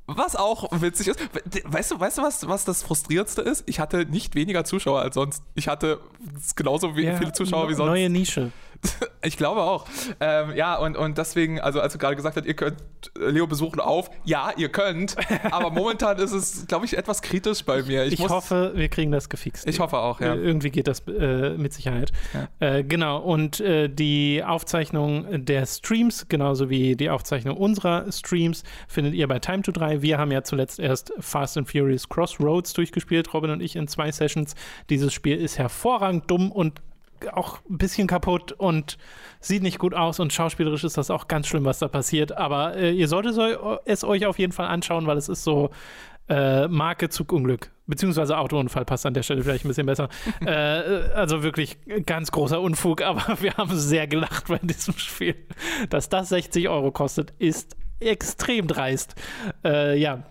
was 0.08 0.36
auch 0.36 0.70
witzig 0.82 1.08
ist. 1.08 1.20
We- 1.34 1.62
Weißt 1.66 1.92
du, 1.92 2.00
weißt 2.00 2.18
du 2.20 2.22
was, 2.22 2.48
was 2.48 2.66
das 2.66 2.84
Frustrierendste 2.84 3.42
ist? 3.42 3.64
Ich 3.66 3.80
hatte 3.80 4.06
nicht 4.06 4.36
weniger 4.36 4.64
Zuschauer 4.64 5.02
als 5.02 5.16
sonst. 5.16 5.44
Ich 5.56 5.68
hatte 5.68 6.00
genauso 6.56 6.90
Ja, 6.92 7.18
viele 7.18 7.32
Zuschauer 7.34 7.70
wie 7.70 7.74
sonst. 7.74 7.90
Neue 7.90 8.10
Nische. 8.10 8.52
Ich 9.26 9.38
glaube 9.38 9.62
auch. 9.62 9.86
Ähm, 10.20 10.56
ja, 10.56 10.76
und, 10.78 10.96
und 10.96 11.18
deswegen, 11.18 11.60
also 11.60 11.82
als 11.82 11.94
du 11.94 12.00
gerade 12.00 12.16
gesagt 12.16 12.38
hast, 12.38 12.46
ihr 12.46 12.54
könnt 12.54 12.78
Leo 13.18 13.48
besuchen 13.48 13.80
auf, 13.80 14.12
ja, 14.24 14.52
ihr 14.56 14.70
könnt, 14.70 15.16
aber 15.52 15.72
momentan 15.72 16.20
ist 16.20 16.32
es, 16.32 16.68
glaube 16.68 16.86
ich, 16.86 16.96
etwas 16.96 17.24
kritisch 17.24 17.66
bei 17.66 17.82
mir. 17.82 18.06
Ich, 18.06 18.14
Ich, 18.14 18.20
muss, 18.20 18.30
hoffe, 18.30 18.74
wir 18.76 18.88
kriegen 18.88 19.12
das 19.12 19.30
gefixt. 19.30 19.68
Ich 19.68 19.80
hoffe 19.80 19.98
auch, 19.98 20.22
ja. 20.22 20.36
Äh, 20.36 20.38
Irgendwie 20.38 20.70
geht 20.70 20.88
das 20.88 21.02
äh, 21.08 21.58
mit 21.58 21.74
Sicherheit. 21.74 22.12
Äh, 22.60 22.84
genau, 22.84 23.18
und 23.20 23.60
äh, 23.62 23.90
die 23.90 24.44
Aufzeichnung 24.46 25.46
der 25.46 25.66
Streams, 25.66 26.28
genauso 26.30 26.70
wie 26.70 26.96
die 26.96 27.10
Aufzeichnung 27.10 27.58
unserer 27.58 28.12
Streams, 28.12 28.64
findet 28.88 29.16
ihr 29.16 29.28
bei 29.28 29.40
Time 29.40 29.64
to 29.64 29.72
3. 29.72 30.04
Wir 30.04 30.20
haben 30.20 30.32
ja 30.32 30.44
zuletzt 30.44 30.80
erst 30.80 31.12
Fast 31.20 31.58
and 31.58 31.70
Furious 31.70 32.08
Crossroads 32.08 32.74
durchgespielt, 32.74 33.34
Robin 33.34 33.50
und 33.50 33.62
ich 33.62 33.76
in 33.76 33.88
zwei 33.88 34.12
Sessions. 34.12 34.54
Dieses 34.92 35.14
Spiel 35.14 35.38
ist 35.38 35.58
hervorragend 35.58 36.30
dumm 36.30 36.52
und 36.52 36.82
auch 37.34 37.60
ein 37.70 37.78
bisschen 37.78 38.08
kaputt 38.08 38.52
und 38.52 38.98
sieht 39.40 39.64
nicht 39.64 39.80
gut 39.80 39.94
aus 39.94 40.20
und 40.20 40.34
schauspielerisch 40.34 40.84
ist 40.84 40.98
das 40.98 41.10
auch 41.10 41.28
ganz 41.28 41.48
schlimm, 41.48 41.66
was 41.66 41.80
da 41.80 41.88
passiert. 41.88 42.38
Aber 42.38 42.76
äh, 42.76 42.92
ihr 42.92 43.08
solltet 43.08 43.38
es 43.86 44.04
euch 44.04 44.26
auf 44.26 44.40
jeden 44.40 44.54
Fall 44.54 44.68
anschauen, 44.68 45.08
weil 45.08 45.18
es 45.18 45.30
ist 45.30 45.44
so 45.44 45.72
äh, 46.28 46.68
Marke 46.68 47.10
Zugunglück, 47.10 47.72
beziehungsweise 47.86 48.38
Autounfall 48.38 48.86
passt 48.86 49.06
an 49.06 49.14
der 49.14 49.24
Stelle 49.24 49.44
vielleicht 49.44 49.66
ein 49.66 49.68
bisschen 49.68 49.86
besser. 49.86 50.10
äh, 50.46 50.52
also 51.14 51.44
wirklich 51.44 51.78
ganz 52.06 52.32
großer 52.32 52.60
Unfug, 52.60 53.02
aber 53.02 53.38
wir 53.42 53.54
haben 53.56 53.76
sehr 53.78 54.08
gelacht 54.08 54.48
bei 54.48 54.60
diesem 54.62 54.98
Spiel. 54.98 55.36
Dass 55.90 56.10
das 56.10 56.30
60 56.30 56.70
Euro 56.70 56.92
kostet, 56.92 57.34
ist 57.40 57.76
extrem 58.00 58.68
dreist. 58.68 59.16
Äh, 59.64 59.98
ja, 59.98 60.24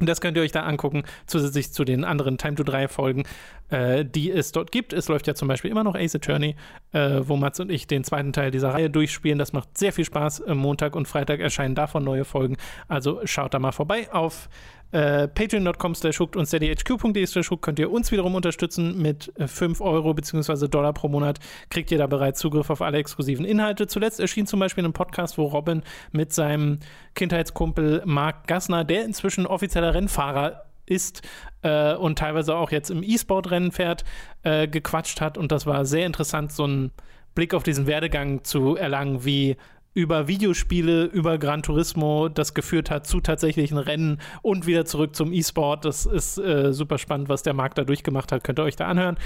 und 0.00 0.08
das 0.08 0.20
könnt 0.20 0.36
ihr 0.36 0.42
euch 0.42 0.52
da 0.52 0.62
angucken, 0.62 1.04
zusätzlich 1.26 1.72
zu 1.72 1.84
den 1.84 2.04
anderen 2.04 2.38
Time 2.38 2.54
to 2.54 2.64
3 2.64 2.88
Folgen, 2.88 3.24
äh, 3.68 4.04
die 4.04 4.30
es 4.30 4.52
dort 4.52 4.72
gibt. 4.72 4.92
Es 4.92 5.08
läuft 5.08 5.26
ja 5.26 5.34
zum 5.34 5.46
Beispiel 5.46 5.70
immer 5.70 5.84
noch 5.84 5.94
Ace 5.94 6.16
Attorney, 6.16 6.56
äh, 6.92 7.20
wo 7.22 7.36
Mats 7.36 7.60
und 7.60 7.70
ich 7.70 7.86
den 7.86 8.02
zweiten 8.02 8.32
Teil 8.32 8.50
dieser 8.50 8.70
Reihe 8.70 8.90
durchspielen. 8.90 9.38
Das 9.38 9.52
macht 9.52 9.76
sehr 9.76 9.92
viel 9.92 10.04
Spaß. 10.04 10.40
Äh, 10.40 10.54
Montag 10.54 10.96
und 10.96 11.06
Freitag 11.06 11.40
erscheinen 11.40 11.74
davon 11.74 12.02
neue 12.02 12.24
Folgen. 12.24 12.56
Also 12.88 13.20
schaut 13.24 13.54
da 13.54 13.58
mal 13.58 13.72
vorbei 13.72 14.12
auf 14.12 14.48
äh, 14.92 15.28
patreon.com 15.28 15.94
slash 15.94 16.20
und 16.20 16.46
steadyhq.de 16.46 17.26
slash 17.26 17.50
könnt 17.60 17.78
ihr 17.78 17.90
uns 17.90 18.10
wiederum 18.10 18.34
unterstützen 18.34 19.00
mit 19.00 19.32
äh, 19.38 19.46
5 19.46 19.80
Euro 19.80 20.14
bzw. 20.14 20.68
Dollar 20.68 20.92
pro 20.92 21.08
Monat. 21.08 21.38
Kriegt 21.68 21.90
ihr 21.90 21.98
da 21.98 22.06
bereits 22.06 22.40
Zugriff 22.40 22.70
auf 22.70 22.82
alle 22.82 22.98
exklusiven 22.98 23.44
Inhalte. 23.44 23.86
Zuletzt 23.86 24.20
erschien 24.20 24.46
zum 24.46 24.60
Beispiel 24.60 24.84
ein 24.84 24.92
Podcast, 24.92 25.38
wo 25.38 25.46
Robin 25.46 25.82
mit 26.12 26.32
seinem 26.32 26.80
Kindheitskumpel 27.14 28.02
Marc 28.04 28.46
Gassner, 28.46 28.84
der 28.84 29.04
inzwischen 29.04 29.46
offizieller 29.46 29.94
Rennfahrer 29.94 30.64
ist 30.86 31.22
äh, 31.62 31.94
und 31.94 32.18
teilweise 32.18 32.54
auch 32.56 32.70
jetzt 32.70 32.90
im 32.90 33.02
E-Sport-Rennen 33.02 33.72
fährt, 33.72 34.04
äh, 34.42 34.66
gequatscht 34.66 35.20
hat. 35.20 35.38
Und 35.38 35.52
das 35.52 35.66
war 35.66 35.84
sehr 35.84 36.06
interessant, 36.06 36.52
so 36.52 36.64
einen 36.64 36.90
Blick 37.34 37.54
auf 37.54 37.62
diesen 37.62 37.86
Werdegang 37.86 38.42
zu 38.44 38.76
erlangen, 38.76 39.24
wie 39.24 39.56
über 39.92 40.28
Videospiele, 40.28 41.04
über 41.04 41.36
Gran 41.38 41.62
Turismo, 41.62 42.28
das 42.28 42.54
geführt 42.54 42.90
hat 42.90 43.06
zu 43.06 43.20
tatsächlichen 43.20 43.76
Rennen 43.76 44.20
und 44.40 44.66
wieder 44.66 44.84
zurück 44.84 45.16
zum 45.16 45.32
E-Sport. 45.32 45.84
Das 45.84 46.06
ist 46.06 46.38
äh, 46.38 46.72
super 46.72 46.96
spannend, 46.96 47.28
was 47.28 47.42
der 47.42 47.54
Markt 47.54 47.76
da 47.76 47.84
durchgemacht 47.84 48.30
hat. 48.30 48.44
Könnt 48.44 48.60
ihr 48.60 48.62
euch 48.62 48.76
da 48.76 48.86
anhören. 48.86 49.16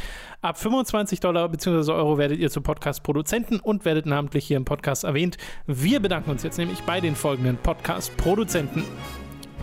Ab 0.40 0.58
25 0.58 1.20
Dollar 1.20 1.48
bzw. 1.50 1.92
Euro 1.92 2.16
werdet 2.16 2.38
ihr 2.38 2.50
zu 2.50 2.62
Podcast-Produzenten 2.62 3.60
und 3.60 3.84
werdet 3.84 4.06
namentlich 4.06 4.46
hier 4.46 4.56
im 4.56 4.64
Podcast 4.64 5.04
erwähnt. 5.04 5.36
Wir 5.66 6.00
bedanken 6.00 6.30
uns 6.30 6.42
jetzt 6.42 6.56
nämlich 6.56 6.80
bei 6.82 7.00
den 7.00 7.14
folgenden 7.14 7.58
Podcast-Produzenten. 7.58 8.84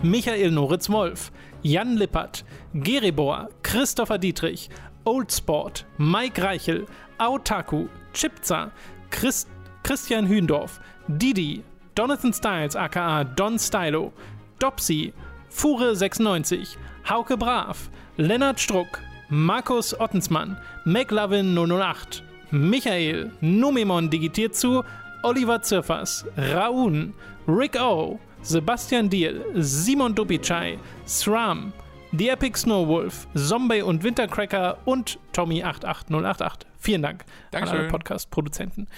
Michael 0.04 0.52
Noritz 0.52 0.88
Wolf, 0.88 1.32
Jan 1.62 1.96
Lippert, 1.96 2.44
Geribor, 2.74 3.48
Christopher 3.62 4.18
Dietrich, 4.18 4.70
Oldsport, 5.04 5.84
Mike 5.98 6.40
Reichel, 6.40 6.86
Autaku, 7.18 7.88
Chipza, 8.12 8.70
Christ 9.10 9.48
Christian 9.82 10.28
Hühndorf, 10.28 10.80
Didi, 11.08 11.62
Jonathan 11.96 12.32
Styles 12.32 12.76
aka 12.76 13.24
Don 13.24 13.58
Stylo, 13.58 14.12
Dopsy, 14.58 15.12
Fure96, 15.50 16.76
Hauke 17.04 17.36
Brav, 17.36 17.90
Lennart 18.16 18.58
Struck, 18.58 19.00
Markus 19.28 19.94
Ottensmann, 19.98 20.56
McLovin 20.84 21.54
008, 21.54 22.22
Michael, 22.50 23.32
Numemon 23.40 24.10
digitiert 24.10 24.54
zu, 24.54 24.84
Oliver 25.22 25.62
Zirfers, 25.62 26.24
Raun, 26.36 27.14
Rick 27.46 27.76
O, 27.80 28.18
Sebastian 28.42 29.08
Diel, 29.08 29.44
Simon 29.54 30.14
Dubicai, 30.14 30.78
Sram, 31.06 31.72
The 32.12 32.28
Epic 32.30 32.58
Snowwolf, 32.58 33.26
Zombie 33.34 33.82
und 33.82 34.02
Wintercracker 34.02 34.78
und 34.84 35.18
Tommy88088. 35.32 36.66
Vielen 36.78 37.02
Dank 37.02 37.24
Dankeschön. 37.52 37.76
an 37.76 37.82
alle 37.84 37.90
Podcast-Produzenten. 37.90 38.88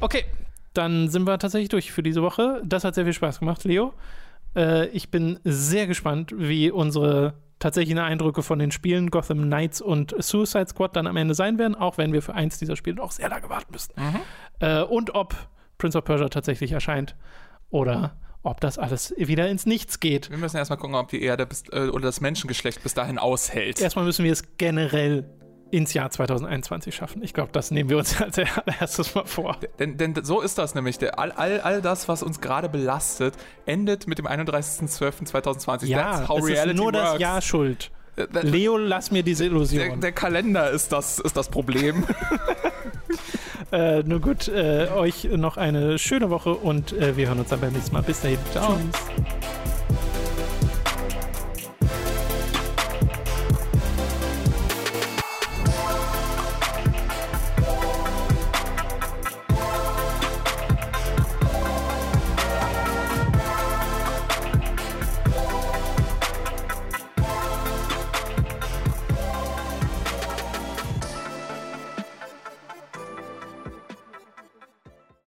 Okay, 0.00 0.24
dann 0.74 1.08
sind 1.08 1.26
wir 1.26 1.38
tatsächlich 1.38 1.68
durch 1.68 1.92
für 1.92 2.02
diese 2.02 2.22
Woche. 2.22 2.62
Das 2.64 2.84
hat 2.84 2.94
sehr 2.94 3.04
viel 3.04 3.12
Spaß 3.12 3.40
gemacht, 3.40 3.64
Leo. 3.64 3.92
Äh, 4.54 4.88
ich 4.88 5.10
bin 5.10 5.38
sehr 5.44 5.86
gespannt, 5.86 6.32
wie 6.36 6.70
unsere 6.70 7.34
tatsächlichen 7.58 7.98
Eindrücke 7.98 8.42
von 8.42 8.58
den 8.58 8.70
Spielen 8.70 9.10
Gotham 9.10 9.42
Knights 9.42 9.80
und 9.80 10.14
Suicide 10.22 10.68
Squad 10.68 10.96
dann 10.96 11.06
am 11.06 11.16
Ende 11.16 11.34
sein 11.34 11.58
werden, 11.58 11.74
auch 11.74 11.98
wenn 11.98 12.12
wir 12.12 12.22
für 12.22 12.34
eins 12.34 12.58
dieser 12.58 12.74
Spiele 12.74 12.96
noch 12.96 13.12
sehr 13.12 13.28
lange 13.28 13.48
warten 13.48 13.72
müssen. 13.72 13.92
Äh, 14.60 14.82
und 14.82 15.14
ob 15.14 15.34
Prince 15.78 15.98
of 15.98 16.04
Persia 16.04 16.28
tatsächlich 16.28 16.72
erscheint 16.72 17.16
oder 17.70 18.16
ob 18.42 18.60
das 18.60 18.78
alles 18.78 19.14
wieder 19.18 19.48
ins 19.48 19.66
Nichts 19.66 20.00
geht. 20.00 20.30
Wir 20.30 20.38
müssen 20.38 20.56
erstmal 20.56 20.78
gucken, 20.78 20.94
ob 20.94 21.08
die 21.08 21.22
Erde 21.22 21.46
bis, 21.46 21.64
äh, 21.72 21.88
oder 21.88 22.04
das 22.04 22.20
Menschengeschlecht 22.20 22.82
bis 22.82 22.94
dahin 22.94 23.18
aushält. 23.18 23.80
Erstmal 23.80 24.06
müssen 24.06 24.24
wir 24.24 24.32
es 24.32 24.56
generell 24.56 25.28
ins 25.70 25.94
Jahr 25.94 26.10
2021 26.10 26.94
schaffen. 26.94 27.22
Ich 27.22 27.32
glaube, 27.34 27.50
das 27.52 27.70
nehmen 27.70 27.90
wir 27.90 27.98
uns 27.98 28.20
als 28.20 28.38
erstes 28.38 29.14
mal 29.14 29.24
vor. 29.26 29.56
Denn, 29.78 29.96
denn 29.96 30.14
so 30.24 30.40
ist 30.40 30.58
das 30.58 30.74
nämlich. 30.74 30.98
Der, 30.98 31.18
all, 31.18 31.32
all, 31.32 31.60
all 31.60 31.80
das, 31.82 32.08
was 32.08 32.22
uns 32.22 32.40
gerade 32.40 32.68
belastet, 32.68 33.34
endet 33.66 34.06
mit 34.06 34.18
dem 34.18 34.26
31.12.2020. 34.26 35.86
Ja, 35.86 35.98
That's 36.18 36.28
how 36.28 36.38
es 36.38 36.44
ist 36.44 36.50
reality 36.50 36.76
nur 36.76 36.92
das 36.92 37.08
works. 37.10 37.20
Jahr 37.20 37.40
schuld. 37.42 37.90
Äh, 38.16 38.26
der- 38.28 38.44
Leo, 38.44 38.76
lass 38.76 39.10
mir 39.10 39.22
diese 39.22 39.44
Der, 39.44 39.52
Illusion. 39.52 40.00
der 40.00 40.12
Kalender 40.12 40.70
ist 40.70 40.92
das, 40.92 41.18
ist 41.18 41.36
das 41.36 41.48
Problem. 41.48 42.04
Äh, 43.72 44.02
nur 44.02 44.20
gut, 44.20 44.48
äh, 44.48 44.88
euch 44.96 45.22
noch 45.30 45.56
eine 45.56 45.96
schöne 46.00 46.28
Woche 46.28 46.50
und 46.54 46.92
äh, 46.92 47.16
wir 47.16 47.28
hören 47.28 47.38
uns 47.38 47.50
dann 47.50 47.60
beim 47.60 47.72
nächsten 47.72 47.94
Mal. 47.94 48.02
Bis 48.02 48.20
dahin. 48.20 48.38
Ciao. 48.50 48.76
Tschüss. 48.76 49.69